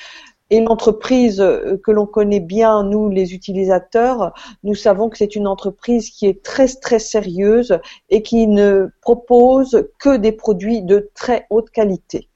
Et 0.51 0.61
l'entreprise 0.63 1.43
euh, 1.43 1.79
que 1.85 1.91
l'on 1.91 2.07
connaît 2.07 2.41
bien, 2.41 2.83
nous 2.83 3.11
les 3.11 3.35
utilisateurs, 3.35 4.33
nous 4.63 4.75
savons 4.75 5.11
que 5.11 5.19
c'est 5.19 5.37
une 5.37 5.47
entreprise 5.47 6.09
qui 6.09 6.27
est 6.27 6.43
très 6.43 6.69
très 6.69 7.01
sérieuse 7.01 7.79
et 8.09 8.23
qui 8.23 8.47
ne 8.47 8.89
propose 9.03 9.89
que 9.99 10.17
des 10.17 10.33
produits 10.33 10.83
de 10.83 11.11
très 11.15 11.47
haute 11.51 11.69
qualité. 11.71 12.31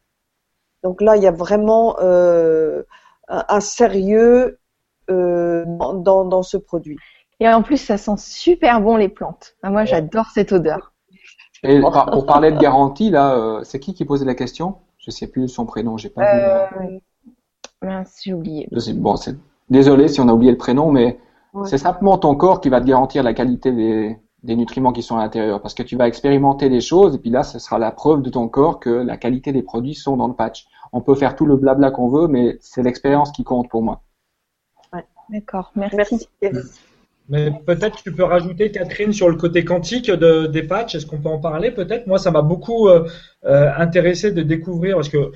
Donc 0.83 1.01
là, 1.01 1.16
il 1.16 1.22
y 1.22 1.28
a 1.28 1.33
vraiment 1.33 1.97
euh, 2.01 2.83
un, 3.28 3.61
sérieux 3.61 4.59
dans, 5.09 6.24
dans 6.24 6.43
ce 6.43 6.57
produit. 6.57 6.99
Et 7.43 7.49
en 7.49 7.62
plus, 7.62 7.78
ça 7.78 7.99
sent 7.99 8.18
super 8.18 8.80
bon 8.80 8.97
les 8.97 9.09
plantes. 9.09 9.57
Ah, 9.64 9.70
moi, 9.70 9.84
j'adore 9.84 10.26
cette 10.32 10.53
odeur. 10.53 10.93
Et 11.64 11.80
pour 11.80 12.24
parler 12.24 12.53
de 12.53 12.57
garantie, 12.57 13.11
là, 13.11 13.34
euh, 13.34 13.64
c'est 13.64 13.80
qui 13.80 13.95
qui 13.95 14.05
posait 14.05 14.24
la 14.24 14.36
question? 14.36 14.76
Je 14.99 15.11
sais 15.11 15.26
plus 15.26 15.49
son 15.49 15.66
prénom, 15.66 15.97
j'ai 15.97 16.09
pas 16.09 16.22
vu. 16.22 16.40
Euh, 16.40 16.99
mince, 17.82 18.20
j'ai 18.22 18.32
oublié. 18.32 18.68
Bon, 18.95 19.16
désolé 19.70 20.07
si 20.07 20.20
on 20.20 20.28
a 20.28 20.32
oublié 20.32 20.53
le 20.53 20.57
prénom, 20.57 20.93
mais 20.93 21.18
c'est 21.64 21.78
simplement 21.78 22.16
ton 22.16 22.36
corps 22.36 22.61
qui 22.61 22.68
va 22.68 22.80
te 22.80 22.86
garantir 22.86 23.24
la 23.24 23.34
qualité 23.34 23.72
des, 23.72 24.16
des 24.45 24.55
nutriments 24.55 24.93
qui 24.93 25.03
sont 25.03 25.18
à 25.18 25.22
l'intérieur, 25.22 25.61
parce 25.61 25.74
que 25.74 25.82
tu 25.82 25.97
vas 25.97 26.07
expérimenter 26.07 26.68
des 26.68 26.80
choses, 26.80 27.16
et 27.16 27.18
puis 27.18 27.30
là, 27.30 27.43
ce 27.43 27.59
sera 27.59 27.80
la 27.80 27.90
preuve 27.90 28.22
de 28.22 28.30
ton 28.30 28.47
corps 28.47 28.78
que 28.78 28.90
la 28.90 29.16
qualité 29.16 29.51
des 29.51 29.62
produits 29.62 29.97
sont 29.97 30.16
dans 30.16 30.28
le 30.28 30.34
patch. 30.34 30.68
On 30.93 31.01
peut 31.01 31.16
faire 31.16 31.34
tout 31.34 31.47
le 31.47 31.57
blabla 31.57 31.90
qu'on 31.90 32.09
veut, 32.09 32.28
mais 32.28 32.59
c'est 32.61 32.84
l'expérience 32.84 33.32
qui 33.32 33.43
compte 33.43 33.68
pour 33.68 33.82
moi. 33.82 34.03
Ouais. 34.93 35.05
D'accord, 35.28 35.72
merci. 35.74 36.28
merci. 36.40 36.91
Mais 37.29 37.51
peut-être 37.66 38.03
tu 38.03 38.12
peux 38.12 38.25
rajouter, 38.25 38.70
Catherine, 38.70 39.12
sur 39.12 39.29
le 39.29 39.37
côté 39.37 39.64
quantique 39.64 40.11
de, 40.11 40.47
des 40.47 40.62
patchs. 40.62 40.97
Est-ce 40.97 41.07
qu'on 41.07 41.18
peut 41.18 41.29
en 41.29 41.39
parler 41.39 41.70
peut-être? 41.70 42.07
Moi, 42.07 42.18
ça 42.18 42.31
m'a 42.31 42.43
beaucoup 42.43 42.89
euh, 42.89 43.09
euh, 43.45 43.70
intéressé 43.77 44.33
de 44.33 44.43
découvrir 44.43 44.97
parce 44.97 45.09
que 45.09 45.33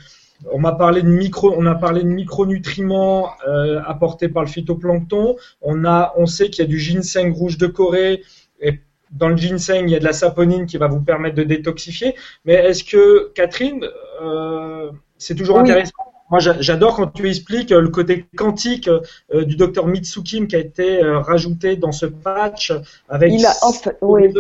on 0.53 0.59
m'a 0.59 0.73
parlé 0.73 1.01
de 1.01 1.09
micro, 1.09 1.55
on 1.57 1.65
a 1.65 1.75
parlé 1.75 2.03
de 2.03 2.09
micronutriments 2.09 3.31
euh, 3.49 3.81
apportés 3.87 4.29
par 4.29 4.43
le 4.43 4.49
phytoplancton. 4.49 5.37
On 5.63 5.85
a, 5.87 6.13
on 6.17 6.27
sait 6.27 6.51
qu'il 6.51 6.63
y 6.63 6.67
a 6.67 6.69
du 6.69 6.79
ginseng 6.79 7.33
rouge 7.33 7.57
de 7.57 7.67
Corée 7.67 8.23
et 8.61 8.81
dans 9.13 9.29
le 9.29 9.37
ginseng, 9.37 9.85
il 9.85 9.91
y 9.91 9.97
a 9.97 9.99
de 9.99 10.05
la 10.05 10.13
saponine 10.13 10.67
qui 10.67 10.77
va 10.77 10.89
vous 10.89 11.01
permettre 11.01 11.37
de 11.37 11.45
détoxifier. 11.45 12.17
Mais 12.45 12.55
est-ce 12.55 12.85
que, 12.85 13.33
Catherine, 13.35 13.87
c'est 15.17 15.37
toujours 15.37 15.61
intéressant 15.61 16.06
moi, 16.31 16.41
j'adore 16.41 16.97
quand 16.97 17.07
tu 17.09 17.29
expliques 17.29 17.73
euh, 17.73 17.81
le 17.81 17.89
côté 17.89 18.27
quantique 18.37 18.89
euh, 18.89 19.45
du 19.45 19.57
docteur 19.57 19.87
Mitsukim 19.87 20.49
qui 20.49 20.57
a 20.57 20.59
été 20.59 21.03
euh, 21.03 21.21
rajouté 21.21 21.77
dans 21.77 21.93
ce 21.93 22.07
patch 22.07 22.73
avec 23.09 23.33
il 23.33 23.47
a, 23.47 23.55
en 23.63 23.73
fait, 23.73 23.97
oui 24.03 24.33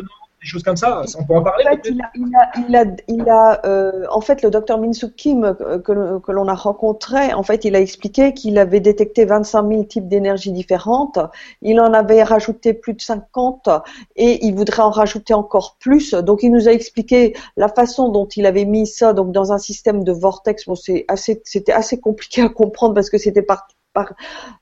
des 0.47 0.51
choses 0.51 0.62
comme 0.62 0.76
ça. 0.76 1.03
On 1.18 1.24
peut 1.24 1.34
en 1.34 1.42
parler. 1.42 1.64
En 1.66 1.70
fait, 1.72 1.90
il 1.90 2.01
a, 2.01 2.51
il 2.57 2.76
a, 2.76 2.84
il 3.09 3.28
a, 3.28 3.61
euh, 3.66 4.07
en 4.11 4.20
fait, 4.20 4.42
le 4.42 4.51
docteur 4.51 4.78
Minsu 4.78 5.12
Kim 5.12 5.44
euh, 5.44 5.78
que, 5.78 6.18
que 6.18 6.32
l'on 6.32 6.49
a 6.49 6.55
rencontré, 6.55 7.34
en 7.34 7.42
fait, 7.42 7.64
il 7.64 7.74
a 7.74 7.80
expliqué 7.80 8.32
qu'il 8.32 8.59
avait 8.59 8.80
détecté 8.80 9.24
25 9.24 9.68
000 9.68 9.84
types 9.84 10.09
d'énergie 10.09 10.53
différentes. 10.53 11.18
Il 11.62 11.80
en 11.80 11.92
avait 11.92 12.22
rajouté 12.22 12.72
plus 12.72 12.94
de 12.94 13.01
50 13.01 13.68
et 14.16 14.47
il 14.47 14.55
voudrait 14.55 14.82
en 14.82 14.90
rajouter 14.90 15.34
encore 15.34 15.76
plus. 15.80 16.14
Donc, 16.14 16.42
il 16.42 16.53
nous 16.53 16.68
a 16.68 16.72
expliqué 16.72 17.34
la 17.57 17.68
façon 17.68 18.09
dont 18.09 18.26
il 18.26 18.47
avait 18.47 18.64
mis 18.64 18.86
ça, 18.86 19.12
donc 19.12 19.32
dans 19.32 19.53
un 19.53 19.59
système 19.59 20.05
de 20.05 20.12
vortex. 20.12 20.66
Bon, 20.66 20.76
c'est 20.76 21.05
assez, 21.09 21.42
c'était 21.44 21.72
assez 21.72 21.99
compliqué 21.99 22.42
à 22.42 22.49
comprendre 22.49 22.94
parce 22.94 23.11
que 23.11 23.18
c'était 23.18 23.42
par, 23.42 23.66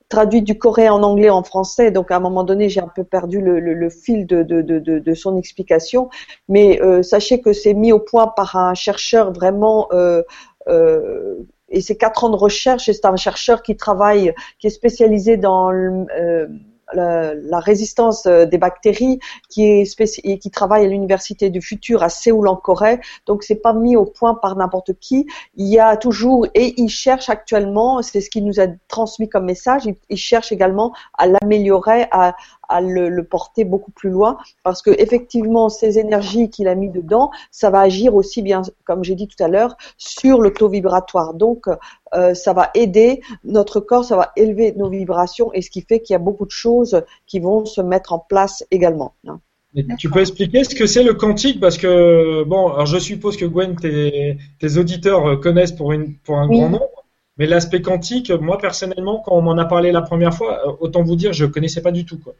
traduit 0.08 0.42
du 0.42 0.58
coréen 0.58 0.92
en 0.92 1.02
anglais 1.02 1.30
en 1.30 1.42
français, 1.42 1.90
donc 1.90 2.10
à 2.10 2.16
un 2.16 2.20
moment 2.20 2.44
donné 2.44 2.68
j'ai 2.68 2.80
un 2.80 2.92
peu 2.94 3.04
perdu 3.04 3.40
le, 3.40 3.90
fil 3.90 4.26
de, 4.26 5.14
son 5.14 5.36
explication. 5.36 6.08
Mais 6.48 6.80
euh, 6.82 7.02
sachez 7.02 7.40
que 7.40 7.52
c'est 7.52 7.74
mis 7.74 7.92
au 7.92 7.98
point 7.98 8.28
par 8.28 8.56
un 8.56 8.74
chercheur 8.74 9.32
vraiment 9.32 9.88
euh, 9.92 10.22
euh, 10.68 11.36
et 11.68 11.80
c'est 11.80 11.96
quatre 11.96 12.24
ans 12.24 12.30
de 12.30 12.36
recherche. 12.36 12.88
Et 12.88 12.92
c'est 12.92 13.06
un 13.06 13.16
chercheur 13.16 13.62
qui 13.62 13.76
travaille, 13.76 14.34
qui 14.58 14.68
est 14.68 14.70
spécialisé 14.70 15.36
dans 15.36 15.70
la, 16.94 17.60
résistance 17.60 18.26
euh, 18.26 18.46
des 18.46 18.58
bactéries 18.58 19.18
qui 19.48 19.64
est 19.64 20.38
qui 20.38 20.50
travaille 20.50 20.84
à 20.84 20.88
l'université 20.88 21.50
du 21.50 21.60
futur 21.60 22.02
à 22.02 22.08
Séoul 22.08 22.48
en 22.48 22.56
Corée. 22.56 23.00
Donc 23.26 23.42
c'est 23.42 23.56
pas 23.56 23.72
mis 23.72 23.96
au 23.96 24.04
point 24.04 24.34
par 24.34 24.56
n'importe 24.56 24.92
qui. 24.98 25.26
Il 25.56 25.66
y 25.68 25.78
a 25.78 25.96
toujours 25.96 26.46
et 26.54 26.74
il 26.76 26.88
cherche 26.88 27.28
actuellement, 27.30 28.02
c'est 28.02 28.20
ce 28.20 28.30
qu'il 28.30 28.44
nous 28.44 28.60
a 28.60 28.66
transmis 28.88 29.28
comme 29.28 29.44
message. 29.44 29.82
Il, 30.08 30.16
cherche 30.16 30.52
également 30.52 30.94
à 31.18 31.26
l'améliorer, 31.26 32.06
à, 32.10 32.34
à 32.68 32.80
le, 32.80 33.08
le, 33.08 33.24
porter 33.24 33.64
beaucoup 33.64 33.90
plus 33.90 34.10
loin 34.10 34.36
parce 34.62 34.82
que 34.82 34.90
effectivement 34.90 35.68
ces 35.68 35.98
énergies 35.98 36.50
qu'il 36.50 36.68
a 36.68 36.74
mis 36.74 36.90
dedans, 36.90 37.30
ça 37.50 37.70
va 37.70 37.80
agir 37.80 38.14
aussi 38.14 38.42
bien, 38.42 38.62
comme 38.84 39.04
j'ai 39.04 39.14
dit 39.14 39.28
tout 39.28 39.42
à 39.42 39.48
l'heure, 39.48 39.76
sur 39.96 40.40
le 40.40 40.52
taux 40.52 40.68
vibratoire. 40.68 41.34
Donc 41.34 41.66
euh, 42.14 42.34
ça 42.34 42.52
va 42.52 42.70
aider 42.74 43.20
notre 43.44 43.80
corps, 43.80 44.04
ça 44.04 44.16
va 44.16 44.32
élever 44.36 44.72
nos 44.76 44.88
vibrations 44.88 45.52
et 45.52 45.62
ce 45.62 45.70
qui 45.70 45.82
fait 45.82 46.00
qu'il 46.00 46.14
y 46.14 46.16
a 46.16 46.20
beaucoup 46.20 46.46
de 46.46 46.50
choses 46.50 47.02
qui 47.26 47.40
vont 47.40 47.64
se 47.64 47.80
mettre 47.80 48.12
en 48.12 48.18
place 48.18 48.64
également. 48.70 49.14
Hein. 49.26 49.40
tu 49.98 50.10
peux 50.10 50.20
expliquer 50.20 50.64
ce 50.64 50.74
que 50.74 50.86
c'est 50.86 51.02
le 51.02 51.14
quantique? 51.14 51.60
Parce 51.60 51.78
que 51.78 52.44
bon, 52.44 52.68
alors 52.68 52.86
je 52.86 52.98
suppose 52.98 53.36
que 53.36 53.44
Gwen, 53.44 53.76
tes, 53.76 54.38
tes 54.60 54.76
auditeurs 54.78 55.40
connaissent 55.40 55.72
pour 55.72 55.92
une 55.92 56.16
pour 56.18 56.38
un 56.38 56.46
grand 56.46 56.68
nombre. 56.68 57.03
Mais 57.36 57.46
l'aspect 57.46 57.82
quantique, 57.82 58.30
moi 58.30 58.58
personnellement, 58.58 59.20
quand 59.20 59.36
on 59.36 59.42
m'en 59.42 59.58
a 59.58 59.64
parlé 59.64 59.90
la 59.92 60.02
première 60.02 60.34
fois, 60.34 60.68
euh, 60.68 60.72
autant 60.80 61.02
vous 61.02 61.16
dire, 61.16 61.32
je 61.32 61.46
connaissais 61.46 61.82
pas 61.82 61.90
du 61.90 62.04
tout. 62.04 62.18
Quoi. 62.18 62.34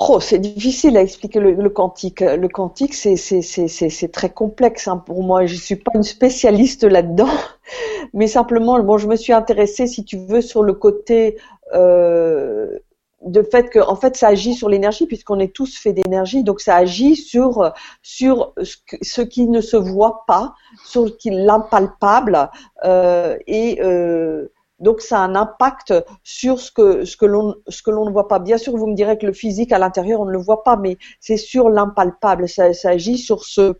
Oh, 0.00 0.20
c'est 0.20 0.38
difficile 0.38 0.96
à 0.96 1.02
expliquer 1.02 1.40
le, 1.40 1.70
quantique. 1.70 2.20
Le 2.20 2.46
quantique, 2.48 2.94
c'est 2.94 4.12
très 4.12 4.30
complexe 4.30 4.86
hein. 4.86 4.98
pour 4.98 5.24
moi. 5.24 5.46
Je 5.46 5.56
suis 5.56 5.74
pas 5.74 5.90
une 5.94 6.04
spécialiste 6.04 6.84
là-dedans, 6.84 7.30
mais 8.14 8.28
simplement, 8.28 8.80
bon, 8.80 8.96
je 8.98 9.08
me 9.08 9.16
suis 9.16 9.32
intéressée, 9.32 9.88
si 9.88 10.04
tu 10.04 10.18
veux, 10.18 10.40
sur 10.40 10.62
le 10.62 10.74
côté 10.74 11.36
euh, 11.74 12.78
de 13.24 13.42
fait 13.42 13.68
que, 13.70 13.80
en 13.80 13.96
fait, 13.96 14.16
ça 14.16 14.28
agit 14.28 14.54
sur 14.54 14.68
l'énergie 14.68 15.06
puisqu'on 15.06 15.38
est 15.40 15.52
tous 15.52 15.76
faits 15.76 15.96
d'énergie, 15.96 16.44
donc 16.44 16.60
ça 16.60 16.76
agit 16.76 17.16
sur 17.16 17.72
sur 18.02 18.54
ce, 18.62 19.22
qui 19.22 19.48
ne 19.48 19.60
se 19.60 19.76
voit 19.76 20.24
pas, 20.26 20.54
sur 20.84 21.06
l'impalpable 21.24 22.50
euh, 22.84 23.36
et 23.46 23.80
euh, 23.82 24.48
donc 24.78 25.00
ça 25.00 25.18
a 25.18 25.22
un 25.22 25.34
impact 25.34 25.92
sur 26.22 26.60
ce 26.60 26.70
que 26.70 27.04
ce 27.04 27.16
que 27.16 27.26
l'on 27.26 27.56
ce 27.66 27.82
que 27.82 27.90
l'on 27.90 28.06
ne 28.06 28.10
voit 28.12 28.28
pas. 28.28 28.38
Bien 28.38 28.58
sûr, 28.58 28.76
vous 28.76 28.86
me 28.86 28.94
direz 28.94 29.18
que 29.18 29.26
le 29.26 29.32
physique 29.32 29.72
à 29.72 29.78
l'intérieur 29.78 30.20
on 30.20 30.26
ne 30.26 30.32
le 30.32 30.38
voit 30.38 30.62
pas, 30.62 30.76
mais 30.76 30.96
c'est 31.20 31.36
sur 31.36 31.70
l'impalpable. 31.70 32.48
Ça, 32.48 32.72
ça 32.72 32.90
agit 32.90 33.18
sur 33.18 33.44
ce 33.44 33.74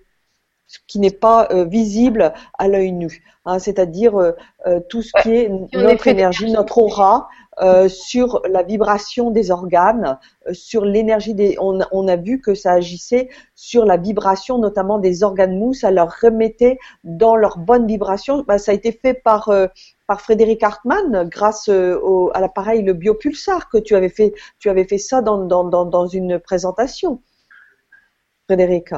ce 0.68 0.78
qui 0.86 0.98
n'est 1.00 1.10
pas 1.10 1.48
euh, 1.50 1.64
visible 1.64 2.34
à 2.58 2.68
l'œil 2.68 2.92
nu, 2.92 3.24
hein, 3.46 3.58
c'est-à-dire 3.58 4.20
euh, 4.20 4.32
euh, 4.66 4.80
tout 4.88 5.02
ce 5.02 5.10
qui 5.22 5.30
est 5.34 5.50
notre 5.72 6.06
énergie, 6.06 6.52
notre 6.52 6.78
aura, 6.78 7.28
sur 7.88 8.42
la 8.48 8.62
vibration 8.62 9.30
des 9.30 9.50
organes, 9.50 10.18
sur 10.52 10.84
l'énergie 10.84 11.34
des. 11.34 11.56
On, 11.60 12.08
a 12.08 12.16
vu 12.16 12.40
que 12.40 12.54
ça 12.54 12.72
agissait 12.72 13.28
sur 13.54 13.84
la 13.84 13.96
vibration, 13.96 14.58
notamment 14.58 14.98
des 14.98 15.22
organes 15.22 15.58
mous, 15.58 15.74
ça 15.74 15.90
leur 15.90 16.14
remettait 16.22 16.78
dans 17.04 17.36
leur 17.36 17.58
bonne 17.58 17.86
vibration. 17.86 18.44
Bah, 18.46 18.58
ça 18.58 18.72
a 18.72 18.74
été 18.74 18.92
fait 18.92 19.14
par 19.14 19.50
par 20.06 20.20
Frédéric 20.20 20.62
Hartmann 20.62 21.28
grâce 21.28 21.68
au, 21.68 22.30
à 22.34 22.40
l'appareil 22.40 22.82
le 22.82 22.94
biopulsar 22.94 23.68
que 23.68 23.78
tu 23.78 23.94
avais 23.94 24.08
fait. 24.08 24.34
Tu 24.58 24.70
avais 24.70 24.84
fait 24.84 24.98
ça 24.98 25.22
dans 25.22 25.44
dans, 25.44 25.64
dans, 25.64 25.84
dans 25.84 26.06
une 26.06 26.38
présentation, 26.38 27.22
Frédéric. 28.46 28.92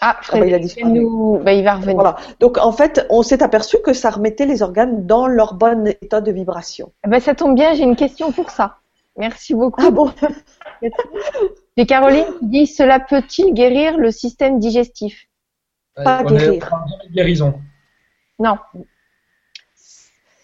Ah, 0.00 0.20
ah 0.32 0.38
bah, 0.38 0.46
il, 0.46 0.54
a 0.54 0.58
nous... 0.84 1.38
bah, 1.42 1.52
il 1.52 1.64
va 1.64 1.74
revenir. 1.74 1.94
Voilà. 1.96 2.16
Donc 2.38 2.56
en 2.58 2.70
fait, 2.70 3.04
on 3.10 3.22
s'est 3.22 3.42
aperçu 3.42 3.78
que 3.84 3.92
ça 3.92 4.10
remettait 4.10 4.46
les 4.46 4.62
organes 4.62 5.06
dans 5.06 5.26
leur 5.26 5.54
bon 5.54 5.88
état 5.88 6.20
de 6.20 6.30
vibration. 6.30 6.92
Bah, 7.06 7.20
ça 7.20 7.34
tombe 7.34 7.54
bien, 7.56 7.74
j'ai 7.74 7.82
une 7.82 7.96
question 7.96 8.30
pour 8.30 8.50
ça. 8.50 8.76
Merci 9.16 9.54
beaucoup. 9.54 9.82
Ah 9.84 9.90
bon 9.90 10.12
Et 11.76 11.86
Caroline 11.86 12.26
dit 12.42 12.66
cela 12.66 13.00
peut-il 13.00 13.54
guérir 13.54 13.98
le 13.98 14.10
système 14.12 14.58
digestif? 14.60 15.26
Pas 15.96 16.22
guérir. 16.22 16.70
guérison. 17.12 17.54
Non. 18.38 18.56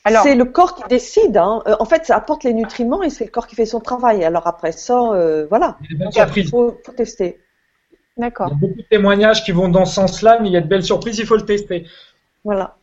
Alors, 0.04 0.22
c'est 0.22 0.34
le 0.34 0.44
corps 0.44 0.74
qui 0.74 0.82
décide. 0.88 1.36
Hein. 1.36 1.62
Euh, 1.66 1.76
en 1.78 1.84
fait, 1.86 2.04
ça 2.04 2.16
apporte 2.16 2.44
les 2.44 2.52
nutriments 2.52 3.02
et 3.02 3.10
c'est 3.10 3.24
le 3.24 3.30
corps 3.30 3.46
qui 3.46 3.54
fait 3.54 3.66
son 3.66 3.80
travail. 3.80 4.24
Alors 4.24 4.46
après 4.46 4.72
ça, 4.72 5.12
euh, 5.12 5.46
voilà. 5.48 5.78
Il 5.90 6.48
faut, 6.48 6.76
faut 6.84 6.92
tester. 6.92 7.40
D'accord. 8.16 8.48
Il 8.48 8.52
y 8.52 8.54
a 8.54 8.58
beaucoup 8.60 8.80
de 8.80 8.86
témoignages 8.88 9.44
qui 9.44 9.52
vont 9.52 9.68
dans 9.68 9.84
ce 9.84 9.94
sens-là, 9.94 10.38
mais 10.40 10.48
il 10.48 10.52
y 10.52 10.56
a 10.56 10.60
de 10.60 10.68
belles 10.68 10.84
surprises, 10.84 11.18
il 11.18 11.26
faut 11.26 11.36
le 11.36 11.44
tester. 11.44 11.86
Voilà. 12.44 12.76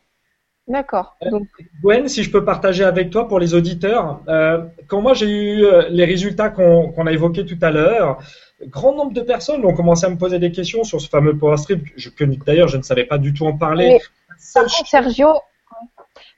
D'accord. 0.68 1.18
Euh, 1.24 1.40
Gwen, 1.82 2.08
si 2.08 2.24
je 2.24 2.32
peux 2.32 2.46
partager 2.46 2.84
avec 2.84 3.10
toi 3.10 3.28
pour 3.28 3.40
les 3.40 3.54
auditeurs, 3.54 4.22
euh, 4.28 4.64
quand 4.88 5.02
moi 5.02 5.14
j'ai 5.14 5.28
eu 5.28 5.66
euh, 5.66 5.90
les 5.90 6.06
résultats 6.06 6.50
qu'on 6.50 7.08
a 7.08 7.12
évoqués 7.12 7.46
tout 7.46 7.58
à 7.62 7.72
l'heure, 7.72 8.20
grand 8.68 8.96
nombre 8.96 9.12
de 9.12 9.22
personnes 9.22 9.66
ont 9.66 9.74
commencé 9.74 10.06
à 10.06 10.10
me 10.10 10.18
poser 10.18 10.40
des 10.40 10.52
questions 10.52 10.84
sur 10.84 11.02
ce 11.02 11.10
fameux 11.10 11.36
Power 11.36 11.58
Strip, 11.58 11.84
que 12.16 12.24
d'ailleurs 12.46 12.68
je 12.68 12.78
ne 12.78 12.84
savais 12.84 13.06
pas 13.06 13.18
du 13.18 13.34
tout 13.34 13.46
en 13.46 13.58
parler. 13.58 14.00
Sergio, 14.38 15.34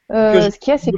ce 0.09 0.57
qu'il 0.57 0.71
y 0.71 0.75
a, 0.75 0.77
c'est 0.77 0.91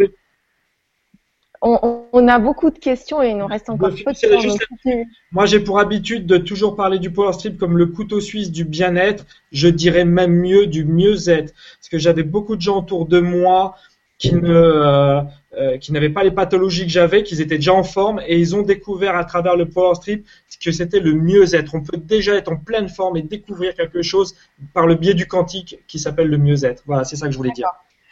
on, 1.66 2.28
a 2.28 2.39
beaucoup 2.39 2.70
de 2.70 2.78
questions 2.78 3.22
et 3.22 3.30
il 3.30 3.38
nous 3.38 3.47
reste 3.47 3.70
encore 3.70 3.89
peu 3.89 4.11
de 4.11 4.63
temps. 4.84 5.03
Moi, 5.32 5.45
j'ai 5.45 5.59
pour 5.59 5.80
habitude 5.80 6.26
de 6.26 6.38
toujours 6.38 6.76
parler 6.76 6.99
du 6.99 7.11
Power 7.11 7.34
Strip 7.34 7.57
comme 7.57 7.78
le 7.78 7.88
couteau 7.88 8.22
suisse 8.22 8.51
du 8.51 8.66
bien-être. 8.66 9.26
Je 9.51 9.68
dirais 9.68 10.05
même 10.05 10.34
mieux 10.34 10.68
du 10.68 10.86
mieux-être. 10.86 11.53
Parce 11.80 11.89
que 11.89 11.97
j'avais 11.97 12.24
beaucoup 12.24 12.55
de 12.55 12.61
gens 12.61 12.80
autour 12.80 13.07
de 13.07 13.20
moi 13.20 13.76
qui 14.18 14.34
ne 14.34 14.49
euh, 14.49 15.22
euh, 15.57 15.78
qui 15.78 15.91
n'avaient 15.91 16.09
pas 16.09 16.24
les 16.24 16.32
pathologies 16.32 16.86
que 16.86 16.91
j'avais, 16.91 17.24
qui 17.24 17.41
étaient 17.41 17.57
déjà 17.57 17.74
en 17.74 17.84
forme 17.84 18.22
et 18.28 18.38
ils 18.38 18.55
ont 18.55 18.61
découvert 18.61 19.16
à 19.16 19.26
travers 19.26 19.55
le 19.55 19.66
Power 19.66 19.95
Strip 19.95 20.26
que 20.61 20.72
c'était 20.72 20.99
le 20.99 21.13
mieux-être. 21.13 21.76
On 21.76 21.82
peut 21.82 21.97
déjà 21.97 22.36
être 22.36 22.51
en 22.51 22.57
pleine 22.57 22.89
forme 22.89 23.18
et 23.18 23.22
découvrir 23.22 23.76
quelque 23.76 24.01
chose 24.01 24.36
par 24.74 24.88
le 24.88 24.95
biais 24.95 25.13
du 25.13 25.28
quantique 25.28 25.80
qui 25.88 25.99
s'appelle 25.99 26.28
le 26.28 26.38
mieux-être. 26.38 26.84
Voilà, 26.86 27.03
c'est 27.03 27.16
ça 27.16 27.28
que 27.28 27.32
je 27.32 27.38
voulais 27.38 27.51
dire. 27.51 27.70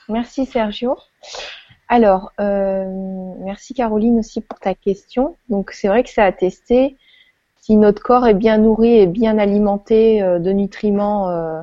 Merci 0.09 0.45
Sergio. 0.45 0.97
Alors, 1.87 2.31
euh, 2.39 2.85
merci 3.39 3.73
Caroline 3.73 4.19
aussi 4.19 4.41
pour 4.41 4.59
ta 4.59 4.73
question. 4.73 5.35
Donc 5.49 5.71
c'est 5.71 5.87
vrai 5.87 6.03
que 6.03 6.09
ça 6.09 6.25
a 6.25 6.31
testé 6.31 6.97
si 7.59 7.77
notre 7.77 8.01
corps 8.01 8.27
est 8.27 8.33
bien 8.33 8.57
nourri 8.57 8.95
et 8.99 9.07
bien 9.07 9.37
alimenté 9.37 10.21
euh, 10.21 10.39
de 10.39 10.51
nutriments, 10.51 11.29
euh, 11.29 11.61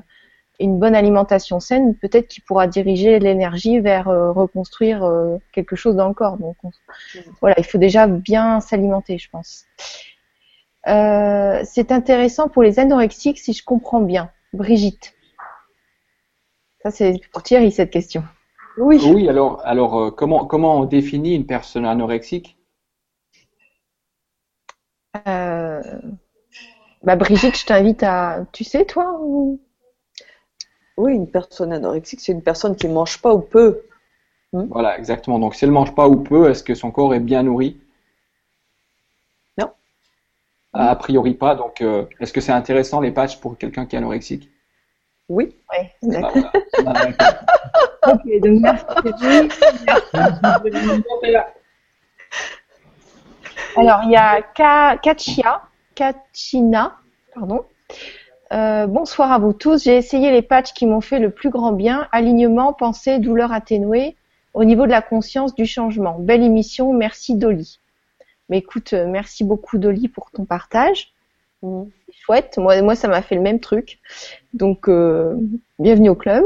une 0.59 0.79
bonne 0.79 0.95
alimentation 0.95 1.59
saine, 1.59 1.95
peut-être 1.95 2.29
qu'il 2.29 2.43
pourra 2.45 2.67
diriger 2.67 3.19
l'énergie 3.19 3.81
vers 3.81 4.05
reconstruire 4.05 5.11
quelque 5.53 5.75
chose 5.75 5.97
dans 5.97 6.09
le 6.09 6.13
corps. 6.13 6.37
Donc 6.37 6.57
voilà, 7.41 7.55
il 7.57 7.65
faut 7.65 7.79
déjà 7.79 8.07
bien 8.07 8.61
s'alimenter, 8.61 9.17
je 9.17 9.31
pense. 9.31 9.65
c'est 10.85 11.93
intéressant 11.93 12.49
pour 12.49 12.63
les 12.63 12.79
anorexiques 12.79 13.39
si 13.39 13.55
je 13.55 13.65
comprends 13.65 14.03
bien. 14.03 14.31
Brigitte. 14.53 15.15
Ça 16.83 16.91
c'est 16.91 17.19
pour 17.33 17.43
Thierry 17.43 17.73
cette 17.73 17.91
question. 17.91 18.23
Oui. 18.81 18.99
Oui, 19.05 19.29
alors, 19.29 19.61
alors 19.65 20.01
euh, 20.01 20.11
comment, 20.11 20.47
comment 20.47 20.79
on 20.79 20.85
définit 20.85 21.35
une 21.35 21.47
personne 21.47 21.85
anorexique? 21.85 22.57
Euh, 25.27 25.83
bah 27.03 27.17
Brigitte, 27.17 27.59
je 27.59 27.67
t'invite 27.67 28.03
à. 28.03 28.47
Tu 28.53 28.65
sais, 28.65 28.87
toi 28.87 29.21
Oui, 30.97 31.15
une 31.15 31.31
personne 31.31 31.73
anorexique, 31.73 32.21
c'est 32.21 32.33
une 32.33 32.43
personne 32.43 32.75
qui 32.75 32.89
ne 32.89 32.95
mange 32.95 33.21
pas 33.21 33.35
ou 33.35 33.41
peu. 33.41 33.83
Hmm? 34.53 34.67
Voilà, 34.71 34.99
exactement. 34.99 35.39
Donc, 35.39 35.55
si 35.55 35.65
elle 35.65 35.71
ne 35.71 35.75
mange 35.75 35.95
pas 35.95 36.09
ou 36.09 36.17
peu, 36.17 36.51
est-ce 36.51 36.63
que 36.63 36.75
son 36.75 36.91
corps 36.91 37.15
est 37.15 37.21
bien 37.21 37.43
nourri? 37.43 37.79
Non. 39.59 39.71
A 40.73 40.97
priori 40.97 41.35
pas. 41.35 41.55
Donc, 41.55 41.83
euh, 41.83 42.07
est-ce 42.19 42.33
que 42.33 42.41
c'est 42.41 42.53
intéressant 42.53 43.01
les 43.01 43.13
patchs 43.13 43.41
pour 43.41 43.59
quelqu'un 43.59 43.85
qui 43.85 43.97
est 43.97 43.99
anorexique? 43.99 44.49
Oui. 45.29 45.55
Oui, 45.71 45.87
d'accord. 46.11 46.51
Ok, 48.07 48.41
donc 48.41 48.61
merci. 48.61 48.85
Alors, 53.77 54.01
il 54.05 54.11
y 54.11 54.17
a 54.17 54.43
Kachia, 54.97 55.63
Kachina, 55.95 56.97
pardon. 57.35 57.65
Euh, 58.53 58.87
bonsoir 58.87 59.31
à 59.31 59.39
vous 59.39 59.53
tous. 59.53 59.85
J'ai 59.85 59.97
essayé 59.97 60.33
les 60.33 60.43
patchs 60.43 60.73
qui 60.73 60.87
m'ont 60.87 61.01
fait 61.01 61.21
le 61.21 61.31
plus 61.31 61.51
grand 61.51 61.73
bien. 61.73 62.09
Alignement, 62.11 62.73
pensée, 62.73 63.19
douleur 63.19 63.53
atténuée 63.53 64.17
au 64.55 64.65
niveau 64.65 64.87
de 64.87 64.91
la 64.91 65.03
conscience 65.03 65.55
du 65.55 65.67
changement. 65.67 66.17
Belle 66.19 66.43
émission. 66.43 66.93
Merci 66.93 67.37
Dolly. 67.37 67.79
Mais 68.49 68.59
écoute, 68.59 68.93
euh, 68.93 69.07
merci 69.07 69.45
beaucoup 69.45 69.79
Dolly 69.79 70.09
pour 70.09 70.33
ton 70.33 70.45
partage. 70.45 71.13
Chouette. 72.13 72.59
Moi, 72.59 72.83
moi, 72.83 72.97
ça 72.97 73.07
m'a 73.07 73.23
fait 73.23 73.37
le 73.37 73.43
même 73.43 73.61
truc. 73.61 74.01
Donc, 74.55 74.89
euh, 74.89 75.37
bienvenue 75.79 76.09
au 76.09 76.17
club. 76.17 76.43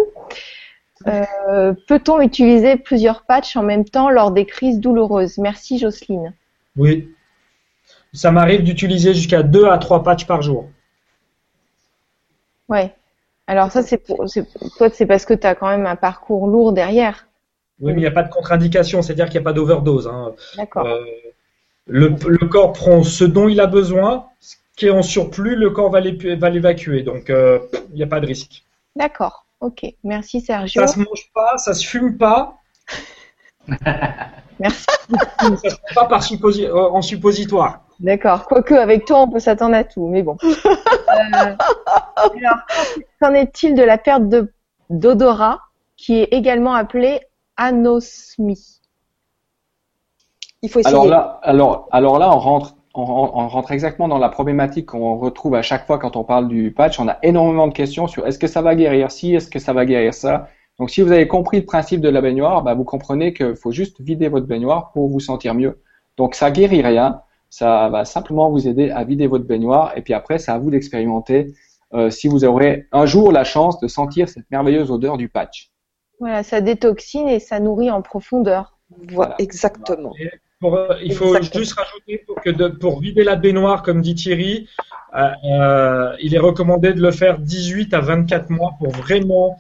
Euh, 1.06 1.74
peut-on 1.88 2.20
utiliser 2.20 2.76
plusieurs 2.76 3.22
patchs 3.22 3.56
en 3.56 3.62
même 3.62 3.84
temps 3.84 4.10
lors 4.10 4.30
des 4.30 4.46
crises 4.46 4.78
douloureuses? 4.78 5.38
Merci 5.38 5.78
Jocelyne. 5.78 6.32
Oui. 6.76 7.12
Ça 8.12 8.30
m'arrive 8.30 8.62
d'utiliser 8.62 9.12
jusqu'à 9.12 9.42
deux 9.42 9.66
à 9.66 9.78
trois 9.78 10.02
patchs 10.02 10.26
par 10.26 10.40
jour. 10.40 10.68
Ouais. 12.68 12.94
Alors 13.46 13.70
ça, 13.70 13.82
c'est 13.82 13.98
pour, 13.98 14.24
toi, 14.78 14.88
c'est 14.90 15.06
parce 15.06 15.26
que 15.26 15.34
tu 15.34 15.46
as 15.46 15.54
quand 15.54 15.68
même 15.68 15.86
un 15.86 15.96
parcours 15.96 16.46
lourd 16.46 16.72
derrière. 16.72 17.26
Oui, 17.80 17.92
mais 17.92 17.98
il 17.98 18.02
n'y 18.02 18.06
a 18.06 18.12
pas 18.12 18.22
de 18.22 18.30
contre-indication, 18.30 19.02
c'est-à-dire 19.02 19.26
qu'il 19.26 19.40
n'y 19.40 19.44
a 19.44 19.50
pas 19.50 19.52
d'overdose. 19.52 20.06
Hein. 20.06 20.32
D'accord. 20.56 20.86
Euh, 20.86 21.04
le, 21.86 22.46
corps 22.46 22.72
prend 22.72 23.02
ce 23.02 23.24
dont 23.24 23.48
il 23.48 23.60
a 23.60 23.66
besoin, 23.66 24.28
ce 24.40 24.56
qui 24.76 24.86
est 24.86 24.90
en 24.90 25.02
surplus, 25.02 25.56
le 25.56 25.70
corps 25.70 25.90
va 25.90 26.00
l'évacuer, 26.00 27.02
donc 27.02 27.28
euh, 27.28 27.58
il 27.90 27.96
n'y 27.96 28.02
a 28.02 28.06
pas 28.06 28.20
de 28.20 28.26
risque. 28.26 28.64
D'accord. 28.96 29.43
Ok, 29.64 29.86
merci 30.04 30.42
Sergio. 30.42 30.82
Ça 30.82 30.86
se 30.86 30.98
mange 30.98 31.30
pas, 31.32 31.56
ça 31.56 31.72
se 31.72 31.86
fume 31.86 32.18
pas. 32.18 32.58
merci. 34.60 34.84
ça 35.08 35.56
se 35.56 35.68
fait 35.68 35.94
pas 35.94 36.04
par 36.04 36.22
euh, 36.22 36.90
en 36.90 37.00
suppositoire. 37.00 37.80
D'accord. 37.98 38.44
Quoique 38.44 38.74
avec 38.74 39.06
toi, 39.06 39.20
on 39.20 39.30
peut 39.30 39.38
s'attendre 39.38 39.74
à 39.74 39.84
tout, 39.84 40.06
mais 40.06 40.22
bon. 40.22 40.36
Euh, 40.44 41.56
alors, 42.14 42.58
qu'en 43.22 43.32
est-il 43.32 43.74
de 43.74 43.82
la 43.82 43.96
perte 43.96 44.28
de 44.28 44.52
d'odorat, 44.90 45.60
qui 45.96 46.20
est 46.20 46.28
également 46.32 46.74
appelée 46.74 47.20
anosmie? 47.56 48.82
Il 50.60 50.68
faut 50.68 50.80
essayer. 50.80 50.94
Alors 50.94 51.06
là, 51.06 51.40
alors, 51.42 51.88
alors 51.90 52.18
là, 52.18 52.30
on 52.30 52.38
rentre 52.38 52.76
on, 52.94 53.48
rentre 53.48 53.72
exactement 53.72 54.08
dans 54.08 54.18
la 54.18 54.28
problématique 54.28 54.86
qu'on 54.86 55.16
retrouve 55.16 55.54
à 55.56 55.62
chaque 55.62 55.86
fois 55.86 55.98
quand 55.98 56.16
on 56.16 56.24
parle 56.24 56.48
du 56.48 56.72
patch. 56.72 57.00
On 57.00 57.08
a 57.08 57.18
énormément 57.22 57.66
de 57.66 57.72
questions 57.72 58.06
sur 58.06 58.26
est-ce 58.26 58.38
que 58.38 58.46
ça 58.46 58.62
va 58.62 58.74
guérir 58.74 59.10
ci, 59.10 59.34
est-ce 59.34 59.48
que 59.48 59.58
ça 59.58 59.72
va 59.72 59.84
guérir 59.84 60.14
ça. 60.14 60.48
Donc 60.78 60.90
si 60.90 61.02
vous 61.02 61.12
avez 61.12 61.26
compris 61.28 61.58
le 61.58 61.66
principe 61.66 62.00
de 62.00 62.08
la 62.08 62.20
baignoire, 62.20 62.62
bah, 62.62 62.74
vous 62.74 62.84
comprenez 62.84 63.32
qu'il 63.32 63.56
faut 63.56 63.72
juste 63.72 64.00
vider 64.00 64.28
votre 64.28 64.46
baignoire 64.46 64.92
pour 64.92 65.08
vous 65.08 65.20
sentir 65.20 65.54
mieux. 65.54 65.80
Donc 66.16 66.34
ça 66.34 66.50
guérit 66.50 66.82
rien, 66.82 67.20
ça 67.50 67.88
va 67.88 68.04
simplement 68.04 68.50
vous 68.50 68.68
aider 68.68 68.90
à 68.90 69.04
vider 69.04 69.26
votre 69.26 69.44
baignoire 69.44 69.92
et 69.96 70.02
puis 70.02 70.14
après 70.14 70.38
c'est 70.38 70.52
à 70.52 70.58
vous 70.58 70.70
d'expérimenter 70.70 71.54
euh, 71.94 72.10
si 72.10 72.28
vous 72.28 72.44
aurez 72.44 72.86
un 72.92 73.06
jour 73.06 73.30
la 73.32 73.44
chance 73.44 73.78
de 73.80 73.88
sentir 73.88 74.28
cette 74.28 74.48
merveilleuse 74.50 74.90
odeur 74.90 75.16
du 75.16 75.28
patch. 75.28 75.70
Voilà, 76.20 76.42
ça 76.42 76.60
détoxine 76.60 77.28
et 77.28 77.40
ça 77.40 77.58
nourrit 77.60 77.90
en 77.90 78.02
profondeur. 78.02 78.78
Voilà, 79.08 79.34
exactement. 79.38 80.12
Euh, 80.64 80.96
il 81.02 81.14
faut 81.14 81.34
juste 81.40 81.74
rajouter 81.74 82.24
pour, 82.26 82.40
que 82.40 82.50
pour 82.68 83.00
vider 83.00 83.24
la 83.24 83.36
baignoire, 83.36 83.82
comme 83.82 84.00
dit 84.00 84.14
Thierry, 84.14 84.68
euh, 85.14 85.30
euh, 85.44 86.16
il 86.20 86.34
est 86.34 86.38
recommandé 86.38 86.92
de 86.92 87.00
le 87.00 87.10
faire 87.10 87.38
18 87.38 87.94
à 87.94 88.00
24 88.00 88.50
mois 88.50 88.74
pour 88.78 88.90
vraiment 88.90 89.58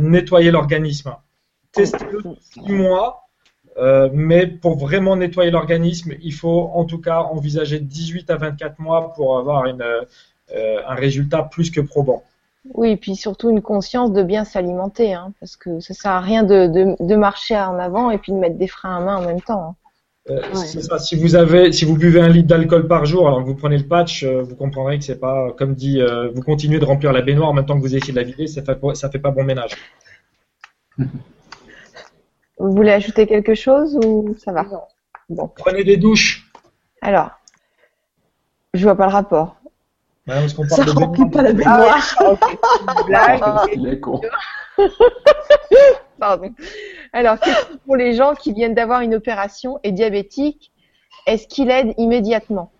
nettoyer 0.00 0.50
l'organisme. 0.50 1.14
Testez-le 1.72 2.22
6 2.40 2.72
mois, 2.72 3.26
mais 4.12 4.46
pour 4.46 4.78
vraiment 4.78 5.16
nettoyer 5.16 5.50
l'organisme, 5.50 6.14
il 6.22 6.32
faut 6.32 6.70
en 6.72 6.84
tout 6.84 7.00
cas 7.00 7.18
envisager 7.18 7.80
18 7.80 8.30
à 8.30 8.36
24 8.36 8.78
mois 8.78 9.12
pour 9.14 9.38
avoir 9.38 9.66
une, 9.66 9.84
un 10.54 10.94
résultat 10.94 11.42
plus 11.42 11.70
que 11.70 11.80
probant. 11.80 12.22
Oui, 12.72 12.92
et 12.92 12.96
puis 12.96 13.16
surtout 13.16 13.50
une 13.50 13.60
conscience 13.60 14.12
de 14.12 14.22
bien 14.22 14.44
s'alimenter, 14.44 15.12
hein, 15.12 15.32
parce 15.38 15.56
que 15.56 15.80
ça 15.80 15.92
sert 15.92 16.12
à 16.12 16.20
rien 16.20 16.44
de, 16.44 16.66
de, 16.66 16.96
de, 16.98 17.16
marcher 17.16 17.58
en 17.58 17.78
avant 17.78 18.10
et 18.10 18.16
puis 18.16 18.32
de 18.32 18.38
mettre 18.38 18.56
des 18.56 18.68
freins 18.68 18.96
à 18.96 19.00
main 19.00 19.16
en 19.16 19.26
même 19.26 19.42
temps. 19.42 19.62
Hein. 19.62 19.74
Euh, 20.30 20.40
ça. 20.54 20.98
Si 20.98 21.16
vous 21.16 21.36
avez, 21.36 21.70
si 21.72 21.84
vous 21.84 21.96
buvez 21.96 22.20
un 22.20 22.28
litre 22.28 22.48
d'alcool 22.48 22.88
par 22.88 23.04
jour, 23.04 23.26
alors 23.26 23.40
que 23.40 23.46
vous 23.46 23.54
prenez 23.54 23.76
le 23.76 23.86
patch, 23.86 24.22
euh, 24.22 24.42
vous 24.42 24.56
comprendrez 24.56 24.98
que 24.98 25.04
c'est 25.04 25.20
pas, 25.20 25.52
comme 25.52 25.74
dit, 25.74 26.00
euh, 26.00 26.30
vous 26.30 26.40
continuez 26.40 26.78
de 26.78 26.84
remplir 26.84 27.12
la 27.12 27.20
baignoire 27.20 27.50
en 27.50 27.52
même 27.52 27.66
temps 27.66 27.76
que 27.76 27.82
vous 27.82 27.94
essayez 27.94 28.12
de 28.12 28.18
la 28.18 28.24
vider, 28.24 28.46
ça 28.46 28.62
fait, 28.62 28.78
ça 28.94 29.10
fait 29.10 29.18
pas 29.18 29.30
bon 29.30 29.44
ménage. 29.44 29.72
Vous 32.56 32.70
voulez 32.70 32.92
ajouter 32.92 33.26
quelque 33.26 33.56
chose 33.56 33.98
ou 34.04 34.36
ça 34.38 34.52
va? 34.52 34.64
Bon. 35.28 35.50
Prenez 35.56 35.82
des 35.82 35.96
douches. 35.96 36.48
Alors, 37.02 37.30
je 38.72 38.84
vois 38.84 38.94
pas 38.94 39.06
le 39.06 39.12
rapport. 39.12 39.56
Ouais, 40.28 40.36
parce 40.36 40.54
qu'on 40.54 40.66
parle 40.66 40.86
Ça 40.86 40.92
de 40.94 40.98
remplit 40.98 41.28
pas 41.28 41.42
la 41.42 41.52
baignoire. 41.52 42.14
Ah, 42.20 42.30
ok. 42.30 43.06
Blague. 43.06 43.42
Il 43.74 43.88
est 43.88 43.98
con. 43.98 44.20
Pardon. 46.24 46.54
Alors, 47.12 47.36
pour 47.84 47.96
les 47.96 48.14
gens 48.14 48.34
qui 48.34 48.54
viennent 48.54 48.72
d'avoir 48.72 49.02
une 49.02 49.14
opération 49.14 49.78
et 49.82 49.92
diabétiques, 49.92 50.72
est-ce 51.26 51.46
qu'il 51.46 51.70
aide 51.70 51.92
immédiatement? 51.98 52.72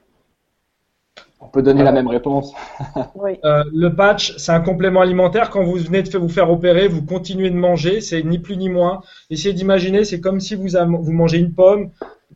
On 1.41 1.49
peut 1.49 1.61
donner 1.61 1.83
la 1.83 1.93
même 1.93 2.09
réponse. 2.09 2.55
Oui. 3.15 3.39
Euh, 3.45 3.63
le 3.71 3.95
patch, 3.95 4.35
c'est 4.39 4.53
un 4.53 4.63
complément 4.63 5.03
alimentaire. 5.03 5.51
Quand 5.51 5.63
vous 5.63 5.77
venez 5.77 6.03
de 6.03 6.19
vous 6.19 6.31
faire 6.31 6.51
opérer, 6.51 6.89
vous 6.89 7.05
continuez 7.05 7.51
de 7.51 7.57
manger. 7.57 8.01
C'est 8.01 8.23
ni 8.23 8.39
plus 8.39 8.57
ni 8.57 8.71
moins. 8.71 9.03
Essayez 9.29 9.53
d'imaginer, 9.53 10.07
c'est 10.07 10.21
comme 10.21 10.41
si 10.41 10.55
vous, 10.55 10.71
mangez 11.13 11.37
une 11.37 11.53
pomme, 11.53 11.91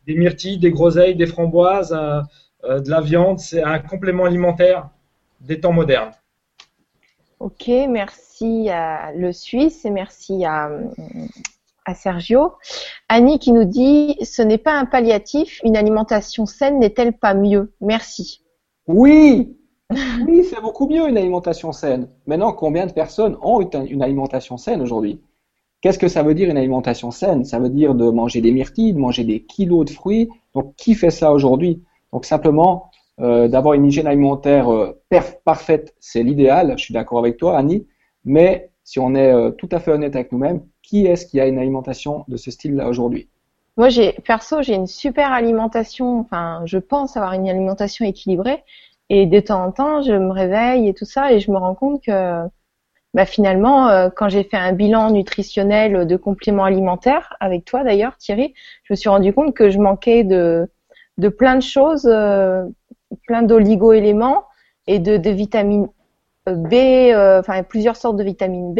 des 0.05 0.13
myrtilles, 0.13 0.59
des 0.59 0.69
groseilles, 0.69 1.15
des 1.15 1.25
framboises, 1.25 1.91
euh, 1.91 2.21
euh, 2.65 2.81
de 2.81 2.89
la 2.91 3.01
viande. 3.01 3.39
C'est 3.39 3.63
un 3.63 3.79
complément 3.79 4.25
alimentaire 4.25 4.89
des 5.41 5.59
temps 5.59 5.73
modernes. 5.73 6.11
Ok, 7.39 7.67
merci 7.89 8.28
à 8.69 9.11
le 9.13 9.31
Suisse 9.31 9.85
et 9.85 9.89
merci 9.89 10.45
à, 10.45 10.69
à 11.85 11.93
Sergio. 11.93 12.53
Annie 13.07 13.39
qui 13.39 13.51
nous 13.51 13.65
dit 13.65 14.17
ce 14.23 14.41
n'est 14.41 14.57
pas 14.57 14.73
un 14.73 14.85
palliatif, 14.85 15.59
une 15.63 15.77
alimentation 15.77 16.45
saine 16.45 16.79
n'est-elle 16.79 17.13
pas 17.13 17.33
mieux? 17.33 17.73
Merci. 17.81 18.43
Oui, 18.87 19.55
oui, 20.27 20.43
c'est 20.43 20.61
beaucoup 20.61 20.87
mieux 20.87 21.07
une 21.07 21.17
alimentation 21.17 21.71
saine. 21.71 22.09
Maintenant, 22.27 22.53
combien 22.53 22.85
de 22.85 22.93
personnes 22.93 23.37
ont 23.41 23.59
une 23.61 24.03
alimentation 24.03 24.57
saine 24.57 24.81
aujourd'hui? 24.81 25.19
Qu'est-ce 25.81 25.97
que 25.97 26.07
ça 26.07 26.23
veut 26.23 26.35
dire 26.35 26.49
une 26.49 26.57
alimentation 26.57 27.09
saine? 27.09 27.45
Ça 27.45 27.57
veut 27.57 27.69
dire 27.69 27.95
de 27.95 28.09
manger 28.09 28.41
des 28.41 28.51
myrtilles, 28.51 28.93
de 28.93 28.99
manger 28.99 29.23
des 29.23 29.43
kilos 29.43 29.85
de 29.85 29.91
fruits. 29.91 30.29
Donc, 30.53 30.75
qui 30.75 30.93
fait 30.93 31.09
ça 31.09 31.31
aujourd'hui? 31.31 31.81
Donc, 32.11 32.25
simplement, 32.25 32.91
euh, 33.19 33.47
d'avoir 33.47 33.73
une 33.75 33.85
hygiène 33.85 34.07
alimentaire 34.07 34.71
euh, 34.71 35.01
parfaite, 35.45 35.95
c'est 35.99 36.21
l'idéal. 36.21 36.73
Je 36.77 36.83
suis 36.83 36.93
d'accord 36.93 37.19
avec 37.19 37.37
toi, 37.37 37.57
Annie. 37.57 37.87
Mais 38.25 38.69
si 38.83 38.99
on 38.99 39.13
est 39.15 39.31
euh, 39.31 39.51
tout 39.51 39.69
à 39.71 39.79
fait 39.79 39.91
honnête 39.91 40.15
avec 40.15 40.31
nous-mêmes, 40.31 40.61
qui 40.81 41.05
est-ce 41.05 41.25
qui 41.25 41.39
a 41.39 41.47
une 41.47 41.59
alimentation 41.59 42.25
de 42.27 42.37
ce 42.37 42.51
style-là 42.51 42.87
aujourd'hui? 42.87 43.29
Moi, 43.77 43.89
j'ai 43.89 44.13
perso, 44.13 44.61
j'ai 44.61 44.73
une 44.73 44.87
super 44.87 45.31
alimentation. 45.31 46.19
Enfin, 46.19 46.63
je 46.65 46.79
pense 46.79 47.15
avoir 47.15 47.33
une 47.33 47.47
alimentation 47.47 48.05
équilibrée. 48.05 48.63
Et 49.09 49.25
de 49.25 49.39
temps 49.39 49.63
en 49.63 49.71
temps, 49.71 50.01
je 50.01 50.13
me 50.13 50.31
réveille 50.31 50.87
et 50.87 50.93
tout 50.93 51.05
ça, 51.05 51.31
et 51.31 51.39
je 51.39 51.51
me 51.51 51.57
rends 51.57 51.75
compte 51.75 52.03
que, 52.03 52.43
bah, 53.13 53.25
finalement, 53.25 53.87
euh, 53.89 54.09
quand 54.09 54.29
j'ai 54.29 54.43
fait 54.43 54.57
un 54.57 54.73
bilan 54.73 55.11
nutritionnel 55.11 56.05
de 56.05 56.15
compléments 56.17 56.65
alimentaires 56.65 57.35
avec 57.39 57.65
toi 57.65 57.83
d'ailleurs, 57.83 58.17
Thierry, 58.17 58.53
je 58.83 58.93
me 58.93 58.95
suis 58.95 59.09
rendu 59.09 59.33
compte 59.33 59.55
que 59.55 59.69
je 59.69 59.79
manquais 59.79 60.23
de 60.23 60.67
plein 61.37 61.55
de 61.55 61.61
choses, 61.61 62.05
euh, 62.11 62.65
plein 63.27 63.43
d'oligo-éléments 63.43 64.45
et 64.87 64.99
de 64.99 65.29
vitamines 65.29 65.87
B, 66.55 66.73
euh, 66.73 67.39
enfin 67.39 67.63
plusieurs 67.63 67.95
sortes 67.97 68.17
de 68.17 68.23
vitamines 68.23 68.73
B 68.73 68.79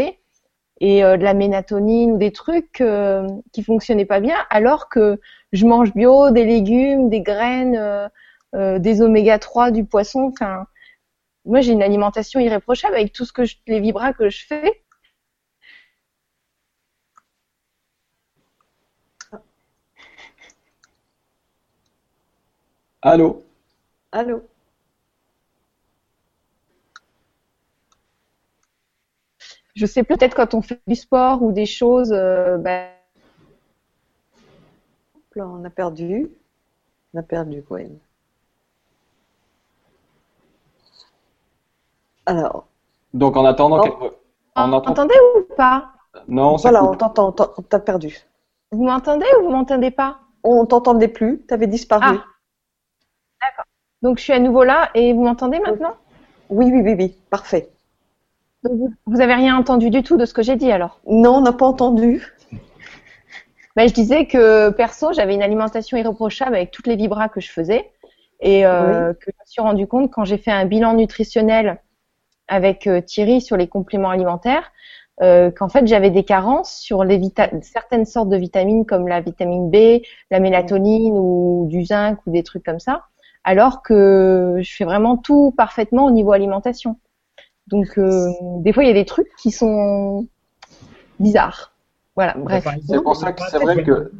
et 0.81 1.03
euh, 1.03 1.17
de 1.17 1.23
la 1.23 1.33
mélatonine 1.33 2.13
ou 2.13 2.17
des 2.17 2.31
trucs 2.31 2.81
euh, 2.81 3.27
qui 3.51 3.63
fonctionnaient 3.63 4.05
pas 4.05 4.19
bien, 4.19 4.37
alors 4.49 4.89
que 4.89 5.19
je 5.51 5.65
mange 5.65 5.93
bio, 5.93 6.31
des 6.31 6.45
légumes, 6.45 7.09
des 7.09 7.21
graines, 7.21 7.75
euh, 7.75 8.07
euh, 8.55 8.79
des 8.79 9.01
oméga 9.01 9.39
3, 9.39 9.71
du 9.71 9.85
poisson. 9.85 10.31
Enfin, 10.33 10.65
moi 11.45 11.61
j'ai 11.61 11.73
une 11.73 11.83
alimentation 11.83 12.39
irréprochable 12.39 12.95
avec 12.95 13.13
tout 13.13 13.25
ce 13.25 13.33
que 13.33 13.45
je, 13.45 13.57
les 13.67 13.79
vibras 13.79 14.13
que 14.13 14.29
je 14.29 14.45
fais. 14.45 14.83
Allô? 23.01 23.43
Allô? 24.11 24.48
Je 29.79 29.85
sais 29.85 30.03
peut-être 30.03 30.35
quand 30.35 30.53
on 30.55 30.61
fait 30.61 30.81
du 30.87 30.95
sport 30.95 31.41
ou 31.41 31.53
des 31.53 31.65
choses, 31.65 32.11
euh, 32.11 32.57
bah, 32.57 32.87
Là, 35.35 35.47
on 35.47 35.63
a 35.63 35.69
perdu. 35.69 36.29
On 37.13 37.19
a 37.19 37.23
perdu 37.23 37.61
Gwen. 37.61 37.97
Alors, 42.25 42.67
Donc, 43.13 43.37
en 43.37 43.45
attendant 43.45 43.77
vous 43.79 44.11
attendant- 44.53 44.81
m'entendez 44.81 45.15
ou 45.37 45.43
pas? 45.55 45.93
Non, 46.27 46.57
ça 46.57 46.71
voilà, 46.71 46.79
coupe. 46.85 46.89
on 46.95 46.97
t'entend, 47.13 47.33
on 47.37 47.53
on 47.57 47.61
t'a 47.61 47.79
perdu. 47.79 48.17
Vous 48.73 48.83
m'entendez 48.83 49.27
ou 49.39 49.43
vous 49.45 49.49
m'entendez 49.49 49.91
pas? 49.91 50.19
On 50.43 50.65
t'entendait 50.65 51.07
plus, 51.07 51.39
t'avais 51.47 51.67
disparu. 51.67 52.17
Ah. 53.41 53.47
Donc 54.01 54.17
je 54.17 54.23
suis 54.23 54.33
à 54.33 54.39
nouveau 54.39 54.65
là 54.65 54.89
et 54.93 55.13
vous 55.13 55.23
m'entendez 55.23 55.59
maintenant? 55.59 55.95
Oui, 56.49 56.69
oui, 56.69 56.81
oui, 56.83 56.95
oui, 56.97 57.17
parfait. 57.29 57.69
Donc 58.63 58.73
vous, 58.73 58.93
vous 59.05 59.21
avez 59.21 59.33
rien 59.33 59.57
entendu 59.57 59.89
du 59.89 60.03
tout 60.03 60.17
de 60.17 60.25
ce 60.25 60.33
que 60.33 60.41
j'ai 60.41 60.55
dit 60.55 60.71
alors? 60.71 60.99
Non, 61.07 61.37
on 61.37 61.41
n'a 61.41 61.53
pas 61.53 61.65
entendu. 61.65 62.25
ben, 63.75 63.87
Je 63.87 63.93
disais 63.93 64.25
que 64.25 64.69
perso, 64.71 65.13
j'avais 65.13 65.33
une 65.35 65.43
alimentation 65.43 65.97
irréprochable 65.97 66.55
avec 66.55 66.71
toutes 66.71 66.87
les 66.87 66.95
vibras 66.95 67.29
que 67.29 67.39
je 67.39 67.49
faisais 67.51 67.91
et 68.41 68.65
euh, 68.65 69.13
que 69.13 69.31
je 69.31 69.37
me 69.39 69.45
suis 69.45 69.61
rendu 69.61 69.87
compte 69.87 70.11
quand 70.11 70.25
j'ai 70.25 70.37
fait 70.37 70.51
un 70.51 70.65
bilan 70.65 70.93
nutritionnel 70.93 71.81
avec 72.47 72.87
euh, 72.87 73.01
Thierry 73.01 73.41
sur 73.41 73.57
les 73.57 73.67
compléments 73.67 74.09
alimentaires 74.09 74.71
euh, 75.21 75.51
qu'en 75.51 75.67
fait 75.67 75.85
j'avais 75.85 76.09
des 76.09 76.23
carences 76.23 76.79
sur 76.79 77.03
les 77.03 77.21
certaines 77.61 78.05
sortes 78.05 78.29
de 78.29 78.37
vitamines 78.37 78.85
comme 78.85 79.07
la 79.07 79.19
vitamine 79.19 79.69
B, 79.69 80.01
la 80.31 80.39
mélatonine 80.39 81.17
ou 81.17 81.67
du 81.69 81.83
zinc 81.83 82.19
ou 82.25 82.31
des 82.31 82.43
trucs 82.43 82.63
comme 82.63 82.79
ça, 82.79 83.03
alors 83.43 83.83
que 83.83 84.57
je 84.61 84.75
fais 84.75 84.85
vraiment 84.85 85.17
tout 85.17 85.53
parfaitement 85.57 86.05
au 86.05 86.11
niveau 86.11 86.31
alimentation. 86.31 86.97
Donc 87.69 87.97
euh, 87.97 88.27
des 88.59 88.73
fois 88.73 88.83
il 88.83 88.87
y 88.87 88.91
a 88.91 88.93
des 88.93 89.05
trucs 89.05 89.29
qui 89.41 89.51
sont 89.51 90.27
bizarres. 91.19 91.73
Voilà, 92.15 92.35
bref. 92.37 92.67
C'est 92.87 93.01
pour 93.01 93.15
ça 93.15 93.31
que 93.31 93.41
c'est 93.49 93.59
vrai 93.59 93.83
que 93.83 94.11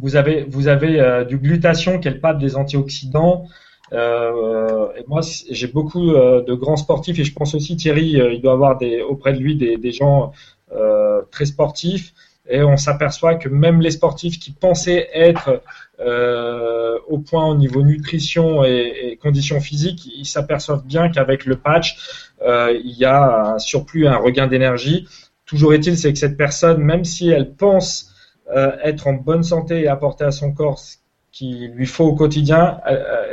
Vous 0.00 0.16
avez, 0.16 0.44
vous 0.44 0.68
avez 0.68 1.00
euh, 1.00 1.24
du 1.24 1.38
glutathion 1.38 1.98
qui 2.00 2.08
est 2.08 2.12
le 2.12 2.20
pape 2.20 2.38
des 2.38 2.56
antioxydants. 2.56 3.44
Euh, 3.92 4.88
et 4.96 5.04
moi, 5.06 5.20
j'ai 5.48 5.68
beaucoup 5.68 6.10
euh, 6.10 6.42
de 6.42 6.54
grands 6.54 6.76
sportifs 6.76 7.18
et 7.20 7.24
je 7.24 7.32
pense 7.32 7.54
aussi 7.54 7.76
Thierry, 7.76 8.20
euh, 8.20 8.32
il 8.32 8.42
doit 8.42 8.52
avoir 8.52 8.76
des, 8.78 9.00
auprès 9.00 9.32
de 9.32 9.38
lui 9.38 9.54
des, 9.56 9.76
des 9.76 9.92
gens 9.92 10.32
euh, 10.72 11.22
très 11.30 11.44
sportifs. 11.46 12.12
Et 12.48 12.62
on 12.62 12.76
s'aperçoit 12.76 13.36
que 13.36 13.48
même 13.48 13.80
les 13.80 13.92
sportifs 13.92 14.38
qui 14.38 14.52
pensaient 14.52 15.08
être 15.14 15.62
euh, 15.98 16.98
au 17.08 17.18
point 17.18 17.46
au 17.46 17.54
niveau 17.54 17.82
nutrition 17.82 18.62
et, 18.64 18.92
et 19.12 19.16
conditions 19.16 19.60
physiques, 19.60 20.10
ils 20.14 20.26
s'aperçoivent 20.26 20.84
bien 20.84 21.08
qu'avec 21.08 21.46
le 21.46 21.56
patch, 21.56 21.96
euh, 22.42 22.78
il 22.84 22.96
y 22.98 23.06
a 23.06 23.54
un 23.54 23.58
surplus, 23.58 24.06
un 24.06 24.16
regain 24.16 24.46
d'énergie. 24.46 25.08
Toujours 25.46 25.72
est-il, 25.72 25.96
c'est 25.96 26.12
que 26.12 26.18
cette 26.18 26.36
personne, 26.36 26.82
même 26.82 27.04
si 27.04 27.30
elle 27.30 27.50
pense 27.52 28.14
euh, 28.54 28.76
être 28.82 29.06
en 29.06 29.14
bonne 29.14 29.42
santé 29.42 29.82
et 29.82 29.88
apporter 29.88 30.24
à 30.24 30.32
son 30.32 30.52
corps 30.52 30.78
ce 30.78 30.96
qu'il 31.32 31.70
lui 31.70 31.86
faut 31.86 32.04
au 32.04 32.14
quotidien, 32.14 32.80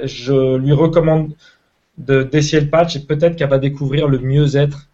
je 0.03 0.57
lui 0.57 0.73
recommande 0.73 1.33
de 1.97 2.23
d'essayer 2.23 2.61
le 2.61 2.69
patch 2.69 2.95
et 2.95 2.99
peut-être 2.99 3.35
qu'elle 3.35 3.49
va 3.49 3.59
découvrir 3.59 4.07
le 4.07 4.19
mieux-être. 4.19 4.89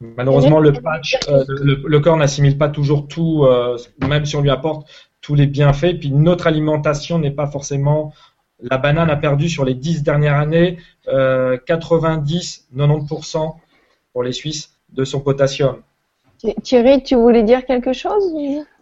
Malheureusement, 0.00 0.60
le 0.60 0.72
patch, 0.72 1.16
le, 1.28 1.98
corps 1.98 2.16
n'assimile 2.16 2.56
pas 2.56 2.68
toujours 2.68 3.08
tout, 3.08 3.44
même 4.06 4.24
si 4.26 4.36
on 4.36 4.42
lui 4.42 4.50
apporte 4.50 4.88
tous 5.20 5.34
les 5.34 5.46
bienfaits. 5.46 5.98
Puis 6.00 6.10
notre 6.10 6.46
alimentation 6.46 7.18
n'est 7.18 7.30
pas 7.30 7.46
forcément. 7.46 8.12
La 8.60 8.78
banane 8.78 9.10
a 9.10 9.16
perdu 9.16 9.48
sur 9.48 9.64
les 9.64 9.74
dix 9.74 10.02
dernières 10.02 10.36
années 10.36 10.78
euh, 11.08 11.56
90-90% 11.66 13.54
pour 14.12 14.22
les 14.22 14.32
Suisses 14.32 14.74
de 14.90 15.04
son 15.04 15.20
potassium. 15.20 15.76
Thierry, 16.62 17.02
tu 17.02 17.16
voulais 17.16 17.42
dire 17.42 17.66
quelque 17.66 17.92
chose 17.92 18.32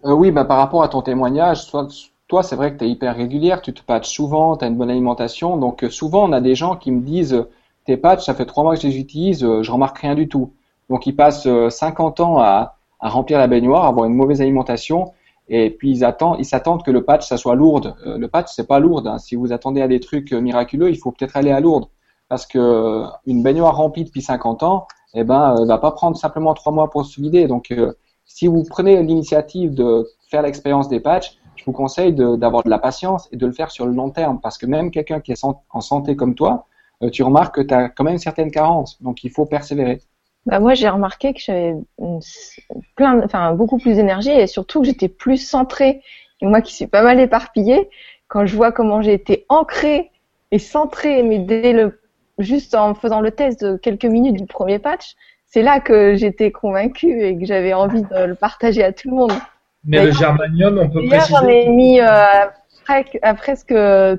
Euh, 0.04 0.12
oui, 0.12 0.30
bah, 0.30 0.44
par 0.44 0.58
rapport 0.58 0.82
à 0.82 0.88
ton 0.88 1.02
témoignage, 1.02 1.70
toi, 1.70 1.88
toi 2.28 2.42
c'est 2.42 2.56
vrai 2.56 2.72
que 2.72 2.78
tu 2.78 2.84
es 2.84 2.90
hyper 2.90 3.16
régulière, 3.16 3.62
tu 3.62 3.72
te 3.72 3.82
patches 3.82 4.08
souvent, 4.08 4.56
tu 4.56 4.64
as 4.64 4.68
une 4.68 4.76
bonne 4.76 4.90
alimentation. 4.90 5.56
Donc 5.56 5.82
euh, 5.82 5.90
souvent, 5.90 6.28
on 6.28 6.32
a 6.32 6.40
des 6.40 6.54
gens 6.54 6.76
qui 6.76 6.90
me 6.90 7.00
disent, 7.00 7.34
euh, 7.34 7.50
tes 7.86 7.96
patchs, 7.96 8.24
ça 8.24 8.34
fait 8.34 8.44
trois 8.46 8.62
mois 8.64 8.74
que 8.74 8.82
je 8.82 8.88
les 8.88 8.98
utilise, 8.98 9.42
euh, 9.44 9.62
je 9.62 9.70
remarque 9.72 9.98
rien 9.98 10.14
du 10.14 10.28
tout. 10.28 10.52
Donc 10.90 11.06
ils 11.06 11.16
passent 11.16 11.46
euh, 11.46 11.70
50 11.70 12.20
ans 12.20 12.38
à, 12.40 12.76
à 13.00 13.08
remplir 13.08 13.38
la 13.38 13.46
baignoire, 13.46 13.84
à 13.84 13.88
avoir 13.88 14.06
une 14.06 14.14
mauvaise 14.14 14.40
alimentation, 14.42 15.12
et 15.48 15.70
puis 15.70 15.90
ils 15.90 16.04
attendent, 16.04 16.36
ils 16.38 16.44
s'attendent 16.44 16.82
que 16.84 16.90
le 16.90 17.04
patch, 17.04 17.26
ça 17.26 17.36
soit 17.36 17.54
lourd. 17.54 17.94
Euh, 18.06 18.18
le 18.18 18.28
patch, 18.28 18.52
c'est 18.54 18.66
pas 18.66 18.80
lourd. 18.80 19.06
hein. 19.06 19.18
Si 19.18 19.36
vous 19.36 19.52
attendez 19.52 19.80
à 19.82 19.88
des 19.88 20.00
trucs 20.00 20.32
euh, 20.32 20.40
miraculeux, 20.40 20.90
il 20.90 20.98
faut 20.98 21.12
peut-être 21.12 21.36
aller 21.36 21.50
à 21.52 21.60
Lourdes. 21.60 21.88
parce 22.28 22.46
que 22.46 23.04
une 23.26 23.42
baignoire 23.42 23.76
remplie 23.76 24.04
depuis 24.04 24.22
50 24.22 24.62
ans, 24.62 24.86
eh 25.16 25.24
ben, 25.24 25.56
euh, 25.58 25.64
va 25.64 25.78
pas 25.78 25.92
prendre 25.92 26.16
simplement 26.16 26.52
trois 26.54 26.72
mois 26.72 26.90
pour 26.90 27.06
se 27.06 27.20
vider. 27.20 27.46
Donc, 27.48 27.70
euh, 27.70 27.94
si 28.26 28.46
vous 28.46 28.64
prenez 28.64 29.02
l'initiative 29.02 29.74
de 29.74 30.06
faire 30.30 30.42
l'expérience 30.42 30.88
des 30.88 31.00
patchs, 31.00 31.38
je 31.56 31.64
vous 31.64 31.72
conseille 31.72 32.12
d'avoir 32.12 32.62
de, 32.62 32.68
la 32.68 32.78
patience 32.78 33.28
et 33.32 33.36
de 33.36 33.46
le 33.46 33.52
faire 33.52 33.70
sur 33.70 33.86
le 33.86 33.92
long 33.92 34.10
terme, 34.10 34.40
parce 34.40 34.58
que 34.58 34.66
même 34.66 34.90
quelqu'un 34.90 35.20
qui 35.20 35.32
est 35.32 35.42
en 35.44 35.80
santé 35.80 36.16
comme 36.16 36.34
toi, 36.34 36.66
euh, 37.02 37.08
tu 37.08 37.22
remarques 37.22 37.54
que 37.54 37.60
tu 37.62 37.72
as 37.72 37.88
quand 37.88 38.04
même 38.04 38.18
certaines 38.18 38.50
carences. 38.50 39.00
Donc, 39.02 39.24
il 39.24 39.30
faut 39.30 39.46
persévérer. 39.46 40.00
Bah 40.46 40.60
moi, 40.60 40.74
j'ai 40.74 40.88
remarqué 40.88 41.34
que 41.34 41.40
j'avais 41.40 41.74
plein, 42.94 43.20
enfin 43.24 43.52
beaucoup 43.52 43.78
plus 43.78 43.96
d'énergie 43.96 44.30
et 44.30 44.46
surtout 44.46 44.80
que 44.80 44.86
j'étais 44.86 45.08
plus 45.08 45.38
centrée. 45.38 46.02
Et 46.40 46.46
moi, 46.46 46.60
qui 46.60 46.74
suis 46.74 46.86
pas 46.86 47.02
mal 47.02 47.18
éparpillée, 47.18 47.88
quand 48.28 48.46
je 48.46 48.54
vois 48.54 48.72
comment 48.72 49.02
j'ai 49.02 49.12
été 49.12 49.44
ancrée 49.48 50.10
et 50.52 50.58
centrée, 50.58 51.22
mais 51.22 51.38
dès 51.40 51.72
le 51.72 52.00
juste 52.38 52.74
en 52.74 52.94
faisant 52.94 53.20
le 53.20 53.30
test 53.30 53.64
de 53.64 53.76
quelques 53.76 54.04
minutes 54.04 54.36
du 54.36 54.46
premier 54.46 54.78
patch, 54.78 55.16
c'est 55.46 55.62
là 55.62 55.80
que 55.80 56.14
j'étais 56.16 56.50
convaincue 56.50 57.22
et 57.22 57.38
que 57.38 57.46
j'avais 57.46 57.72
envie 57.72 58.02
de 58.02 58.24
le 58.24 58.34
partager 58.34 58.84
à 58.84 58.92
tout 58.92 59.10
le 59.10 59.16
monde. 59.16 59.32
Mais, 59.84 60.04
le 60.04 60.12
germanium, 60.12 60.78
on 60.78 60.88
peut 60.88 61.06
préciser. 61.06 61.34
j'en 61.34 61.46
ai 61.46 61.68
mis 61.68 62.00
euh, 62.00 62.06
à, 63.22 63.34
presque 63.34 63.74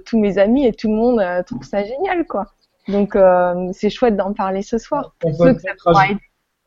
tous 0.06 0.18
mes 0.18 0.38
amis 0.38 0.66
et 0.66 0.74
tout 0.74 0.88
le 0.90 0.96
monde 0.96 1.20
euh, 1.20 1.44
trouve 1.44 1.64
ça 1.64 1.84
génial, 1.84 2.26
quoi. 2.26 2.48
Donc 2.88 3.16
euh, 3.16 3.70
c'est 3.74 3.90
chouette 3.90 4.16
d'en 4.16 4.34
parler 4.34 4.62
ce 4.62 4.78
soir. 4.78 5.16
On 5.24 5.32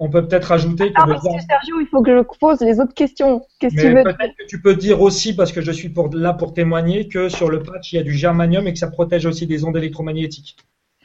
peut 0.08 0.26
peut-être 0.26 0.48
peut 0.48 0.54
ajouter 0.54 0.92
que. 0.92 1.00
Sergio, 1.00 1.80
il 1.80 1.86
faut 1.90 2.02
que 2.02 2.16
je 2.16 2.22
pose 2.38 2.60
les 2.60 2.80
autres 2.80 2.94
questions. 2.94 3.42
Qu'est-ce 3.58 3.76
que 3.76 3.80
tu 3.82 3.94
veux 3.94 4.02
Peut-être 4.02 4.34
que 4.38 4.46
tu 4.46 4.60
peux 4.60 4.74
dire 4.74 5.02
aussi, 5.02 5.36
parce 5.36 5.52
que 5.52 5.60
je 5.60 5.70
suis 5.70 5.90
pour, 5.90 6.08
là 6.14 6.32
pour 6.32 6.54
témoigner, 6.54 7.08
que 7.08 7.28
sur 7.28 7.50
le 7.50 7.62
patch 7.62 7.92
il 7.92 7.96
y 7.96 7.98
a 7.98 8.02
du 8.02 8.14
germanium 8.14 8.66
et 8.66 8.72
que 8.72 8.78
ça 8.78 8.88
protège 8.88 9.26
aussi 9.26 9.46
des 9.46 9.64
ondes 9.64 9.76
électromagnétiques. 9.76 10.56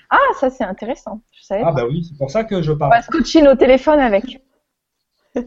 Ah, 0.09 0.17
ça 0.39 0.49
c'est 0.49 0.63
intéressant. 0.63 1.21
Je 1.31 1.43
savais 1.43 1.63
ah, 1.65 1.71
bah 1.71 1.83
oui, 1.89 2.05
c'est 2.07 2.17
pour 2.17 2.31
ça 2.31 2.45
que 2.45 2.61
je 2.61 2.71
parle. 2.71 2.93
On 2.93 2.95
va 2.95 3.01
scotcher 3.01 3.41
nos 3.41 3.55
téléphones 3.55 3.99
avec. 3.99 4.41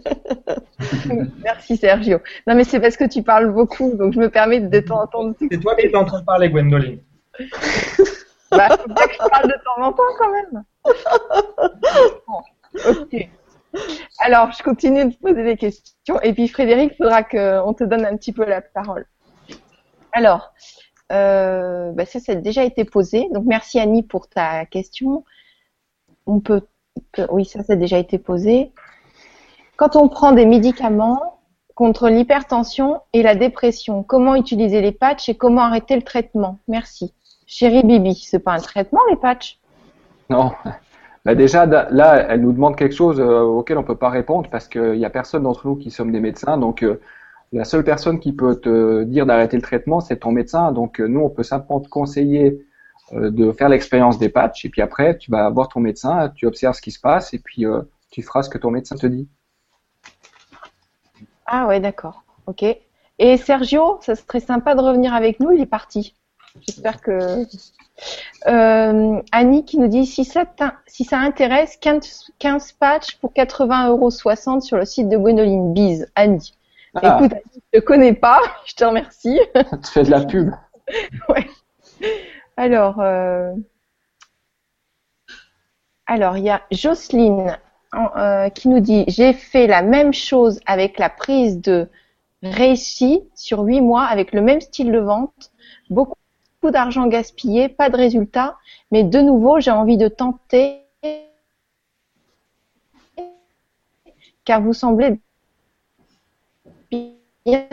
Merci 1.42 1.78
Sergio. 1.78 2.18
Non 2.46 2.54
mais 2.54 2.64
c'est 2.64 2.80
parce 2.80 2.98
que 2.98 3.08
tu 3.08 3.22
parles 3.22 3.50
beaucoup, 3.50 3.94
donc 3.96 4.12
je 4.12 4.18
me 4.18 4.28
permets 4.28 4.60
de 4.60 4.80
t'entendre. 4.80 5.34
C'est 5.50 5.58
toi 5.58 5.74
qui 5.74 5.86
es 5.86 5.96
en 5.96 6.04
train 6.04 6.20
de 6.20 6.26
parler, 6.26 6.50
Gwendoline. 6.50 7.00
bah, 8.50 8.68
faut 8.70 8.88
que 8.88 9.12
je 9.12 9.28
parle 9.28 9.48
de 9.48 9.54
temps 9.64 9.82
en 9.82 9.92
temps 9.92 10.02
quand 10.18 10.32
même. 10.32 10.64
ok. 12.88 13.28
Alors, 14.18 14.52
je 14.52 14.62
continue 14.62 15.06
de 15.06 15.16
poser 15.16 15.44
des 15.44 15.56
questions. 15.56 16.20
Et 16.22 16.32
puis 16.32 16.48
Frédéric, 16.48 16.92
il 16.94 16.96
faudra 16.96 17.22
qu'on 17.22 17.74
te 17.74 17.84
donne 17.84 18.04
un 18.04 18.16
petit 18.16 18.32
peu 18.32 18.44
la 18.44 18.60
parole. 18.62 19.06
Alors, 20.12 20.52
euh, 21.12 21.92
bah 21.92 22.06
ça, 22.06 22.20
ça 22.20 22.32
a 22.32 22.36
déjà 22.36 22.64
été 22.64 22.84
posé. 22.84 23.28
Donc, 23.32 23.44
merci 23.46 23.78
Annie 23.78 24.02
pour 24.02 24.28
ta 24.28 24.66
question. 24.66 25.24
On 26.26 26.40
peut, 26.40 26.62
oui, 27.30 27.44
ça, 27.44 27.62
ça 27.62 27.74
a 27.74 27.76
déjà 27.76 27.98
été 27.98 28.18
posé. 28.18 28.72
Quand 29.76 29.96
on 29.96 30.08
prend 30.08 30.32
des 30.32 30.46
médicaments 30.46 31.40
contre 31.74 32.08
l'hypertension 32.08 33.00
et 33.12 33.22
la 33.22 33.36
dépression, 33.36 34.02
comment 34.02 34.34
utiliser 34.34 34.80
les 34.80 34.92
patchs 34.92 35.28
et 35.28 35.36
comment 35.36 35.62
arrêter 35.62 35.94
le 35.94 36.02
traitement? 36.02 36.58
Merci. 36.66 37.14
Chérie 37.48 37.82
Bibi, 37.82 38.14
c'est 38.14 38.40
pas 38.40 38.52
un 38.52 38.58
traitement 38.58 39.00
les 39.08 39.16
patchs? 39.16 39.58
Non. 40.28 40.52
Bah 41.24 41.34
déjà, 41.34 41.64
là, 41.66 42.26
elle 42.28 42.42
nous 42.42 42.52
demande 42.52 42.76
quelque 42.76 42.94
chose 42.94 43.18
euh, 43.20 43.40
auquel 43.40 43.78
on 43.78 43.82
peut 43.82 43.96
pas 43.96 44.10
répondre 44.10 44.48
parce 44.50 44.68
qu'il 44.68 44.92
n'y 44.92 45.04
a 45.04 45.10
personne 45.10 45.42
d'entre 45.44 45.66
nous 45.66 45.74
qui 45.74 45.90
sommes 45.90 46.12
des 46.12 46.20
médecins. 46.20 46.58
Donc, 46.58 46.82
euh, 46.82 47.00
la 47.52 47.64
seule 47.64 47.84
personne 47.84 48.20
qui 48.20 48.34
peut 48.34 48.60
te 48.60 49.02
dire 49.04 49.24
d'arrêter 49.24 49.56
le 49.56 49.62
traitement, 49.62 50.00
c'est 50.00 50.18
ton 50.18 50.30
médecin. 50.30 50.72
Donc, 50.72 51.00
euh, 51.00 51.08
nous, 51.08 51.20
on 51.20 51.30
peut 51.30 51.42
simplement 51.42 51.80
te 51.80 51.88
conseiller 51.88 52.64
de 53.12 53.52
faire 53.52 53.70
l'expérience 53.70 54.18
des 54.18 54.28
patchs. 54.28 54.66
Et 54.66 54.68
puis 54.68 54.82
après, 54.82 55.16
tu 55.16 55.30
vas 55.30 55.48
voir 55.48 55.68
ton 55.68 55.80
médecin, 55.80 56.30
tu 56.36 56.46
observes 56.46 56.74
ce 56.74 56.82
qui 56.82 56.90
se 56.90 57.00
passe 57.00 57.32
et 57.32 57.38
puis 57.38 57.64
tu 58.10 58.22
feras 58.22 58.42
ce 58.42 58.50
que 58.50 58.58
ton 58.58 58.70
médecin 58.70 58.96
te 58.96 59.06
dit. 59.06 59.26
Ah 61.46 61.66
ouais, 61.66 61.80
d'accord. 61.80 62.24
Ok. 62.46 62.62
Et 63.18 63.36
Sergio, 63.38 63.98
ça 64.02 64.14
serait 64.14 64.40
sympa 64.40 64.74
de 64.74 64.82
revenir 64.82 65.14
avec 65.14 65.40
nous. 65.40 65.50
Il 65.52 65.62
est 65.62 65.66
parti. 65.66 66.14
J'espère 66.60 67.00
que. 67.00 67.46
Euh, 68.46 69.20
Annie 69.32 69.64
qui 69.64 69.78
nous 69.78 69.88
dit 69.88 70.06
si 70.06 70.24
ça, 70.24 70.44
si 70.86 71.04
ça 71.04 71.18
intéresse, 71.18 71.76
15, 71.78 72.32
15 72.38 72.72
patchs 72.72 73.16
pour 73.16 73.32
80,60 73.32 73.88
euros 73.88 74.10
sur 74.60 74.76
le 74.76 74.84
site 74.84 75.08
de 75.08 75.16
Gwenoline. 75.16 75.72
Bise, 75.72 76.10
Annie. 76.14 76.54
Ah. 76.94 77.18
Écoute, 77.20 77.36
je 77.54 77.78
te 77.78 77.84
connais 77.84 78.14
pas, 78.14 78.40
je 78.66 78.74
te 78.74 78.84
remercie. 78.84 79.40
tu 79.54 79.92
fais 79.92 80.02
de 80.04 80.10
la 80.10 80.24
pub. 80.24 80.50
ouais. 81.28 81.46
Alors, 82.56 83.00
euh... 83.00 83.52
alors 86.06 86.36
il 86.36 86.44
y 86.44 86.50
a 86.50 86.62
Jocelyne 86.70 87.58
euh, 87.94 88.48
qui 88.50 88.68
nous 88.68 88.80
dit 88.80 89.04
j'ai 89.08 89.32
fait 89.32 89.66
la 89.66 89.82
même 89.82 90.12
chose 90.12 90.60
avec 90.66 90.98
la 90.98 91.08
prise 91.08 91.60
de 91.60 91.88
Reishi 92.42 93.22
sur 93.34 93.60
8 93.60 93.80
mois 93.80 94.04
avec 94.04 94.32
le 94.32 94.40
même 94.40 94.60
style 94.60 94.92
de 94.92 94.98
vente, 94.98 95.50
beaucoup 95.90 96.17
d'argent 96.64 97.06
gaspillé, 97.06 97.68
pas 97.68 97.88
de 97.90 97.96
résultat, 97.96 98.56
mais 98.90 99.04
de 99.04 99.20
nouveau 99.20 99.60
j'ai 99.60 99.70
envie 99.70 99.96
de 99.96 100.08
tenter 100.08 100.82
car 104.44 104.62
vous 104.62 104.72
semblez 104.72 105.20
bien 107.44 107.66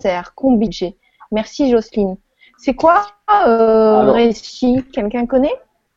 sincère, 0.00 0.34
budget. 0.42 0.96
Merci 1.30 1.70
Jocelyne. 1.70 2.16
C'est 2.58 2.74
quoi 2.74 3.06
euh, 3.46 4.10
Reishi? 4.10 4.84
Quelqu'un 4.92 5.26
connaît? 5.26 5.54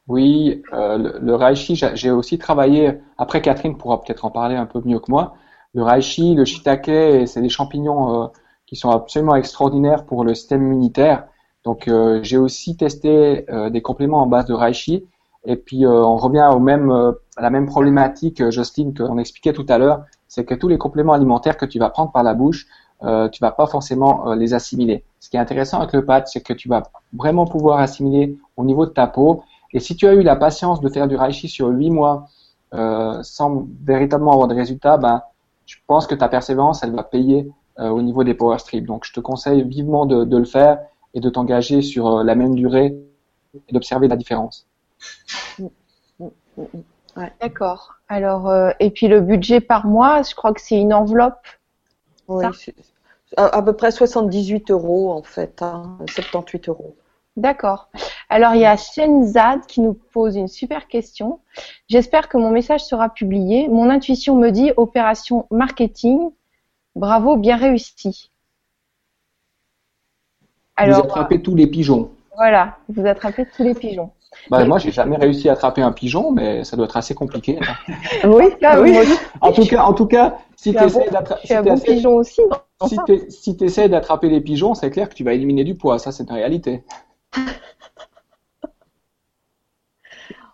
Oui, 0.08 0.62
euh, 0.74 0.98
le, 0.98 1.20
le, 1.20 1.36
reishi, 1.36 1.76
j'ai 1.76 2.12
aussi 2.12 2.38
travaillé, 2.38 3.00
après 3.18 3.42
Catherine 3.42 3.78
pourra 3.78 4.02
peut-être 4.02 4.26
en 4.26 4.32
parler 4.32 4.56
un 4.56 4.66
peu 4.66 4.82
mieux 4.84 5.00
que 5.00 5.10
moi, 5.10 5.36
le 5.74 5.84
reishi, 5.84 6.34
le 6.34 6.46
shiitake, 6.46 7.28
c'est 7.28 7.42
des 7.42 7.50
champignons 7.50 8.24
euh, 8.24 8.28
qui 8.70 8.76
sont 8.76 8.92
absolument 8.92 9.36
extraordinaires 9.36 10.06
pour 10.06 10.24
le 10.24 10.36
système 10.36 10.64
immunitaire. 10.64 11.26
Donc 11.66 11.88
euh, 11.88 12.20
j'ai 12.22 12.38
aussi 12.38 12.78
testé 12.78 13.46
des 13.72 13.82
compléments 13.82 14.22
en 14.22 14.28
base 14.28 14.46
de 14.46 14.54
reishi. 14.54 15.06
Et 15.46 15.56
puis 15.56 15.88
on 15.88 16.18
revient 16.18 16.50
au 16.54 16.60
même, 16.60 16.92
à 16.92 17.42
la 17.42 17.50
même 17.50 17.66
problématique, 17.66 18.50
Justine, 18.50 18.94
qu'on 18.94 19.18
expliquait 19.18 19.54
tout 19.54 19.66
à 19.70 19.78
l'heure, 19.78 20.04
c'est 20.28 20.44
que 20.46 20.54
tous 20.54 20.68
les 20.68 20.78
compléments 20.78 21.14
alimentaires 21.14 21.58
que 21.58 21.66
tu 21.66 21.80
vas 21.80 21.90
prendre 21.90 22.12
par 22.12 22.24
la 22.24 22.34
bouche, 22.34 22.68
euh, 23.04 23.30
tu 23.30 23.40
vas 23.42 23.52
pas 23.52 23.66
forcément 23.66 24.34
les 24.34 24.54
assimiler. 24.54 25.04
Ce 25.20 25.30
qui 25.30 25.38
est 25.38 25.40
intéressant 25.40 25.80
avec 25.80 25.94
le 25.94 26.06
pâte, 26.06 26.28
c'est 26.28 26.42
que 26.42 26.54
tu 26.54 26.68
vas 26.68 26.84
vraiment 27.14 27.46
pouvoir 27.46 27.80
assimiler 27.80 28.38
au 28.58 28.66
niveau 28.66 28.86
de 28.86 28.92
ta 28.92 29.08
peau 29.08 29.44
et 29.74 29.80
si 29.80 29.96
tu 29.96 30.08
as 30.08 30.14
eu 30.14 30.24
la 30.24 30.36
patience 30.36 30.82
de 30.82 30.90
faire 30.90 31.08
du 31.08 31.16
Reishi 31.16 31.48
sur 31.48 31.68
8 31.68 31.92
mois 31.92 32.28
euh, 32.74 33.22
sans 33.24 33.68
véritablement 33.84 34.32
avoir 34.32 34.48
de 34.48 34.56
résultats, 34.56 34.98
ben, 34.98 35.22
je 35.66 35.76
pense 35.88 36.08
que 36.08 36.16
ta 36.16 36.28
persévérance, 36.28 36.84
elle 36.84 36.96
va 36.96 37.04
payer 37.04 37.42
euh, 37.42 37.52
au 37.88 38.02
niveau 38.02 38.24
des 38.24 38.34
power 38.34 38.60
strips. 38.60 38.86
Donc, 38.86 39.06
je 39.06 39.14
te 39.14 39.20
conseille 39.20 39.64
vivement 39.64 40.06
de, 40.06 40.24
de 40.24 40.38
le 40.38 40.46
faire 40.46 40.80
et 41.14 41.20
de 41.20 41.30
t'engager 41.30 41.82
sur 41.82 42.08
euh, 42.08 42.24
la 42.24 42.36
même 42.36 42.56
durée 42.56 42.96
et 43.68 43.74
d'observer 43.74 44.08
la 44.08 44.16
différence. 44.16 44.68
Ouais. 45.58 47.32
D'accord. 47.42 47.96
Alors, 48.08 48.50
euh, 48.50 48.72
et 48.80 48.92
puis 48.92 49.08
le 49.08 49.22
budget 49.22 49.62
par 49.62 49.88
mois, 49.88 50.22
je 50.22 50.36
crois 50.36 50.54
que 50.54 50.62
c'est 50.62 50.80
une 50.80 50.94
enveloppe. 50.94 51.48
Oui, 52.28 52.46
à, 53.38 53.46
à, 53.46 53.62
peu 53.62 53.74
près 53.74 53.92
78 53.92 54.72
euros 54.72 55.12
en 55.12 55.24
fait, 55.24 55.62
hein, 55.62 55.98
78 56.08 56.70
euros. 56.70 56.96
D'accord. 57.38 57.90
Alors 58.30 58.54
il 58.54 58.62
y 58.62 58.66
a 58.66 58.76
Shenzad 58.76 59.66
qui 59.66 59.82
nous 59.82 59.94
pose 59.94 60.36
une 60.36 60.48
super 60.48 60.88
question. 60.88 61.40
J'espère 61.88 62.28
que 62.28 62.38
mon 62.38 62.52
message 62.52 62.84
sera 62.84 63.10
publié. 63.10 63.68
Mon 63.70 63.90
intuition 63.90 64.36
me 64.36 64.50
dit 64.50 64.72
opération 64.78 65.48
marketing. 65.50 66.32
Bravo, 66.96 67.38
bien 67.38 67.58
réussi. 67.58 68.32
Alors, 70.76 71.00
vous 71.00 71.06
attrapez 71.06 71.42
tous 71.42 71.56
les 71.56 71.68
pigeons. 71.68 72.12
Voilà, 72.36 72.78
vous 72.88 73.06
attrapez 73.06 73.46
tous 73.46 73.64
les 73.64 73.74
pigeons. 73.74 74.12
Bah, 74.50 74.64
moi, 74.64 74.78
j'ai 74.78 74.92
jamais 74.92 75.18
réussi 75.18 75.50
à 75.50 75.54
attraper 75.54 75.82
un 75.82 75.92
pigeon, 75.92 76.32
mais 76.32 76.64
ça 76.64 76.78
doit 76.78 76.86
être 76.86 76.98
assez 76.98 77.16
compliqué. 77.16 77.60
oui, 78.24 78.46
oui. 78.80 78.98
En 79.42 79.52
tout 79.52 79.66
cas, 79.66 79.84
en 79.84 79.94
tout 79.94 80.06
cas, 80.06 80.38
si 80.56 80.74
tu 80.74 80.84
essaies 80.84 81.10
d'attraper, 81.10 81.56
un 81.56 81.64
bon 81.64 81.80
pigeon 81.80 82.16
aussi. 82.16 82.42
Si 83.30 83.58
tu 83.58 83.66
essaies 83.66 83.90
d'attraper 83.90 84.30
les 84.30 84.42
pigeons, 84.42 84.74
c'est 84.74 84.90
clair 84.90 85.10
que 85.10 85.16
tu 85.16 85.24
vas 85.24 85.34
éliminer 85.34 85.64
du 85.64 85.76
poids. 85.76 86.00
Ça, 86.00 86.12
c'est 86.12 86.24
une 86.24 86.32
réalité. 86.32 86.84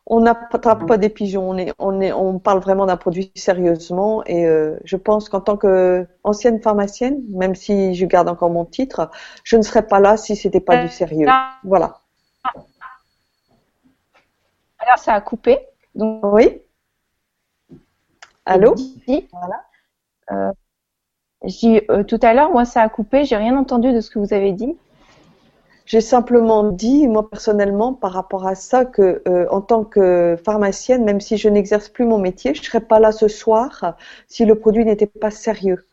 on 0.07 0.19
n'attrape 0.21 0.85
pas 0.85 0.97
des 0.97 1.09
pigeons, 1.09 1.49
on, 1.49 1.57
est, 1.57 1.73
on, 1.79 1.99
est, 1.99 2.11
on 2.13 2.37
parle 2.37 2.59
vraiment 2.59 2.85
d'un 2.85 2.97
produit 2.97 3.31
sérieusement 3.35 4.23
et 4.25 4.45
euh, 4.45 4.77
je 4.83 4.97
pense 4.97 5.29
qu'en 5.29 5.41
tant 5.41 5.57
qu'ancienne 5.57 6.61
pharmacienne, 6.61 7.23
même 7.29 7.55
si 7.55 7.95
je 7.95 8.05
garde 8.05 8.29
encore 8.29 8.51
mon 8.51 8.65
titre, 8.65 9.09
je 9.43 9.57
ne 9.57 9.63
serais 9.63 9.87
pas 9.87 9.99
là 9.99 10.15
si 10.15 10.35
c'était 10.35 10.59
pas 10.59 10.83
du 10.83 10.89
sérieux. 10.89 11.27
Voilà. 11.63 12.01
Alors 14.77 14.99
ça 14.99 15.13
a 15.13 15.21
coupé. 15.21 15.59
Donc, 15.95 16.23
oui. 16.23 16.61
Allô? 18.45 18.75
Voilà. 19.31 19.63
Euh, 20.31 20.51
euh, 21.89 22.03
tout 22.03 22.19
à 22.21 22.33
l'heure, 22.33 22.51
moi 22.51 22.65
ça 22.65 22.81
a 22.81 22.89
coupé, 22.89 23.25
j'ai 23.25 23.37
rien 23.37 23.57
entendu 23.57 23.91
de 23.91 24.01
ce 24.01 24.11
que 24.11 24.19
vous 24.19 24.33
avez 24.33 24.51
dit. 24.51 24.77
J'ai 25.85 26.01
simplement 26.01 26.63
dit, 26.63 27.07
moi 27.07 27.29
personnellement, 27.29 27.93
par 27.93 28.11
rapport 28.11 28.47
à 28.47 28.55
ça, 28.55 28.85
que 28.85 29.21
euh, 29.27 29.45
en 29.51 29.61
tant 29.61 29.83
que 29.83 30.35
pharmacienne, 30.43 31.03
même 31.03 31.21
si 31.21 31.37
je 31.37 31.47
n'exerce 31.47 31.89
plus 31.89 32.05
mon 32.05 32.17
métier, 32.17 32.55
je 32.55 32.63
serais 32.63 32.81
pas 32.81 32.99
là 32.99 33.11
ce 33.11 33.27
soir 33.27 33.95
si 34.27 34.45
le 34.45 34.55
produit 34.55 34.83
n'était 34.83 35.05
pas 35.05 35.31
sérieux. 35.31 35.85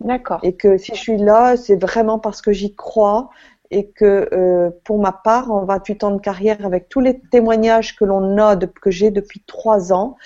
D'accord. 0.00 0.40
Et 0.42 0.54
que 0.54 0.76
si 0.76 0.94
je 0.94 1.00
suis 1.00 1.16
là, 1.16 1.56
c'est 1.56 1.76
vraiment 1.76 2.18
parce 2.18 2.42
que 2.42 2.52
j'y 2.52 2.74
crois 2.74 3.30
et 3.70 3.88
que 3.88 4.28
euh, 4.32 4.70
pour 4.84 5.00
ma 5.00 5.12
part, 5.12 5.50
en 5.50 5.64
28 5.64 6.04
ans 6.04 6.10
de 6.10 6.20
carrière, 6.20 6.64
avec 6.64 6.88
tous 6.88 7.00
les 7.00 7.20
témoignages 7.30 7.96
que 7.96 8.04
l'on 8.04 8.36
a, 8.38 8.56
de, 8.56 8.66
que 8.66 8.90
j'ai 8.90 9.10
depuis 9.10 9.42
trois 9.46 9.92
ans, 9.92 10.16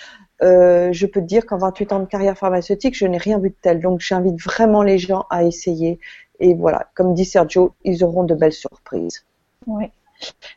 euh, 0.43 0.93
je 0.93 1.07
peux 1.07 1.21
te 1.21 1.27
dire 1.27 1.47
qu'en 1.47 1.59
28 1.59 1.93
ans 1.93 2.01
de 2.01 2.07
carrière 2.07 2.37
pharmaceutique, 2.39 2.97
je 2.97 3.07
n'ai 3.07 3.19
rien 3.19 3.39
vu 3.39 3.51
de 3.51 3.57
tel. 3.61 3.81
Donc 3.81 4.01
j'invite 4.01 4.41
vraiment 4.41 4.83
les 4.83 4.99
gens 4.99 5.27
à 5.31 5.45
essayer 5.45 5.99
et 6.41 6.55
voilà, 6.55 6.87
comme 6.95 7.15
dit 7.15 7.25
Sergio, 7.25 7.75
ils 7.85 8.05
auront 8.05 8.25
de 8.25 8.35
belles 8.35 8.53
surprises. 8.53 9.25
Oui. 9.67 9.87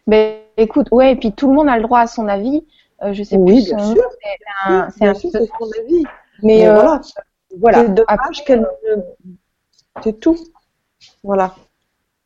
Mais 0.08 0.46
écoute, 0.58 0.88
ouais, 0.92 1.14
et 1.14 1.16
puis 1.16 1.32
tout 1.34 1.48
le 1.48 1.54
monde 1.54 1.70
a 1.70 1.78
le 1.78 1.84
droit 1.84 2.00
à 2.00 2.08
son 2.08 2.28
avis. 2.28 2.66
Euh, 3.04 3.14
je 3.14 3.24
sais 3.24 3.38
oui, 3.38 3.64
plus 3.64 3.66
bien 3.74 3.80
son 3.80 3.94
sûr. 3.96 4.04
c'est 4.22 4.70
un- 4.72 4.90
c'est 4.92 5.06
un 5.08 5.14
sûr, 5.14 5.30
c'est 5.32 5.46
son 5.46 5.70
avis. 5.84 6.04
Mais, 6.44 6.58
Mais 6.60 6.68
euh, 6.68 6.74
voilà, 6.74 7.02
voilà. 7.58 7.78
c'est 7.82 7.94
dommage 7.94 8.44
qu'elle 8.46 8.62
ne... 8.62 9.02
C'est 10.04 10.20
tout. 10.20 10.38
Voilà. 11.24 11.56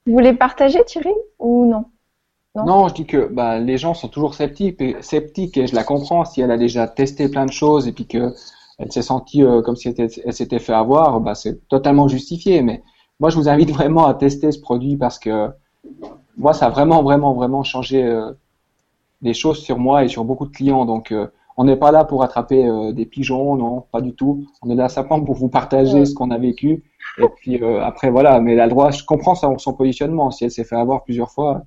Vous 0.05 0.13
voulez 0.13 0.33
partager, 0.33 0.83
Thierry, 0.85 1.13
ou 1.39 1.65
non? 1.65 1.85
Non? 2.55 2.65
Non, 2.65 2.87
je 2.87 2.93
dis 2.93 3.05
que 3.05 3.27
bah, 3.27 3.59
les 3.59 3.77
gens 3.77 3.93
sont 3.93 4.07
toujours 4.07 4.33
sceptiques 4.33 4.79
et, 4.81 4.95
sceptiques 5.01 5.57
et 5.57 5.67
je 5.67 5.75
la 5.75 5.83
comprends 5.83 6.23
si 6.23 6.41
elle 6.41 6.51
a 6.51 6.57
déjà 6.57 6.87
testé 6.87 7.27
plein 7.27 7.45
de 7.45 7.51
choses 7.51 7.87
et 7.87 7.91
puis 7.91 8.07
que 8.07 8.33
elle 8.77 8.91
s'est 8.91 9.01
sentie 9.01 9.43
euh, 9.43 9.61
comme 9.61 9.75
si 9.75 9.93
elle 9.97 10.33
s'était 10.33 10.59
fait 10.59 10.73
avoir, 10.73 11.19
bah, 11.19 11.35
c'est 11.35 11.67
totalement 11.67 12.07
justifié. 12.07 12.61
Mais 12.61 12.83
moi, 13.19 13.29
je 13.29 13.35
vous 13.37 13.49
invite 13.49 13.71
vraiment 13.79 14.05
à 14.07 14.13
tester 14.13 14.51
ce 14.51 14.59
produit 14.59 14.97
parce 14.97 15.19
que 15.19 15.49
moi, 16.37 16.53
ça 16.53 16.67
a 16.67 16.69
vraiment, 16.69 17.03
vraiment, 17.03 17.33
vraiment 17.33 17.63
changé 17.63 18.03
euh, 18.03 18.31
des 19.21 19.33
choses 19.33 19.59
sur 19.59 19.77
moi 19.79 20.03
et 20.03 20.07
sur 20.07 20.25
beaucoup 20.25 20.45
de 20.45 20.51
clients. 20.51 20.85
Donc, 20.85 21.11
euh, 21.11 21.27
on 21.57 21.63
n'est 21.63 21.77
pas 21.77 21.91
là 21.91 22.03
pour 22.03 22.23
attraper 22.23 22.67
euh, 22.67 22.91
des 22.91 23.05
pigeons, 23.05 23.55
non, 23.55 23.85
pas 23.91 24.01
du 24.01 24.13
tout. 24.13 24.45
On 24.61 24.69
est 24.69 24.75
là 24.75 24.89
simplement 24.89 25.23
pour 25.23 25.35
vous 25.35 25.47
partager 25.47 25.99
Ouais. 25.99 26.05
ce 26.05 26.13
qu'on 26.13 26.29
a 26.31 26.37
vécu. 26.37 26.83
Et 27.17 27.27
puis 27.37 27.63
euh, 27.63 27.81
après, 27.81 28.09
voilà. 28.09 28.41
Mais 28.41 28.53
elle 28.53 28.59
a 28.59 28.65
le 28.65 28.71
droit, 28.71 28.91
je 28.91 29.03
comprends 29.05 29.35
son, 29.35 29.57
son 29.57 29.73
positionnement. 29.73 30.31
Si 30.31 30.43
elle 30.43 30.51
s'est 30.51 30.65
fait 30.65 30.75
avoir 30.75 31.03
plusieurs 31.03 31.31
fois, 31.31 31.63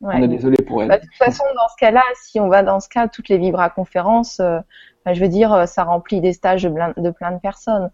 Ouais. 0.00 0.16
on 0.18 0.22
est 0.22 0.28
désolé 0.28 0.56
pour 0.62 0.82
elle. 0.82 0.88
Bah, 0.88 0.98
de 0.98 1.04
toute 1.04 1.14
façon, 1.14 1.44
dans 1.56 1.68
ce 1.68 1.76
cas-là, 1.78 2.02
si 2.22 2.38
on 2.38 2.48
va 2.48 2.62
dans 2.62 2.78
ce 2.78 2.90
cas, 2.90 3.08
toutes 3.08 3.30
les 3.30 3.38
Vibra 3.38 3.70
conférences, 3.70 4.38
euh, 4.40 4.58
bah, 5.06 5.14
je 5.14 5.20
veux 5.20 5.28
dire, 5.28 5.50
euh, 5.54 5.64
ça 5.64 5.84
remplit 5.84 6.20
des 6.20 6.34
stages 6.34 6.64
de 6.64 6.68
plein 6.68 6.92
de, 6.94 7.10
plein 7.10 7.32
de 7.32 7.38
personnes. 7.38 7.90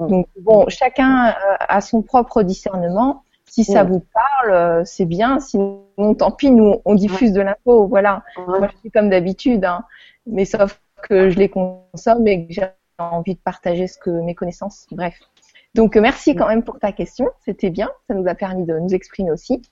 Mm. 0.00 0.08
Donc 0.08 0.26
bon, 0.40 0.64
chacun 0.68 1.28
euh, 1.28 1.32
a 1.60 1.80
son 1.80 2.02
propre 2.02 2.42
discernement. 2.42 3.22
Si 3.46 3.64
ça 3.64 3.84
Mm. 3.84 3.88
vous 3.88 4.02
parle, 4.12 4.52
euh, 4.52 4.82
c'est 4.84 5.04
bien. 5.06 5.40
Sinon, 5.40 6.14
tant 6.16 6.30
pis, 6.30 6.50
nous 6.50 6.80
on 6.84 6.94
diffuse 6.94 7.32
de 7.32 7.40
l'info. 7.40 7.86
Voilà. 7.86 8.22
Moi, 8.46 8.68
je 8.72 8.78
suis 8.78 8.90
comme 8.90 9.10
d'habitude, 9.10 9.64
hein. 9.64 9.84
mais 10.26 10.44
sauf 10.44 10.80
que 11.02 11.30
je 11.30 11.38
les 11.38 11.48
consomme 11.48 12.26
et 12.26 12.46
que 12.46 12.52
j'ai 12.52 12.66
envie 12.98 13.34
de 13.34 13.40
partager 13.40 13.86
ce 13.86 13.98
que 13.98 14.10
mes 14.10 14.34
connaissances. 14.34 14.86
Bref. 14.92 15.18
Donc 15.74 15.96
euh, 15.96 16.00
merci 16.00 16.34
quand 16.34 16.48
même 16.48 16.62
pour 16.62 16.78
ta 16.78 16.92
question. 16.92 17.26
C'était 17.44 17.70
bien. 17.70 17.88
Ça 18.08 18.14
nous 18.14 18.28
a 18.28 18.34
permis 18.34 18.64
de 18.64 18.78
nous 18.78 18.94
exprimer 18.94 19.30
aussi. 19.30 19.62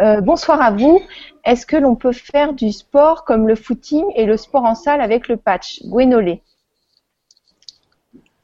Euh, 0.00 0.20
bonsoir 0.20 0.60
à 0.60 0.70
vous. 0.70 1.00
Est-ce 1.44 1.66
que 1.66 1.76
l'on 1.76 1.96
peut 1.96 2.12
faire 2.12 2.52
du 2.52 2.70
sport 2.72 3.24
comme 3.24 3.48
le 3.48 3.56
footing 3.56 4.04
et 4.14 4.26
le 4.26 4.36
sport 4.36 4.64
en 4.64 4.74
salle 4.76 5.00
avec 5.00 5.26
le 5.28 5.36
patch? 5.36 5.80
Gwenolé 5.84 6.42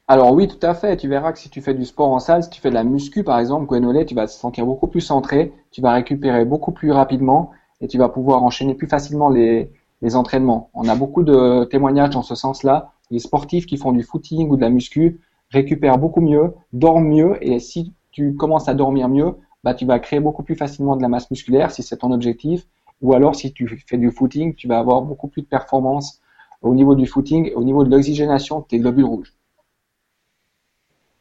Alors 0.07 0.33
oui, 0.33 0.47
tout 0.47 0.59
à 0.61 0.75
fait. 0.75 0.97
Tu 0.97 1.07
verras 1.07 1.31
que 1.31 1.39
si 1.39 1.49
tu 1.49 1.61
fais 1.61 1.73
du 1.73 1.83
sport 1.83 2.09
en 2.09 2.19
salle, 2.19 2.43
si 2.43 2.49
tu 2.51 2.61
fais 2.61 2.69
de 2.69 2.75
la 2.75 2.83
muscu 2.83 3.23
par 3.23 3.39
exemple, 3.39 3.65
Gwenolé, 3.65 4.05
tu 4.05 4.13
vas 4.13 4.27
te 4.27 4.31
sentir 4.31 4.65
beaucoup 4.65 4.87
plus 4.87 5.01
centré, 5.01 5.51
tu 5.71 5.81
vas 5.81 5.93
récupérer 5.93 6.45
beaucoup 6.45 6.71
plus 6.71 6.91
rapidement 6.91 7.51
et 7.81 7.87
tu 7.87 7.97
vas 7.97 8.07
pouvoir 8.09 8.43
enchaîner 8.43 8.75
plus 8.75 8.87
facilement 8.87 9.29
les, 9.29 9.71
entraînements. 10.13 10.69
On 10.75 10.87
a 10.87 10.95
beaucoup 10.95 11.23
de 11.23 11.63
témoignages 11.65 12.11
dans 12.11 12.21
ce 12.21 12.35
sens-là. 12.35 12.91
Les 13.09 13.17
sportifs 13.17 13.65
qui 13.65 13.77
font 13.77 13.91
du 13.91 14.03
footing 14.03 14.49
ou 14.49 14.55
de 14.55 14.61
la 14.61 14.69
muscu 14.69 15.19
récupèrent 15.49 15.97
beaucoup 15.97 16.21
mieux, 16.21 16.53
dorment 16.73 17.07
mieux 17.07 17.37
et 17.41 17.59
si 17.59 17.93
tu 18.11 18.35
commences 18.35 18.67
à 18.67 18.75
dormir 18.75 19.09
mieux, 19.09 19.33
bah, 19.63 19.73
tu 19.73 19.85
vas 19.87 19.97
créer 19.97 20.19
beaucoup 20.19 20.43
plus 20.43 20.55
facilement 20.55 20.95
de 20.95 21.01
la 21.01 21.07
masse 21.07 21.31
musculaire 21.31 21.71
si 21.71 21.81
c'est 21.81 21.97
ton 21.97 22.11
objectif. 22.11 22.67
Ou 23.01 23.13
alors 23.15 23.35
si 23.35 23.51
tu 23.53 23.67
fais 23.87 23.97
du 23.97 24.11
footing, 24.11 24.53
tu 24.53 24.67
vas 24.67 24.77
avoir 24.77 25.01
beaucoup 25.01 25.27
plus 25.27 25.41
de 25.41 25.47
performance 25.47 26.21
au 26.61 26.75
niveau 26.75 26.93
du 26.93 27.07
footing, 27.07 27.51
au 27.55 27.63
niveau 27.63 27.83
de 27.83 27.89
l'oxygénation 27.89 28.59
de 28.59 28.65
tes 28.65 28.79
globules 28.79 29.05
rouges. 29.05 29.34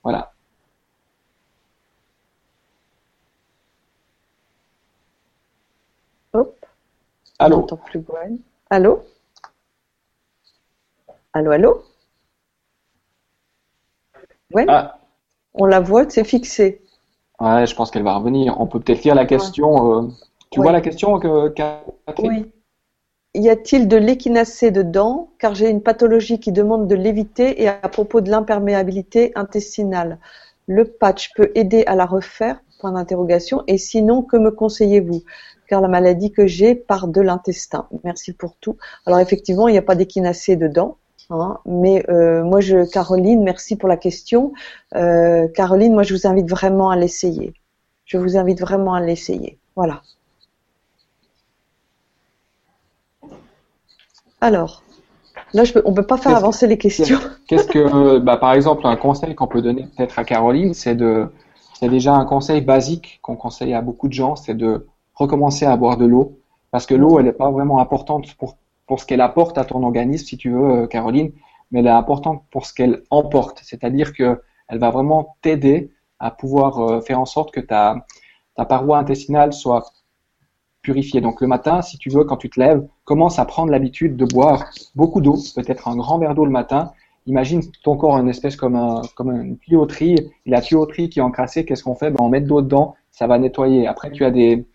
Voilà. 0.05 0.33
Hop. 6.33 6.55
On 7.41 7.45
Allô 7.45 7.57
n'entend 7.61 7.77
plus 7.77 8.01
Gwen. 8.01 8.39
Allô 8.71 9.03
Allô, 11.33 11.51
allô 11.51 11.83
Gwen 14.53 14.67
Ah, 14.69 14.99
On 15.55 15.67
la 15.67 15.81
voit, 15.81 16.09
c'est 16.11 16.25
fixé. 16.25 16.81
ouais, 17.41 17.67
je 17.67 17.75
pense 17.75 17.91
qu'elle 17.91 18.03
va 18.03 18.17
revenir. 18.17 18.61
On 18.61 18.67
peut 18.67 18.81
peut-être 18.81 19.03
lire 19.05 19.15
la 19.15 19.27
question. 19.27 19.93
euh, 20.05 20.09
Tu 20.51 20.61
Ouais. 20.61 20.65
vois 20.65 20.73
la 20.73 20.81
question 20.81 21.19
que 21.19 21.49
Catherine 21.49 22.29
Oui. 22.45 22.53
Y 23.35 23.49
a-t-il 23.49 23.89
de 23.89 23.97
l'échinacée 23.97 24.71
dedans? 24.71 25.31
Car 25.39 25.57
j'ai 25.57 25.69
une 25.69 25.83
pathologie 25.83 26.39
qui 26.39 26.53
demande 26.53 26.87
de 26.87 26.95
l'éviter 26.95 27.61
et 27.63 27.69
à 27.69 27.89
propos 27.89 28.21
de 28.21 28.31
l'imperméabilité 28.31 29.33
intestinale. 29.35 30.19
Le 30.69 30.85
patch 30.85 31.33
peut 31.35 31.51
aider 31.57 31.83
à 31.87 31.97
la 31.97 32.07
refaire? 32.07 32.61
Point 32.81 32.93
d'interrogation. 32.93 33.65
Et 33.67 33.77
sinon, 33.77 34.23
que 34.23 34.37
me 34.37 34.51
conseillez-vous? 34.51 35.23
Car 35.69 35.81
la 35.81 35.89
maladie 35.89 36.31
que 36.31 36.47
j'ai 36.47 36.75
part 36.77 37.09
de 37.09 37.21
l'intestin. 37.21 37.89
Merci 38.05 38.35
pour 38.35 38.55
tout. 38.61 38.77
Alors 39.05 39.19
effectivement, 39.19 39.67
il 39.67 39.73
n'y 39.73 39.79
a 39.79 39.83
pas 39.83 39.97
d'échinacée 39.97 40.57
dedans. 40.57 40.99
hein, 41.31 41.59
mais 41.67 42.05
euh, 42.11 42.45
moi, 42.45 42.61
je, 42.61 42.89
Caroline, 42.89 43.43
merci 43.43 43.75
pour 43.77 43.89
la 43.89 43.97
question. 43.97 44.53
Euh, 44.95 45.49
Caroline, 45.49 45.93
moi, 45.93 46.03
je 46.03 46.15
vous 46.15 46.27
invite 46.27 46.49
vraiment 46.49 46.91
à 46.91 46.97
l'essayer. 46.97 47.53
Je 48.05 48.19
vous 48.19 48.37
invite 48.37 48.61
vraiment 48.61 48.95
à 48.95 49.01
l'essayer. 49.01 49.59
Voilà. 49.75 50.03
Alors, 54.45 54.83
là, 55.55 55.65
je 55.65 55.73
peux, 55.73 55.81
on 55.87 55.95
peut 55.95 56.07
pas 56.07 56.19
faire 56.19 56.37
avancer 56.37 56.67
les 56.67 56.77
questions. 56.77 57.19
Qu'est-ce 57.49 57.67
que, 57.67 58.19
bah, 58.19 58.37
par 58.37 58.53
exemple, 58.53 58.87
un 58.87 58.95
conseil 58.95 59.35
qu'on 59.35 59.47
peut 59.47 59.63
donner 59.63 59.87
peut-être 59.97 60.19
à 60.19 60.25
Caroline, 60.25 60.75
c'est 60.75 60.95
de, 60.95 61.33
c'est 61.81 61.89
déjà 61.89 62.13
un 62.13 62.27
conseil 62.27 62.61
basique 62.61 63.21
qu'on 63.23 63.37
conseille 63.37 63.73
à 63.73 63.81
beaucoup 63.81 64.07
de 64.07 64.13
gens, 64.13 64.37
c'est 64.37 64.53
de 64.53 64.87
recommencer 65.15 65.65
à 65.65 65.75
boire 65.79 65.97
de 65.97 66.05
l'eau, 66.05 66.41
parce 66.71 66.85
que 66.85 66.95
l'eau, 66.95 67.19
elle 67.19 67.25
n'est 67.25 67.33
pas 67.33 67.51
vraiment 67.51 67.79
importante 67.79 68.35
pour 68.35 68.59
pour 68.87 69.01
ce 69.01 69.07
qu'elle 69.07 69.23
apporte 69.23 69.57
à 69.57 69.65
ton 69.65 69.83
organisme, 69.83 70.27
si 70.27 70.37
tu 70.37 70.51
veux, 70.51 70.83
euh, 70.83 70.87
Caroline, 70.87 71.33
mais 71.71 71.81
elle 71.81 71.87
est 71.87 71.91
importante 71.91 72.43
pour 72.51 72.67
ce 72.67 72.75
qu'elle 72.75 73.03
emporte, 73.09 73.63
c'est-à-dire 73.63 74.13
que 74.13 74.43
elle 74.69 74.79
va 74.79 74.91
vraiment 74.91 75.37
t'aider 75.41 75.91
à 76.19 76.31
pouvoir 76.31 76.81
euh, 76.81 77.01
faire 77.01 77.19
en 77.19 77.25
sorte 77.25 77.51
que 77.51 77.61
ta 77.61 78.05
ta 78.57 78.67
paroi 78.67 78.99
intestinale 78.99 79.55
soit 79.55 79.85
purifiée. 80.85 81.21
Donc 81.21 81.41
le 81.41 81.49
matin, 81.49 81.83
si 81.83 81.99
tu 81.99 82.11
veux, 82.11 82.23
quand 82.23 82.37
tu 82.37 82.49
te 82.49 82.61
lèves, 82.61 82.87
commence 83.05 83.41
à 83.41 83.45
prendre 83.45 83.73
l'habitude 83.73 84.17
de 84.17 84.25
boire 84.25 84.71
beaucoup 84.95 85.21
d'eau, 85.21 85.37
peut-être 85.57 85.89
un 85.89 85.97
grand 85.97 86.19
verre 86.19 86.37
d'eau 86.37 86.45
le 86.45 86.53
matin. 86.53 86.93
Imagine 87.27 87.63
ton 87.83 87.97
corps 87.97 88.19
une 88.19 88.29
espèce 88.29 88.55
comme 88.55 88.77
un 88.77 89.03
comme 89.17 89.31
une 89.33 89.59
tuyauterie. 89.59 90.15
Et 90.47 90.51
la 90.51 90.61
tuyauterie 90.61 91.09
qui 91.09 91.19
est 91.19 91.23
encrassée, 91.23 91.65
qu'est-ce 91.65 91.83
qu'on 91.83 91.97
fait? 91.97 92.11
Ben, 92.11 92.19
On 92.21 92.29
met 92.29 92.41
de 92.41 92.49
l'eau 92.49 92.63
dedans, 92.63 92.95
ça 93.11 93.27
va 93.27 93.39
nettoyer. 93.39 93.87
Après, 93.89 94.13
tu 94.13 94.25
as 94.25 94.31
des 94.31 94.67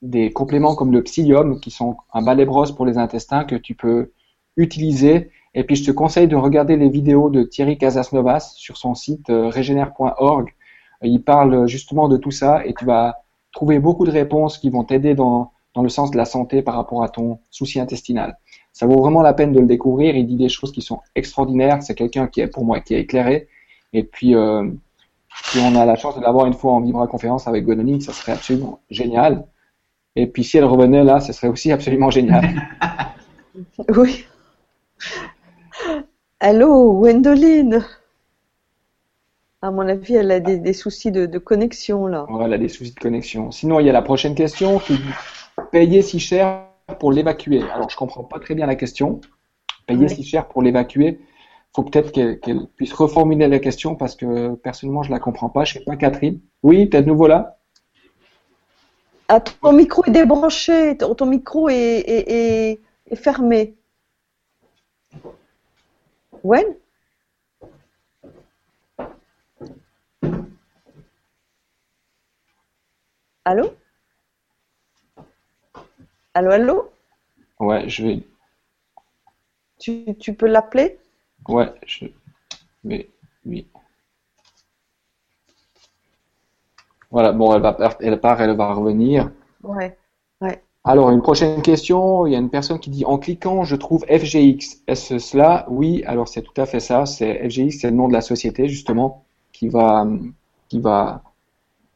des 0.00 0.30
compléments 0.30 0.76
comme 0.76 0.92
le 0.92 1.02
psyllium, 1.02 1.60
qui 1.60 1.72
sont 1.72 1.96
un 2.14 2.22
balai 2.22 2.44
brosse 2.44 2.72
pour 2.72 2.86
les 2.86 2.98
intestins 2.98 3.44
que 3.44 3.56
tu 3.56 3.74
peux 3.74 4.12
utiliser. 4.56 5.30
Et 5.54 5.64
puis, 5.64 5.74
je 5.76 5.84
te 5.84 5.90
conseille 5.90 6.28
de 6.28 6.36
regarder 6.36 6.76
les 6.76 6.88
vidéos 6.88 7.30
de 7.30 7.42
Thierry 7.42 7.78
Casasnovas 7.78 8.52
sur 8.54 8.76
son 8.76 8.94
site 8.94 9.28
euh, 9.30 9.48
régénère.org. 9.48 10.54
Il 11.02 11.22
parle 11.22 11.66
justement 11.66 12.08
de 12.08 12.16
tout 12.16 12.30
ça 12.30 12.64
et 12.64 12.74
tu 12.74 12.84
vas 12.84 13.22
trouver 13.52 13.78
beaucoup 13.78 14.04
de 14.04 14.10
réponses 14.10 14.58
qui 14.58 14.70
vont 14.70 14.84
t'aider 14.84 15.14
dans, 15.14 15.52
dans 15.74 15.82
le 15.82 15.88
sens 15.88 16.10
de 16.10 16.16
la 16.16 16.24
santé 16.24 16.62
par 16.62 16.74
rapport 16.74 17.02
à 17.02 17.08
ton 17.08 17.38
souci 17.50 17.80
intestinal. 17.80 18.38
Ça 18.72 18.86
vaut 18.86 19.00
vraiment 19.00 19.22
la 19.22 19.32
peine 19.32 19.52
de 19.52 19.60
le 19.60 19.66
découvrir. 19.66 20.16
Il 20.16 20.26
dit 20.26 20.36
des 20.36 20.48
choses 20.48 20.72
qui 20.72 20.82
sont 20.82 21.00
extraordinaires. 21.14 21.82
C'est 21.82 21.94
quelqu'un 21.94 22.26
qui 22.26 22.40
est, 22.40 22.48
pour 22.48 22.64
moi, 22.64 22.80
qui 22.80 22.94
est 22.94 23.00
éclairé. 23.00 23.48
Et 23.92 24.04
puis, 24.04 24.34
euh, 24.34 24.68
si 25.44 25.58
on 25.58 25.74
a 25.76 25.84
la 25.84 25.96
chance 25.96 26.16
de 26.16 26.20
l'avoir 26.20 26.46
une 26.46 26.54
fois 26.54 26.72
en 26.72 26.80
Vibra 26.80 27.06
conférence 27.06 27.48
avec 27.48 27.64
Gonoline, 27.64 28.00
ça 28.00 28.12
serait 28.12 28.32
absolument 28.32 28.80
génial. 28.90 29.46
Et 30.16 30.26
puis 30.26 30.42
si 30.44 30.58
elle 30.58 30.64
revenait 30.64 31.04
là, 31.04 31.20
ce 31.20 31.32
serait 31.32 31.48
aussi 31.48 31.72
absolument 31.72 32.10
génial. 32.10 32.68
Oui. 33.88 34.24
Allô, 36.38 36.92
Gwendoline. 36.92 37.84
À 39.60 39.70
mon 39.72 39.88
avis, 39.88 40.14
elle 40.14 40.30
a 40.30 40.38
des, 40.40 40.58
des 40.58 40.72
soucis 40.72 41.10
de, 41.10 41.26
de 41.26 41.38
connexion 41.38 42.06
là. 42.06 42.26
Voilà, 42.28 42.58
des 42.58 42.68
soucis 42.68 42.94
de 42.94 43.00
connexion. 43.00 43.50
Sinon, 43.50 43.80
il 43.80 43.86
y 43.86 43.90
a 43.90 43.92
la 43.92 44.02
prochaine 44.02 44.34
question 44.36 44.78
qui 44.78 44.94
dit 44.94 45.14
payer 45.72 46.02
si 46.02 46.20
cher 46.20 46.66
pour 47.00 47.10
l'évacuer. 47.10 47.62
Alors, 47.62 47.90
je 47.90 47.96
comprends 47.96 48.22
pas 48.24 48.38
très 48.38 48.54
bien 48.54 48.66
la 48.66 48.76
question. 48.76 49.20
Payer 49.86 50.04
Oui. 50.04 50.10
si 50.10 50.22
cher 50.22 50.46
pour 50.48 50.62
l'évacuer. 50.62 51.20
Faut 51.74 51.82
peut-être 51.82 52.12
qu'elle 52.12 52.66
puisse 52.76 52.92
reformuler 52.92 53.48
la 53.48 53.58
question 53.58 53.94
parce 53.96 54.14
que 54.16 54.54
personnellement, 54.54 55.02
je 55.02 55.10
la 55.10 55.18
comprends 55.18 55.48
pas. 55.50 55.64
Je 55.64 55.74
sais 55.74 55.84
pas, 55.84 55.96
Catherine. 55.96 56.40
Oui, 56.62 56.88
t'es 56.88 57.02
de 57.02 57.08
nouveau 57.08 57.26
là? 57.26 57.58
Ah, 59.28 59.40
ton 59.40 59.72
micro 59.72 60.02
est 60.06 60.10
débranché, 60.10 60.96
ton, 60.96 61.14
ton 61.14 61.26
micro 61.26 61.68
est, 61.68 61.74
est- 61.74 62.30
est- 62.30 62.80
est 63.10 63.16
fermé. 63.16 63.74
Gwen 66.42 66.64
Allô? 73.50 73.66
Allô, 76.34 76.50
allô? 76.52 76.90
Ouais, 77.60 77.88
je 77.88 78.02
vais. 78.02 78.22
tu, 79.78 80.14
tu 80.20 80.34
peux 80.34 80.46
l'appeler? 80.46 80.98
Ouais, 81.48 81.72
je 81.86 82.06
vais. 82.84 83.10
Oui. 83.46 83.66
Voilà, 87.10 87.32
bon, 87.32 87.54
elle 87.54 87.60
va, 87.60 87.74
part- 87.74 87.96
elle 88.00 88.18
part, 88.18 88.40
elle 88.40 88.56
va 88.56 88.72
revenir. 88.72 89.30
Ouais. 89.62 89.96
Alors, 90.82 91.10
une 91.10 91.22
prochaine 91.22 91.62
question. 91.62 92.26
Il 92.26 92.32
y 92.32 92.36
a 92.36 92.38
une 92.40 92.50
personne 92.50 92.80
qui 92.80 92.90
dit 92.90 93.04
en 93.04 93.18
cliquant, 93.18 93.62
je 93.62 93.76
trouve 93.76 94.04
FGX. 94.06 94.82
Est-ce 94.88 95.18
cela? 95.20 95.64
Oui, 95.68 96.02
alors 96.04 96.26
c'est 96.28 96.42
tout 96.42 96.60
à 96.60 96.66
fait 96.66 96.80
ça. 96.80 97.06
C'est 97.06 97.44
FGX, 97.48 97.78
c'est 97.80 97.90
le 97.90 97.96
nom 97.96 98.08
de 98.08 98.12
la 98.12 98.20
société, 98.20 98.68
justement, 98.68 99.24
qui 99.52 99.68
va, 99.68 100.06
qui 100.68 100.80
va. 100.80 101.22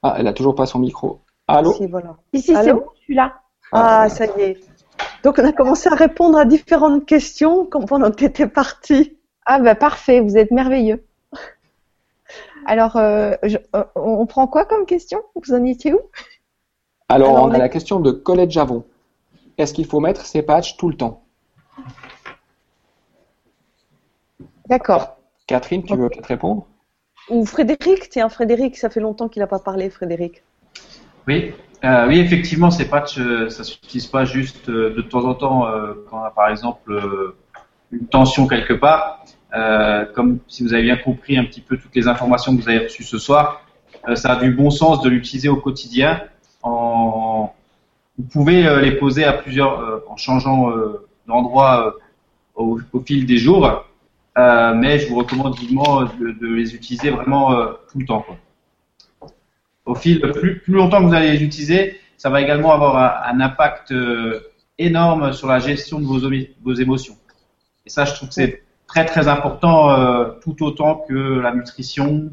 Ah, 0.03 0.17
elle 0.19 0.29
a 0.29 0.35
toujours 0.35 0.57
pas 0.57 0.67
son 0.67 0.81
micro. 0.81 1.22
Allô? 1.59 1.73
Si, 1.75 1.87
voilà. 1.87 2.17
Si, 2.35 2.41
si, 2.43 2.55
c'est 2.57 2.73
bon, 2.73 2.85
je 2.99 3.01
suis 3.03 3.15
là. 3.15 3.41
Ah, 3.73 4.09
ça 4.09 4.27
y 4.27 4.41
est. 4.41 4.61
Donc, 5.23 5.39
on 5.39 5.45
a 5.45 5.53
commencé 5.53 5.89
à 5.89 5.95
répondre 5.95 6.37
à 6.39 6.45
différentes 6.45 7.07
questions 7.07 7.65
comme 7.65 7.87
pendant 7.87 8.11
que 8.11 8.17
tu 8.17 8.25
étais 8.25 8.47
parti. 8.47 9.17
Ah 9.47 9.59
bah 9.61 9.75
parfait, 9.75 10.21
vous 10.21 10.37
êtes 10.37 10.51
merveilleux. 10.51 11.05
Alors, 12.67 12.97
euh, 12.97 13.33
je- 13.43 13.59
euh, 13.75 13.85
on 13.97 14.25
prend 14.27 14.47
quoi 14.47 14.65
comme 14.65 14.87
question? 14.87 15.21
Vous 15.35 15.53
en 15.53 15.65
étiez 15.65 15.93
où? 15.95 16.01
Alors, 17.09 17.31
Alors, 17.31 17.45
on 17.47 17.51
a 17.51 17.59
la 17.59 17.69
question 17.69 17.99
de 18.01 18.11
Colette 18.13 18.51
Javon. 18.53 18.85
Est-ce 19.59 19.75
qu'il 19.75 19.87
faut 19.87 20.01
mettre 20.01 20.25
ces 20.25 20.43
patchs 20.43 20.77
tout 20.77 20.89
le 20.89 20.97
temps? 20.97 21.23
D'accord. 24.69 25.17
Catherine, 25.47 25.83
tu 25.85 25.97
veux 25.97 26.09
peut-être 26.09 26.27
répondre? 26.27 26.67
Ou 27.31 27.45
Frédéric, 27.45 28.09
tiens, 28.09 28.29
Frédéric, 28.29 28.77
ça 28.77 28.91
fait 28.91 29.01
longtemps 29.01 29.29
qu'il 29.29 29.41
n'a 29.41 29.47
pas 29.47 29.59
parlé, 29.59 29.91
Frédéric. 29.91 30.43
Oui, 31.29 31.53
euh, 31.85 32.07
oui, 32.09 32.21
effectivement, 32.21 32.71
ces 32.71 32.89
patchs, 32.89 33.19
euh, 33.19 33.49
ça 33.49 33.65
s'utilise 33.65 34.07
pas 34.07 34.25
juste 34.25 34.69
euh, 34.69 34.95
de 34.95 35.03
temps 35.03 35.25
en 35.25 35.35
temps 35.35 35.67
quand 36.09 36.21
on 36.21 36.25
a 36.25 36.31
par 36.31 36.49
exemple 36.49 37.01
une 37.91 38.07
tension 38.07 38.47
quelque 38.47 38.75
part. 38.75 39.25
Comme 40.15 40.39
si 40.49 40.63
vous 40.63 40.73
avez 40.73 40.83
bien 40.83 40.97
compris 40.97 41.37
un 41.37 41.45
petit 41.45 41.61
peu 41.61 41.77
toutes 41.77 41.95
les 41.95 42.09
informations 42.09 42.57
que 42.57 42.63
vous 42.63 42.69
avez 42.69 42.85
reçues 42.85 43.05
ce 43.05 43.19
soir, 43.19 43.63
ça 44.15 44.33
a 44.33 44.37
du 44.37 44.51
bon 44.53 44.71
sens 44.71 45.03
de 45.03 45.11
l'utiliser 45.11 45.49
au 45.49 45.57
quotidien. 45.57 46.23
En... 46.63 47.53
Vous 48.17 48.25
pouvez 48.25 48.81
les 48.81 48.93
poser 48.93 49.25
à 49.25 49.35
plusieurs, 49.35 50.03
en 50.09 50.17
changeant 50.17 50.73
d'endroit 51.27 51.97
au, 52.55 52.81
au 52.93 53.01
fil 53.01 53.27
des 53.27 53.37
jours, 53.37 53.85
mais 54.37 54.99
je 54.99 55.09
vous 55.09 55.17
recommande 55.17 55.59
vivement 55.59 56.05
de, 56.05 56.47
les 56.47 56.75
utiliser 56.75 57.11
vraiment 57.11 57.55
tout 57.91 57.99
le 57.99 58.07
temps. 58.07 58.25
Au 59.85 59.95
fil, 59.95 60.21
plus, 60.21 60.61
plus 60.61 60.75
longtemps 60.75 61.01
que 61.01 61.07
vous 61.07 61.15
allez 61.15 61.33
les 61.33 61.43
utiliser, 61.43 62.01
ça 62.17 62.31
va 62.31 62.41
également 62.41 62.73
avoir 62.73 62.97
un, 62.97 63.35
un 63.37 63.41
impact 63.41 63.93
euh, 63.93 64.41
énorme 64.79 65.33
sur 65.33 65.49
la 65.49 65.59
gestion 65.59 65.99
de 66.01 66.07
vos, 66.07 66.21
vos 66.63 66.75
émotions. 66.75 67.17
Et 67.87 67.91
ça, 67.91 68.05
je 68.05 68.15
trouve 68.15 68.29
que 68.29 68.35
c'est 68.35 68.63
très 68.87 69.05
très 69.07 69.27
important, 69.29 69.91
euh, 69.91 70.31
tout 70.43 70.63
autant 70.65 71.05
que 71.09 71.41
la 71.41 71.53
nutrition 71.53 72.31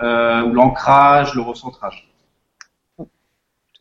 euh, 0.00 0.42
ou 0.42 0.52
l'ancrage, 0.52 1.34
le 1.34 1.42
recentrage. 1.42 2.08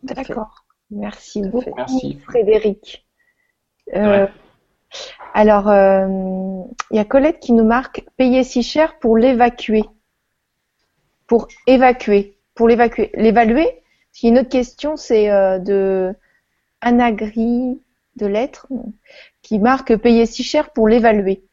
D'accord. 0.04 0.66
Merci 0.92 1.42
Tout 1.42 1.50
beaucoup. 1.50 1.74
Merci. 1.76 2.20
Frédéric. 2.26 3.06
Euh, 3.96 4.26
Ouais. 4.26 4.32
alors, 5.34 5.68
euh, 5.68 6.08
il 6.92 6.98
y 6.98 7.00
a 7.00 7.06
Colette 7.06 7.40
qui 7.40 7.54
nous 7.54 7.64
marque 7.66 8.06
payer 8.18 8.44
si 8.44 8.64
cher 8.64 8.98
pour 9.00 9.18
l'évacuer. 9.18 9.84
Pour 11.28 11.48
évacuer. 11.68 12.35
Pour 12.56 12.68
l'évacuer. 12.68 13.12
L'évaluer 13.16 13.66
Parce 13.66 14.20
qu'il 14.20 14.30
y 14.30 14.32
a 14.32 14.36
une 14.36 14.40
autre 14.40 14.50
question, 14.50 14.98
c'est 14.98 15.30
euh, 15.30 15.60
de 15.60 16.14
Anagri 16.82 17.80
de 18.16 18.26
lettres 18.28 18.68
qui 19.42 19.60
marque 19.60 19.96
payer 19.98 20.26
si 20.26 20.44
cher 20.44 20.70
pour 20.72 20.88
l'évaluer. 20.88 21.44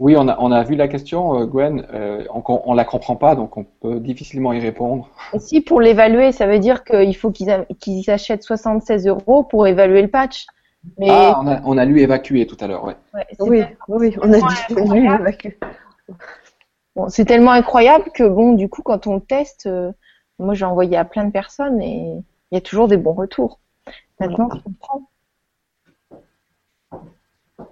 Oui, 0.00 0.16
on 0.16 0.26
a, 0.26 0.36
on 0.40 0.50
a 0.50 0.64
vu 0.64 0.74
la 0.74 0.88
question, 0.88 1.38
euh, 1.40 1.46
Gwen. 1.46 1.86
Euh, 1.94 2.24
on, 2.34 2.42
on 2.64 2.74
la 2.74 2.84
comprend 2.84 3.14
pas, 3.14 3.36
donc 3.36 3.56
on 3.56 3.62
peut 3.64 4.00
difficilement 4.00 4.52
y 4.52 4.58
répondre. 4.58 5.08
Et 5.32 5.38
si 5.38 5.60
pour 5.60 5.80
l'évaluer, 5.80 6.32
ça 6.32 6.48
veut 6.48 6.58
dire 6.58 6.82
qu'il 6.82 7.16
faut 7.16 7.30
qu'ils 7.30 7.50
a- 7.50 7.64
qu'ils 7.78 8.10
achètent 8.10 8.42
76 8.42 9.06
euros 9.06 9.44
pour 9.44 9.68
évaluer 9.68 10.02
le 10.02 10.08
patch. 10.08 10.46
Mais 10.98 11.06
Ah, 11.10 11.38
on 11.40 11.46
a, 11.46 11.60
on 11.64 11.78
a 11.78 11.84
lu 11.84 12.00
évacuer 12.00 12.44
tout 12.46 12.56
à 12.60 12.66
l'heure, 12.66 12.84
ouais. 12.84 12.96
Oui, 13.38 13.62
oui, 13.88 14.16
on 14.20 14.32
a 14.32 14.38
dit 14.38 14.74
oui, 14.76 15.06
avec- 15.06 15.56
Bon, 16.96 17.08
c'est 17.08 17.24
tellement 17.24 17.50
incroyable 17.50 18.10
que 18.14 18.22
bon, 18.24 18.52
du 18.52 18.68
coup, 18.68 18.82
quand 18.82 19.06
on 19.06 19.14
le 19.16 19.20
teste, 19.20 19.66
euh, 19.66 19.92
moi 20.38 20.54
j'ai 20.54 20.64
envoyé 20.64 20.96
à 20.96 21.04
plein 21.04 21.24
de 21.24 21.32
personnes 21.32 21.80
et 21.80 22.22
il 22.50 22.54
y 22.54 22.56
a 22.56 22.60
toujours 22.60 22.88
des 22.88 22.96
bons 22.96 23.14
retours. 23.14 23.60
Maintenant, 24.20 24.48
je 24.54 24.60
comprends. 24.62 25.10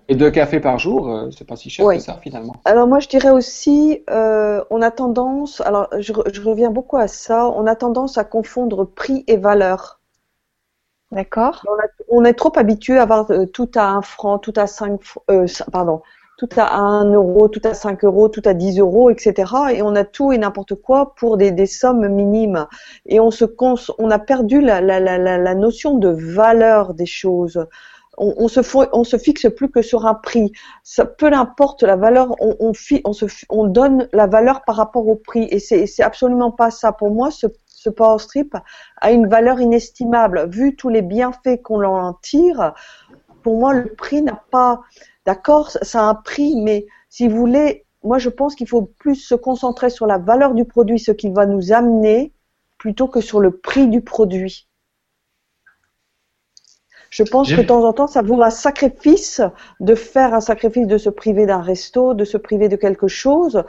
Et 0.09 0.17
deux 0.17 0.31
cafés 0.31 0.61
par 0.61 0.79
jour, 0.79 1.09
euh, 1.09 1.31
c'est 1.31 1.47
pas 1.47 1.57
si 1.57 1.71
cher 1.71 1.87
Oui. 1.87 1.97
que 1.97 2.03
ça, 2.03 2.19
finalement. 2.23 2.55
Alors 2.65 2.87
moi 2.87 2.99
je 3.01 3.09
dirais 3.09 3.31
aussi, 3.31 4.05
euh, 4.11 4.65
on 4.71 4.83
a 4.83 4.91
tendance, 4.91 5.61
alors 5.61 5.89
je, 5.99 6.13
re- 6.13 6.33
je 6.33 6.41
reviens 6.41 6.71
beaucoup 6.71 6.97
à 6.97 7.09
ça, 7.09 7.49
on 7.49 7.67
a 7.67 7.77
tendance 7.77 8.19
à 8.19 8.25
confondre 8.25 8.85
prix 8.85 9.25
et 9.27 9.37
valeur. 9.37 10.01
D'accord 11.13 11.63
On, 12.09 12.25
est 12.25 12.33
trop 12.33 12.53
habitué 12.57 12.99
à 12.99 13.03
avoir 13.03 13.31
euh, 13.31 13.45
tout 13.45 13.71
à 13.75 13.91
un 13.91 14.03
franc, 14.03 14.39
tout 14.39 14.55
à 14.57 14.67
cinq, 14.67 15.03
fr- 15.03 15.19
euh, 15.31 15.45
cin- 15.45 15.71
pardon, 15.71 16.03
tout 16.39 16.49
à 16.57 16.77
un 16.77 17.13
euro, 17.13 17.49
tout 17.49 17.61
à 17.65 17.75
5 17.75 18.05
euros, 18.05 18.29
tout 18.29 18.43
à 18.45 18.55
10 18.55 18.79
euros, 18.81 19.11
etc. 19.11 19.53
Et 19.75 19.83
on 19.83 19.95
a 19.95 20.05
tout 20.05 20.33
et 20.33 20.39
n'importe 20.39 20.75
quoi 20.75 21.15
pour 21.15 21.37
des, 21.37 21.53
des 21.53 21.67
sommes 21.67 22.09
minimes. 22.09 22.67
Et 23.07 23.21
on 23.21 23.31
se 23.31 23.45
on 23.99 24.11
a 24.11 24.19
perdu 24.19 24.61
la, 24.61 24.81
la, 24.81 24.99
la, 24.99 25.19
la, 25.19 25.55
notion 25.55 25.99
de 25.99 26.09
valeur 26.09 26.95
des 26.95 27.07
choses. 27.07 27.65
On, 28.19 28.35
on 28.37 28.49
se 28.49 28.61
on 28.93 29.05
se 29.05 29.17
fixe 29.17 29.47
plus 29.55 29.71
que 29.71 29.83
sur 29.83 30.07
un 30.07 30.15
prix. 30.15 30.53
Ça, 30.83 31.05
peu 31.05 31.33
importe 31.33 31.83
la 31.83 31.97
valeur, 31.97 32.35
on, 32.41 32.57
on, 32.61 32.73
on, 33.05 33.13
se, 33.13 33.27
on 33.49 33.65
donne 33.65 34.09
la 34.13 34.27
valeur 34.27 34.65
par 34.65 34.77
rapport 34.77 35.07
au 35.07 35.17
prix. 35.17 35.47
Et 35.51 35.59
c'est 35.59 36.03
absolument 36.03 36.51
pas 36.51 36.71
ça. 36.71 36.93
Pour 36.93 37.11
moi, 37.11 37.31
ce, 37.31 37.47
ce 37.83 37.91
power 37.91 38.19
strip 38.19 38.57
a 39.01 39.11
une 39.11 39.29
valeur 39.29 39.61
inestimable. 39.61 40.49
Vu 40.49 40.77
tous 40.77 40.89
les 40.89 41.03
bienfaits 41.03 41.63
qu'on 41.63 41.83
en 41.85 42.15
tire, 42.15 42.75
pour 43.43 43.59
moi, 43.59 43.75
le 43.75 43.93
prix 43.95 44.23
n'a 44.23 44.43
pas, 44.51 44.81
d'accord, 45.27 45.71
ça 45.71 46.01
a 46.01 46.11
un 46.11 46.15
prix, 46.15 46.55
mais 46.57 46.87
si 47.09 47.29
vous 47.29 47.37
voulez, 47.37 47.85
moi, 48.05 48.19
je 48.19 48.29
pense 48.29 48.55
qu'il 48.55 48.69
faut 48.69 48.83
plus 48.83 49.17
se 49.17 49.35
concentrer 49.35 49.91
sur 49.91 50.07
la 50.07 50.19
valeur 50.19 50.55
du 50.55 50.65
produit, 50.65 50.99
ce 50.99 51.13
qu'il 51.13 51.33
va 51.33 51.47
nous 51.47 51.73
amener, 51.73 52.33
plutôt 52.79 53.07
que 53.07 53.21
sur 53.21 53.41
le 53.41 53.57
prix 53.57 53.87
du 53.89 54.01
produit. 54.01 54.67
Je 57.11 57.23
pense 57.25 57.53
que 57.53 57.61
de 57.61 57.67
temps 57.67 57.85
en 57.85 57.93
temps, 57.93 58.07
ça 58.07 58.23
vaut 58.23 58.43
un 58.43 58.49
sacrifice 58.49 59.43
de 59.81 59.95
faire 59.95 60.33
un 60.33 60.41
sacrifice, 60.41 60.87
de 60.87 60.97
se 60.97 61.11
priver 61.11 61.45
d'un 61.45 61.61
resto, 61.61 62.15
de 62.15 62.25
se 62.25 62.39
priver 62.39 62.71
de 62.71 62.77
quelque 62.77 63.07
chose 63.07 63.65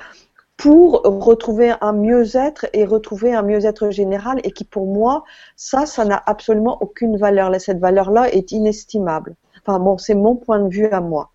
pour 0.55 1.01
retrouver 1.03 1.73
un 1.81 1.91
mieux-être 1.91 2.67
et 2.71 2.85
retrouver 2.85 3.33
un 3.33 3.41
mieux-être 3.41 3.89
général 3.89 4.39
et 4.45 4.51
qui 4.51 4.63
pour 4.63 4.87
moi, 4.87 5.25
ça, 5.57 5.85
ça 5.85 6.05
n'a 6.05 6.23
absolument 6.25 6.77
aucune 6.81 7.17
valeur. 7.17 7.51
Cette 7.59 7.79
valeur-là 7.79 8.33
est 8.33 8.53
inestimable. 8.53 9.35
Enfin 9.65 9.79
bon, 9.79 9.97
c'est 9.97 10.15
mon 10.15 10.35
point 10.35 10.59
de 10.59 10.69
vue 10.69 10.87
à 10.87 10.99
moi. 10.99 11.31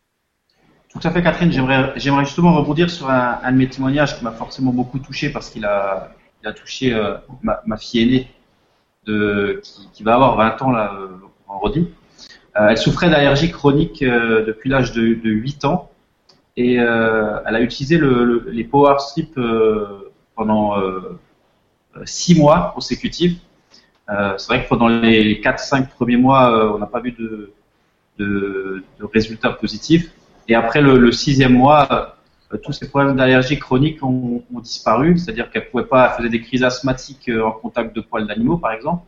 Tout 0.90 1.00
à 1.02 1.10
fait, 1.10 1.22
Catherine. 1.22 1.50
J'aimerais, 1.50 2.24
justement 2.24 2.54
rebondir 2.54 2.90
sur 2.90 3.10
un, 3.10 3.40
un 3.42 3.52
de 3.52 3.56
mes 3.56 3.68
témoignages 3.68 4.18
qui 4.18 4.24
m'a 4.24 4.32
forcément 4.32 4.72
beaucoup 4.72 4.98
touché 4.98 5.30
parce 5.30 5.50
qu'il 5.50 5.64
a, 5.64 6.10
touché 6.56 6.94
euh, 6.94 7.14
ma, 7.42 7.76
fille 7.76 8.02
aînée 8.02 8.28
qui, 9.92 10.02
va 10.02 10.14
avoir 10.14 10.36
20 10.36 10.62
ans 10.62 10.70
là, 10.70 10.94
euh, 10.94 11.08
vendredi. 11.46 11.88
Euh, 12.56 12.68
elle 12.68 12.78
souffrait 12.78 13.08
d'allergie 13.10 13.50
chronique 13.50 14.02
euh, 14.02 14.44
depuis 14.44 14.68
l'âge 14.68 14.92
de, 14.92 15.00
de 15.00 15.30
8 15.30 15.64
ans 15.64 15.90
et 16.56 16.74
elle 16.74 17.54
a 17.54 17.60
utilisé 17.60 17.98
le, 17.98 18.24
le- 18.24 18.50
les 18.50 18.64
Power 18.64 18.96
Strip 18.98 19.38
euh, 19.38 20.10
pendant 20.34 20.74
6 22.04 22.38
mois 22.38 22.72
consécutifs. 22.74 23.38
C'est 24.08 24.46
vrai 24.48 24.64
que 24.64 24.68
pendant 24.68 24.88
les 24.88 25.40
4-5 25.40 25.88
premiers 25.88 26.16
mois, 26.16 26.74
on 26.74 26.78
n'a 26.78 26.86
pas 26.86 27.00
vu 27.00 27.12
de, 27.12 27.52
de, 28.18 28.84
résultats 29.12 29.50
positifs. 29.50 30.10
Et 30.48 30.54
après 30.54 30.80
le, 30.80 31.12
sixième 31.12 31.52
mois, 31.52 32.16
euh, 32.52 32.56
tous 32.56 32.72
ces 32.72 32.88
problèmes 32.88 33.16
d'allergie 33.16 33.58
chronique 33.58 34.02
ont, 34.02 34.42
disparu, 34.62 35.18
c'est-à-dire 35.18 35.50
qu'elle 35.50 35.68
pouvait 35.68 35.84
pas, 35.84 36.08
elle 36.10 36.16
faisait 36.16 36.28
des 36.30 36.40
crises 36.40 36.64
asthmatiques 36.64 37.28
euh, 37.28 37.44
en 37.44 37.52
contact 37.52 37.94
de 37.94 38.00
poils 38.00 38.26
d'animaux, 38.26 38.56
par 38.56 38.72
exemple. 38.72 39.04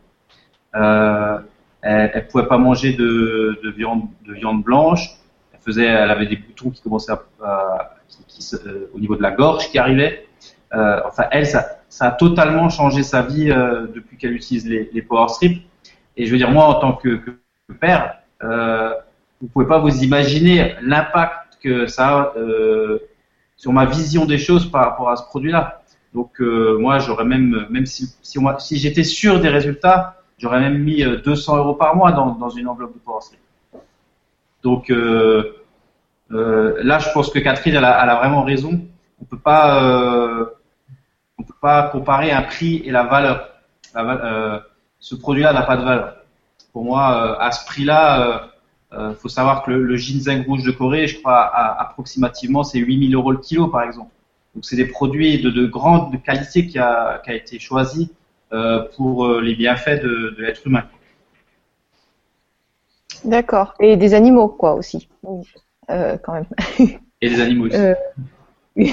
Euh, 0.75 1.39
elle, 1.81 2.11
elle 2.13 2.27
pouvait 2.27 2.45
pas 2.45 2.57
manger 2.57 2.93
de, 2.93 3.59
de 3.63 3.69
viande, 3.71 4.03
de 4.25 4.33
viande 4.33 4.63
blanche. 4.63 5.09
Elle 5.53 5.59
faisait, 5.59 5.85
elle 5.85 6.11
avait 6.11 6.27
des 6.27 6.37
boutons 6.37 6.69
qui 6.69 6.81
commençaient 6.81 7.11
à, 7.11 7.95
qui- 8.27 8.55
au 8.93 8.99
niveau 8.99 9.15
de 9.15 9.21
la 9.21 9.31
gorge 9.31 9.69
qui 9.69 9.79
arrivaient. 9.79 10.27
Enfin, 10.73 11.25
elle, 11.31 11.45
ça, 11.45 11.79
a 11.99 12.11
totalement 12.11 12.69
changé 12.69 13.03
sa 13.03 13.23
vie 13.23 13.47
depuis 13.47 14.17
qu'elle 14.17 14.33
utilise 14.33 14.65
les, 14.67 15.01
Power 15.01 15.27
Strips. 15.27 15.61
Et 16.15 16.25
je 16.25 16.31
veux 16.31 16.37
dire, 16.37 16.51
moi, 16.51 16.65
en 16.65 16.75
tant 16.75 16.93
que 16.93 17.19
père, 17.79 18.20
euh, 18.43 18.93
vous 19.41 19.47
pouvez 19.47 19.67
pas 19.67 19.79
vous 19.79 20.03
imaginer 20.03 20.75
l'impact 20.81 21.57
que 21.61 21.87
ça 21.87 22.07
a 22.07 22.33
euh, 22.37 22.99
sur 23.55 23.71
ma 23.71 23.85
vision 23.85 24.25
des 24.25 24.37
choses 24.37 24.69
par 24.69 24.83
rapport 24.85 25.09
à 25.09 25.15
ce 25.15 25.23
produit-là. 25.23 25.81
Donc 26.13 26.41
euh, 26.41 26.77
moi, 26.79 26.99
j'aurais 26.99 27.25
même, 27.25 27.67
même 27.69 27.85
si, 27.85 28.13
si, 28.21 28.77
j'étais 28.77 29.03
sûr 29.03 29.39
des 29.39 29.49
résultats, 29.49 30.17
j'aurais 30.37 30.59
même 30.59 30.79
mis 30.79 31.03
200 31.03 31.57
euros 31.57 31.75
par 31.75 31.95
mois 31.95 32.11
dans, 32.11 32.31
dans 32.35 32.49
une 32.49 32.67
enveloppe 32.67 32.93
de 32.93 32.99
PowerStream. 32.99 33.39
Donc 34.63 34.89
euh, 34.89 35.61
euh, 36.33 36.79
là, 36.83 36.99
je 36.99 37.09
pense 37.13 37.29
que 37.29 37.39
Catherine, 37.39 37.75
elle 37.75 37.85
a, 37.85 38.15
vraiment 38.15 38.43
raison. 38.43 38.81
On 39.21 39.25
peut 39.25 39.39
pas, 39.39 39.83
euh, 39.83 40.45
on 41.37 41.43
peut 41.43 41.53
pas 41.61 41.83
comparer 41.89 42.31
un 42.31 42.41
prix 42.43 42.81
et 42.85 42.91
la 42.91 43.03
valeur. 43.03 43.49
Euh, 43.95 44.59
ce 44.99 45.15
produit-là 45.15 45.53
n'a 45.53 45.63
pas 45.63 45.77
de 45.77 45.83
valeur. 45.83 46.15
Pour 46.73 46.83
moi, 46.85 47.41
à 47.41 47.51
ce 47.51 47.65
prix-là, 47.65 48.51
il 48.91 48.97
euh, 48.97 49.13
faut 49.13 49.29
savoir 49.29 49.63
que 49.63 49.71
le, 49.71 49.83
le, 49.83 49.95
ginseng 49.95 50.43
rouge 50.45 50.63
de 50.63 50.71
Corée, 50.71 51.07
je 51.07 51.19
crois, 51.19 51.39
à, 51.39 51.81
approximativement, 51.81 52.63
c'est 52.63 52.79
8000 52.79 53.15
euros 53.15 53.31
le 53.31 53.37
kilo, 53.37 53.67
par 53.67 53.83
exemple. 53.83 54.11
Donc, 54.53 54.65
c'est 54.65 54.75
des 54.75 54.85
produits 54.85 55.41
de, 55.41 55.49
de 55.49 55.65
grande 55.65 56.21
qualité 56.23 56.67
qui 56.67 56.77
a, 56.77 57.21
qui 57.23 57.29
a 57.29 57.35
été 57.35 57.57
choisi 57.57 58.11
euh, 58.51 58.83
pour 58.97 59.25
euh, 59.25 59.41
les 59.41 59.55
bienfaits 59.55 60.01
de, 60.03 60.35
de 60.37 60.41
l'être 60.41 60.67
humain. 60.67 60.83
D'accord. 63.23 63.75
Et 63.79 63.95
des 63.95 64.13
animaux, 64.13 64.49
quoi, 64.49 64.73
aussi. 64.73 65.07
Euh, 65.89 66.17
quand 66.21 66.33
même. 66.33 66.45
Et 67.21 67.29
des 67.29 67.39
animaux 67.39 67.67
aussi. 67.67 67.77
Euh, 67.77 67.95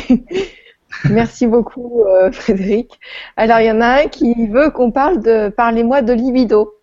Merci 1.11 1.47
beaucoup, 1.49 2.03
euh, 2.03 2.31
Frédéric. 2.31 3.01
Alors, 3.37 3.59
il 3.59 3.67
y 3.67 3.71
en 3.71 3.81
a 3.81 4.03
un 4.03 4.07
qui 4.07 4.47
veut 4.47 4.71
qu'on 4.71 4.93
parle 4.93 5.23
de 5.23 5.49
Parlez-moi 5.49 6.03
de 6.03 6.13
libido. 6.13 6.78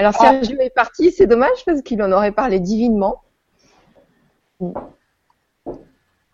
Alors 0.00 0.14
Sergio 0.14 0.58
est 0.60 0.70
parti, 0.70 1.12
c'est 1.12 1.26
dommage 1.26 1.62
parce 1.66 1.82
qu'il 1.82 2.02
en 2.02 2.10
aurait 2.10 2.32
parlé 2.32 2.58
divinement. 2.58 3.22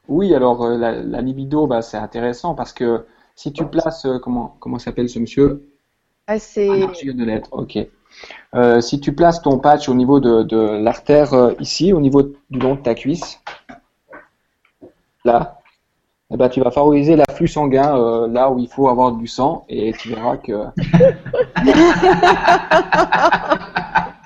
Oui, 0.06 0.32
alors 0.36 0.64
euh, 0.64 0.78
la, 0.78 0.92
la 0.92 1.20
libido, 1.20 1.66
bah, 1.66 1.82
c'est 1.82 1.96
intéressant 1.96 2.54
parce 2.54 2.72
que 2.72 3.06
si 3.34 3.52
tu 3.52 3.66
places, 3.66 4.04
euh, 4.04 4.20
comment 4.20 4.56
comment 4.60 4.78
s'appelle 4.78 5.08
ce 5.08 5.18
monsieur? 5.18 5.68
Ah, 6.28 6.38
c'est. 6.38 6.68
Ah, 6.68 6.86
de. 6.86 7.42
Ok. 7.50 7.78
Euh, 8.54 8.80
si 8.80 9.00
tu 9.00 9.12
places 9.12 9.42
ton 9.42 9.58
patch 9.58 9.88
au 9.88 9.94
niveau 9.94 10.20
de, 10.20 10.44
de 10.44 10.56
l'artère 10.56 11.34
euh, 11.34 11.52
ici, 11.58 11.92
au 11.92 12.00
niveau 12.00 12.22
du 12.22 12.60
long 12.60 12.76
de 12.76 12.82
ta 12.82 12.94
cuisse, 12.94 13.40
là, 15.24 15.55
eh 16.32 16.36
ben, 16.36 16.48
tu 16.48 16.60
vas 16.60 16.72
favoriser 16.72 17.14
l'afflux 17.14 17.46
sanguin 17.46 17.96
euh, 17.96 18.26
là 18.28 18.50
où 18.50 18.58
il 18.58 18.68
faut 18.68 18.88
avoir 18.88 19.12
du 19.12 19.28
sang 19.28 19.64
et 19.68 19.92
tu 19.92 20.08
verras 20.10 20.36
que. 20.38 20.64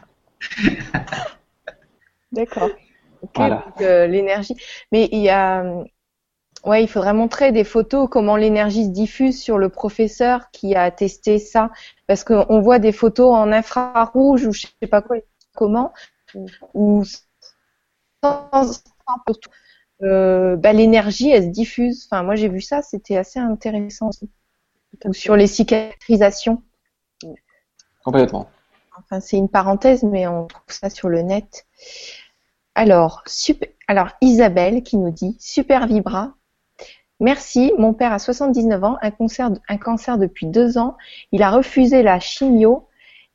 D'accord. 2.33 2.71
Ok, 3.23 3.31
Voilà. 3.35 3.65
donc, 3.67 3.83
euh, 3.83 4.07
l'énergie. 4.07 4.57
Mais 4.93 5.09
il 5.13 5.21
y 5.21 5.29
a, 5.29 5.63
euh, 5.63 5.85
ouais, 6.65 6.83
il 6.83 6.89
faudrait 6.89 7.13
montrer 7.13 7.53
des 7.53 7.65
photos 7.65 8.09
comment 8.11 8.37
l'énergie 8.37 8.85
se 8.85 8.91
diffuse 8.91 9.41
sur 9.41 9.59
le 9.59 9.69
professeur 9.69 10.51
qui 10.53 10.75
a 10.75 10.91
testé 10.91 11.39
ça, 11.39 11.71
parce 12.07 12.25
qu'on 12.25 12.61
voit 12.61 12.79
des 12.79 12.93
photos 12.93 13.35
en 13.35 13.53
infrarouge 13.53 14.47
ou 14.47 14.53
je 14.53 14.67
sais 14.81 14.89
pas 14.89 15.03
quoi, 15.03 15.17
comment, 15.55 15.93
ou 16.73 17.05
sans, 17.05 17.21
euh, 20.03 20.57
bah, 20.57 20.73
l'énergie 20.73 21.31
elle 21.31 21.45
se 21.45 21.49
diffuse. 21.49 22.07
Enfin, 22.07 22.23
moi 22.23 22.35
j'ai 22.35 22.49
vu 22.49 22.61
ça, 22.61 22.83
c'était 22.83 23.17
assez 23.17 23.39
intéressant 23.39 24.09
aussi. 24.09 24.31
Ou 25.05 25.13
sur 25.13 25.37
les 25.37 25.47
cicatrisations. 25.47 26.63
Complètement. 28.05 28.49
Enfin, 28.99 29.21
c'est 29.21 29.37
une 29.37 29.49
parenthèse, 29.49 30.03
mais 30.03 30.27
on 30.27 30.47
trouve 30.47 30.63
ça 30.69 30.91
sur 30.91 31.09
le 31.09 31.23
net. 31.23 31.67
Alors, 32.75 33.23
super, 33.27 33.69
alors 33.89 34.11
Isabelle 34.21 34.83
qui 34.83 34.97
nous 34.97 35.11
dit 35.11 35.37
Super 35.39 35.87
Vibra. 35.87 36.35
Merci, 37.19 37.73
mon 37.77 37.93
père 37.93 38.13
a 38.13 38.19
79 38.19 38.85
ans, 38.85 38.97
un, 39.03 39.11
cancer, 39.11 39.51
un 39.69 39.77
cancer 39.77 40.17
depuis 40.17 40.47
deux 40.47 40.79
ans. 40.79 40.97
Il 41.33 41.43
a 41.43 41.51
refusé 41.51 42.03
la 42.03 42.19
chimio 42.19 42.89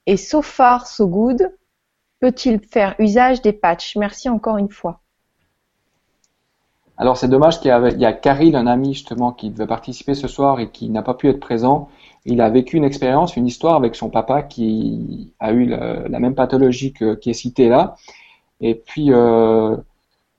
et 0.07 0.17
so 0.17 0.41
far, 0.41 0.87
so 0.87 1.07
good. 1.07 1.55
Peut-il 2.19 2.59
faire 2.59 2.95
usage 2.97 3.41
des 3.41 3.53
patchs? 3.53 3.95
Merci 3.97 4.29
encore 4.29 4.57
une 4.57 4.71
fois. 4.71 5.01
Alors 6.97 7.17
c'est 7.17 7.27
dommage 7.27 7.59
qu'il 7.59 7.69
y 7.69 7.71
a, 7.71 7.89
il 7.89 7.99
y 7.99 8.05
a 8.05 8.13
Karil, 8.13 8.55
un 8.55 8.67
ami 8.67 8.93
justement, 8.93 9.31
qui 9.33 9.49
devait 9.49 9.67
participer 9.67 10.13
ce 10.13 10.27
soir 10.27 10.59
et 10.59 10.71
qui 10.71 10.89
n'a 10.89 11.01
pas 11.01 11.13
pu 11.13 11.27
être 11.29 11.39
présent. 11.39 11.89
Il 12.25 12.41
a 12.41 12.49
vécu 12.49 12.77
une 12.77 12.85
expérience, 12.85 13.35
une 13.35 13.47
histoire 13.47 13.75
avec 13.75 13.95
son 13.95 14.09
papa 14.09 14.43
qui 14.43 15.33
a 15.39 15.51
eu 15.51 15.65
la, 15.65 16.19
même 16.19 16.35
pathologie 16.35 16.93
que, 16.93 17.15
qui 17.15 17.29
est 17.29 17.33
citée 17.33 17.69
là. 17.69 17.95
Et 18.61 18.75
puis 18.75 19.11
euh, 19.13 19.77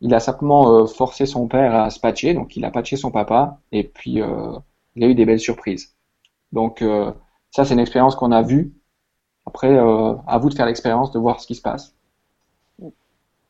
il 0.00 0.14
a 0.14 0.20
simplement 0.20 0.70
euh, 0.70 0.86
forcé 0.86 1.26
son 1.26 1.48
père 1.48 1.74
à 1.74 1.90
se 1.90 2.00
patcher, 2.00 2.34
donc 2.34 2.56
il 2.56 2.64
a 2.64 2.70
patché 2.70 2.96
son 2.96 3.10
papa 3.10 3.60
et 3.72 3.84
puis 3.84 4.22
euh, 4.22 4.58
il 4.96 5.04
a 5.04 5.08
eu 5.08 5.14
des 5.14 5.26
belles 5.26 5.40
surprises. 5.40 5.94
Donc 6.52 6.82
ça 7.50 7.64
c'est 7.64 7.74
une 7.74 7.80
expérience 7.80 8.16
qu'on 8.16 8.32
a 8.32 8.42
vue. 8.42 8.72
Après, 9.46 9.76
à 9.78 10.38
vous 10.38 10.48
de 10.50 10.54
faire 10.54 10.66
l'expérience, 10.66 11.12
de 11.12 11.18
voir 11.18 11.40
ce 11.40 11.46
qui 11.46 11.54
se 11.54 11.62
passe. 11.62 11.95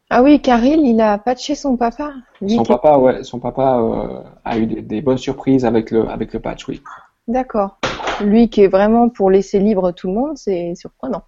Ah 0.08 0.22
oui, 0.22 0.40
Karil, 0.40 0.80
il 0.86 1.00
a 1.00 1.18
patché 1.18 1.54
son 1.54 1.76
papa. 1.76 2.14
Son 2.46 2.62
papa, 2.62 2.98
ouais, 2.98 3.24
son 3.24 3.40
papa 3.40 3.80
euh, 3.80 4.22
a 4.44 4.58
eu 4.58 4.66
des, 4.66 4.82
des 4.82 5.02
bonnes 5.02 5.18
surprises 5.18 5.64
avec 5.64 5.90
le 5.90 6.08
avec 6.08 6.32
le 6.32 6.40
patch, 6.40 6.68
oui. 6.68 6.80
D'accord. 7.26 7.78
Lui 8.20 8.48
qui 8.48 8.62
est 8.62 8.68
vraiment 8.68 9.08
pour 9.08 9.30
laisser 9.30 9.58
libre 9.58 9.90
tout 9.92 10.06
le 10.06 10.14
monde, 10.14 10.38
c'est 10.38 10.74
surprenant. 10.74 11.22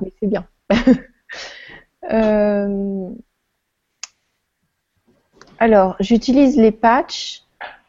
Mais 0.00 0.12
c'est 0.20 0.28
bien. 0.28 0.46
Euh, 2.10 3.10
Alors, 5.58 5.96
j'utilise 6.00 6.56
les 6.56 6.72
patchs 6.72 7.44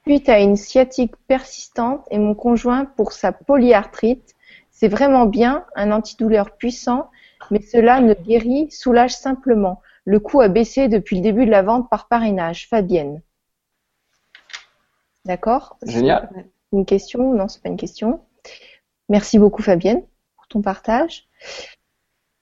suite 0.05 0.27
à 0.27 0.39
une 0.39 0.57
sciatique 0.57 1.15
persistante 1.27 2.05
et 2.11 2.19
mon 2.19 2.35
conjoint 2.35 2.85
pour 2.85 3.13
sa 3.13 3.31
polyarthrite. 3.31 4.35
C'est 4.69 4.89
vraiment 4.89 5.25
bien, 5.25 5.65
un 5.75 5.91
antidouleur 5.91 6.51
puissant, 6.57 7.09
mais 7.49 7.61
cela 7.61 8.01
ne 8.01 8.13
guérit, 8.13 8.69
soulage 8.69 9.15
simplement. 9.15 9.81
Le 10.05 10.19
coût 10.19 10.41
a 10.41 10.47
baissé 10.47 10.87
depuis 10.87 11.17
le 11.17 11.21
début 11.21 11.45
de 11.45 11.51
la 11.51 11.61
vente 11.61 11.89
par 11.89 12.07
parrainage. 12.07 12.67
Fabienne. 12.67 13.21
D'accord? 15.25 15.77
Génial. 15.85 16.29
une 16.71 16.85
question? 16.85 17.33
Non, 17.33 17.47
c'est 17.47 17.61
pas 17.61 17.69
une 17.69 17.77
question. 17.77 18.21
Merci 19.09 19.37
beaucoup 19.37 19.61
Fabienne 19.61 20.03
pour 20.35 20.47
ton 20.47 20.61
partage. 20.61 21.27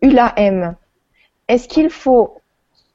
Ula 0.02 0.34
M. 0.38 0.76
Est-ce 1.48 1.68
qu'il 1.68 1.90
faut 1.90 2.38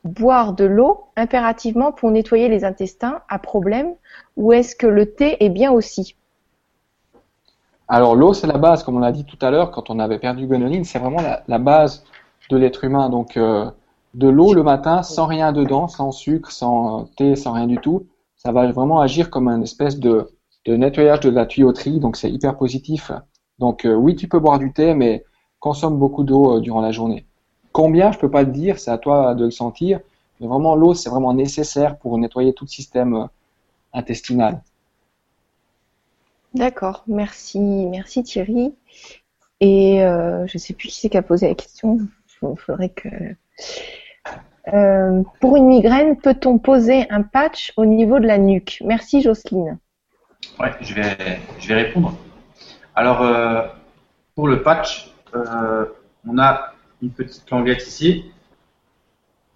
boire 0.05 0.53
de 0.53 0.65
l'eau 0.65 1.07
impérativement 1.17 1.93
pour 1.93 2.11
nettoyer 2.11 2.49
les 2.49 2.65
intestins 2.65 3.23
à 3.29 3.39
problème 3.39 3.95
ou 4.37 4.53
est-ce 4.53 4.77
que 4.77 4.87
le 4.87 5.13
thé 5.13 5.45
est 5.45 5.51
bien 5.51 5.73
aussi? 5.73 6.17
Alors 7.89 8.17
l'eau, 8.17 8.33
c'est 8.33 8.47
la 8.47 8.59
base, 8.59 8.83
comme 8.83 8.97
on 8.97 9.01
l'a 9.01 9.13
dit 9.13 9.25
tout 9.25 9.39
à 9.43 9.51
l'heure, 9.51 9.71
quand 9.71 9.91
on 9.91 9.99
avait 9.99 10.19
perdu 10.19 10.47
Gwenoline, 10.47 10.85
c'est 10.85 10.99
vraiment 10.99 11.21
la, 11.21 11.43
la 11.49 11.59
base 11.59 12.05
de 12.51 12.57
l'être 12.57 12.85
humain. 12.85 13.11
Donc 13.11 13.37
euh, 13.37 13.71
de 14.15 14.29
l'eau 14.29 14.55
le 14.55 14.63
matin, 14.63 15.03
sans 15.03 15.27
rien 15.27 15.53
dedans, 15.53 15.89
sans 15.89 16.13
sucre, 16.13 16.53
sans 16.53 17.07
thé, 17.17 17.37
sans 17.37 17.53
rien 17.53 17.67
du 17.67 17.79
tout, 17.79 18.07
ça 18.37 18.53
va 18.53 18.71
vraiment 18.71 19.01
agir 19.01 19.31
comme 19.31 19.49
un 19.49 19.61
espèce 19.63 19.99
de, 19.99 20.31
de 20.65 20.77
nettoyage 20.77 21.21
de 21.21 21.31
la 21.31 21.47
tuyauterie, 21.47 21.99
donc 21.99 22.17
c'est 22.17 22.31
hyper 22.31 22.57
positif. 22.57 23.11
Donc 23.59 23.85
euh, 23.85 23.95
oui, 23.95 24.17
tu 24.17 24.29
peux 24.29 24.39
boire 24.39 24.59
du 24.59 24.73
thé, 24.73 24.95
mais 24.95 25.25
consomme 25.59 25.99
beaucoup 25.99 26.25
d'eau 26.25 26.57
euh, 26.57 26.61
durant 26.61 26.81
la 26.81 26.93
journée. 26.93 27.27
Combien, 27.73 28.13
je 28.13 28.19
peux 28.19 28.31
pas 28.31 28.43
le 28.43 28.53
dire, 28.53 28.79
c'est 28.79 28.91
à 28.91 28.99
toi 28.99 29.35
de 29.35 29.47
le 29.47 29.51
sentir, 29.51 30.01
mais 30.41 30.47
vraiment 30.47 30.77
l'eau, 30.77 30.95
c'est 30.95 31.11
vraiment 31.11 31.35
nécessaire 31.35 31.99
pour 31.99 32.17
nettoyer 32.19 32.53
tout 32.53 32.65
le 32.65 32.71
système 32.71 33.15
euh, 33.15 33.27
intestinal. 33.93 34.63
D'accord, 36.55 37.03
merci, 37.09 37.59
merci 37.59 38.23
Thierry. 38.23 38.75
Et 39.61 40.01
je 40.47 40.59
sais 40.59 40.75
plus 40.75 40.89
qui 40.89 40.95
c'est 40.95 41.09
qui 41.09 41.17
a 41.17 41.23
posé 41.23 41.49
la 41.49 41.55
question. 41.55 41.99
Il 42.43 42.57
faudrait 42.59 42.91
que. 42.91 43.09
Euh, 44.73 45.23
pour 45.41 45.57
une 45.57 45.67
migraine, 45.67 46.17
peut-on 46.17 46.59
poser 46.59 47.07
un 47.11 47.21
patch 47.23 47.73
au 47.77 47.85
niveau 47.85 48.19
de 48.19 48.27
la 48.27 48.39
nuque? 48.39 48.79
Merci 48.85 49.21
Jocelyne. 49.21 49.79
Ouais, 50.59 50.73
je 50.81 50.95
vais, 50.95 51.17
je 51.59 51.69
vais 51.69 51.75
répondre. 51.75 52.17
Alors, 52.95 53.21
euh, 53.21 53.67
pour 54.35 54.49
le 54.49 54.63
patch, 54.63 55.13
euh, 55.35 55.85
on 56.27 56.39
a 56.39 56.73
une 57.03 57.11
petite 57.11 57.51
languette 57.51 57.87
ici. 57.87 58.33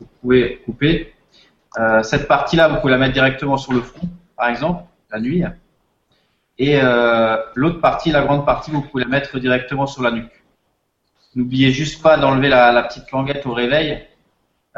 Vous 0.00 0.06
pouvez 0.20 0.58
couper. 0.64 1.14
Cette 2.02 2.26
partie-là, 2.26 2.66
vous 2.68 2.80
pouvez 2.80 2.90
la 2.90 2.98
mettre 2.98 3.12
directement 3.12 3.56
sur 3.56 3.72
le 3.72 3.82
front, 3.82 4.08
par 4.36 4.48
exemple, 4.48 4.82
la 5.12 5.20
nuit. 5.20 5.44
Et 6.58 6.80
l'autre 7.54 7.80
partie, 7.80 8.10
la 8.10 8.22
grande 8.22 8.44
partie, 8.44 8.72
vous 8.72 8.82
pouvez 8.82 9.04
la 9.04 9.10
mettre 9.10 9.38
directement 9.38 9.86
sur 9.86 10.02
la 10.02 10.10
nuque. 10.10 10.42
N'oubliez 11.36 11.70
juste 11.70 12.02
pas 12.02 12.16
d'enlever 12.16 12.48
la 12.48 12.82
petite 12.82 13.08
languette 13.12 13.46
au 13.46 13.52
réveil 13.52 14.07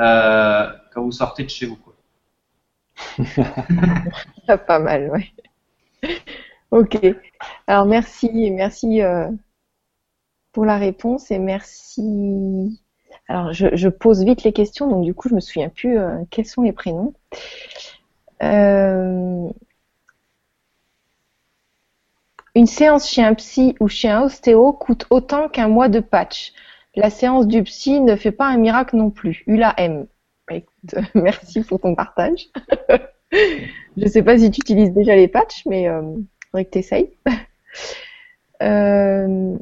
euh, 0.01 0.73
quand 0.93 1.03
vous 1.03 1.13
sortez 1.13 1.45
de 1.45 1.51
chez 1.51 1.67
vous. 1.67 1.79
Pas 4.67 4.79
mal, 4.79 5.11
ouais. 5.11 5.33
Ok. 6.71 6.99
Alors 7.67 7.87
merci, 7.87 8.51
merci, 8.51 9.03
euh, 9.03 9.29
pour 10.53 10.65
la 10.65 10.79
réponse 10.79 11.31
et 11.31 11.39
merci. 11.39 12.81
Alors, 13.29 13.53
je, 13.53 13.89
pose 13.89 14.25
vite 14.25 14.43
les 14.43 14.53
questions, 14.53 14.89
donc 14.89 15.05
du 15.05 15.15
coup, 15.15 15.29
je 15.29 15.35
me 15.35 15.41
souviens 15.41 15.69
plus 15.69 15.99
euh, 15.99 16.17
quels 16.31 16.47
sont 16.47 16.63
les 16.63 16.73
prénoms. 16.73 17.15
Une 22.55 22.67
séance 22.67 23.09
chez 23.09 23.23
un 23.23 23.35
psy 23.35 23.77
ou 23.81 23.89
chez 23.89 24.09
un 24.09 24.23
ostéo 24.23 24.73
coûte 24.73 25.07
autant 25.11 25.49
qu'un 25.49 25.69
mois 25.69 25.89
de 25.89 26.01
patch. 26.01 26.53
La 26.97 27.11
séance 27.11 27.47
du 27.47 27.63
psy 27.63 28.01
ne 28.01 28.17
fait 28.17 28.33
pas 28.33 28.47
un 28.47 28.57
miracle 28.57 28.97
non 28.97 29.11
plus. 29.11 29.45
Ula 29.47 29.75
M. 29.77 30.07
Bah, 30.49 30.57
merci 31.15 31.63
pour 31.63 31.81
ton 31.81 31.95
partage. 31.95 32.49
je 33.33 33.67
ne 33.97 34.09
sais 34.09 34.23
pas 34.23 34.39
si 34.39 34.51
tu 34.51 34.61
utilises 34.61 34.93
déjà 34.93 35.15
les 35.15 35.29
patchs, 35.29 35.65
mais 35.67 35.89
euh, 35.89 36.03
faudrait 36.51 36.69
tu 36.71 36.79
essayes. 36.79 37.11
Euh, 38.63 39.57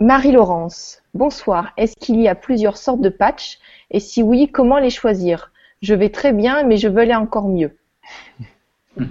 Marie-Laurence, 0.00 1.02
bonsoir. 1.12 1.74
Est-ce 1.76 1.94
qu'il 1.96 2.18
y 2.18 2.28
a 2.28 2.34
plusieurs 2.34 2.78
sortes 2.78 3.02
de 3.02 3.10
patchs? 3.10 3.58
Et 3.90 4.00
si 4.00 4.22
oui, 4.22 4.50
comment 4.50 4.78
les 4.78 4.88
choisir? 4.88 5.52
Je 5.82 5.92
vais 5.92 6.08
très 6.08 6.32
bien, 6.32 6.62
mais 6.62 6.78
je 6.78 6.88
veux 6.88 7.00
aller 7.00 7.14
encore 7.14 7.48
mieux. 7.48 7.76
Il 8.96 9.06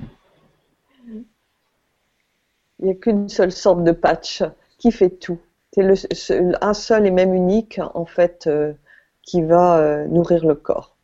n'y 2.79 2.89
a 2.89 2.95
qu'une 2.95 3.29
seule 3.29 3.51
sorte 3.51 3.83
de 3.83 3.91
patch 3.91 4.41
qui 4.79 4.91
fait 4.91 5.11
tout. 5.11 5.39
C'est 5.73 6.41
un 6.61 6.73
seul 6.73 7.05
et 7.05 7.11
même 7.11 7.33
unique, 7.33 7.79
en 7.93 8.05
fait, 8.05 8.47
euh, 8.47 8.73
qui 9.21 9.41
va 9.41 9.77
euh, 9.77 10.07
nourrir 10.07 10.45
le 10.45 10.55
corps 10.55 10.95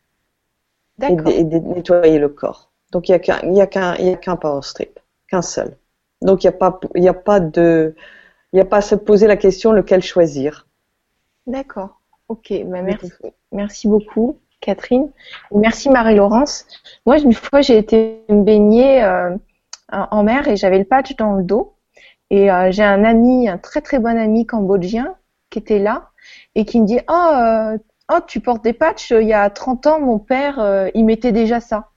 et, 1.02 1.12
et, 1.12 1.44
nettoyer 1.44 2.18
le 2.18 2.28
corps. 2.28 2.70
Donc, 2.92 3.08
il 3.08 3.20
n'y 3.44 3.60
a 3.60 3.66
qu'un 3.66 4.36
power 4.36 4.62
strip, 4.62 4.98
qu'un 5.28 5.42
seul. 5.42 5.76
Donc, 6.22 6.44
il 6.44 6.46
n'y 6.48 6.54
a, 6.54 6.58
pas, 6.58 6.80
a 6.94 7.14
pas 7.14 7.40
de 7.40 7.94
il 8.52 8.56
n'y 8.56 8.62
a 8.62 8.64
pas 8.64 8.78
à 8.78 8.82
se 8.82 8.94
poser 8.94 9.26
la 9.26 9.36
question 9.36 9.72
lequel 9.72 10.02
choisir. 10.02 10.66
D'accord. 11.46 12.00
Ok. 12.28 12.52
Bah, 12.64 12.82
merci. 12.82 13.12
merci 13.52 13.88
beaucoup, 13.88 14.38
Catherine. 14.60 15.10
Merci 15.52 15.90
Marie-Laurence. 15.90 16.66
Moi, 17.04 17.18
une 17.18 17.34
fois, 17.34 17.60
j'ai 17.60 17.76
été 17.76 18.24
me 18.28 18.42
baigner 18.42 19.02
euh, 19.04 19.36
en 19.92 20.22
mer 20.22 20.48
et 20.48 20.56
j'avais 20.56 20.78
le 20.78 20.84
patch 20.84 21.16
dans 21.16 21.34
le 21.34 21.44
dos. 21.44 21.75
Et 22.30 22.50
euh, 22.50 22.70
j'ai 22.70 22.82
un 22.82 23.04
ami, 23.04 23.48
un 23.48 23.58
très 23.58 23.80
très 23.80 23.98
bon 23.98 24.18
ami 24.18 24.46
cambodgien 24.46 25.14
qui 25.50 25.58
était 25.58 25.78
là 25.78 26.10
et 26.54 26.64
qui 26.64 26.80
me 26.80 26.86
dit 26.86 26.98
oh, 27.08 27.30
euh, 27.34 27.78
oh 28.12 28.18
tu 28.26 28.40
portes 28.40 28.64
des 28.64 28.72
patchs. 28.72 29.10
Il 29.10 29.28
y 29.28 29.32
a 29.32 29.48
30 29.50 29.86
ans, 29.86 30.00
mon 30.00 30.18
père, 30.18 30.90
il 30.94 31.04
mettait 31.04 31.32
déjà 31.32 31.60
ça 31.60 31.90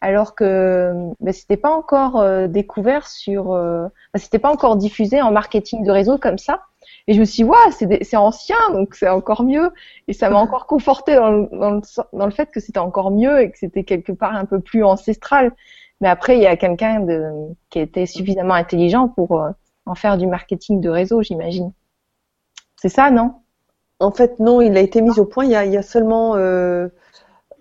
alors 0.00 0.34
que 0.34 0.92
ben, 1.20 1.32
c'était 1.32 1.56
pas 1.56 1.70
encore 1.70 2.20
euh, 2.20 2.46
découvert 2.48 3.06
sur, 3.06 3.52
euh, 3.52 3.86
ben, 4.14 4.20
c'était 4.20 4.38
pas 4.38 4.50
encore 4.50 4.76
diffusé 4.76 5.20
en 5.20 5.30
marketing 5.30 5.84
de 5.84 5.90
réseau 5.90 6.18
comme 6.18 6.38
ça. 6.38 6.62
Et 7.06 7.14
je 7.14 7.20
me 7.20 7.24
suis 7.24 7.44
dit, 7.44 7.50
ouais, 7.50 7.98
c'est 8.02 8.16
ancien, 8.16 8.56
donc 8.72 8.94
c'est 8.94 9.08
encore 9.08 9.42
mieux. 9.42 9.72
Et 10.08 10.12
ça 10.12 10.30
m'a 10.30 10.38
encore 10.38 10.66
conforté 10.66 11.14
dans 11.14 11.30
le, 11.30 11.48
dans, 11.52 11.70
le, 11.72 11.80
dans 12.12 12.24
le 12.24 12.32
fait 12.32 12.50
que 12.50 12.60
c'était 12.60 12.78
encore 12.78 13.10
mieux 13.10 13.40
et 13.40 13.50
que 13.50 13.58
c'était 13.58 13.84
quelque 13.84 14.12
part 14.12 14.34
un 14.34 14.44
peu 14.44 14.60
plus 14.60 14.84
ancestral. 14.84 15.52
Mais 16.00 16.08
après, 16.08 16.36
il 16.36 16.42
y 16.42 16.46
a 16.46 16.56
quelqu'un 16.56 17.04
qui 17.68 17.78
était 17.78 18.06
suffisamment 18.06 18.54
intelligent 18.54 19.08
pour 19.08 19.40
euh, 19.40 19.50
en 19.86 19.94
faire 19.94 20.16
du 20.16 20.26
marketing 20.26 20.80
de 20.80 20.88
réseau, 20.88 21.22
j'imagine. 21.22 21.72
C'est 22.76 22.88
ça, 22.88 23.10
non? 23.10 23.34
En 23.98 24.10
fait, 24.10 24.38
non, 24.38 24.62
il 24.62 24.76
a 24.78 24.80
été 24.80 25.02
mis 25.02 25.18
au 25.18 25.26
point 25.26 25.44
il 25.44 25.50
y 25.50 25.56
a, 25.76 25.82
seulement, 25.82 26.36
euh, 26.36 26.88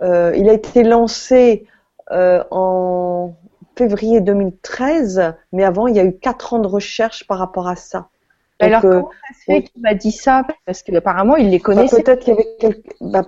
euh, 0.01 0.33
il 0.37 0.47
a 0.47 0.53
été 0.53 0.83
lancé 0.83 1.67
en 2.11 3.35
février 3.75 4.19
2013, 4.19 5.35
mais 5.51 5.63
avant, 5.63 5.87
il 5.87 5.95
y 5.95 5.99
a 5.99 6.03
eu 6.03 6.17
quatre 6.17 6.53
ans 6.53 6.59
de 6.59 6.67
recherche 6.67 7.27
par 7.27 7.37
rapport 7.37 7.67
à 7.67 7.75
ça. 7.75 8.09
Alors, 8.59 8.81
comment 8.81 9.09
ça 9.27 9.39
se 9.39 9.43
fait 9.45 9.63
qu'il 9.63 9.81
m'a 9.81 9.93
dit 9.93 10.11
ça? 10.11 10.45
Parce 10.65 10.83
qu'apparemment, 10.83 11.37
il 11.37 11.49
les 11.49 11.59
connaissait. 11.59 12.03
peut-être 12.03 12.25
qu'il 12.25 12.35
bah, 12.99 13.23